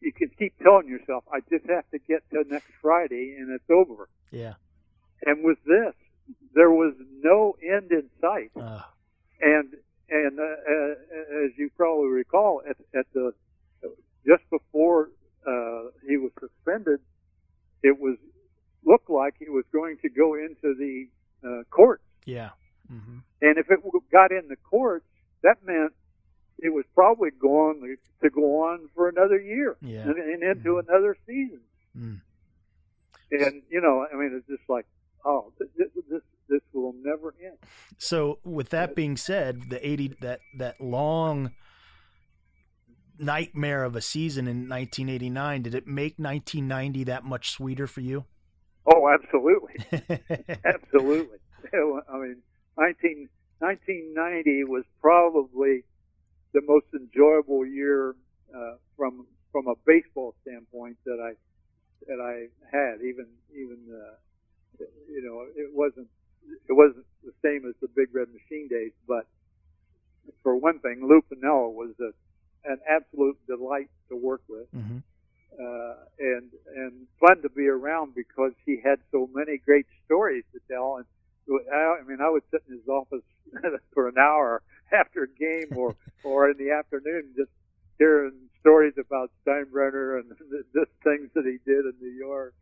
you 0.00 0.12
can 0.12 0.30
keep 0.38 0.58
telling 0.62 0.88
yourself, 0.88 1.24
"I 1.32 1.40
just 1.50 1.66
have 1.66 1.88
to 1.90 1.98
get 1.98 2.28
to 2.30 2.44
next 2.48 2.70
Friday, 2.80 3.36
and 3.38 3.50
it's 3.50 3.70
over." 3.70 4.08
Yeah. 4.30 4.54
And 5.26 5.42
with 5.42 5.58
this, 5.64 5.94
there 6.54 6.70
was 6.70 6.94
no 7.22 7.56
end 7.62 7.90
in 7.90 8.08
sight 8.20 8.52
Uh, 8.56 8.82
and 9.40 9.74
and 10.10 10.40
uh, 10.40 10.42
uh, 10.42 11.44
as 11.44 11.50
you 11.56 11.70
probably 11.76 12.08
recall, 12.08 12.62
at, 12.68 12.76
at 12.94 13.06
the 13.12 13.34
just 14.26 14.42
before 14.50 15.10
uh, 15.46 15.84
he 16.06 16.16
was 16.16 16.32
suspended, 16.40 17.00
it 17.82 17.98
was 17.98 18.16
looked 18.84 19.10
like 19.10 19.34
he 19.38 19.48
was 19.48 19.64
going 19.72 19.98
to 19.98 20.08
go 20.08 20.34
into 20.34 20.74
the 20.74 21.08
uh, 21.46 21.62
courts, 21.70 22.04
yeah. 22.24 22.50
hmm 22.88 23.18
and 23.40 23.56
if 23.58 23.70
it 23.70 23.80
got 24.10 24.32
in 24.32 24.48
the 24.48 24.56
courts, 24.56 25.06
that 25.42 25.64
meant 25.64 25.92
it 26.58 26.72
was 26.72 26.84
probably 26.94 27.30
going 27.30 27.96
to 28.22 28.30
go 28.30 28.62
on 28.64 28.88
for 28.94 29.08
another 29.08 29.40
year 29.40 29.76
Yeah. 29.80 30.02
and, 30.02 30.18
and 30.18 30.42
into 30.42 30.78
another 30.78 31.16
season. 31.26 31.60
Mm. 31.96 32.20
And 33.30 33.62
you 33.70 33.80
know, 33.80 34.06
I 34.12 34.16
mean, 34.16 34.32
it's 34.36 34.46
just 34.48 34.68
like, 34.68 34.86
oh, 35.24 35.52
th- 35.58 35.70
th- 35.76 35.90
this 36.10 36.22
this 36.48 36.62
will 36.72 36.94
never 37.02 37.34
end. 37.44 37.58
So, 37.98 38.38
with 38.42 38.70
that 38.70 38.94
being 38.94 39.16
said, 39.16 39.68
the 39.68 39.86
eighty 39.86 40.08
that 40.20 40.40
that 40.56 40.80
long 40.80 41.52
nightmare 43.18 43.84
of 43.84 43.96
a 43.96 44.00
season 44.00 44.46
in 44.46 44.68
1989 44.68 45.62
did 45.62 45.74
it 45.74 45.86
make 45.88 46.14
1990 46.18 47.04
that 47.04 47.24
much 47.24 47.50
sweeter 47.50 47.88
for 47.88 48.00
you? 48.00 48.24
Oh, 48.86 49.08
absolutely. 49.08 49.74
Absolutely. 50.64 51.38
I 51.74 52.16
mean, 52.16 52.36
19, 52.78 53.28
1990 53.58 54.64
was 54.64 54.84
probably 55.00 55.82
the 56.54 56.62
most 56.62 56.86
enjoyable 56.94 57.66
year 57.66 58.14
uh, 58.54 58.76
from 58.96 59.26
from 59.52 59.66
a 59.66 59.74
baseball 59.84 60.34
standpoint 60.42 60.96
that 61.04 61.18
I 61.20 61.34
that 62.06 62.20
I 62.20 62.48
had. 62.74 63.00
Even 63.02 63.26
even 63.52 63.78
uh, 63.92 64.84
you 65.10 65.22
know 65.22 65.44
it 65.54 65.70
wasn't 65.74 66.08
it 66.68 66.72
wasn't 66.72 67.04
the 67.24 67.32
same 67.44 67.68
as 67.68 67.74
the 67.82 67.88
Big 67.88 68.14
Red 68.14 68.28
Machine 68.28 68.68
days, 68.68 68.92
but 69.06 69.26
for 70.42 70.56
one 70.56 70.78
thing, 70.78 71.00
Lou 71.06 71.20
Piniella 71.20 71.70
was 71.72 71.90
a, 72.00 72.12
an 72.70 72.78
absolute 72.88 73.36
delight 73.46 73.90
to 74.08 74.16
work 74.16 74.42
with 74.48 74.68
hmm 74.72 74.98
uh, 75.58 75.94
and 76.20 76.50
and 76.76 76.92
fun 77.18 77.42
to 77.42 77.48
be 77.48 77.66
around 77.66 78.14
because 78.14 78.52
he 78.64 78.78
had 78.82 78.98
so 79.10 79.28
many 79.34 79.58
great 79.58 79.86
stories 80.04 80.44
to 80.52 80.60
tell. 80.70 80.96
And 80.96 81.06
I, 81.72 82.00
I 82.00 82.04
mean, 82.06 82.20
I 82.20 82.28
would 82.30 82.42
sit 82.50 82.62
in 82.68 82.76
his 82.76 82.86
office 82.86 83.24
for 83.94 84.08
an 84.08 84.18
hour 84.18 84.62
after 84.92 85.22
a 85.24 85.28
game 85.28 85.76
or 85.76 85.96
or 86.22 86.50
in 86.50 86.58
the 86.58 86.70
afternoon 86.70 87.32
just 87.36 87.50
hearing 87.98 88.32
stories 88.60 88.92
about 88.98 89.30
Steinbrenner 89.46 90.20
and 90.20 90.30
the, 90.30 90.62
the 90.74 90.86
things 91.02 91.30
that 91.34 91.44
he 91.44 91.58
did 91.64 91.86
in 91.86 91.94
New 92.00 92.12
York. 92.12 92.54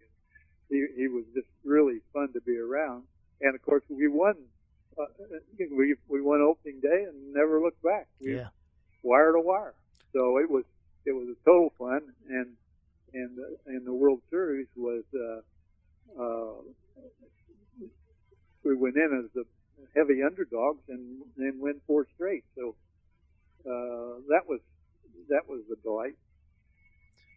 He 0.70 0.86
he 0.97 1.09
was 1.09 1.24
just 1.35 1.48
really 1.64 1.98
fun 2.12 2.32
to 2.35 2.40
be 2.40 2.56
around. 2.56 3.02
And 3.40 3.55
of 3.55 3.62
course, 3.62 3.82
we 3.90 4.09
won. 4.09 4.36
Uh, 4.98 5.05
we 5.77 5.97
we 6.09 6.23
won 6.23 6.40
opening 6.40 6.81
day 6.81 7.05
and 7.09 7.35
never 7.35 7.60
looked 7.60 7.82
back. 7.82 8.06
We, 8.20 8.36
Yeah. 8.36 8.48
wire 9.02 9.32
to 9.32 9.40
wire. 9.40 9.74
So 10.12 10.39
it 10.39 10.48
was 10.48 10.64
it 11.05 11.12
was 11.12 11.28
a 11.28 11.44
total 11.44 11.73
fun, 11.78 12.01
and 12.31 12.47
and 13.12 13.39
and 13.66 13.86
the 13.86 13.93
World 13.93 14.20
Series 14.31 14.68
was 14.77 15.05
uh, 15.14 16.23
uh, 16.23 16.62
we 18.64 18.74
went 18.74 18.97
in 18.97 19.24
as 19.24 19.31
the 19.35 19.44
heavy 19.94 20.23
underdogs 20.23 20.82
and 20.89 21.23
and 21.39 21.60
win 21.60 21.81
four 21.86 22.06
straight. 22.14 22.44
So 22.56 22.74
uh, 23.64 24.20
that 24.28 24.43
was 24.48 24.60
that 25.28 25.48
was 25.48 25.60
the 25.68 25.77
delight. 25.82 26.16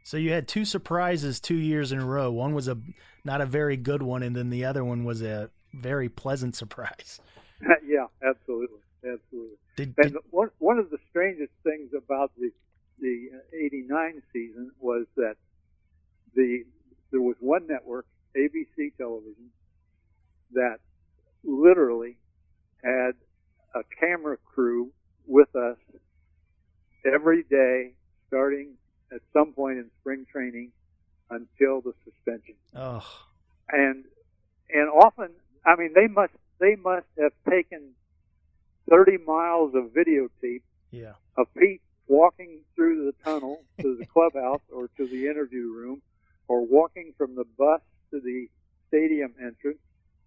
So 0.04 0.18
you 0.18 0.29
had 0.40 0.48
two 0.48 0.64
surprises 0.66 1.40
two 1.42 1.56
years 1.58 1.92
in 1.92 2.00
a 2.00 2.06
row. 2.06 2.32
One 2.32 2.54
was 2.54 2.68
a 2.70 2.78
not 3.26 3.42
a 3.42 3.46
very 3.46 3.76
good 3.76 4.02
one, 4.02 4.24
and 4.24 4.34
then 4.36 4.50
the 4.50 4.64
other 4.66 4.84
one 4.86 5.04
was 5.04 5.22
a 5.22 5.50
very 5.74 6.08
pleasant 6.08 6.56
surprise. 6.56 7.20
yeah, 7.86 8.06
absolutely, 8.24 8.80
absolutely. 9.04 9.58
Did, 9.76 9.94
And 9.98 10.14
did 10.14 10.22
one 10.32 10.50
one 10.60 10.80
of 10.80 10.90
the 10.92 10.98
strangest 11.10 11.52
things 11.64 11.92
about 11.94 12.32
the 12.38 12.52
the 13.00 13.30
'89 13.54 14.22
season 14.32 14.72
was 14.80 15.06
that 15.18 15.36
the 16.36 16.64
there 17.12 17.22
was 17.22 17.36
one 17.42 17.68
network, 17.68 18.06
ABC 18.38 18.96
Television, 18.98 19.50
that 20.54 20.78
literally 21.44 22.16
had 22.84 23.12
a 23.76 23.82
camera 24.00 24.38
crew 24.46 24.92
with 25.28 25.54
us 25.56 25.78
every 27.06 27.44
day, 27.44 27.92
starting 28.28 28.76
at 29.12 29.22
some 29.34 29.54
point 29.54 29.80
in 29.80 29.90
spring 30.02 30.24
training 30.32 30.72
until 31.32 31.82
the 31.82 31.94
suspension 32.06 32.54
oh 32.76 33.04
and 33.70 34.04
and 34.70 34.88
often 34.90 35.30
I 35.66 35.76
mean 35.76 35.94
they 35.96 36.06
must 36.08 36.34
they 36.60 36.76
must 36.76 37.08
have 37.20 37.32
taken 37.50 37.92
thirty 38.88 39.18
miles 39.18 39.74
of 39.74 39.86
videotape 39.86 40.62
yeah 40.92 41.14
of 41.38 41.48
Pete 41.58 41.82
walking 42.08 42.60
through 42.76 43.06
the 43.06 43.14
tunnel 43.24 43.64
to 43.82 43.98
the 43.98 44.06
clubhouse 44.06 44.62
or 44.72 44.90
to 44.98 45.08
the 45.08 45.26
interview 45.28 45.72
room, 45.74 46.02
or 46.48 46.66
walking 46.66 47.14
from 47.18 47.36
the 47.36 47.46
bus 47.58 47.82
to 48.12 48.20
the 48.20 48.48
stadium 48.88 49.34
entrance, 49.40 49.80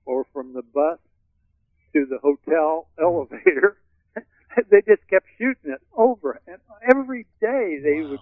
or 0.06 0.24
from 0.32 0.52
the 0.54 0.62
bus 0.62 0.98
to 1.94 2.06
the 2.06 2.18
hotel 2.18 2.88
elevator. 3.00 3.76
they 4.70 4.80
just 4.86 5.02
kept 5.10 5.26
shooting 5.38 5.72
it 5.72 5.80
over, 5.96 6.40
and 6.46 6.58
every 6.88 7.26
day 7.40 7.78
they 7.82 8.00
Wow. 8.02 8.10
would 8.10 8.20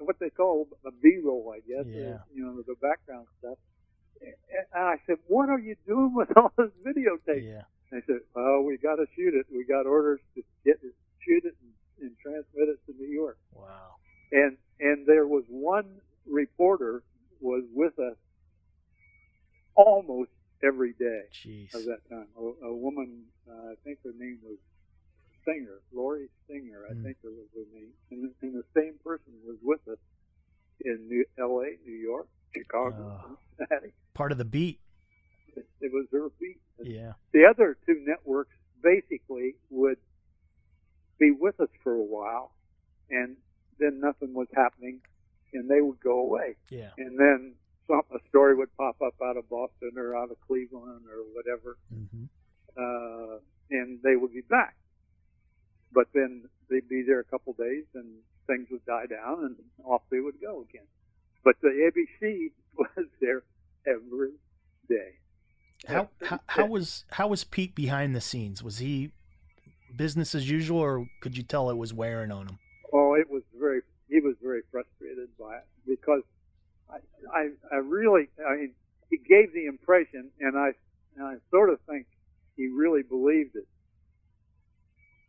what 0.00 0.18
they 0.18 0.30
call 0.30 0.66
a 0.86 0.90
B-roll, 1.02 1.52
I 1.54 1.58
guess, 1.60 1.84
Yeah. 1.86 2.06
or, 2.06 2.24
you 2.32 2.42
know, 2.46 2.62
the 2.62 2.76
background 2.80 3.26
stuff. 3.40 3.58
And 4.22 4.34
I 4.72 4.96
said, 5.06 5.18
"What 5.26 5.48
are 5.50 5.58
you 5.58 5.74
doing 5.86 6.14
with 6.14 6.34
all 6.38 6.52
this 6.56 6.70
videotape?" 6.86 7.42
yeah 7.44 7.64
They 7.90 8.00
said, 8.06 8.20
"Well, 8.34 8.62
we 8.62 8.78
got 8.78 8.96
to 8.96 9.06
shoot 9.14 9.34
it. 9.34 9.46
We 9.52 9.64
got 9.64 9.84
orders 9.86 10.20
to 10.36 10.42
get 10.64 10.76
it, 10.82 10.94
shoot 11.26 11.44
it, 11.44 11.54
and, 11.60 11.72
and 12.06 12.12
transmit 12.18 12.68
it 12.74 12.78
to 12.86 12.92
New 12.98 13.08
York." 13.22 13.36
wow 13.52 13.96
And 14.32 14.56
and 14.80 15.06
there 15.06 15.26
was 15.26 15.44
one 15.48 16.00
reporter 16.26 17.02
was 17.40 17.64
with 17.74 17.98
us 17.98 18.16
almost 19.74 20.30
every 20.62 20.92
day 20.98 21.22
jeez 21.32 21.74
of 21.74 21.84
that 21.84 22.00
time. 22.08 22.28
A, 22.38 22.66
a 22.66 22.74
woman, 22.74 23.24
uh, 23.50 23.72
I 23.72 23.74
think 23.84 23.98
her 24.04 24.12
name 24.16 24.38
was 24.42 24.56
Singer, 25.44 25.80
Lori 25.92 26.28
Singer, 26.48 26.84
I 26.90 26.94
Mm. 26.94 27.02
think 27.02 27.16
that 27.22 27.30
was 27.32 27.48
her 27.54 27.66
name. 27.78 27.92
And, 28.10 28.34
and 28.42 28.54
the 28.54 28.64
same 28.74 28.94
person 29.04 29.32
was 29.46 29.56
with 29.62 29.80
us 29.88 29.98
in 30.80 31.06
New, 31.08 31.24
L.A., 31.38 31.76
New 31.84 31.96
York, 31.96 32.28
Chicago, 32.56 33.12
Oh. 33.22 33.36
Cincinnati. 33.58 33.92
part 34.14 34.32
of 34.32 34.38
the 34.38 34.44
beat 34.44 34.80
It, 35.56 35.66
it 35.80 35.92
was 35.92 36.06
her 36.12 36.30
beat. 36.40 36.60
yeah 36.82 37.12
The 37.32 37.44
other 37.46 37.76
two 37.86 38.00
networks 38.06 38.56
basically 38.82 39.56
would 39.70 39.98
be 41.18 41.30
with 41.30 41.58
us 41.60 41.68
for 41.82 41.92
a 41.94 42.02
while, 42.02 42.52
and 43.10 43.36
then 43.78 44.00
nothing 44.00 44.34
was 44.34 44.48
happening, 44.54 45.00
and 45.52 45.68
they 45.68 45.80
would 45.80 46.00
go 46.00 46.20
away. 46.20 46.56
yeah 46.70 46.90
And 46.98 47.18
then 47.18 47.54
some, 47.86 48.02
a 48.12 48.18
story 48.28 48.54
would 48.56 48.74
pop 48.76 48.96
up 49.02 49.14
out 49.22 49.36
of 49.36 49.48
Boston 49.48 49.92
or 49.96 50.16
out 50.16 50.30
of 50.30 50.40
Cleveland 50.46 50.93
or 51.10 51.22
whatever, 51.34 51.76
hmm 51.92 52.24
uh, 52.76 53.38
and 53.70 54.00
they 54.02 54.16
would 54.16 54.32
be 54.32 54.42
back. 54.42 54.74
But 55.92 56.08
then 56.12 56.48
they'd 56.68 56.88
be 56.88 57.02
there 57.06 57.20
a 57.20 57.24
couple 57.24 57.52
days, 57.52 57.84
and 57.94 58.06
things 58.46 58.66
would 58.70 58.84
die 58.84 59.06
down, 59.06 59.44
and 59.44 59.56
off 59.84 60.02
they 60.10 60.20
would 60.20 60.40
go 60.40 60.64
again. 60.68 60.86
But 61.44 61.56
the 61.62 61.68
ABC 61.68 62.50
was 62.76 63.06
there 63.20 63.42
every 63.86 64.32
day. 64.88 65.12
how, 65.86 66.08
how 66.22 66.40
how 66.46 66.66
was 66.66 67.04
how 67.10 67.28
was 67.28 67.44
Pete 67.44 67.74
behind 67.74 68.14
the 68.16 68.20
scenes? 68.20 68.62
Was 68.62 68.78
he 68.78 69.12
business 69.96 70.34
as 70.34 70.50
usual, 70.50 70.80
or 70.80 71.08
could 71.20 71.36
you 71.36 71.42
tell 71.42 71.70
it 71.70 71.76
was 71.76 71.92
wearing 71.94 72.32
on 72.32 72.48
him? 72.48 72.58
Oh, 72.92 73.14
it 73.14 73.30
was 73.30 73.42
very. 73.58 73.80
He 74.08 74.20
was 74.20 74.34
very 74.42 74.62
frustrated 74.70 75.28
by 75.38 75.56
it 75.56 75.66
because 75.86 76.22
I, 76.90 76.98
I, 77.32 77.48
I 77.72 77.76
really. 77.76 78.28
I 78.46 78.56
mean, 78.56 78.72
he 79.10 79.16
gave 79.18 79.52
the 79.52 79.66
impression, 79.66 80.30
and 80.40 80.56
I, 80.58 80.72
and 81.16 81.26
I 81.26 81.34
sort 81.50 81.70
of 81.70 81.80
think 81.88 82.06
he 82.56 82.68
really 82.68 83.02
believed 83.02 83.56
it, 83.56 83.66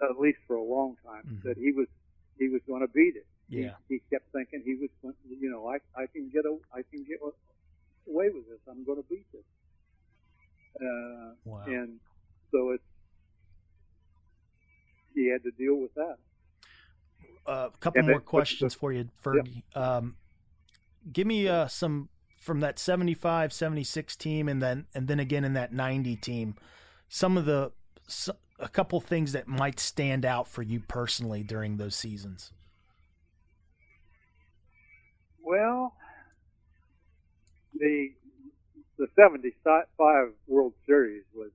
at 0.02 0.20
least 0.20 0.40
for 0.48 0.56
a 0.56 0.64
long 0.64 0.96
time, 1.06 1.24
Mhm. 1.26 1.44
that 1.44 1.58
he 1.58 1.72
was 1.72 1.88
he 2.38 2.50
was 2.50 2.62
going 2.68 2.82
to 2.82 2.88
beat 2.90 3.16
it. 3.16 3.26
Yeah. 3.48 3.76
He, 3.88 3.96
he 3.96 4.02
kept 4.10 4.30
thinking 4.34 4.62
he 4.66 4.76
was, 4.76 4.90
you 5.30 5.50
know, 5.50 5.68
I, 5.70 5.78
I 5.96 6.08
can 6.08 6.30
get 6.30 6.44
a, 6.46 6.58
I 6.74 6.82
can 6.92 7.04
get 7.06 7.20
away 7.22 8.30
with 8.30 8.48
this. 8.50 8.60
I'm 8.68 8.84
going 8.84 9.02
to 9.02 9.08
beat 9.10 9.26
this. 9.32 9.46
Uh, 10.82 11.34
Wow. 11.46 11.64
And 11.68 12.00
so 12.52 12.72
it's 12.72 12.84
he 15.14 15.30
had 15.30 15.44
to 15.44 15.52
deal 15.52 15.76
with 15.76 15.94
that. 15.94 16.18
Uh, 17.48 17.70
a 17.74 17.78
couple 17.80 18.00
And 18.00 18.10
more 18.10 18.20
questions 18.20 18.74
for 18.74 18.92
you, 18.92 19.08
Fergie. 19.24 19.64
Um, 19.76 20.18
give 21.14 21.26
me 21.28 21.48
uh, 21.48 21.68
some 21.68 22.10
from 22.46 22.60
that 22.60 22.78
75, 22.78 23.52
76 23.52 24.16
team, 24.16 24.48
and 24.48 24.62
then 24.62 24.86
and 24.94 25.08
then 25.08 25.20
again 25.20 25.44
in 25.44 25.54
that 25.54 25.74
90 25.74 26.16
team. 26.18 26.56
Some 27.10 27.38
of 27.38 27.46
the 27.46 27.72
a 28.60 28.70
couple 28.70 29.02
things 29.02 29.32
that 29.32 29.48
might 29.48 29.80
stand 29.80 30.26
out 30.26 30.48
for 30.48 30.62
you 30.62 30.80
personally 30.80 31.44
during 31.44 31.78
those 31.78 31.96
seasons. 31.96 32.52
Well, 35.42 35.94
the 37.74 38.12
the 38.98 39.08
75 39.16 39.86
World 40.48 40.74
Series 40.86 41.24
was 41.34 41.50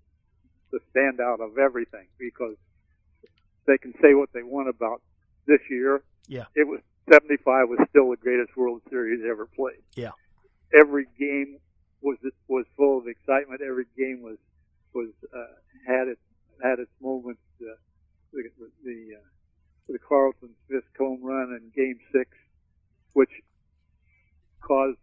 the 0.72 0.80
standout 0.92 1.40
of 1.40 1.56
everything 1.56 2.08
because 2.18 2.56
they 3.66 3.78
can 3.78 3.94
say 4.02 4.14
what 4.14 4.28
they 4.34 4.42
want 4.42 4.68
about 4.68 5.02
this 5.46 5.60
year. 5.70 6.02
Yeah. 6.26 6.44
It 6.56 6.66
was 6.66 6.80
75 7.10 7.68
was 7.68 7.78
still 7.90 8.10
the 8.10 8.16
greatest 8.16 8.56
World 8.56 8.82
Series 8.90 9.24
ever 9.28 9.46
played. 9.46 9.82
Yeah. 9.94 10.10
Every 10.74 11.06
game 11.18 11.58
was 12.00 12.18
was 12.48 12.66
full 12.76 12.98
of 12.98 13.06
excitement. 13.06 13.60
Every 13.60 13.86
game 13.96 14.22
was 14.22 14.38
was 14.94 15.10
uh, 15.34 15.44
had 15.86 16.08
its 16.08 16.20
had 16.62 16.78
its 16.78 16.92
moments. 17.00 17.42
Uh, 17.60 17.74
the 18.32 18.44
the, 18.84 19.16
uh, 19.16 19.26
the 19.88 19.98
Carlton 19.98 20.50
Fisk 20.68 20.86
home 20.96 21.20
run 21.22 21.50
in 21.50 21.70
Game 21.74 21.98
Six, 22.12 22.30
which 23.12 23.30
caused 24.60 24.98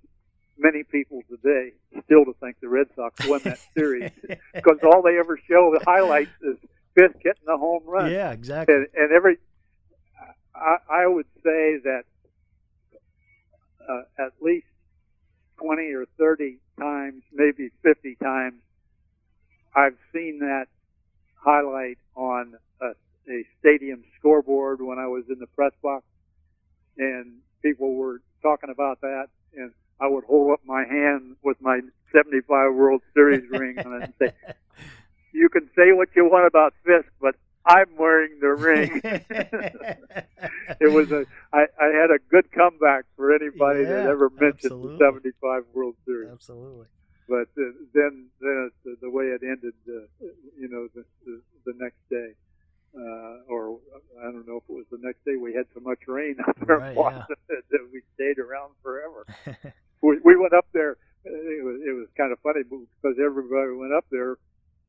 many 0.58 0.84
people 0.84 1.22
today 1.30 1.74
still 2.06 2.26
to 2.26 2.34
think 2.40 2.58
the 2.62 2.70
Red 2.70 2.88
Sox 2.96 3.28
won 3.28 3.42
that 3.44 3.60
series 3.78 4.12
because 4.54 4.78
all 4.84 5.02
they 5.02 5.18
ever 5.20 5.40
show 5.48 5.74
the 5.78 5.84
highlights 5.86 6.32
is 6.42 6.58
Fisk 6.96 7.16
hitting 7.22 7.44
the 7.46 7.58
home 7.58 7.84
run. 7.86 8.12
Yeah, 8.12 8.32
exactly. 8.32 8.74
And, 8.74 8.88
and 8.96 9.12
every, 9.12 9.38
I, 10.56 10.78
I 10.90 11.08
would 11.08 11.28
say 11.44 11.78
that 11.84 12.04
uh, 13.88 14.02
at 14.20 14.34
least 14.42 14.66
twenty 15.62 15.94
or 15.94 16.06
thirty 16.18 16.60
times, 16.80 17.24
maybe 17.34 17.70
fifty 17.84 18.16
times, 18.16 18.62
I've 19.76 19.98
seen 20.14 20.40
that 20.40 20.66
highlight 21.36 21.98
on 22.16 22.54
a, 22.82 22.88
a 23.32 23.44
stadium 23.60 24.04
scoreboard 24.20 24.82
when 24.82 25.00
I 25.00 25.08
was 25.08 25.24
in 25.30 25.40
the 25.40 25.48
press 25.48 25.74
box, 25.82 26.04
and 26.98 27.40
people 27.62 27.96
were 27.96 28.22
talking 28.42 28.70
about 28.70 29.02
that, 29.02 29.28
and 29.56 29.72
I 30.00 30.08
would 30.08 30.24
hold 30.26 30.52
up 30.54 30.62
my 30.66 30.84
hand 30.86 31.36
with 31.44 31.58
my 31.62 31.80
75 32.14 32.74
World 32.74 33.02
Series 33.14 33.50
ring 33.50 33.80
on 33.80 34.02
it 34.02 34.04
and 34.04 34.14
say, 34.22 34.34
"You 35.34 35.50
can 35.50 35.70
say 35.76 35.92
what 35.92 36.10
you 36.16 36.26
want 36.26 36.48
about 36.48 36.74
Fisk, 36.86 37.10
but 37.20 37.36
I'm 37.68 37.96
wearing 37.98 38.40
the 38.40 38.54
ring." 38.54 39.02
it 40.80 40.92
was 40.92 41.12
a 41.12 41.26
I, 41.54 41.66
I 41.80 41.86
had 41.88 42.12
a 42.12 42.20
good 42.30 42.52
comeback 42.52 43.06
for 43.16 43.34
anybody 43.34 43.82
yeah, 43.82 43.90
that 43.90 44.06
ever 44.08 44.30
mentioned 44.30 44.72
absolutely. 44.72 44.98
the 44.98 45.06
75 45.06 45.64
World 45.74 45.96
Series. 46.06 46.32
Absolutely. 46.32 46.88
But 47.28 47.50
uh, 47.60 47.76
then, 47.94 48.28
then 48.40 48.72
the, 48.86 48.98
the 49.02 49.10
way 49.10 49.26
it 49.26 49.42
ended, 49.44 49.74
uh, 49.88 50.08
you 50.58 50.70
know, 50.70 50.88
the, 50.96 51.04
the, 51.26 51.42
the 51.66 51.74
next 51.78 52.00
day, 52.10 52.32
uh, 52.96 53.52
or 53.52 53.80
I 54.22 54.32
don't 54.32 54.48
know 54.48 54.58
if 54.58 54.64
it 54.70 54.74
was 54.74 54.86
the 54.90 55.00
next 55.02 55.26
day, 55.26 55.36
we 55.36 55.54
had 55.54 55.66
so 55.74 55.82
much 55.82 56.00
rain 56.08 56.38
up 56.48 56.58
there 56.66 56.78
Right, 56.78 56.96
in 56.96 57.04
yeah. 57.04 57.26
That 57.70 57.90
we 57.92 58.02
stayed 58.16 58.40
around 58.40 58.72
forever. 58.82 59.28
we, 60.02 60.20
we 60.24 60.38
went 60.38 60.54
up 60.54 60.68
there. 60.72 60.96
It 61.26 61.66
was, 61.66 61.82
it 61.86 61.92
was 61.92 62.08
kind 62.16 62.32
of 62.32 62.40
funny 62.40 62.64
because 62.64 63.18
everybody 63.20 63.76
went 63.76 63.92
up 63.92 64.06
there 64.10 64.38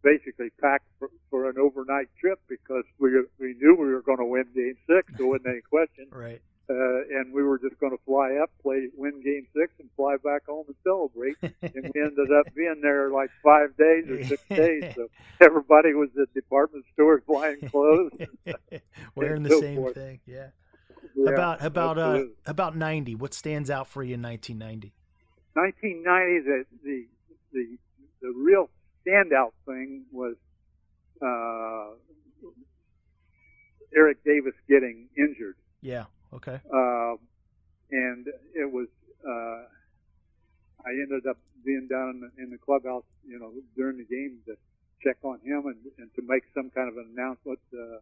basically 0.02 0.50
packed 0.60 0.86
for, 0.98 1.10
for 1.30 1.48
an 1.48 1.56
overnight 1.58 2.08
trip 2.20 2.40
because 2.48 2.84
we 2.98 3.10
we 3.38 3.54
knew 3.54 3.76
we 3.78 3.92
were 3.92 4.02
going 4.02 4.18
to 4.18 4.24
win 4.24 4.44
Game 4.54 4.76
Six. 4.86 5.12
There 5.16 5.26
wasn't 5.26 5.48
any 5.48 5.60
question, 5.60 6.06
right. 6.12 6.40
uh, 6.70 7.18
and 7.18 7.32
we 7.32 7.42
were 7.42 7.58
just 7.58 7.78
going 7.80 7.92
to 7.92 8.02
fly 8.04 8.38
up, 8.42 8.50
play, 8.62 8.88
win 8.96 9.20
Game 9.22 9.46
Six, 9.56 9.72
and 9.78 9.88
fly 9.96 10.16
back 10.22 10.46
home 10.46 10.66
and 10.66 10.76
celebrate. 10.84 11.36
and 11.42 11.92
we 11.94 12.00
ended 12.00 12.32
up 12.32 12.54
being 12.54 12.80
there 12.82 13.10
like 13.10 13.30
five 13.42 13.76
days 13.76 14.08
or 14.08 14.24
six 14.24 14.42
days. 14.48 14.94
So 14.94 15.08
everybody 15.40 15.94
was 15.94 16.10
at 16.20 16.32
department 16.34 16.84
stores 16.92 17.22
buying 17.28 17.68
clothes. 17.68 18.12
Wearing 19.14 19.42
the 19.42 19.50
so 19.50 19.60
same 19.60 19.76
forth. 19.76 19.94
thing. 19.94 20.20
Yeah. 20.26 20.48
Yeah, 21.14 21.32
about 21.32 21.64
about 21.64 21.98
uh 21.98 22.24
about 22.46 22.76
90. 22.76 23.14
What 23.16 23.34
stands 23.34 23.70
out 23.70 23.88
for 23.88 24.02
you 24.02 24.14
in 24.14 24.22
1990? 24.22 24.92
1990, 25.54 26.44
the 26.44 26.64
the 26.84 27.06
the 27.52 27.78
the 28.20 28.32
real 28.36 28.68
standout 29.08 29.52
thing 29.66 30.04
was 30.12 30.36
uh, 31.22 31.90
Eric 33.96 34.22
Davis 34.24 34.54
getting 34.68 35.08
injured, 35.16 35.56
Yeah. 35.80 36.04
Okay. 36.32 36.60
uh, 36.72 37.14
and 37.90 38.26
it 38.54 38.70
was. 38.70 38.88
Uh, 39.26 39.64
I 40.86 40.90
ended 40.92 41.26
up 41.26 41.38
being 41.64 41.88
down 41.90 42.10
in 42.10 42.20
the, 42.20 42.30
in 42.42 42.50
the 42.50 42.58
clubhouse, 42.58 43.04
you 43.26 43.38
know, 43.38 43.50
during 43.76 43.96
the 43.98 44.04
game 44.04 44.38
to 44.46 44.54
check 45.02 45.16
on 45.24 45.40
him 45.42 45.66
and, 45.66 45.76
and 45.98 46.08
to 46.14 46.22
make 46.22 46.44
some 46.54 46.70
kind 46.70 46.88
of 46.88 46.96
an 46.96 47.10
announcement 47.16 47.58
uh, 47.74 47.98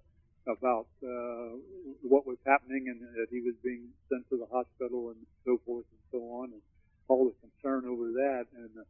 about 0.52 0.86
uh, 1.02 1.56
what 2.02 2.26
was 2.26 2.36
happening 2.46 2.86
and 2.88 3.00
that 3.16 3.26
he 3.30 3.40
was 3.40 3.54
being 3.64 3.88
sent 4.08 4.28
to 4.28 4.36
the 4.36 4.46
hospital 4.52 5.08
and 5.10 5.18
so 5.44 5.58
forth 5.64 5.86
and 5.90 6.02
so 6.12 6.18
on, 6.36 6.52
and 6.52 6.62
all 7.08 7.24
the 7.24 7.34
concern 7.40 7.88
over 7.88 8.12
that, 8.12 8.44
and 8.54 8.70
uh, 8.78 8.84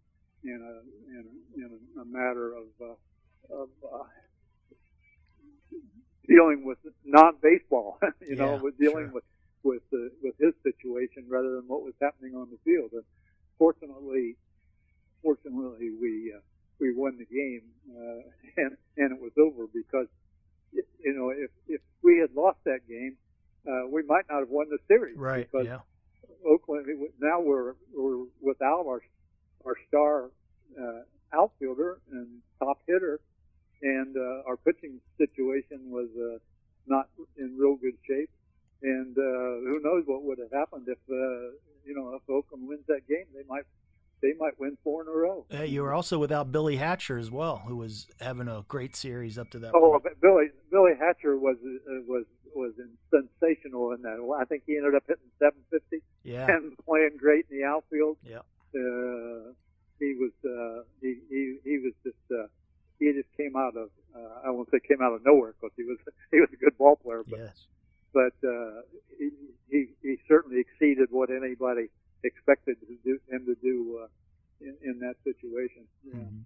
in 0.47 0.63
a 0.63 0.75
in 1.11 1.25
a, 1.25 1.67
in 1.67 2.01
a, 2.01 2.05
matter 2.05 2.55
of 2.55 2.67
uh, 2.81 3.63
of 3.63 3.69
uh, 3.85 4.05
dealing 6.29 6.65
with 6.65 6.79
not 7.05 7.41
baseball, 7.41 7.99
you 8.21 8.37
know, 8.37 8.57
with 8.63 8.79
dealing 8.79 9.07
sure. 9.07 9.15
with 9.15 9.25
with 9.63 9.83
uh, 9.93 10.09
with 10.23 10.35
his 10.39 10.55
situation 10.63 11.25
rather 11.29 11.57
than 11.57 11.65
what 11.67 11.83
was 11.83 11.95
happening 12.01 12.35
on 12.35 12.49
the 12.51 12.59
field. 12.65 12.91
And 12.93 13.05
fortunately, 13.59 14.37
fortunately, 15.23 15.91
we 16.01 16.33
uh, 16.37 16.41
we 16.81 16.95
won 16.95 17.19
the 17.19 17.27
game, 17.27 17.63
uh, 17.91 18.63
and 18.63 18.77
and 18.97 19.13
it 19.13 19.21
was 19.21 19.33
over 19.39 19.67
because 19.67 20.07
you 20.73 21.15
know 21.15 21.31
if 21.31 21.51
if 21.69 21.81
we 22.03 22.19
had 22.19 22.31
lost 22.35 22.59
that 22.65 22.87
game, 22.89 23.17
uh, 23.67 23.89
we 23.91 24.03
might 24.03 24.25
not 24.31 24.41
have 24.41 24.51
won 24.51 24.69
the 24.71 24.79
series. 24.89 25.17
Right. 25.17 25.49
Because 25.51 25.67
Yeah. 25.67 25.81
Oakland 26.45 26.87
now 27.21 27.41
we're 27.41 27.75
we're 27.93 28.27
without 28.41 28.87
our 28.87 29.03
our 29.67 29.77
star 29.89 30.31
uh, 30.81 31.03
outfielder 31.33 31.99
and 32.13 32.27
top 32.59 32.79
hitter, 32.87 33.21
and 33.83 34.17
uh, 34.17 34.49
our 34.49 34.57
pitching 34.57 35.01
situation 35.19 35.91
was 35.91 36.09
uh, 36.19 36.39
not 36.87 37.09
in 37.37 37.57
real 37.59 37.77
good 37.77 37.95
shape. 38.07 38.31
And 38.83 39.17
uh, 39.17 39.21
who 39.67 39.81
knows 39.83 40.05
what 40.07 40.23
would 40.23 40.39
have 40.39 40.53
happened 40.53 40.87
if 40.89 40.99
uh, 41.11 41.57
you 41.85 41.95
know 41.95 42.15
if 42.15 42.23
Oakland 42.31 42.69
wins 42.69 42.85
that 42.89 43.07
game? 43.09 43.25
They 43.35 43.43
might 43.49 43.65
they 44.23 44.33
might 44.39 44.59
win 44.61 44.77
four 44.85 45.03
in 45.03 45.09
a 45.09 45.13
row. 45.13 45.47
Uh, 45.53 45.63
you 45.63 45.83
were 45.83 45.93
also 45.93 46.19
without 46.19 46.53
Billy 46.53 46.77
Hatcher 46.77 47.19
as 47.19 47.31
well, 47.31 47.63
who 47.67 47.77
was 47.77 48.07
having 48.21 48.49
a 48.49 48.65
great 48.69 48.95
series 48.95 49.39
up 49.39 49.51
to 49.51 49.59
that 49.61 49.73
Oh, 49.75 49.99
point. 50.03 50.21
Billy 50.21 50.47
Billy 50.71 50.93
Hatcher 50.99 51.37
was 51.39 51.57
uh, 51.65 52.01
was 52.07 52.25
was 52.55 52.73
sensational 53.11 53.93
in 53.93 54.03
that. 54.03 54.17
I 54.41 54.45
think 54.45 54.63
he 54.67 54.77
ended 54.77 54.95
up 54.95 55.03
hitting 55.07 55.29
750 55.39 56.03
Yeah. 56.25 56.47
and 56.51 56.73
playing 56.87 57.17
great 57.19 57.47
in 57.51 57.59
the 57.59 57.65
outfield. 57.65 58.17
Yeah. 58.25 58.41
Uh, 58.77 59.53
he 59.99 60.15
was 60.15 60.33
uh, 60.45 60.83
he, 61.01 61.17
he 61.31 61.57
he 61.65 61.79
was 61.79 61.95
just 62.05 62.17
uh, 62.31 62.47
he 62.99 63.13
just 63.13 63.29
came 63.37 63.57
out 63.57 63.77
of 63.77 63.89
uh, 64.15 64.47
I 64.47 64.51
won't 64.51 64.69
say 64.71 64.79
came 64.87 65.01
out 65.01 65.13
of 65.13 65.25
nowhere 65.25 65.55
because 65.59 65.75
he 65.77 65.85
was 65.85 65.99
he 66.31 66.41
was 66.41 66.51
a 66.53 66.57
good 66.57 66.77
ball 66.77 66.97
player, 66.97 67.23
but 67.29 67.39
Yes. 67.39 67.67
but 68.13 68.49
uh, 68.49 68.83
he, 69.19 69.31
he 69.71 69.87
he 70.03 70.17
certainly 70.29 70.61
exceeded 70.61 71.09
what 71.11 71.31
anybody 71.31 71.87
expected 72.25 72.77
to 72.81 72.97
do 73.05 73.19
him 73.31 73.47
to 73.47 73.55
do 73.63 74.01
uh, 74.05 74.09
in, 74.61 74.77
in 74.83 74.99
that 75.01 75.17
situation. 75.25 75.87
Yeah. 76.05 76.15
Mhm. 76.21 76.45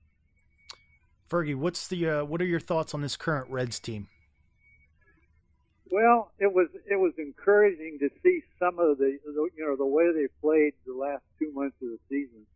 Fergie, 1.29 1.55
what's 1.57 1.87
the 1.89 2.09
uh, 2.09 2.25
what 2.25 2.41
are 2.41 2.47
your 2.47 2.61
thoughts 2.61 2.95
on 2.95 3.03
this 3.03 3.17
current 3.17 3.51
Reds 3.51 3.81
team? 3.81 4.09
Well, 5.91 6.31
it 6.39 6.53
was 6.53 6.69
it 6.89 6.95
was 6.97 7.13
encouraging 7.19 7.99
to 7.99 8.11
see 8.23 8.43
some 8.61 8.79
of 8.79 8.99
the 8.99 9.19
you 9.27 9.67
know 9.67 9.77
the 9.77 9.87
way 9.87 10.13
they 10.13 10.29
played 10.41 10.75
the 10.87 10.95
last 10.95 11.23
two 11.39 11.51
months 11.53 11.77
of 11.83 11.89
the 11.89 11.99
season. 12.09 12.47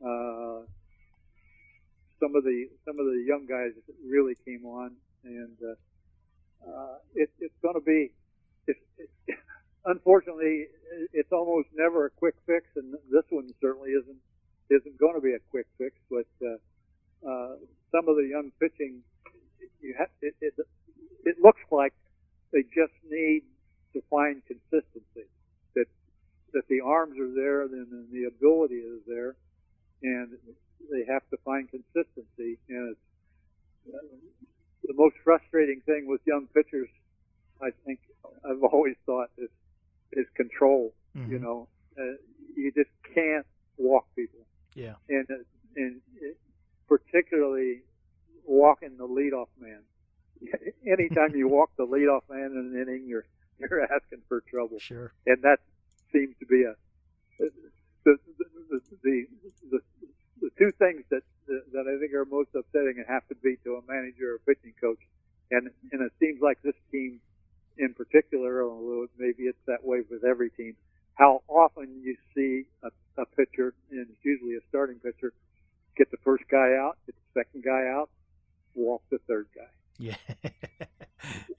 Uh, 0.00 0.64
some 2.18 2.34
of 2.34 2.44
the 2.44 2.68
some 2.86 2.98
of 2.98 3.06
the 3.06 3.22
young 3.26 3.46
guys 3.46 3.72
really 4.08 4.36
came 4.46 4.64
on, 4.64 4.92
and 5.24 5.56
uh, 5.60 6.70
uh, 6.70 6.96
it, 7.14 7.28
it's 7.40 7.54
going 7.60 7.74
to 7.74 7.84
be. 7.84 8.12
It's, 8.66 8.80
it, 8.96 9.10
unfortunately, 9.84 10.66
it's 11.12 11.30
almost 11.30 11.68
never 11.74 12.06
a 12.06 12.10
quick 12.10 12.36
fix, 12.46 12.66
and 12.76 12.94
this 13.10 13.24
one 13.28 13.50
certainly 13.60 13.90
isn't 13.90 14.20
isn't 14.70 14.98
going 14.98 15.14
to 15.14 15.20
be 15.20 15.34
a 15.34 15.40
quick 15.50 15.66
fix. 15.76 15.94
But 16.08 16.26
uh, 16.40 17.28
uh, 17.28 17.56
some 17.90 18.08
of 18.08 18.16
the 18.16 18.28
young 18.30 18.50
pitching, 18.58 19.02
you 19.82 19.94
ha- 19.98 20.14
it, 20.22 20.34
it 20.40 20.54
it 21.24 21.36
looks 21.42 21.60
like 21.70 21.92
they 22.52 22.62
just 22.74 22.92
need 23.08 23.42
to 23.94 24.02
find 24.10 24.42
consistency. 24.46 25.28
That 25.74 25.86
that 26.52 26.68
the 26.68 26.80
arms 26.80 27.18
are 27.18 27.32
there, 27.34 27.66
then 27.68 27.86
then 27.90 28.08
the 28.12 28.24
ability 28.24 28.76
is 28.76 29.00
there, 29.06 29.36
and 30.02 30.32
they 30.90 31.04
have 31.08 31.22
to 31.30 31.36
find 31.44 31.68
consistency. 31.70 32.58
And 32.68 32.94
it's, 32.96 33.94
uh, 33.94 33.98
the 34.84 34.94
most 34.94 35.16
frustrating 35.24 35.80
thing 35.86 36.06
with 36.06 36.20
young 36.26 36.46
pitchers, 36.54 36.88
I 37.60 37.70
think, 37.84 38.00
I've 38.44 38.62
always 38.62 38.96
thought 39.06 39.30
is 39.38 39.50
is 40.12 40.26
control. 40.36 40.92
You 41.14 41.38
Mhm. 41.38 41.42
know, 41.42 41.68
uh, 41.98 42.02
you 42.56 42.64
you 42.64 42.72
just 42.72 42.90
can't 43.14 43.46
walk 43.78 44.06
people, 44.14 44.46
Yeah. 44.74 44.96
and 45.08 45.30
uh, 45.30 45.34
and 45.76 46.00
it, 46.20 46.36
particularly 46.88 47.82
walking 48.44 48.96
the 48.96 49.06
leadoff 49.06 49.48
man. 49.58 49.82
Anytime 50.86 51.34
you 51.34 51.48
walk 51.48 51.70
the 51.76 51.86
leadoff 51.86 52.22
man 52.30 52.52
in 52.52 52.74
an 52.74 52.82
inning, 52.82 53.06
you're 53.06 53.24
you're 53.58 53.82
asking 53.82 54.22
for 54.28 54.40
trouble, 54.42 54.78
Sure. 54.80 55.12
and 55.26 55.42
that 55.42 55.60
seems 56.12 56.34
to 56.40 56.46
be 56.46 56.64
a 56.64 56.74
the 57.38 57.50
the 58.04 58.16
the, 58.70 58.80
the, 59.70 59.80
the, 60.40 60.50
two 60.58 60.70
things 60.78 61.04
that 61.10 61.22
that 61.46 61.86
I 61.86 61.98
think 62.00 62.12
are 62.14 62.24
most 62.24 62.50
upsetting 62.54 62.94
and 62.98 63.06
have 63.08 63.26
to 63.28 63.34
be 63.36 63.56
to 63.64 63.76
a 63.76 63.82
manager 63.92 64.34
or 64.34 64.38
pitching 64.38 64.74
coach, 64.80 64.98
and 65.50 65.70
and 65.92 66.02
it 66.02 66.12
seems 66.18 66.40
like 66.40 66.60
this 66.62 66.74
team 66.90 67.20
in 67.78 67.94
particular, 67.94 68.62
although 68.62 69.06
maybe 69.18 69.44
it's 69.44 69.62
that 69.66 69.84
way 69.84 70.02
with 70.10 70.24
every 70.24 70.50
team, 70.50 70.76
how 71.14 71.42
often 71.48 71.88
you 72.02 72.16
see 72.34 72.64
a, 72.82 72.90
a 73.20 73.26
pitcher, 73.26 73.74
and 73.90 74.06
it's 74.10 74.24
usually 74.24 74.56
a 74.56 74.60
starting 74.68 74.98
pitcher, 74.98 75.32
get 75.96 76.10
the 76.10 76.18
first 76.18 76.44
guy 76.50 76.74
out, 76.78 76.98
get 77.06 77.14
the 77.14 77.40
second 77.40 77.64
guy 77.64 77.88
out, 77.88 78.10
walk 78.74 79.02
the 79.10 79.18
third 79.26 79.46
guy, 79.54 79.68
Yeah. 79.98 80.16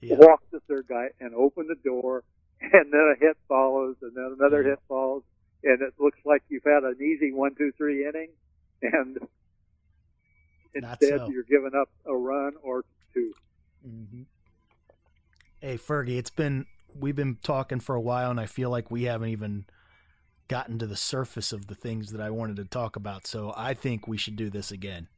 yeah. 0.00 0.16
walk 0.16 0.42
the 0.50 0.60
third 0.68 0.86
guy, 0.88 1.08
and 1.20 1.34
open 1.34 1.66
the 1.66 1.76
door, 1.88 2.24
and 2.60 2.92
then 2.92 3.14
a 3.14 3.18
hit 3.18 3.36
follows, 3.48 3.96
and 4.02 4.12
then 4.14 4.36
another 4.38 4.62
hit 4.62 4.78
follows, 4.88 5.22
and 5.62 5.80
it 5.82 5.94
looks 5.98 6.18
like 6.24 6.42
you've 6.48 6.64
had 6.64 6.84
an 6.84 6.96
easy 7.00 7.32
one, 7.32 7.54
two, 7.54 7.72
three 7.76 8.06
inning, 8.06 8.30
and 8.82 9.18
instead 10.74 11.18
so. 11.18 11.28
you're 11.30 11.44
giving 11.44 11.78
up 11.78 11.88
a 12.06 12.14
run 12.14 12.52
or 12.62 12.84
two. 13.12 13.32
hmm 13.82 14.22
Hey, 15.60 15.78
Fergie, 15.78 16.18
it's 16.18 16.30
been 16.30 16.66
we've 16.94 17.16
been 17.16 17.38
talking 17.42 17.80
for 17.80 17.94
a 17.94 18.00
while, 18.00 18.30
and 18.30 18.38
I 18.38 18.46
feel 18.46 18.70
like 18.70 18.90
we 18.90 19.04
haven't 19.04 19.30
even 19.30 19.64
gotten 20.48 20.78
to 20.78 20.86
the 20.86 20.96
surface 20.96 21.52
of 21.52 21.68
the 21.68 21.74
things 21.74 22.12
that 22.12 22.20
I 22.20 22.30
wanted 22.30 22.56
to 22.56 22.64
talk 22.64 22.96
about. 22.96 23.26
So 23.26 23.54
I 23.56 23.72
think 23.72 24.06
we 24.06 24.18
should 24.18 24.36
do 24.36 24.50
this 24.50 24.70
again. 24.70 25.08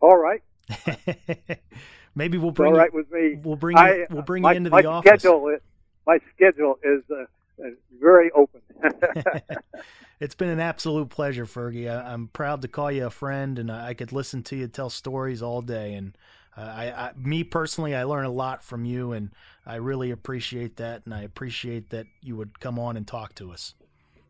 All 0.00 0.18
right, 0.18 0.42
Maybe 2.14 2.38
we'll 2.38 2.50
bring 2.50 2.72
all 2.72 2.74
you, 2.74 2.80
right 2.80 2.92
with 2.92 3.10
me. 3.10 3.38
we'll 3.42 3.56
bring 3.56 3.76
you, 3.76 3.82
I- 3.82 4.06
we'll 4.10 4.22
bring 4.22 4.42
my, 4.42 4.52
you 4.52 4.58
into 4.58 4.70
the 4.70 4.84
office. 4.84 5.08
Schedule 5.08 5.48
is, 5.48 5.60
my 6.06 6.18
schedule 6.34 6.78
is 6.82 7.02
uh, 7.10 7.24
uh, 7.64 7.70
very 8.00 8.30
open. 8.32 8.60
it's 10.20 10.34
been 10.34 10.50
an 10.50 10.60
absolute 10.60 11.08
pleasure, 11.08 11.46
Fergie. 11.46 11.90
I, 11.90 12.12
I'm 12.12 12.28
proud 12.28 12.62
to 12.62 12.68
call 12.68 12.90
you 12.90 13.06
a 13.06 13.10
friend, 13.10 13.58
and 13.58 13.70
I 13.70 13.94
could 13.94 14.12
listen 14.12 14.42
to 14.44 14.56
you 14.56 14.68
tell 14.68 14.90
stories 14.90 15.42
all 15.42 15.62
day. 15.62 15.94
And 15.94 16.16
uh, 16.56 16.60
I, 16.60 16.84
I, 16.90 17.12
me 17.16 17.44
personally, 17.44 17.94
I 17.94 18.04
learn 18.04 18.24
a 18.24 18.30
lot 18.30 18.62
from 18.62 18.84
you, 18.84 19.12
and 19.12 19.30
I 19.64 19.76
really 19.76 20.10
appreciate 20.10 20.76
that. 20.76 21.02
And 21.06 21.14
I 21.14 21.22
appreciate 21.22 21.90
that 21.90 22.06
you 22.20 22.36
would 22.36 22.60
come 22.60 22.78
on 22.78 22.96
and 22.96 23.06
talk 23.06 23.34
to 23.36 23.52
us. 23.52 23.74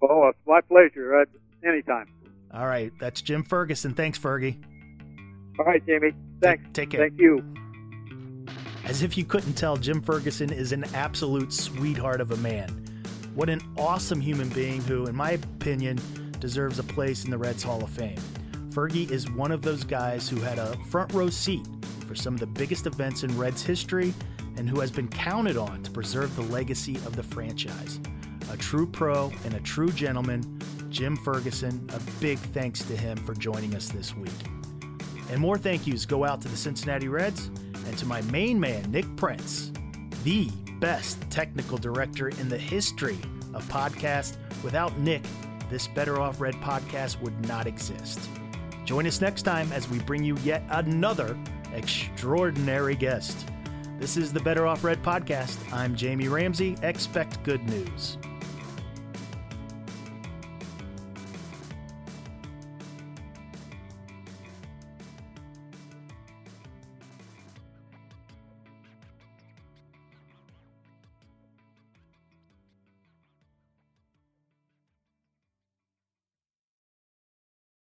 oh, 0.02 0.28
it's 0.28 0.38
my 0.46 0.60
pleasure. 0.60 1.20
Uh, 1.20 1.24
anytime. 1.68 2.06
All 2.54 2.66
right, 2.66 2.92
that's 3.00 3.22
Jim 3.22 3.44
Ferguson. 3.44 3.94
Thanks, 3.94 4.18
Fergie. 4.18 4.62
All 5.58 5.64
right, 5.64 5.84
Jamie. 5.86 6.12
Thanks. 6.40 6.64
Take 6.72 6.90
care. 6.90 7.00
Thank 7.00 7.20
you. 7.20 7.44
As 8.84 9.02
if 9.02 9.16
you 9.16 9.24
couldn't 9.24 9.54
tell, 9.54 9.76
Jim 9.76 10.02
Ferguson 10.02 10.52
is 10.52 10.72
an 10.72 10.84
absolute 10.94 11.52
sweetheart 11.52 12.20
of 12.20 12.32
a 12.32 12.36
man. 12.38 12.68
What 13.34 13.48
an 13.48 13.60
awesome 13.78 14.20
human 14.20 14.48
being 14.50 14.80
who, 14.82 15.06
in 15.06 15.14
my 15.14 15.32
opinion, 15.32 15.98
deserves 16.40 16.78
a 16.78 16.82
place 16.82 17.24
in 17.24 17.30
the 17.30 17.38
Reds 17.38 17.62
Hall 17.62 17.82
of 17.82 17.90
Fame. 17.90 18.18
Fergie 18.70 19.10
is 19.10 19.30
one 19.30 19.52
of 19.52 19.62
those 19.62 19.84
guys 19.84 20.28
who 20.28 20.36
had 20.40 20.58
a 20.58 20.76
front 20.88 21.12
row 21.12 21.30
seat 21.30 21.66
for 22.08 22.14
some 22.14 22.34
of 22.34 22.40
the 22.40 22.46
biggest 22.46 22.86
events 22.86 23.22
in 23.22 23.38
Reds 23.38 23.62
history 23.62 24.12
and 24.56 24.68
who 24.68 24.80
has 24.80 24.90
been 24.90 25.08
counted 25.08 25.56
on 25.56 25.82
to 25.82 25.90
preserve 25.90 26.34
the 26.36 26.42
legacy 26.42 26.96
of 26.96 27.14
the 27.14 27.22
franchise. 27.22 28.00
A 28.50 28.56
true 28.56 28.86
pro 28.86 29.30
and 29.44 29.54
a 29.54 29.60
true 29.60 29.90
gentleman, 29.90 30.60
Jim 30.90 31.16
Ferguson, 31.16 31.88
a 31.94 32.00
big 32.20 32.38
thanks 32.38 32.80
to 32.84 32.96
him 32.96 33.16
for 33.18 33.34
joining 33.34 33.74
us 33.74 33.88
this 33.88 34.14
week. 34.16 34.30
And 35.32 35.40
more 35.40 35.56
thank 35.56 35.86
yous 35.86 36.04
go 36.04 36.24
out 36.24 36.42
to 36.42 36.48
the 36.48 36.58
Cincinnati 36.58 37.08
Reds 37.08 37.46
and 37.86 37.96
to 37.96 38.04
my 38.04 38.20
main 38.22 38.60
man, 38.60 38.90
Nick 38.90 39.06
Prince, 39.16 39.72
the 40.24 40.50
best 40.78 41.18
technical 41.30 41.78
director 41.78 42.28
in 42.28 42.50
the 42.50 42.58
history 42.58 43.16
of 43.54 43.66
podcasts. 43.70 44.36
Without 44.62 44.98
Nick, 44.98 45.22
this 45.70 45.88
Better 45.88 46.20
Off 46.20 46.38
Red 46.38 46.56
podcast 46.56 47.18
would 47.22 47.48
not 47.48 47.66
exist. 47.66 48.20
Join 48.84 49.06
us 49.06 49.22
next 49.22 49.42
time 49.44 49.72
as 49.72 49.88
we 49.88 50.00
bring 50.00 50.22
you 50.22 50.36
yet 50.44 50.64
another 50.68 51.38
extraordinary 51.72 52.94
guest. 52.94 53.46
This 53.98 54.18
is 54.18 54.34
the 54.34 54.40
Better 54.40 54.66
Off 54.66 54.84
Red 54.84 55.02
podcast. 55.02 55.56
I'm 55.72 55.96
Jamie 55.96 56.28
Ramsey. 56.28 56.76
Expect 56.82 57.42
good 57.42 57.62
news. 57.70 58.18